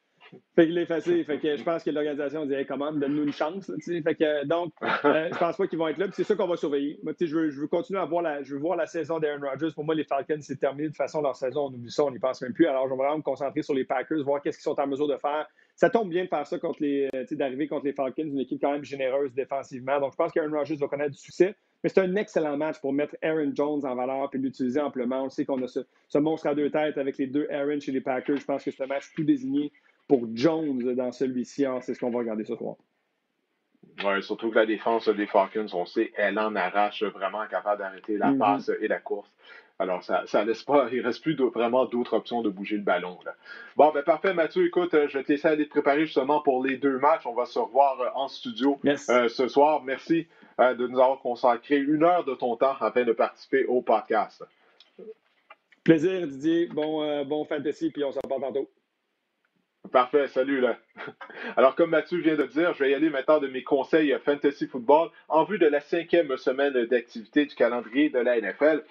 Fait 0.55 0.65
qu'il 0.65 0.77
est 0.77 0.83
effacé. 0.83 1.23
Fait 1.23 1.39
que 1.39 1.55
je 1.55 1.63
pense 1.63 1.83
que 1.83 1.89
l'organisation 1.89 2.45
dit 2.45 2.53
hey, 2.53 2.65
comment, 2.65 2.91
donne-nous 2.91 3.23
une 3.23 3.33
chance. 3.33 3.71
fait 3.85 4.15
que, 4.15 4.45
donc, 4.45 4.73
euh, 4.83 5.29
je 5.31 5.37
pense 5.37 5.57
pas 5.57 5.67
qu'ils 5.67 5.79
vont 5.79 5.87
être 5.87 5.97
là. 5.97 6.07
C'est 6.11 6.23
ça 6.23 6.35
qu'on 6.35 6.47
va 6.47 6.57
surveiller. 6.57 6.99
Moi, 7.03 7.13
je, 7.19 7.35
veux, 7.35 7.49
je 7.49 7.61
veux 7.61 7.67
continuer 7.67 7.99
à 7.99 8.05
voir 8.05 8.21
la, 8.21 8.43
je 8.43 8.55
veux 8.55 8.59
voir 8.59 8.75
la 8.75 8.85
saison 8.85 9.19
d'Aaron 9.19 9.41
Rodgers. 9.47 9.73
Pour 9.73 9.83
moi, 9.83 9.95
les 9.95 10.03
Falcons, 10.03 10.39
c'est 10.41 10.59
terminé. 10.59 10.83
De 10.83 10.87
toute 10.89 10.97
façon, 10.97 11.21
leur 11.21 11.35
saison, 11.35 11.67
on 11.67 11.73
oublie 11.73 11.91
ça, 11.91 12.03
on 12.03 12.11
n'y 12.11 12.19
pense 12.19 12.41
même 12.41 12.53
plus. 12.53 12.67
Alors, 12.67 12.85
je 12.85 12.91
vais 12.91 12.97
vraiment 12.97 13.17
me 13.17 13.23
concentrer 13.23 13.61
sur 13.61 13.73
les 13.73 13.85
Packers, 13.85 14.23
voir 14.23 14.41
qu'est-ce 14.41 14.57
qu'ils 14.57 14.63
sont 14.63 14.79
en 14.79 14.87
mesure 14.87 15.07
de 15.07 15.17
faire. 15.17 15.47
Ça 15.75 15.89
tombe 15.89 16.09
bien 16.09 16.25
de 16.25 16.29
faire 16.29 16.45
ça 16.45 16.59
contre 16.59 16.81
les, 16.81 17.09
euh, 17.15 17.25
d'arriver 17.31 17.67
contre 17.67 17.85
les 17.85 17.93
Falcons, 17.93 18.23
une 18.23 18.39
équipe 18.39 18.59
quand 18.61 18.71
même 18.71 18.83
généreuse 18.83 19.33
défensivement. 19.33 19.99
Donc, 19.99 20.11
je 20.11 20.17
pense 20.17 20.31
qu'Aaron 20.31 20.51
Rodgers 20.51 20.75
va 20.75 20.87
connaître 20.87 21.11
du 21.11 21.21
succès. 21.21 21.55
Mais 21.83 21.89
c'est 21.89 22.01
un 22.01 22.15
excellent 22.15 22.57
match 22.57 22.79
pour 22.81 22.91
mettre 22.91 23.15
Aaron 23.21 23.51
Jones 23.55 23.85
en 23.85 23.95
valeur 23.95 24.29
et 24.33 24.37
l'utiliser 24.37 24.81
amplement. 24.81 25.23
On 25.23 25.29
sait 25.29 25.45
qu'on 25.45 25.61
a 25.63 25.67
ce, 25.67 25.79
ce, 26.09 26.17
monstre 26.17 26.47
à 26.47 26.55
deux 26.55 26.69
têtes 26.69 26.97
avec 26.97 27.17
les 27.17 27.27
deux 27.27 27.47
Aaron 27.49 27.79
chez 27.79 27.93
les 27.93 28.01
Packers. 28.01 28.37
Je 28.37 28.45
pense 28.45 28.63
que 28.65 28.71
c'est 28.71 28.83
un 28.83 28.87
match 28.87 29.05
tout 29.15 29.23
désigné 29.23 29.71
pour 30.09 30.27
Jones 30.33 30.95
dans 30.95 31.13
celui-ci. 31.13 31.63
C'est 31.81 31.93
ce 31.93 31.99
qu'on 31.99 32.09
va 32.09 32.19
regarder 32.19 32.43
ce 32.43 32.55
soir. 32.55 32.75
Oui, 34.03 34.21
surtout 34.23 34.49
que 34.49 34.55
la 34.55 34.65
défense 34.65 35.07
des 35.07 35.27
Falcons, 35.27 35.67
on 35.73 35.85
sait, 35.85 36.11
elle 36.17 36.37
en 36.39 36.55
arrache 36.55 37.03
vraiment 37.03 37.45
capable 37.47 37.79
d'arrêter 37.79 38.17
la 38.17 38.31
mm-hmm. 38.31 38.37
passe 38.37 38.71
et 38.81 38.87
la 38.87 38.99
course. 38.99 39.29
Alors, 39.81 40.03
ça, 40.03 40.23
ça 40.25 40.43
laisse 40.43 40.63
pas, 40.63 40.89
il 40.91 40.99
reste 40.99 41.21
plus 41.21 41.35
vraiment 41.35 41.85
d'autres 41.85 42.13
options 42.13 42.41
de 42.41 42.49
bouger 42.49 42.75
le 42.75 42.81
ballon. 42.81 43.17
Bon, 43.77 43.91
ben 43.93 44.03
parfait, 44.03 44.33
Mathieu. 44.33 44.65
Écoute, 44.65 44.93
euh, 44.93 45.07
je 45.07 45.17
vais 45.17 45.23
te 45.23 45.31
laisser 45.31 45.47
aller 45.47 45.65
te 45.65 45.69
préparer 45.69 46.05
justement 46.05 46.41
pour 46.41 46.65
les 46.65 46.75
deux 46.75 46.97
matchs. 46.97 47.25
On 47.25 47.33
va 47.33 47.45
se 47.45 47.59
revoir 47.59 48.01
euh, 48.01 48.09
en 48.15 48.27
studio 48.27 48.77
euh, 48.85 49.29
ce 49.29 49.47
soir. 49.47 49.83
Merci 49.83 50.27
de 50.57 50.87
nous 50.87 50.99
avoir 50.99 51.19
consacré 51.19 51.77
une 51.77 52.03
heure 52.03 52.25
de 52.25 52.35
ton 52.35 52.57
temps 52.57 52.75
afin 52.81 53.05
de 53.05 53.13
participer 53.13 53.63
au 53.67 53.81
podcast. 53.81 54.43
Plaisir, 55.85 56.27
Didier. 56.27 56.67
Bon, 56.67 57.23
bon 57.23 57.45
fantasy, 57.45 57.91
puis 57.91 58.03
on 58.03 58.11
s'en 58.11 58.19
parle 58.27 58.41
tantôt. 58.41 58.69
Parfait, 59.91 60.27
salut 60.27 60.59
là. 60.59 60.77
Alors, 61.57 61.75
comme 61.75 61.91
Mathieu 61.91 62.19
vient 62.19 62.35
de 62.35 62.43
dire, 62.43 62.73
je 62.73 62.83
vais 62.83 62.91
y 62.91 62.93
aller 62.93 63.09
maintenant 63.09 63.39
de 63.39 63.47
mes 63.47 63.63
conseils 63.63 64.15
Fantasy 64.23 64.67
Football 64.67 65.09
en 65.29 65.45
vue 65.45 65.57
de 65.57 65.65
la 65.65 65.79
cinquième 65.79 66.35
semaine 66.37 66.85
d'activité 66.85 67.45
du 67.45 67.55
calendrier 67.55 68.09
de 68.09 68.19
la 68.19 68.39
NFL. 68.39 68.83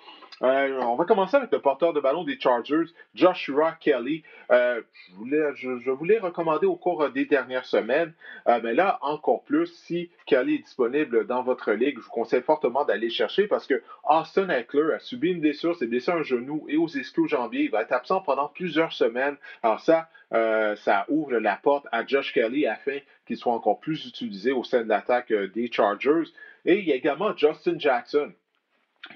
Euh, 0.42 0.80
on 0.82 0.94
va 0.94 1.04
commencer 1.04 1.36
avec 1.36 1.50
le 1.50 1.60
porteur 1.60 1.92
de 1.92 2.00
ballon 2.00 2.22
des 2.22 2.38
Chargers, 2.38 2.84
Joshua 3.14 3.72
Kelly. 3.80 4.22
Euh, 4.50 4.80
je, 5.10 5.14
voulais, 5.16 5.42
je, 5.56 5.90
voulais 5.90 6.18
recommander 6.18 6.66
au 6.66 6.76
cours 6.76 7.10
des 7.10 7.24
dernières 7.24 7.64
semaines, 7.64 8.12
euh, 8.46 8.60
mais 8.62 8.72
là, 8.72 8.98
encore 9.02 9.42
plus, 9.42 9.66
si 9.66 10.10
Kelly 10.26 10.56
est 10.56 10.58
disponible 10.58 11.26
dans 11.26 11.42
votre 11.42 11.72
ligue, 11.72 11.96
je 11.98 12.04
vous 12.04 12.10
conseille 12.10 12.42
fortement 12.42 12.84
d'aller 12.84 13.10
chercher 13.10 13.48
parce 13.48 13.66
que 13.66 13.82
Austin 14.08 14.48
Eckler 14.48 14.94
a 14.94 14.98
subi 15.00 15.32
une 15.32 15.40
blessure, 15.40 15.76
s'est 15.76 15.86
blessé 15.86 16.12
un 16.12 16.22
genou 16.22 16.64
et 16.68 16.76
aux 16.76 16.86
ischio-jambiers. 16.86 17.64
Il 17.64 17.70
va 17.70 17.82
être 17.82 17.92
absent 17.92 18.20
pendant 18.20 18.48
plusieurs 18.48 18.92
semaines. 18.92 19.36
Alors 19.62 19.80
ça, 19.80 20.08
ça 20.30 21.06
ouvre 21.08 21.38
la 21.38 21.56
porte 21.56 21.86
à 21.92 22.06
Josh 22.06 22.32
Kelly 22.32 22.66
afin 22.66 22.98
qu'il 23.26 23.36
soit 23.36 23.52
encore 23.52 23.80
plus 23.80 24.06
utilisé 24.06 24.52
au 24.52 24.64
sein 24.64 24.82
de 24.82 24.88
l'attaque 24.88 25.32
des 25.32 25.70
Chargers. 25.72 26.30
Et 26.64 26.78
il 26.78 26.88
y 26.88 26.92
a 26.92 26.96
également 26.96 27.36
Justin 27.36 27.78
Jackson 27.78 28.32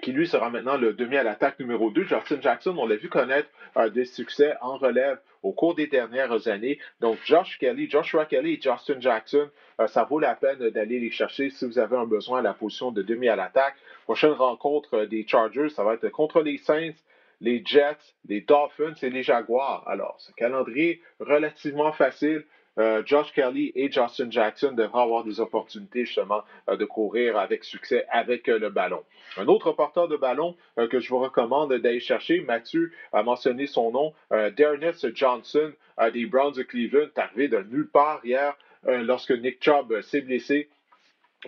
qui 0.00 0.12
lui 0.12 0.26
sera 0.26 0.50
maintenant 0.50 0.76
le 0.76 0.92
demi 0.94 1.16
à 1.16 1.22
l'attaque 1.22 1.58
numéro 1.58 1.90
2. 1.90 2.04
Justin 2.04 2.40
Jackson, 2.40 2.74
on 2.78 2.86
l'a 2.86 2.96
vu 2.96 3.08
connaître 3.08 3.48
euh, 3.76 3.90
des 3.90 4.04
succès 4.04 4.54
en 4.60 4.76
relève 4.76 5.18
au 5.42 5.52
cours 5.52 5.74
des 5.74 5.86
dernières 5.86 6.48
années. 6.48 6.78
Donc, 7.00 7.18
Josh 7.24 7.58
Kelly, 7.58 7.90
Joshua 7.90 8.24
Kelly 8.24 8.54
et 8.54 8.60
Justin 8.60 9.00
Jackson, 9.00 9.48
euh, 9.80 9.86
ça 9.88 10.04
vaut 10.04 10.18
la 10.18 10.34
peine 10.34 10.70
d'aller 10.70 11.00
les 11.00 11.10
chercher 11.10 11.50
si 11.50 11.66
vous 11.66 11.78
avez 11.78 11.96
un 11.96 12.06
besoin 12.06 12.38
à 12.38 12.42
la 12.42 12.54
position 12.54 12.92
de 12.92 13.02
demi 13.02 13.28
à 13.28 13.36
l'attaque. 13.36 13.74
Prochaine 14.04 14.32
rencontre 14.32 14.94
euh, 14.94 15.06
des 15.06 15.26
Chargers, 15.26 15.68
ça 15.70 15.84
va 15.84 15.94
être 15.94 16.08
contre 16.08 16.42
les 16.42 16.58
Saints, 16.58 16.94
les 17.42 17.62
Jets, 17.64 18.14
les 18.28 18.40
Dolphins 18.40 18.94
et 19.02 19.10
les 19.10 19.22
Jaguars. 19.22 19.82
Alors, 19.86 20.14
ce 20.18 20.32
calendrier 20.32 21.02
relativement 21.20 21.92
facile. 21.92 22.44
Euh, 22.78 23.02
Josh 23.04 23.32
Kelly 23.34 23.70
et 23.74 23.92
Justin 23.92 24.30
Jackson 24.30 24.72
devraient 24.72 25.02
avoir 25.02 25.24
des 25.24 25.40
opportunités 25.40 26.06
justement 26.06 26.42
euh, 26.70 26.76
de 26.76 26.86
courir 26.86 27.36
avec 27.36 27.64
succès 27.64 28.06
avec 28.08 28.48
euh, 28.48 28.58
le 28.58 28.70
ballon. 28.70 29.02
Un 29.36 29.46
autre 29.46 29.72
porteur 29.72 30.08
de 30.08 30.16
ballon 30.16 30.56
que 30.90 31.00
je 31.00 31.08
vous 31.10 31.18
recommande 31.18 31.74
d'aller 31.74 32.00
chercher, 32.00 32.40
Mathieu 32.40 32.92
a 33.12 33.22
mentionné 33.22 33.66
son 33.66 33.90
nom, 33.90 34.12
Darnell 34.30 34.94
Johnson 35.14 35.72
des 36.12 36.26
Browns 36.26 36.52
de 36.52 36.62
Cleveland, 36.62 37.08
arrivé 37.16 37.48
de 37.48 37.62
nulle 37.62 37.88
part 37.88 38.20
hier 38.24 38.54
lorsque 38.84 39.30
Nick 39.30 39.64
Chubb 39.64 40.02
s'est 40.02 40.20
blessé. 40.20 40.68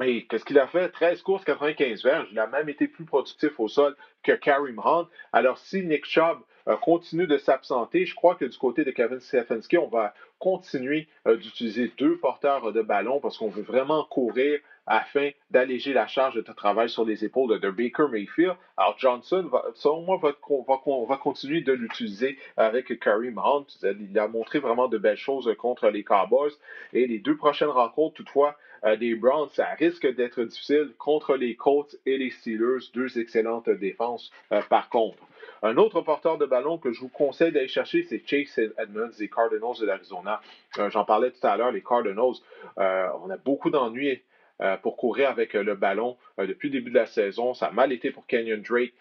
Et 0.03 0.27
qu'est-ce 0.27 0.45
qu'il 0.45 0.59
a 0.59 0.67
fait? 0.67 0.89
13 0.89 1.23
courses, 1.23 1.45
95 1.45 2.03
verges. 2.03 2.29
Il 2.33 2.39
a 2.41 2.49
même 2.49 2.69
été 2.69 2.89
plus 2.89 3.05
productif 3.05 3.61
au 3.61 3.69
sol 3.69 3.97
que 4.25 4.33
Karim 4.33 4.81
Hunt. 4.85 5.09
Alors, 5.33 5.59
si 5.59 5.85
Nick 5.85 6.05
Chubb 6.05 6.39
euh, 6.67 6.77
continue 6.77 7.29
de 7.29 7.39
s'absenter, 7.39 8.05
je 8.05 8.15
crois 8.15 8.35
que 8.35 8.45
du 8.45 8.59
côté 8.59 8.85
de 8.85 8.91
Kevin 8.91 9.21
Stefanski, 9.21 9.79
on 9.79 9.87
va 9.87 10.13
continuer 10.41 11.07
euh, 11.29 11.37
d'utiliser 11.37 11.93
deux 11.97 12.17
porteurs 12.19 12.73
de 12.73 12.83
ballon 12.83 13.21
parce 13.21 13.39
qu'on 13.39 13.49
veut 13.49 13.63
vraiment 13.63 14.05
courir 14.05 14.59
afin 14.87 15.31
d'alléger 15.51 15.93
la 15.93 16.07
charge 16.07 16.35
de 16.35 16.43
travail 16.43 16.91
sur 16.91 17.05
les 17.05 17.25
épaules 17.25 17.61
de 17.61 17.71
Baker 17.71 18.07
Mayfield. 18.11 18.57
Alors, 18.77 18.99
Johnson, 18.99 19.49
va, 19.51 19.65
selon 19.75 20.03
moi, 20.03 20.19
va, 20.21 20.33
va, 20.33 21.17
continuer 21.17 21.61
de 21.61 21.73
l'utiliser 21.73 22.37
avec 22.57 22.99
Karim 22.99 23.39
Hunt. 23.39 23.67
Il 23.83 24.19
a 24.19 24.27
montré 24.27 24.59
vraiment 24.59 24.89
de 24.89 24.99
belles 24.99 25.17
choses 25.17 25.51
contre 25.57 25.89
les 25.89 26.03
Cowboys. 26.03 26.53
Et 26.93 27.07
les 27.07 27.19
deux 27.19 27.37
prochaines 27.37 27.69
rencontres, 27.69 28.17
toutefois, 28.17 28.57
des 28.97 29.14
Browns, 29.14 29.49
ça 29.51 29.66
risque 29.78 30.07
d'être 30.14 30.43
difficile 30.45 30.93
contre 30.99 31.37
les 31.37 31.57
Colts 31.57 31.97
et 32.07 32.18
les 32.18 32.30
Steelers, 32.30 32.91
deux 32.93 33.18
excellentes 33.18 33.70
défenses 33.70 34.30
euh, 34.53 34.61
par 34.68 34.89
contre. 34.89 35.18
Un 35.62 35.76
autre 35.78 36.03
porteur 36.03 36.37
de 36.37 36.45
ballon 36.45 36.76
que 36.76 36.93
je 36.93 37.01
vous 37.01 37.09
conseille 37.09 37.53
d'aller 37.53 37.68
chercher, 37.68 38.03
c'est 38.03 38.22
Chase 38.26 38.72
Edmonds 38.78 39.11
des 39.18 39.28
Cardinals 39.28 39.78
de 39.80 39.87
l'Arizona. 39.87 40.41
Euh, 40.78 40.91
j'en 40.91 41.05
parlais 41.05 41.30
tout 41.30 41.47
à 41.47 41.57
l'heure, 41.57 41.72
les 41.72 41.82
Cardinals, 41.82 42.35
on 42.76 43.30
a 43.30 43.37
beaucoup 43.43 43.70
d'ennuis 43.70 44.11
euh, 44.11 44.34
pour 44.83 44.97
courir 44.97 45.31
avec 45.31 45.55
euh, 45.55 45.63
le 45.63 45.75
ballon 45.75 46.17
euh, 46.39 46.47
depuis 46.47 46.69
le 46.69 46.75
début 46.75 46.91
de 46.91 46.97
la 46.97 47.07
saison. 47.07 47.55
Ça 47.55 47.67
a 47.67 47.71
mal 47.73 47.93
été 47.93 48.11
pour 48.11 48.27
Kenyon 48.27 48.59
Drake 48.59 48.93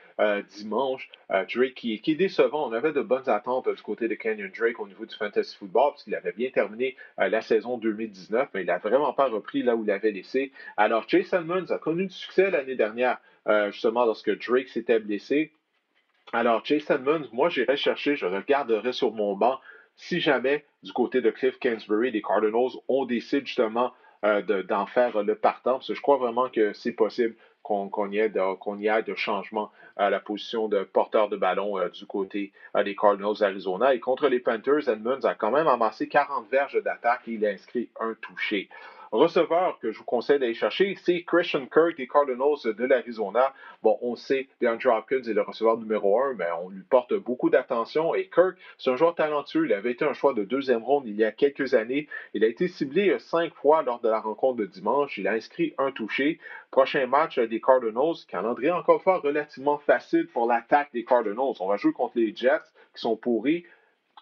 dimanche. 0.49 1.10
Drake 1.30 1.74
qui, 1.76 1.93
est 1.93 2.16
décevant. 2.16 2.70
On 2.70 2.74
avait 2.74 2.91
de 2.91 3.01
bonnes 3.01 3.30
attentes 3.30 3.68
du 3.68 3.82
côté 3.82 4.08
de 4.08 4.16
Kenyon 4.16 4.49
Drake 4.56 4.80
au 4.80 4.88
niveau 4.88 5.06
du 5.06 5.16
fantasy 5.16 5.56
football 5.58 5.91
parce 5.91 6.08
avait 6.14 6.34
bien 6.34 6.49
terminé 6.51 6.95
la 7.18 7.41
saison 7.41 7.78
2019, 7.78 8.49
mais 8.54 8.62
il 8.62 8.68
n'a 8.68 8.78
vraiment 8.78 9.14
pas 9.14 9.28
repris 9.28 9.64
là 9.64 9.76
où 9.76 9.84
il 9.84 9.91
avait 9.91 10.12
laissé. 10.12 10.51
Alors, 10.78 11.06
Jason 11.08 11.41
Munns 11.41 11.72
a 11.72 11.80
connu 11.80 12.06
du 12.06 12.14
succès 12.14 12.51
l'année 12.51 12.76
dernière, 12.76 13.18
justement 13.72 14.06
lorsque 14.06 14.30
Drake 14.45 14.70
s'était 14.70 14.99
blessé. 14.99 15.51
Alors, 16.32 16.64
Jason 16.64 16.99
Munns, 16.99 17.28
moi, 17.32 17.49
j'irai 17.49 17.76
chercher, 17.76 18.16
je 18.16 18.28
regarderai 18.28 18.93
sur 18.93 19.12
mon 19.12 19.36
banc 19.36 19.60
si 19.95 20.20
jamais, 20.20 20.66
du 20.82 20.91
côté 20.91 21.22
de 21.22 21.30
Cliff 21.30 21.60
Kingsbury, 21.60 22.12
les 22.12 22.22
Cardinals, 22.22 22.72
on 22.88 23.06
décide 23.06 23.45
justement 23.45 23.93
euh, 24.24 24.63
d'en 24.63 24.86
faire 24.86 25.21
le 25.24 25.36
partant, 25.36 25.74
parce 25.74 25.88
que 25.88 25.95
je 25.95 26.01
crois 26.01 26.17
vraiment 26.17 26.49
que 26.49 26.74
c'est 26.74 26.93
possible 26.93 27.36
qu'on 27.61 28.11
y, 28.11 28.17
ait 28.17 28.30
de, 28.30 29.15
changement 29.15 29.71
à 29.95 30.09
la 30.09 30.19
position 30.19 30.67
de 30.67 30.84
porteur 30.84 31.30
de 31.30 31.38
ballon 31.38 31.78
euh, 31.78 31.89
du 31.89 32.05
côté 32.05 32.51
euh, 32.76 32.84
des 32.84 32.95
Cardinals 32.95 33.38
d'Arizona. 33.39 33.93
Et 33.93 33.99
contre 33.99 34.28
les 34.28 34.39
Panthers, 34.39 34.89
Edmonds 34.89 35.24
a 35.24 35.34
quand 35.34 35.51
même 35.51 35.67
amassé 35.67 36.07
40 36.07 36.49
verges 36.49 36.82
d'attaque. 36.84 37.21
Et 37.28 37.34
il 37.34 37.45
inscrit 37.45 37.89
un 37.99 38.15
touché 38.21 38.69
receveur 39.14 39.78
que 39.80 39.91
je 39.91 39.99
vous 39.99 40.03
conseille 40.03 40.39
d'aller 40.39 40.55
chercher, 40.55 40.95
c'est 41.03 41.24
Christian 41.24 41.68
Kirk 41.68 41.95
des 41.97 42.07
Cardinals 42.07 42.57
de 42.66 42.84
l'Arizona. 42.84 43.53
Bon, 43.84 43.97
on 44.01 44.16
sait, 44.16 44.47
DeAndre 44.59 44.91
Hopkins 44.97 45.22
est 45.22 45.34
le 45.34 45.41
receveur 45.43 45.78
numéro 45.78 46.20
un, 46.20 46.34
mais 46.34 46.47
on 46.64 46.70
lui 46.70 46.82
porte 46.82 47.14
beaucoup 47.14 47.51
d'attention. 47.51 48.16
Et 48.16 48.28
Kirk, 48.28 48.57
c'est 48.78 48.89
un 48.89 48.95
joueur 48.95 49.14
talentueux. 49.14 49.66
Il 49.66 49.74
avait 49.74 49.91
été 49.91 50.03
un 50.03 50.14
choix 50.14 50.34
de 50.34 50.43
deuxième 50.43 50.84
ronde 50.84 51.03
il 51.05 51.16
y 51.16 51.24
a 51.24 51.32
quelques 51.32 51.76
années. 51.76 52.07
Il 52.34 52.43
a 52.43 52.47
été 52.47 52.68
ciblé 52.68 53.16
cinq 53.20 53.53
fois 53.53 53.84
lors 53.84 54.01
de 54.01 54.09
la 54.09 54.20
rencontre 54.20 54.57
de 54.57 54.66
dimanche. 54.66 55.18
Il 55.20 55.28
a 55.28 55.34
inscrit 55.34 55.76
un 55.78 55.91
touché. 55.91 56.39
Prochain 56.72 57.05
match 57.05 57.38
des 57.38 57.61
Cardinals, 57.61 58.16
calendrier 58.28 58.72
encore 58.72 59.03
fois 59.03 59.20
relativement 59.20 59.78
facile 59.78 60.28
pour 60.28 60.47
l'attaque 60.47 60.89
des 60.91 61.05
Cardinals. 61.05 61.55
On 61.59 61.68
va 61.68 61.78
jouer 61.78 61.93
contre 61.93 62.18
les 62.18 62.36
Jets 62.36 62.66
qui 62.95 63.01
sont 63.01 63.16
pourris. 63.16 63.64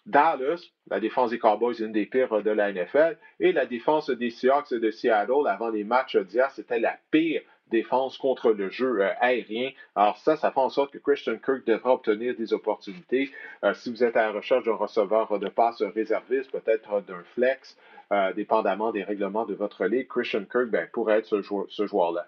Dallas, 0.06 0.64
la 0.90 1.00
défense 1.00 1.30
des 1.30 1.40
Cowboys 1.40 1.74
est 1.74 1.86
une 1.86 1.92
des 1.92 2.06
pires 2.06 2.42
de 2.42 2.52
la 2.52 2.72
NFL, 2.72 3.18
et 3.40 3.52
la 3.52 3.66
défense 3.66 4.10
des 4.10 4.32
Seahawks 4.32 4.74
de 4.74 4.92
Seattle 4.92 5.48
avant 5.48 5.70
les 5.70 5.84
matchs 5.84 6.18
d'hier, 6.18 6.50
c'était 6.52 6.80
la 6.80 6.98
pire 7.12 7.42
défense 7.72 8.18
contre 8.18 8.52
le 8.52 8.70
jeu 8.70 9.02
euh, 9.02 9.10
aérien. 9.20 9.72
Alors 9.96 10.18
ça, 10.18 10.36
ça 10.36 10.52
fait 10.52 10.60
en 10.60 10.70
sorte 10.70 10.92
que 10.92 10.98
Christian 10.98 11.38
Kirk 11.38 11.66
devra 11.66 11.94
obtenir 11.94 12.36
des 12.36 12.54
opportunités. 12.54 13.32
Euh, 13.64 13.74
si 13.74 13.90
vous 13.90 14.04
êtes 14.04 14.18
à 14.18 14.24
la 14.24 14.32
recherche 14.32 14.66
d'un 14.66 14.76
receveur 14.76 15.40
de 15.40 15.48
passe 15.48 15.82
réserviste, 15.82 16.52
peut-être 16.52 17.02
d'un 17.02 17.24
flex, 17.34 17.78
euh, 18.12 18.34
dépendamment 18.34 18.92
des 18.92 19.04
règlements 19.04 19.46
de 19.46 19.56
votre 19.56 19.86
ligue, 19.86 20.08
Christian 20.10 20.44
Kirk 20.44 20.70
ben, 20.70 20.88
pourrait 20.92 21.20
être 21.20 21.42
ce 21.70 21.88
joueur-là. 21.88 22.28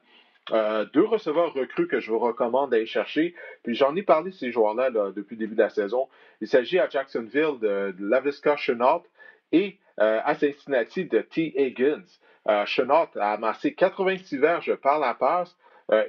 Euh, 0.52 0.86
deux 0.94 1.06
receveurs 1.06 1.54
recrues 1.54 1.88
que 1.88 2.00
je 2.00 2.12
vous 2.12 2.20
recommande 2.20 2.72
d'aller 2.72 2.86
chercher. 2.86 3.34
Puis 3.64 3.76
j'en 3.76 3.96
ai 3.96 4.04
parlé 4.04 4.32
de 4.32 4.36
ces 4.36 4.52
joueurs-là 4.52 4.90
depuis 5.12 5.36
le 5.36 5.40
début 5.40 5.56
de 5.56 5.62
la 5.62 5.70
saison. 5.70 6.10
Il 6.42 6.48
s'agit 6.48 6.80
à 6.80 6.90
Jacksonville 6.90 7.60
de, 7.62 7.96
Lavisca 8.00 8.58
Chenault 8.58 9.04
et 9.52 9.78
euh, 10.00 10.20
à 10.24 10.36
Cincinnati 10.36 11.06
de 11.06 11.22
T. 11.22 11.54
Higgins. 11.58 12.04
Euh, 12.50 12.66
a 13.16 13.34
amassé 13.34 13.74
86 13.74 14.38
verges 14.38 14.76
par 14.76 15.00
la 15.00 15.14
passe. 15.14 15.56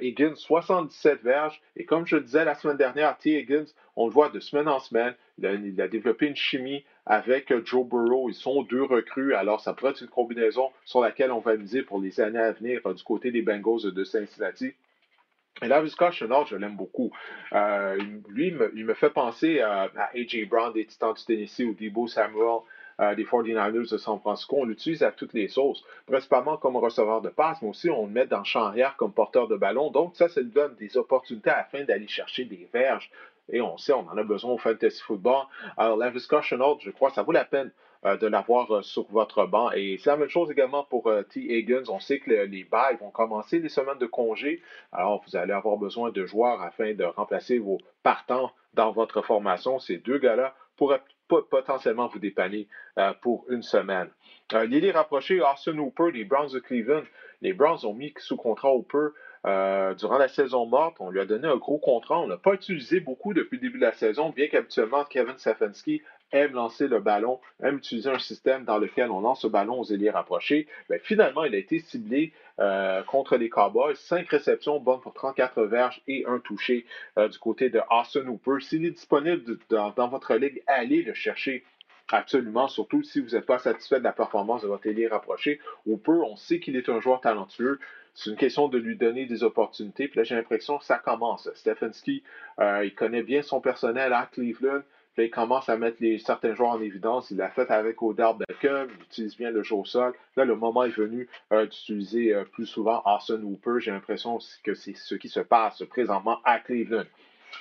Higgins, 0.01 0.35
77 0.35 1.21
verges. 1.21 1.61
Et 1.75 1.85
comme 1.85 2.07
je 2.07 2.15
le 2.15 2.23
disais 2.23 2.43
la 2.43 2.55
semaine 2.55 2.77
dernière, 2.77 3.17
T. 3.17 3.37
Higgins, 3.37 3.71
on 3.95 4.07
le 4.07 4.11
voit 4.11 4.29
de 4.29 4.39
semaine 4.39 4.67
en 4.67 4.79
semaine. 4.79 5.13
il 5.37 5.79
a 5.79 5.87
développé 5.87 6.27
une 6.27 6.35
chimie 6.35 6.83
avec 7.05 7.53
Joe 7.65 7.85
Burrow. 7.85 8.29
Ils 8.29 8.35
sont 8.35 8.63
deux 8.63 8.83
recrues, 8.83 9.35
alors 9.35 9.61
ça 9.61 9.73
pourrait 9.73 9.91
être 9.91 10.01
une 10.01 10.07
combinaison 10.07 10.71
sur 10.85 11.01
laquelle 11.01 11.31
on 11.31 11.39
va 11.39 11.55
miser 11.55 11.83
pour 11.83 11.99
les 11.99 12.19
années 12.19 12.39
à 12.39 12.51
venir 12.51 12.81
euh, 12.85 12.93
du 12.93 13.03
côté 13.03 13.31
des 13.31 13.41
Bengals 13.41 13.93
de 13.93 14.03
Cincinnati. 14.03 14.73
Et 15.61 15.67
là, 15.67 15.85
Scott 15.87 16.11
Chenard, 16.11 16.45
je 16.47 16.57
l'aime 16.57 16.75
beaucoup. 16.75 17.11
Euh, 17.53 17.95
lui, 18.27 18.53
il 18.75 18.85
me, 18.85 18.93
fait 18.93 19.09
penser 19.09 19.61
à, 19.61 19.89
A.J. 20.13 20.45
Brown 20.45 20.73
des 20.73 20.85
Titans 20.85 21.13
du 21.13 21.23
Tennessee 21.23 21.61
ou 21.61 21.73
Debo 21.73 22.07
Samuel 22.07 22.59
euh, 22.99 23.15
des 23.15 23.23
49ers 23.23 23.89
de 23.89 23.97
San 23.97 24.19
Francisco. 24.19 24.57
On 24.59 24.65
l'utilise 24.65 25.01
à 25.01 25.13
toutes 25.13 25.33
les 25.33 25.47
sauces, 25.47 25.85
principalement 26.07 26.57
comme 26.57 26.75
receveur 26.75 27.21
de 27.21 27.29
passe, 27.29 27.61
mais 27.61 27.69
aussi 27.69 27.89
on 27.89 28.05
le 28.05 28.11
met 28.11 28.25
dans 28.25 28.39
le 28.39 28.43
champ 28.43 28.65
arrière 28.65 28.97
comme 28.97 29.13
porteur 29.13 29.47
de 29.47 29.55
ballon. 29.55 29.91
Donc, 29.91 30.17
ça, 30.17 30.27
ça 30.27 30.41
lui 30.41 30.51
donne 30.51 30.75
des 30.75 30.97
opportunités 30.97 31.51
afin 31.51 31.85
d'aller 31.85 32.07
chercher 32.09 32.43
des 32.43 32.67
verges 32.73 33.09
et 33.49 33.61
on 33.61 33.77
sait, 33.77 33.93
on 33.93 34.07
en 34.07 34.17
a 34.17 34.23
besoin 34.23 34.53
au 34.53 34.57
fantasy 34.57 35.01
football. 35.01 35.43
Alors, 35.77 35.97
la 35.97 36.11
Chenault, 36.41 36.77
je 36.81 36.91
crois, 36.91 37.11
ça 37.11 37.23
vaut 37.23 37.31
la 37.31 37.45
peine 37.45 37.71
euh, 38.05 38.17
de 38.17 38.27
l'avoir 38.27 38.71
euh, 38.71 38.81
sur 38.81 39.05
votre 39.11 39.45
banc. 39.45 39.71
Et 39.71 39.97
c'est 39.97 40.09
la 40.09 40.17
même 40.17 40.29
chose 40.29 40.51
également 40.51 40.83
pour 40.83 41.07
euh, 41.07 41.23
T. 41.23 41.39
Higgins. 41.39 41.89
On 41.89 41.99
sait 41.99 42.19
que 42.19 42.29
les 42.29 42.63
bails 42.63 42.97
vont 42.97 43.11
commencer 43.11 43.59
les 43.59 43.69
semaines 43.69 43.97
de 43.97 44.05
congé. 44.05 44.61
Alors, 44.91 45.23
vous 45.25 45.35
allez 45.35 45.53
avoir 45.53 45.77
besoin 45.77 46.11
de 46.11 46.25
joueurs 46.25 46.61
afin 46.61 46.93
de 46.93 47.03
remplacer 47.03 47.57
vos 47.57 47.79
partants 48.03 48.51
dans 48.73 48.91
votre 48.91 49.21
formation. 49.21 49.79
Ces 49.79 49.97
deux 49.97 50.17
gars-là 50.17 50.55
pourraient 50.75 51.01
potentiellement 51.27 52.07
vous 52.07 52.19
dépanner 52.19 52.67
pour 53.21 53.45
une 53.49 53.63
semaine. 53.63 54.09
L'idée 54.53 54.91
rapprochée, 54.91 55.41
Austin 55.41 55.77
Hooper 55.79 56.11
des 56.11 56.25
Browns 56.25 56.51
de 56.51 56.59
Cleveland. 56.59 57.03
Les 57.41 57.53
Browns 57.53 57.83
ont 57.85 57.93
mis 57.93 58.13
sous 58.19 58.35
contrat 58.35 58.75
Hooper 58.75 59.07
euh, 59.45 59.93
durant 59.93 60.17
la 60.17 60.27
saison 60.27 60.65
morte, 60.65 60.97
on 60.99 61.11
lui 61.11 61.19
a 61.19 61.25
donné 61.25 61.47
un 61.47 61.57
gros 61.57 61.77
contrat. 61.77 62.19
On 62.19 62.27
n'a 62.27 62.37
pas 62.37 62.53
utilisé 62.53 62.99
beaucoup 62.99 63.33
depuis 63.33 63.57
le 63.57 63.61
début 63.61 63.77
de 63.77 63.85
la 63.85 63.93
saison, 63.93 64.29
bien 64.29 64.47
qu'habituellement, 64.47 65.03
Kevin 65.03 65.37
Stefanski 65.37 66.01
aime 66.31 66.53
lancer 66.53 66.87
le 66.87 66.99
ballon, 66.99 67.39
aime 67.63 67.77
utiliser 67.77 68.09
un 68.09 68.19
système 68.19 68.65
dans 68.65 68.77
lequel 68.77 69.11
on 69.11 69.21
lance 69.21 69.43
le 69.43 69.49
ballon 69.49 69.79
aux 69.79 69.85
ailiers 69.85 70.09
rapprochés. 70.09 70.67
Ben, 70.89 70.99
finalement, 71.01 71.43
il 71.43 71.53
a 71.53 71.57
été 71.57 71.79
ciblé 71.79 72.33
euh, 72.59 73.03
contre 73.03 73.37
les 73.37 73.49
Cowboys. 73.49 73.95
Cinq 73.95 74.29
réceptions, 74.29 74.79
bonnes 74.79 75.01
pour 75.01 75.13
34 75.13 75.63
verges 75.63 76.01
et 76.07 76.25
un 76.27 76.39
touché 76.39 76.85
euh, 77.17 77.27
du 77.27 77.37
côté 77.37 77.69
de 77.69 77.81
Austin 77.91 78.27
Hooper. 78.27 78.61
S'il 78.61 78.85
est 78.85 78.91
disponible 78.91 79.59
dans, 79.69 80.07
votre 80.07 80.35
ligue, 80.35 80.63
allez 80.67 81.03
le 81.03 81.13
chercher. 81.13 81.63
Absolument, 82.11 82.67
surtout 82.67 83.01
si 83.03 83.19
vous 83.19 83.29
n'êtes 83.31 83.47
pas 83.47 83.57
satisfait 83.57 83.99
de 83.99 84.03
la 84.03 84.13
performance 84.13 84.61
de 84.61 84.67
votre 84.67 84.85
ailier 84.87 85.07
rapproché. 85.07 85.59
Hooper, 85.87 86.19
on 86.23 86.35
sait 86.35 86.59
qu'il 86.59 86.75
est 86.75 86.89
un 86.89 86.99
joueur 86.99 87.21
talentueux. 87.21 87.79
C'est 88.15 88.29
une 88.29 88.37
question 88.37 88.69
de 88.69 88.77
lui 88.77 88.95
donner 88.95 89.25
des 89.25 89.43
opportunités. 89.43 90.07
Puis 90.07 90.17
là, 90.17 90.23
j'ai 90.23 90.35
l'impression 90.35 90.77
que 90.77 90.85
ça 90.85 90.97
commence. 90.97 91.49
Stefanski, 91.53 92.23
euh, 92.59 92.85
il 92.85 92.95
connaît 92.95 93.23
bien 93.23 93.41
son 93.41 93.59
personnel 93.59 94.13
à 94.13 94.29
Cleveland. 94.31 94.81
Puis 95.15 95.25
il 95.25 95.29
commence 95.29 95.67
à 95.67 95.77
mettre 95.77 95.97
certains 96.19 96.55
joueurs 96.55 96.71
en 96.71 96.81
évidence. 96.81 97.29
Il 97.31 97.37
l'a 97.37 97.49
fait 97.49 97.69
avec 97.69 98.01
Odell 98.01 98.35
Beckham. 98.47 98.87
Il 98.89 99.03
utilise 99.03 99.37
bien 99.37 99.51
le 99.51 99.63
jeu 99.63 99.75
au 99.75 99.83
sol. 99.83 100.13
Là, 100.37 100.45
le 100.45 100.55
moment 100.55 100.85
est 100.85 100.95
venu 100.95 101.27
euh, 101.51 101.65
d'utiliser 101.65 102.33
euh, 102.33 102.45
plus 102.45 102.65
souvent 102.65 103.03
Austin 103.05 103.41
Hooper. 103.43 103.79
J'ai 103.79 103.91
l'impression 103.91 104.39
que 104.63 104.73
c'est 104.73 104.95
ce 104.95 105.15
qui 105.15 105.27
se 105.27 105.41
passe 105.41 105.83
présentement 105.89 106.39
à 106.45 106.59
Cleveland. 106.59 107.05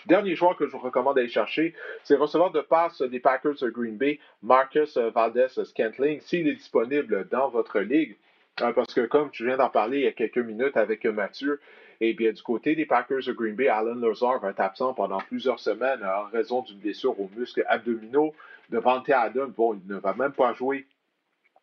Dernier 0.06 0.36
joueur 0.36 0.56
que 0.56 0.66
je 0.66 0.72
vous 0.72 0.78
recommande 0.78 1.16
d'aller 1.16 1.28
chercher, 1.28 1.74
c'est 2.02 2.14
le 2.14 2.20
receveur 2.20 2.50
de 2.50 2.60
passe 2.60 3.02
des 3.02 3.20
Packers 3.20 3.54
de 3.60 3.70
Green 3.70 3.96
Bay, 3.96 4.18
Marcus 4.42 4.96
Valdez 4.96 5.48
Scantling. 5.48 6.20
S'il 6.20 6.48
est 6.48 6.54
disponible 6.54 7.28
dans 7.30 7.48
votre 7.48 7.80
ligue, 7.80 8.16
parce 8.56 8.94
que 8.94 9.06
comme 9.06 9.30
tu 9.30 9.46
viens 9.46 9.56
d'en 9.56 9.70
parler 9.70 9.98
il 9.98 10.04
y 10.04 10.08
a 10.08 10.12
quelques 10.12 10.38
minutes 10.38 10.76
avec 10.76 11.04
Mathieu, 11.06 11.60
eh 12.00 12.12
bien, 12.12 12.32
du 12.32 12.42
côté 12.42 12.74
des 12.74 12.86
Packers 12.86 13.24
de 13.26 13.32
Green 13.32 13.54
Bay, 13.54 13.68
Alan 13.68 13.94
Lazar 13.94 14.40
va 14.40 14.50
être 14.50 14.60
absent 14.60 14.94
pendant 14.94 15.18
plusieurs 15.18 15.60
semaines 15.60 16.04
en 16.04 16.24
raison 16.24 16.62
d'une 16.62 16.78
blessure 16.78 17.18
aux 17.20 17.30
muscles 17.36 17.64
abdominaux. 17.68 18.34
Devante 18.70 19.08
Adam, 19.10 19.48
bon, 19.48 19.74
il 19.74 19.92
ne 19.92 19.98
va 19.98 20.14
même 20.14 20.32
pas 20.32 20.52
jouer 20.54 20.86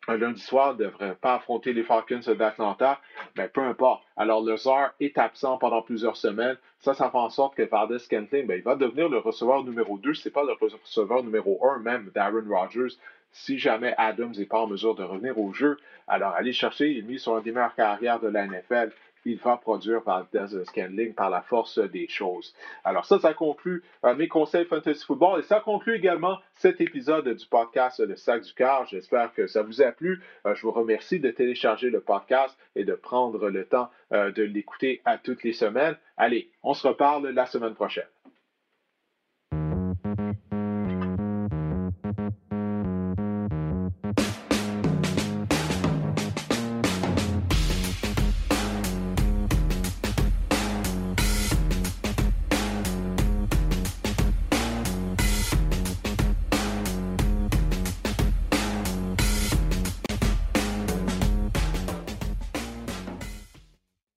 un 0.08 0.16
lundi 0.16 0.40
soir, 0.40 0.74
ne 0.74 0.84
devrait 0.84 1.14
pas 1.14 1.34
affronter 1.34 1.72
les 1.72 1.84
Falcons 1.84 2.20
d'Atlanta, 2.36 3.00
mais 3.36 3.48
peu 3.48 3.60
importe. 3.60 4.02
Alors, 4.16 4.42
Lazar 4.42 4.94
est 4.98 5.16
absent 5.16 5.58
pendant 5.58 5.82
plusieurs 5.82 6.16
semaines. 6.16 6.56
Ça, 6.80 6.94
ça 6.94 7.10
fait 7.10 7.18
en 7.18 7.30
sorte 7.30 7.54
que 7.54 7.62
Valdez 7.62 8.00
Scantling, 8.00 8.46
ben, 8.46 8.56
il 8.56 8.64
va 8.64 8.74
devenir 8.74 9.08
le 9.08 9.18
receveur 9.18 9.62
numéro 9.62 9.98
2. 9.98 10.14
Ce 10.14 10.28
n'est 10.28 10.32
pas 10.32 10.42
le 10.42 10.54
receveur 10.54 11.22
numéro 11.22 11.64
1, 11.64 11.78
même 11.78 12.10
d'Aaron 12.14 12.44
Rodgers. 12.48 12.96
Si 13.32 13.58
jamais 13.58 13.94
Adams 13.98 14.32
n'est 14.36 14.46
pas 14.46 14.60
en 14.60 14.66
mesure 14.66 14.94
de 14.94 15.02
revenir 15.02 15.38
au 15.38 15.52
jeu, 15.52 15.76
alors 16.06 16.32
allez 16.34 16.52
chercher, 16.52 17.02
mis 17.02 17.18
sur 17.18 17.34
un 17.34 17.40
des 17.40 17.50
meilleures 17.50 17.74
carrières 17.74 18.20
de 18.20 18.28
la 18.28 18.46
NFL 18.46 18.92
il 19.24 19.38
va 19.38 19.56
produire 19.56 20.02
par 20.02 20.26
Scanling 20.64 21.14
par 21.14 21.30
la 21.30 21.42
force 21.42 21.78
des 21.78 22.08
choses. 22.08 22.54
Alors 22.84 23.04
ça, 23.04 23.18
ça 23.18 23.34
conclut 23.34 23.82
euh, 24.04 24.14
mes 24.14 24.28
conseils 24.28 24.64
Fantasy 24.64 25.04
Football 25.04 25.40
et 25.40 25.42
ça 25.42 25.60
conclut 25.60 25.94
également 25.94 26.38
cet 26.54 26.80
épisode 26.80 27.28
du 27.28 27.46
podcast 27.46 28.00
Le 28.00 28.16
Sac 28.16 28.42
du 28.42 28.52
Car. 28.54 28.86
J'espère 28.86 29.32
que 29.32 29.46
ça 29.46 29.62
vous 29.62 29.82
a 29.82 29.92
plu. 29.92 30.22
Euh, 30.46 30.54
je 30.54 30.62
vous 30.62 30.72
remercie 30.72 31.20
de 31.20 31.30
télécharger 31.30 31.90
le 31.90 32.00
podcast 32.00 32.56
et 32.74 32.84
de 32.84 32.94
prendre 32.94 33.48
le 33.48 33.64
temps 33.64 33.90
euh, 34.12 34.32
de 34.32 34.42
l'écouter 34.42 35.00
à 35.04 35.18
toutes 35.18 35.42
les 35.44 35.52
semaines. 35.52 35.96
Allez, 36.16 36.50
on 36.62 36.74
se 36.74 36.86
reparle 36.86 37.28
la 37.28 37.46
semaine 37.46 37.74
prochaine. 37.74 38.06